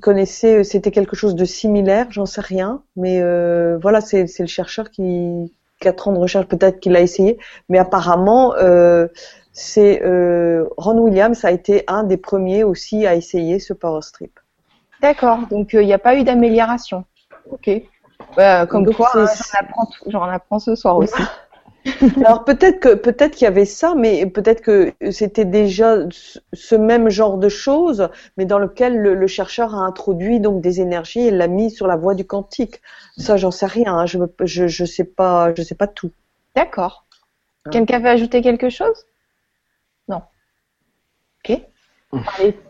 connaissait, 0.00 0.58
euh, 0.58 0.62
c'était 0.62 0.92
quelque 0.92 1.16
chose 1.16 1.34
de 1.34 1.44
similaire, 1.44 2.06
j'en 2.10 2.26
sais 2.26 2.40
rien. 2.40 2.82
Mais 2.94 3.20
euh, 3.20 3.78
voilà, 3.82 4.00
c'est 4.00 4.26
le 4.38 4.46
chercheur 4.46 4.90
qui, 4.90 5.52
quatre 5.80 6.06
ans 6.06 6.12
de 6.12 6.18
recherche, 6.18 6.46
peut-être 6.46 6.78
qu'il 6.78 6.94
a 6.94 7.00
essayé. 7.00 7.38
Mais 7.68 7.78
apparemment, 7.78 8.54
euh, 8.54 9.08
c'est 9.52 10.02
euh, 10.04 10.66
Ron 10.76 10.98
Williams 10.98 11.44
a 11.44 11.50
été 11.50 11.82
un 11.88 12.04
des 12.04 12.16
premiers 12.16 12.62
aussi 12.62 13.06
à 13.06 13.16
essayer 13.16 13.58
ce 13.58 13.72
power 13.72 14.02
strip. 14.02 14.38
D'accord, 15.02 15.38
donc 15.50 15.72
il 15.72 15.86
n'y 15.86 15.92
a 15.92 15.98
pas 15.98 16.14
eu 16.14 16.22
d'amélioration. 16.22 17.04
Ok. 17.50 17.70
Bah, 18.36 18.66
comme 18.66 18.92
quoi, 18.94 19.10
hein, 19.14 19.26
j'en 20.06 20.22
apprends, 20.22 20.58
ce 20.58 20.74
soir 20.76 20.96
aussi. 20.96 21.14
Alors 22.16 22.44
peut-être 22.44 22.80
que 22.80 22.94
peut-être 22.94 23.32
qu'il 23.32 23.44
y 23.44 23.48
avait 23.48 23.64
ça, 23.64 23.94
mais 23.96 24.26
peut-être 24.26 24.60
que 24.60 24.92
c'était 25.10 25.44
déjà 25.44 25.96
ce 26.52 26.74
même 26.74 27.08
genre 27.08 27.38
de 27.38 27.48
choses, 27.48 28.08
mais 28.36 28.44
dans 28.44 28.58
lequel 28.58 28.96
le, 28.96 29.26
chercheur 29.26 29.74
a 29.74 29.78
introduit 29.78 30.40
donc 30.40 30.60
des 30.60 30.80
énergies 30.80 31.20
et 31.20 31.30
l'a 31.30 31.48
mis 31.48 31.70
sur 31.70 31.86
la 31.86 31.96
voie 31.96 32.14
du 32.14 32.24
quantique. 32.24 32.80
Ça, 33.16 33.36
j'en 33.36 33.50
sais 33.50 33.66
rien. 33.66 33.94
Hein. 33.94 34.06
Je, 34.06 34.18
je 34.44 34.66
je 34.66 34.84
sais 34.84 35.04
pas 35.04 35.54
je 35.54 35.62
sais 35.62 35.74
pas 35.74 35.86
tout. 35.86 36.10
D'accord. 36.54 37.06
Hein. 37.64 37.70
Quelqu'un 37.70 37.98
veut 37.98 38.08
ajouter 38.08 38.42
quelque 38.42 38.70
chose? 38.70 39.06
Non. 40.08 40.22
Ok. 41.44 41.60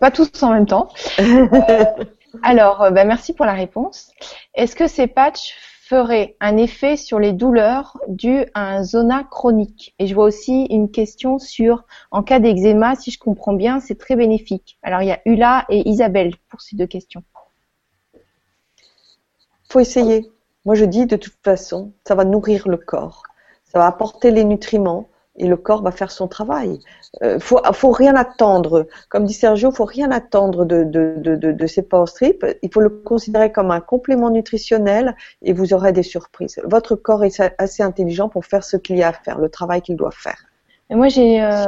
pas 0.01 0.11
tous 0.11 0.43
en 0.43 0.53
même 0.53 0.67
temps. 0.67 0.89
Alors, 2.43 2.83
euh, 2.83 2.91
bah, 2.91 3.05
merci 3.05 3.33
pour 3.33 3.47
la 3.47 3.55
réponse. 3.55 4.13
Est-ce 4.55 4.77
que 4.77 4.87
ces 4.87 5.07
patchs 5.07 5.55
feraient 5.91 6.37
un 6.39 6.57
effet 6.57 6.97
sur 6.97 7.19
les 7.19 7.33
douleurs 7.33 7.99
dues 8.07 8.47
à 8.55 8.77
un 8.77 8.85
zona 8.85 9.25
chronique 9.25 9.93
Et 9.99 10.07
je 10.07 10.15
vois 10.15 10.27
aussi 10.27 10.67
une 10.67 10.89
question 10.89 11.41
sur, 11.41 11.85
en 12.13 12.23
cas 12.23 12.39
d'eczéma, 12.39 12.95
si 12.95 13.11
je 13.11 13.19
comprends 13.19 13.55
bien, 13.55 13.81
c'est 13.81 13.99
très 13.99 14.15
bénéfique. 14.15 14.79
Alors, 14.85 15.03
il 15.03 15.09
y 15.09 15.11
a 15.11 15.21
Ula 15.25 15.67
et 15.69 15.89
Isabelle 15.89 16.37
pour 16.49 16.61
ces 16.61 16.77
deux 16.77 16.87
questions. 16.87 17.25
Faut 19.69 19.81
essayer. 19.81 20.31
Moi, 20.65 20.77
je 20.77 20.85
dis 20.85 21.07
de 21.07 21.17
toute 21.17 21.39
façon, 21.43 21.93
ça 22.07 22.15
va 22.15 22.25
nourrir 22.25 22.69
le 22.69 22.77
corps. 22.77 23.25
Ça 23.65 23.81
va 23.81 23.87
apporter 23.87 24.31
les 24.31 24.45
nutriments 24.45 25.09
et 25.41 25.47
le 25.47 25.57
corps 25.57 25.83
va 25.83 25.91
faire 25.91 26.11
son 26.11 26.29
travail. 26.29 26.79
Euh, 27.23 27.41
faut, 27.41 27.61
faut 27.73 27.91
rien 27.91 28.15
attendre. 28.15 28.87
Comme 29.09 29.25
dit 29.25 29.33
Sergio, 29.33 29.71
faut 29.71 29.87
rien 29.87 30.11
attendre 30.11 30.67
de, 30.67 30.85
de, 30.85 31.15
de, 31.17 31.35
de, 31.35 31.67
ces 31.67 31.83
power 31.83 32.07
strips. 32.07 32.45
Il 32.63 32.71
faut 32.73 32.81
le 32.81 32.91
considérer 32.91 33.51
comme 33.51 33.71
un 33.71 33.81
complément 33.81 34.31
nutritionnel 34.31 35.17
et 35.43 35.53
vous 35.55 35.73
aurez 35.73 35.93
des 35.93 36.03
surprises. 36.03 36.61
Votre 36.65 36.95
corps 36.95 37.25
est 37.25 37.43
assez 37.59 37.83
intelligent 37.83 38.29
pour 38.29 38.45
faire 38.45 38.63
ce 38.63 38.77
qu'il 38.77 38.99
y 38.99 39.03
a 39.03 39.09
à 39.09 39.13
faire, 39.13 39.39
le 39.39 39.49
travail 39.49 39.81
qu'il 39.81 39.97
doit 39.97 40.11
faire. 40.11 40.45
Et 40.91 40.95
moi, 40.95 41.09
j'ai, 41.09 41.43
euh, 41.43 41.65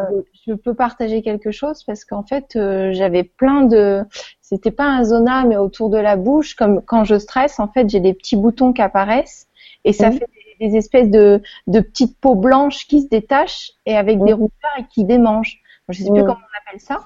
je 0.46 0.52
peux 0.52 0.74
partager 0.74 1.22
quelque 1.22 1.50
chose 1.50 1.82
parce 1.84 2.04
qu'en 2.04 2.24
fait, 2.24 2.56
euh, 2.56 2.92
j'avais 2.92 3.22
plein 3.22 3.62
de, 3.62 4.02
c'était 4.42 4.72
pas 4.72 4.84
un 4.84 5.04
zona, 5.04 5.44
mais 5.44 5.56
autour 5.56 5.88
de 5.88 5.98
la 5.98 6.16
bouche. 6.16 6.54
Comme 6.54 6.82
quand 6.82 7.04
je 7.04 7.18
stresse, 7.18 7.58
en 7.58 7.68
fait, 7.68 7.88
j'ai 7.88 8.00
des 8.00 8.12
petits 8.12 8.36
boutons 8.36 8.72
qui 8.72 8.82
apparaissent 8.82 9.46
et 9.84 9.92
ça 9.92 10.10
fait 10.10 10.26
des 10.62 10.76
espèces 10.76 11.10
de, 11.10 11.42
de, 11.66 11.80
petites 11.80 12.18
peaux 12.18 12.34
blanches 12.34 12.86
qui 12.86 13.02
se 13.02 13.08
détachent 13.08 13.72
et 13.86 13.96
avec 13.96 14.22
des 14.22 14.32
rougeurs 14.32 14.72
et 14.78 14.84
qui 14.92 15.04
démangent. 15.04 15.60
Je 15.88 16.02
sais 16.02 16.10
plus 16.10 16.22
comment 16.22 16.34
on 16.34 16.68
appelle 16.68 16.80
ça. 16.80 17.00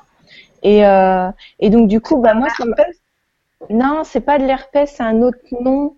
Et, 0.62 0.87
euh, 0.87 1.31
et 1.61 1.70
donc 1.70 1.89
du 1.89 2.01
coup, 2.01 2.19
bah 2.19 2.35
moi, 2.35 2.49
ça 2.51 2.65
non, 3.70 4.03
c'est 4.05 4.20
pas 4.20 4.39
de 4.39 4.45
l'herpès, 4.45 4.91
c'est 4.91 5.03
un 5.03 5.23
autre 5.23 5.39
nom. 5.61 5.97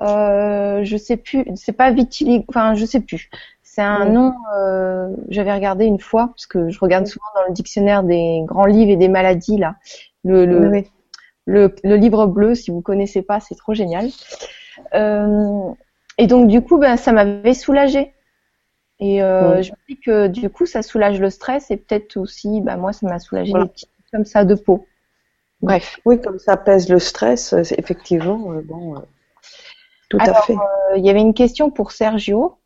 Euh, 0.00 0.84
je 0.84 0.96
sais 0.96 1.16
plus, 1.16 1.44
c'est 1.56 1.72
pas 1.72 1.90
vitiligo, 1.90 2.44
enfin 2.48 2.74
je 2.74 2.84
sais 2.84 3.00
plus. 3.00 3.30
C'est 3.62 3.82
un 3.82 4.04
nom. 4.04 4.34
Euh, 4.56 5.08
J'avais 5.28 5.52
regardé 5.52 5.84
une 5.84 6.00
fois 6.00 6.28
parce 6.28 6.46
que 6.46 6.70
je 6.70 6.78
regarde 6.80 7.06
souvent 7.06 7.26
dans 7.34 7.46
le 7.48 7.52
dictionnaire 7.52 8.02
des 8.02 8.42
grands 8.44 8.66
livres 8.66 8.90
et 8.90 8.96
des 8.96 9.08
maladies 9.08 9.58
là. 9.58 9.76
Le 10.24 10.44
le, 10.44 10.84
le, 11.46 11.74
le, 11.82 11.96
livre 11.96 12.26
bleu, 12.26 12.54
si 12.54 12.70
vous 12.70 12.82
connaissez 12.82 13.22
pas, 13.22 13.40
c'est 13.40 13.54
trop 13.54 13.72
génial. 13.74 14.08
Euh, 14.94 15.70
et 16.20 16.26
donc 16.26 16.48
du 16.48 16.60
coup, 16.62 16.78
ben, 16.78 16.96
ça 16.96 17.12
m'avait 17.12 17.54
soulagée. 17.54 18.12
Et 18.98 19.22
euh, 19.22 19.62
je 19.62 19.72
me 19.72 19.76
dis 19.88 19.98
que 19.98 20.26
du 20.26 20.50
coup, 20.50 20.66
ça 20.66 20.82
soulage 20.82 21.18
le 21.18 21.30
stress 21.30 21.70
et 21.70 21.78
peut-être 21.78 22.18
aussi, 22.18 22.60
ben, 22.60 22.76
moi, 22.76 22.92
ça 22.92 23.06
m'a 23.08 23.18
soulagé 23.18 23.52
des 23.52 23.66
petits 23.66 23.88
comme 24.12 24.26
ça 24.26 24.44
de 24.44 24.54
peau. 24.54 24.86
Bref. 25.62 25.98
Oui, 26.04 26.20
comme 26.20 26.38
ça 26.38 26.56
pèse 26.56 26.88
le 26.90 26.98
stress, 26.98 27.54
effectivement. 27.78 28.52
Euh, 28.52 28.60
bon, 28.62 28.96
euh, 28.96 29.00
tout 30.10 30.18
à 30.20 30.34
fait. 30.42 30.56
Il 30.96 31.04
y 31.04 31.08
avait 31.08 31.20
une 31.20 31.34
question 31.34 31.70
pour 31.70 31.92
Sergio. 31.92 32.58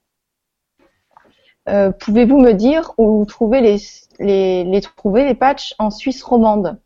Pouvez-vous 1.67 2.41
me 2.41 2.53
dire 2.53 2.93
où 2.99 3.25
trouver 3.25 3.61
les, 3.61 3.77
les, 4.19 4.65
les 4.65 4.81
trouver 4.81 5.25
les 5.25 5.35
patchs 5.35 5.75
en 5.79 5.91
Suisse 5.91 6.23
romande? 6.23 6.79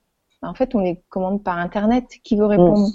En 0.43 0.55
fait, 0.55 0.75
on 0.75 0.81
les 0.81 1.01
commande 1.09 1.43
par 1.43 1.59
internet. 1.59 2.05
Qui 2.23 2.37
veut 2.37 2.47
répondre? 2.47 2.89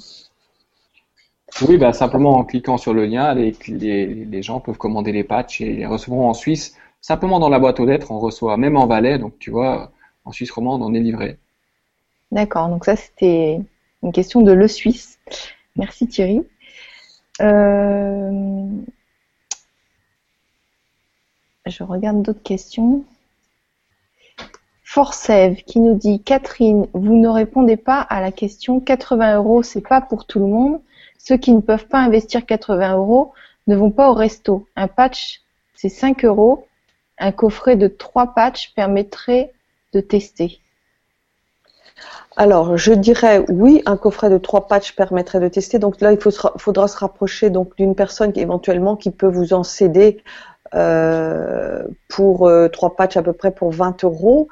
Oui, 1.61 1.77
bah, 1.77 1.93
simplement 1.93 2.37
en 2.37 2.43
cliquant 2.43 2.77
sur 2.77 2.93
le 2.93 3.05
lien, 3.05 3.33
les, 3.33 4.41
gens 4.41 4.59
peuvent 4.59 4.77
commander 4.77 5.11
les 5.11 5.23
patchs 5.23 5.61
et 5.61 5.73
les 5.73 5.85
recevront 5.85 6.27
en 6.27 6.33
Suisse. 6.33 6.75
Simplement 6.99 7.39
dans 7.39 7.49
la 7.49 7.59
boîte 7.59 7.79
aux 7.79 7.85
lettres, 7.85 8.11
on 8.11 8.19
reçoit 8.19 8.57
même 8.57 8.75
en 8.75 8.87
Valais, 8.87 9.19
donc 9.19 9.37
tu 9.39 9.51
vois, 9.51 9.91
en 10.25 10.31
Suisse 10.31 10.51
romande, 10.51 10.81
on 10.81 10.93
est 10.93 10.99
livré. 10.99 11.37
D'accord, 12.31 12.69
donc 12.69 12.85
ça 12.85 12.95
c'était 12.95 13.59
une 14.01 14.11
question 14.11 14.41
de 14.41 14.51
Le 14.51 14.67
Suisse. 14.67 15.19
Merci 15.75 16.07
Thierry. 16.07 16.41
Euh, 17.41 18.67
je 21.65 21.83
regarde 21.83 22.21
d'autres 22.21 22.43
questions. 22.43 23.03
Forcev 24.83 25.63
qui 25.63 25.79
nous 25.79 25.95
dit 25.95 26.21
Catherine, 26.21 26.87
vous 26.93 27.15
ne 27.15 27.27
répondez 27.27 27.77
pas 27.77 27.99
à 27.99 28.21
la 28.21 28.31
question 28.31 28.79
80 28.79 29.37
euros, 29.37 29.63
c'est 29.63 29.81
pas 29.81 30.01
pour 30.01 30.25
tout 30.25 30.39
le 30.39 30.47
monde. 30.47 30.81
Ceux 31.25 31.37
qui 31.37 31.53
ne 31.53 31.61
peuvent 31.61 31.87
pas 31.87 31.99
investir 31.99 32.45
80 32.45 32.97
euros 32.97 33.33
ne 33.67 33.77
vont 33.77 33.91
pas 33.91 34.09
au 34.09 34.13
resto. 34.13 34.67
Un 34.75 34.89
patch, 34.89 35.41
c'est 35.73 35.87
5 35.87 36.25
euros. 36.25 36.67
Un 37.17 37.31
coffret 37.31 37.77
de 37.77 37.87
3 37.87 38.33
patchs 38.33 38.73
permettrait 38.75 39.53
de 39.93 40.01
tester. 40.01 40.59
Alors, 42.35 42.75
je 42.75 42.91
dirais 42.91 43.45
oui, 43.47 43.81
un 43.85 43.95
coffret 43.95 44.29
de 44.29 44.39
trois 44.39 44.67
patchs 44.67 44.95
permettrait 44.95 45.39
de 45.39 45.47
tester. 45.47 45.77
Donc 45.77 46.01
là, 46.01 46.11
il 46.11 46.17
faudra 46.19 46.87
se 46.87 46.97
rapprocher 46.97 47.51
d'une 47.77 47.95
personne 47.95 48.33
qui, 48.33 48.39
éventuellement 48.39 48.95
qui 48.95 49.11
peut 49.11 49.27
vous 49.27 49.53
en 49.53 49.63
céder 49.63 50.23
euh, 50.73 51.83
pour 52.09 52.47
euh, 52.47 52.67
trois 52.67 52.95
patchs 52.95 53.17
à 53.17 53.21
peu 53.21 53.33
près 53.33 53.51
pour 53.51 53.71
20 53.71 54.03
euros. 54.03 54.47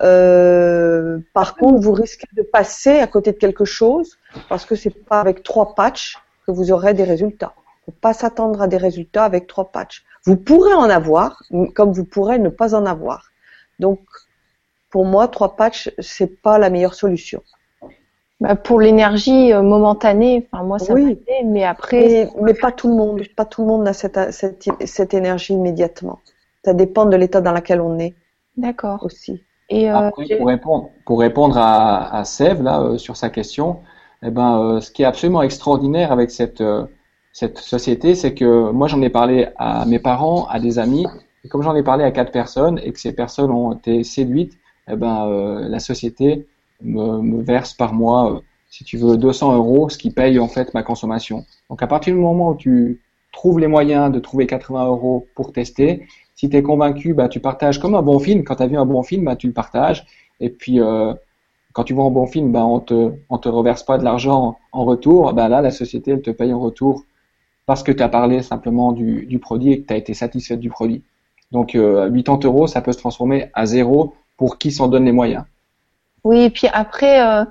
Euh, 0.00 1.18
par 1.34 1.56
contre, 1.56 1.80
vous 1.80 1.92
risquez 1.92 2.26
de 2.34 2.42
passer 2.42 2.98
à 2.98 3.06
côté 3.06 3.32
de 3.32 3.36
quelque 3.36 3.64
chose 3.64 4.18
parce 4.48 4.64
que 4.64 4.74
c'est 4.74 4.90
pas 4.90 5.20
avec 5.20 5.42
trois 5.42 5.74
patchs 5.74 6.18
que 6.46 6.50
vous 6.50 6.72
aurez 6.72 6.94
des 6.94 7.04
résultats. 7.04 7.54
Faut 7.84 7.92
pas 7.92 8.12
s'attendre 8.14 8.62
à 8.62 8.68
des 8.68 8.76
résultats 8.76 9.24
avec 9.24 9.46
trois 9.46 9.70
patchs. 9.70 10.04
Vous 10.24 10.36
pourrez 10.36 10.74
en 10.74 10.88
avoir, 10.88 11.42
comme 11.74 11.92
vous 11.92 12.04
pourrez 12.04 12.38
ne 12.38 12.48
pas 12.48 12.74
en 12.74 12.86
avoir. 12.86 13.30
Donc, 13.80 14.00
pour 14.90 15.04
moi, 15.04 15.28
trois 15.28 15.56
patchs, 15.56 15.90
c'est 15.98 16.40
pas 16.42 16.58
la 16.58 16.70
meilleure 16.70 16.94
solution. 16.94 17.42
Bah 18.40 18.56
pour 18.56 18.80
l'énergie 18.80 19.52
euh, 19.52 19.62
momentanée, 19.62 20.48
enfin 20.50 20.64
moi 20.64 20.80
ça 20.80 20.94
oui. 20.94 21.16
mais 21.44 21.62
après. 21.62 22.28
Mais, 22.40 22.54
pas 22.54 22.72
tout 22.72 22.88
le 22.88 22.96
monde, 22.96 23.22
pas 23.36 23.44
tout 23.44 23.62
le 23.62 23.68
monde 23.68 23.86
a 23.86 23.92
cette, 23.92 24.32
cette, 24.32 24.68
cette 24.84 25.14
énergie 25.14 25.52
immédiatement. 25.52 26.18
Ça 26.64 26.74
dépend 26.74 27.06
de 27.06 27.16
l'état 27.16 27.40
dans 27.40 27.52
lequel 27.52 27.80
on 27.80 28.00
est. 28.00 28.14
D'accord. 28.56 29.04
Aussi. 29.04 29.44
Et 29.72 29.90
euh, 29.90 29.96
après, 29.96 30.36
pour 30.36 30.46
répondre, 30.46 30.90
pour 31.06 31.20
répondre 31.20 31.56
à, 31.58 32.16
à 32.16 32.24
Sève 32.24 32.62
là 32.62 32.80
euh, 32.82 32.98
sur 32.98 33.16
sa 33.16 33.30
question, 33.30 33.80
eh 34.22 34.30
ben, 34.30 34.58
euh, 34.58 34.80
ce 34.80 34.90
qui 34.90 35.02
est 35.02 35.06
absolument 35.06 35.42
extraordinaire 35.42 36.12
avec 36.12 36.30
cette 36.30 36.62
cette 37.32 37.58
société, 37.58 38.14
c'est 38.14 38.34
que 38.34 38.70
moi 38.70 38.88
j'en 38.88 39.00
ai 39.00 39.08
parlé 39.08 39.48
à 39.56 39.86
mes 39.86 39.98
parents, 39.98 40.46
à 40.48 40.60
des 40.60 40.78
amis, 40.78 41.06
et 41.44 41.48
comme 41.48 41.62
j'en 41.62 41.74
ai 41.74 41.82
parlé 41.82 42.04
à 42.04 42.10
quatre 42.10 42.30
personnes 42.30 42.78
et 42.84 42.92
que 42.92 43.00
ces 43.00 43.14
personnes 43.14 43.50
ont 43.50 43.72
été 43.72 44.04
séduites, 44.04 44.52
eh 44.88 44.96
ben, 44.96 45.26
euh, 45.26 45.68
la 45.68 45.80
société 45.80 46.46
me, 46.82 47.20
me, 47.22 47.42
verse 47.42 47.72
par 47.72 47.94
mois, 47.94 48.32
euh, 48.32 48.40
si 48.68 48.84
tu 48.84 48.96
veux, 48.98 49.16
200 49.16 49.56
euros, 49.56 49.88
ce 49.88 49.98
qui 49.98 50.10
paye 50.10 50.38
en 50.38 50.48
fait 50.48 50.74
ma 50.74 50.82
consommation. 50.82 51.44
Donc 51.70 51.82
à 51.82 51.86
partir 51.86 52.14
du 52.14 52.20
moment 52.20 52.50
où 52.50 52.56
tu 52.56 53.00
trouves 53.32 53.58
les 53.58 53.66
moyens 53.66 54.12
de 54.12 54.20
trouver 54.20 54.46
80 54.46 54.86
euros 54.86 55.26
pour 55.34 55.52
tester, 55.52 56.06
si 56.42 56.50
tu 56.50 56.56
es 56.56 56.62
convaincu, 56.64 57.14
bah, 57.14 57.28
tu 57.28 57.38
partages 57.38 57.78
comme 57.78 57.94
un 57.94 58.02
bon 58.02 58.18
film. 58.18 58.42
Quand 58.42 58.56
tu 58.56 58.64
as 58.64 58.66
vu 58.66 58.76
un 58.76 58.84
bon 58.84 59.04
film, 59.04 59.26
bah, 59.26 59.36
tu 59.36 59.46
le 59.46 59.52
partages. 59.52 60.04
Et 60.40 60.50
puis, 60.50 60.80
euh, 60.80 61.14
quand 61.72 61.84
tu 61.84 61.94
vois 61.94 62.04
un 62.04 62.10
bon 62.10 62.26
film, 62.26 62.50
bah, 62.50 62.64
on 62.64 62.80
te, 62.80 63.12
on 63.30 63.38
te 63.38 63.48
reverse 63.48 63.84
pas 63.84 63.96
de 63.96 64.02
l'argent 64.02 64.58
en 64.72 64.84
retour. 64.84 65.34
Bah, 65.34 65.48
là, 65.48 65.60
la 65.60 65.70
société, 65.70 66.10
elle 66.10 66.20
te 66.20 66.32
paye 66.32 66.52
en 66.52 66.58
retour 66.58 67.04
parce 67.64 67.84
que 67.84 67.92
tu 67.92 68.02
as 68.02 68.08
parlé 68.08 68.42
simplement 68.42 68.90
du, 68.90 69.24
du 69.26 69.38
produit 69.38 69.70
et 69.70 69.82
que 69.82 69.86
tu 69.86 69.94
as 69.94 69.96
été 69.96 70.14
satisfait 70.14 70.56
du 70.56 70.68
produit. 70.68 71.04
Donc, 71.52 71.76
euh, 71.76 72.10
80 72.10 72.40
euros, 72.42 72.66
ça 72.66 72.80
peut 72.80 72.90
se 72.90 72.98
transformer 72.98 73.52
à 73.54 73.64
zéro 73.64 74.16
pour 74.36 74.58
qui 74.58 74.72
s'en 74.72 74.88
donne 74.88 75.04
les 75.04 75.12
moyens. 75.12 75.44
Oui, 76.24 76.40
et 76.40 76.50
puis 76.50 76.66
après, 76.72 77.24
euh, 77.24 77.44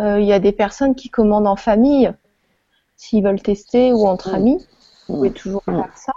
euh, 0.00 0.20
il 0.20 0.26
y 0.26 0.34
a 0.34 0.38
des 0.38 0.52
personnes 0.52 0.94
qui 0.94 1.08
commandent 1.08 1.46
en 1.46 1.56
famille, 1.56 2.12
s'ils 2.94 3.24
veulent 3.24 3.40
tester, 3.40 3.90
ou 3.94 4.06
entre 4.06 4.34
amis. 4.34 4.58
Vous 5.08 5.14
pouvez 5.14 5.30
toujours 5.30 5.64
faire 5.64 5.96
ça. 5.96 6.12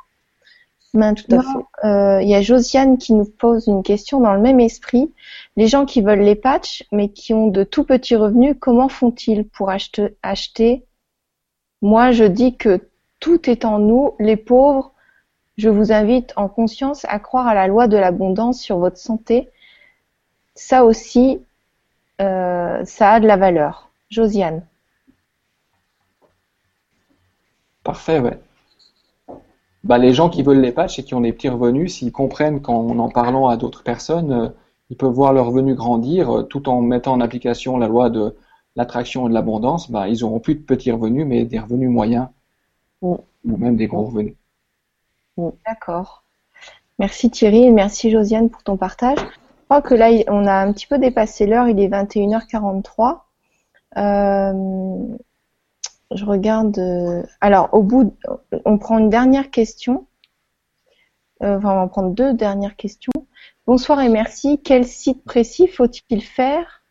Maintenant, 0.98 1.68
euh, 1.84 2.22
il 2.22 2.28
y 2.28 2.36
a 2.36 2.42
Josiane 2.42 2.98
qui 2.98 3.14
nous 3.14 3.26
pose 3.26 3.68
une 3.68 3.84
question 3.84 4.20
dans 4.20 4.34
le 4.34 4.42
même 4.42 4.60
esprit. 4.60 5.14
Les 5.56 5.68
gens 5.68 5.86
qui 5.86 6.02
veulent 6.02 6.22
les 6.22 6.36
patchs, 6.36 6.84
mais 6.92 7.10
qui 7.10 7.34
ont 7.34 7.48
de 7.48 7.64
tout 7.64 7.84
petits 7.84 8.16
revenus, 8.16 8.56
comment 8.60 8.90
font-ils 8.90 9.48
pour 9.48 9.70
acheter, 9.70 10.18
acheter? 10.24 10.84
Moi, 11.82 12.12
je 12.12 12.24
dis 12.24 12.56
que 12.56 12.82
tout 13.20 13.50
est 13.50 13.64
en 13.64 13.80
nous. 13.80 14.14
Les 14.20 14.38
pauvres, 14.38 14.94
je 15.58 15.70
vous 15.70 15.92
invite 15.92 16.34
en 16.36 16.48
conscience 16.48 17.06
à 17.06 17.20
croire 17.20 17.48
à 17.48 17.54
la 17.54 17.68
loi 17.68 17.88
de 17.88 17.98
l'abondance 17.98 18.60
sur 18.60 18.80
votre 18.80 18.98
santé 18.98 19.50
ça 20.58 20.84
aussi, 20.84 21.40
euh, 22.20 22.84
ça 22.84 23.14
a 23.14 23.20
de 23.20 23.28
la 23.28 23.38
valeur. 23.38 23.90
Josiane. 24.10 24.66
Parfait, 27.84 28.20
ouais. 28.20 28.40
Bah, 29.84 29.98
les 29.98 30.14
gens 30.14 30.30
qui 30.30 30.44
veulent 30.44 30.62
les 30.62 30.72
patchs 30.72 31.00
et 31.00 31.04
qui 31.04 31.14
ont 31.16 31.22
des 31.22 31.34
petits 31.34 31.50
revenus, 31.50 31.96
s'ils 31.96 32.12
comprennent 32.12 32.62
qu'en 32.62 32.98
en 32.98 33.10
parlant 33.10 33.48
à 33.48 33.58
d'autres 33.58 33.84
personnes, 33.84 34.32
euh, 34.32 34.50
ils 34.90 34.98
peuvent 34.98 35.12
voir 35.12 35.34
leurs 35.34 35.48
revenus 35.48 35.76
grandir 35.76 36.40
euh, 36.40 36.44
tout 36.44 36.70
en 36.70 36.82
mettant 36.82 37.14
en 37.14 37.22
application 37.22 37.78
la 37.78 37.88
loi 37.88 38.10
de 38.10 38.36
l'attraction 38.76 39.26
et 39.26 39.30
de 39.30 39.34
l'abondance, 39.34 39.90
bah, 39.90 40.08
ils 40.08 40.24
auront 40.24 40.40
plus 40.40 40.56
de 40.56 40.62
petits 40.62 40.92
revenus, 40.92 41.26
mais 41.26 41.46
des 41.46 41.60
revenus 41.60 41.90
moyens 41.90 42.28
ou 43.02 43.20
même 43.44 43.76
des 43.76 43.88
gros 43.88 44.06
revenus. 44.06 44.36
D'accord. 45.66 46.24
Merci 47.00 47.30
Thierry 47.30 47.66
et 47.66 47.72
merci 47.72 48.10
Josiane 48.10 48.50
pour 48.50 48.64
ton 48.64 48.78
partage. 48.78 49.20
Je 49.20 49.64
crois 49.66 49.82
que 49.82 49.96
là, 49.96 50.10
on 50.30 50.48
a 50.48 50.54
un 50.54 50.72
petit 50.74 50.88
peu 50.88 50.98
dépassé 50.98 51.46
l'heure, 51.46 51.68
il 51.68 51.80
est 51.80 51.90
21h43. 51.90 53.20
Euh, 53.98 55.18
je 56.12 56.26
regarde. 56.26 56.78
Euh, 56.78 57.24
alors, 57.42 57.70
au 57.74 57.84
bout, 57.84 58.16
on 58.66 58.78
prend 58.78 58.98
une 58.98 59.10
dernière 59.10 59.52
question. 59.52 60.08
Euh, 61.44 61.58
enfin, 61.58 61.72
on 61.72 61.82
va 61.82 61.88
prendre 61.88 62.12
deux 62.12 62.34
dernières 62.34 62.76
questions. 62.76 63.12
Bonsoir 63.66 64.02
et 64.02 64.10
merci. 64.10 64.60
Quel 64.64 64.86
site 64.86 65.24
précis 65.24 65.68
faut-il 65.68 66.24
faire 66.24 66.84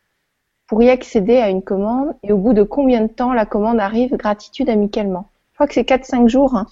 pour 0.67 0.83
y 0.83 0.89
accéder 0.89 1.37
à 1.37 1.49
une 1.49 1.61
commande 1.61 2.15
et 2.23 2.31
au 2.31 2.37
bout 2.37 2.53
de 2.53 2.63
combien 2.63 3.01
de 3.01 3.07
temps 3.07 3.33
la 3.33 3.45
commande 3.45 3.79
arrive? 3.79 4.15
Gratitude 4.15 4.69
amicalement 4.69 5.29
Je 5.51 5.55
crois 5.55 5.67
que 5.67 5.73
c'est 5.73 5.87
4-5 5.87 6.27
jours. 6.27 6.55
Hein. 6.55 6.67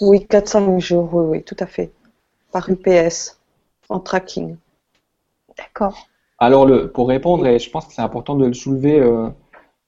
Oui, 0.00 0.26
4-5 0.30 0.80
jours, 0.80 1.12
oui, 1.14 1.24
oui, 1.28 1.42
tout 1.42 1.56
à 1.58 1.66
fait. 1.66 1.92
Par 2.52 2.68
UPS, 2.70 3.38
en 3.88 4.00
tracking. 4.00 4.56
D'accord. 5.56 6.08
Alors, 6.38 6.66
le, 6.66 6.90
pour 6.90 7.08
répondre, 7.08 7.46
et 7.46 7.58
je 7.58 7.70
pense 7.70 7.86
que 7.86 7.94
c'est 7.94 8.02
important 8.02 8.34
de 8.34 8.46
le 8.46 8.54
soulever 8.54 8.98
euh, 9.00 9.28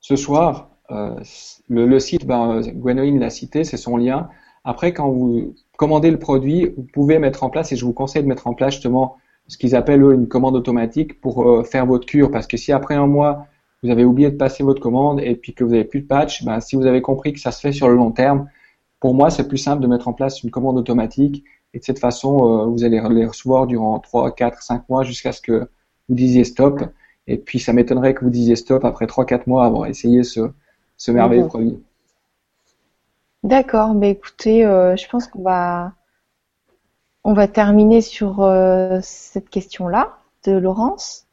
ce 0.00 0.16
soir, 0.16 0.56
euh, 0.58 0.75
le, 0.88 1.86
le, 1.86 1.98
site, 1.98 2.26
ben, 2.26 2.60
Gwenoline 2.60 3.18
l'a 3.18 3.30
cité, 3.30 3.64
c'est 3.64 3.76
son 3.76 3.96
lien. 3.96 4.28
Après, 4.64 4.92
quand 4.92 5.08
vous 5.10 5.54
commandez 5.76 6.10
le 6.10 6.18
produit, 6.18 6.72
vous 6.76 6.86
pouvez 6.92 7.18
mettre 7.18 7.44
en 7.44 7.50
place, 7.50 7.72
et 7.72 7.76
je 7.76 7.84
vous 7.84 7.92
conseille 7.92 8.22
de 8.22 8.28
mettre 8.28 8.46
en 8.46 8.54
place 8.54 8.74
justement 8.74 9.16
ce 9.48 9.58
qu'ils 9.58 9.76
appellent 9.76 10.02
eux, 10.02 10.14
une 10.14 10.28
commande 10.28 10.56
automatique 10.56 11.20
pour 11.20 11.48
euh, 11.48 11.62
faire 11.62 11.86
votre 11.86 12.06
cure. 12.06 12.30
Parce 12.30 12.46
que 12.46 12.56
si 12.56 12.72
après 12.72 12.94
un 12.94 13.06
mois, 13.06 13.46
vous 13.82 13.90
avez 13.90 14.04
oublié 14.04 14.30
de 14.30 14.36
passer 14.36 14.64
votre 14.64 14.80
commande 14.80 15.20
et 15.20 15.36
puis 15.36 15.54
que 15.54 15.62
vous 15.62 15.70
n'avez 15.70 15.84
plus 15.84 16.00
de 16.00 16.06
patch, 16.06 16.44
ben, 16.44 16.60
si 16.60 16.76
vous 16.76 16.86
avez 16.86 17.02
compris 17.02 17.32
que 17.32 17.40
ça 17.40 17.52
se 17.52 17.60
fait 17.60 17.72
sur 17.72 17.88
le 17.88 17.94
long 17.94 18.10
terme, 18.10 18.48
pour 18.98 19.14
moi, 19.14 19.30
c'est 19.30 19.46
plus 19.46 19.58
simple 19.58 19.82
de 19.82 19.86
mettre 19.86 20.08
en 20.08 20.12
place 20.12 20.42
une 20.42 20.50
commande 20.50 20.78
automatique 20.78 21.44
et 21.74 21.78
de 21.78 21.84
cette 21.84 21.98
façon, 21.98 22.62
euh, 22.62 22.66
vous 22.66 22.84
allez 22.84 23.00
les 23.10 23.26
recevoir 23.26 23.66
durant 23.66 23.98
3, 24.00 24.34
4, 24.34 24.62
5 24.62 24.88
mois 24.88 25.04
jusqu'à 25.04 25.32
ce 25.32 25.40
que 25.40 25.68
vous 26.08 26.14
disiez 26.14 26.44
stop. 26.44 26.82
Et 27.28 27.36
puis, 27.38 27.60
ça 27.60 27.72
m'étonnerait 27.72 28.14
que 28.14 28.24
vous 28.24 28.30
disiez 28.30 28.56
stop 28.56 28.84
après 28.84 29.06
3, 29.06 29.26
4 29.26 29.46
mois 29.46 29.64
avoir 29.64 29.86
essayé 29.86 30.24
ce, 30.24 30.40
ce 30.96 31.10
merveilleux 31.10 31.44
mmh. 31.44 31.48
produit. 31.48 31.82
D'accord, 33.46 33.94
mais 33.94 34.10
écoutez, 34.10 34.64
euh, 34.64 34.96
je 34.96 35.08
pense 35.08 35.28
qu'on 35.28 35.42
va, 35.42 35.92
on 37.22 37.32
va 37.32 37.46
terminer 37.46 38.00
sur 38.00 38.42
euh, 38.42 38.98
cette 39.02 39.50
question-là 39.50 40.18
de 40.44 40.52
Laurence. 40.52 41.26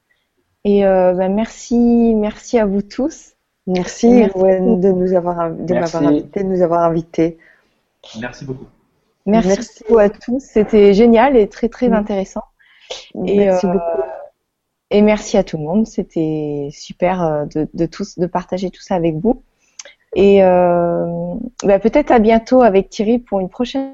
Et 0.63 0.85
euh, 0.85 1.13
bah, 1.13 1.27
merci, 1.27 2.13
merci 2.15 2.59
à 2.59 2.67
vous 2.67 2.83
tous. 2.83 3.31
Merci, 3.65 4.09
merci. 4.09 4.37
de 4.37 4.91
nous 4.91 5.13
avoir, 5.15 5.49
de 5.49 5.73
m'avoir 5.73 6.03
invité, 6.03 6.43
de 6.43 6.49
nous 6.49 6.61
avoir 6.61 6.83
invités. 6.83 7.39
Merci 8.19 8.45
beaucoup. 8.45 8.67
Merci, 9.25 9.47
merci. 9.47 9.83
beaucoup 9.83 9.97
à 9.97 10.09
tous. 10.09 10.39
C'était 10.39 10.93
génial 10.93 11.35
et 11.35 11.47
très 11.47 11.69
très 11.69 11.89
mmh. 11.89 11.93
intéressant. 11.93 12.43
Et, 13.25 13.37
merci 13.37 13.65
beaucoup. 13.65 14.01
Et 14.91 15.01
merci 15.01 15.37
à 15.37 15.43
tout 15.43 15.57
le 15.57 15.63
monde. 15.63 15.87
C'était 15.87 16.69
super 16.71 17.47
de, 17.47 17.67
de, 17.73 17.85
tous, 17.87 18.19
de 18.19 18.27
partager 18.27 18.69
tout 18.69 18.81
ça 18.81 18.93
avec 18.93 19.15
vous. 19.15 19.41
Et 20.15 20.43
euh, 20.43 21.33
bah 21.63 21.79
peut-être 21.79 22.11
à 22.11 22.19
bientôt 22.19 22.61
avec 22.61 22.89
Thierry 22.89 23.19
pour 23.19 23.39
une 23.39 23.49
prochaine. 23.49 23.93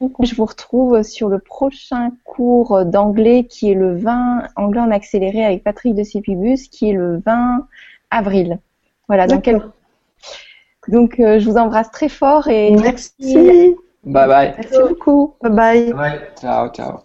Je 0.00 0.34
vous 0.34 0.44
retrouve 0.44 1.02
sur 1.02 1.28
le 1.28 1.38
prochain 1.38 2.10
cours 2.24 2.84
d'anglais 2.84 3.44
qui 3.44 3.70
est 3.70 3.74
le 3.74 3.96
20 3.96 4.48
anglais 4.56 4.80
en 4.80 4.90
accéléré 4.90 5.44
avec 5.44 5.64
Patrick 5.64 5.94
de 5.94 6.02
Cipibus 6.02 6.68
qui 6.68 6.90
est 6.90 6.92
le 6.92 7.22
20 7.24 7.66
avril. 8.10 8.58
Voilà. 9.08 9.26
Donc, 9.26 9.48
donc 10.88 11.18
euh, 11.18 11.38
je 11.38 11.48
vous 11.48 11.56
embrasse 11.56 11.90
très 11.90 12.08
fort 12.08 12.48
et 12.48 12.72
merci. 12.72 13.76
Bye 14.04 14.28
bye. 14.28 14.54
Merci 14.56 14.78
beaucoup. 14.88 15.34
Bye 15.42 15.52
bye. 15.52 15.92
bye. 15.92 16.20
Ciao 16.40 16.68
ciao. 16.68 17.00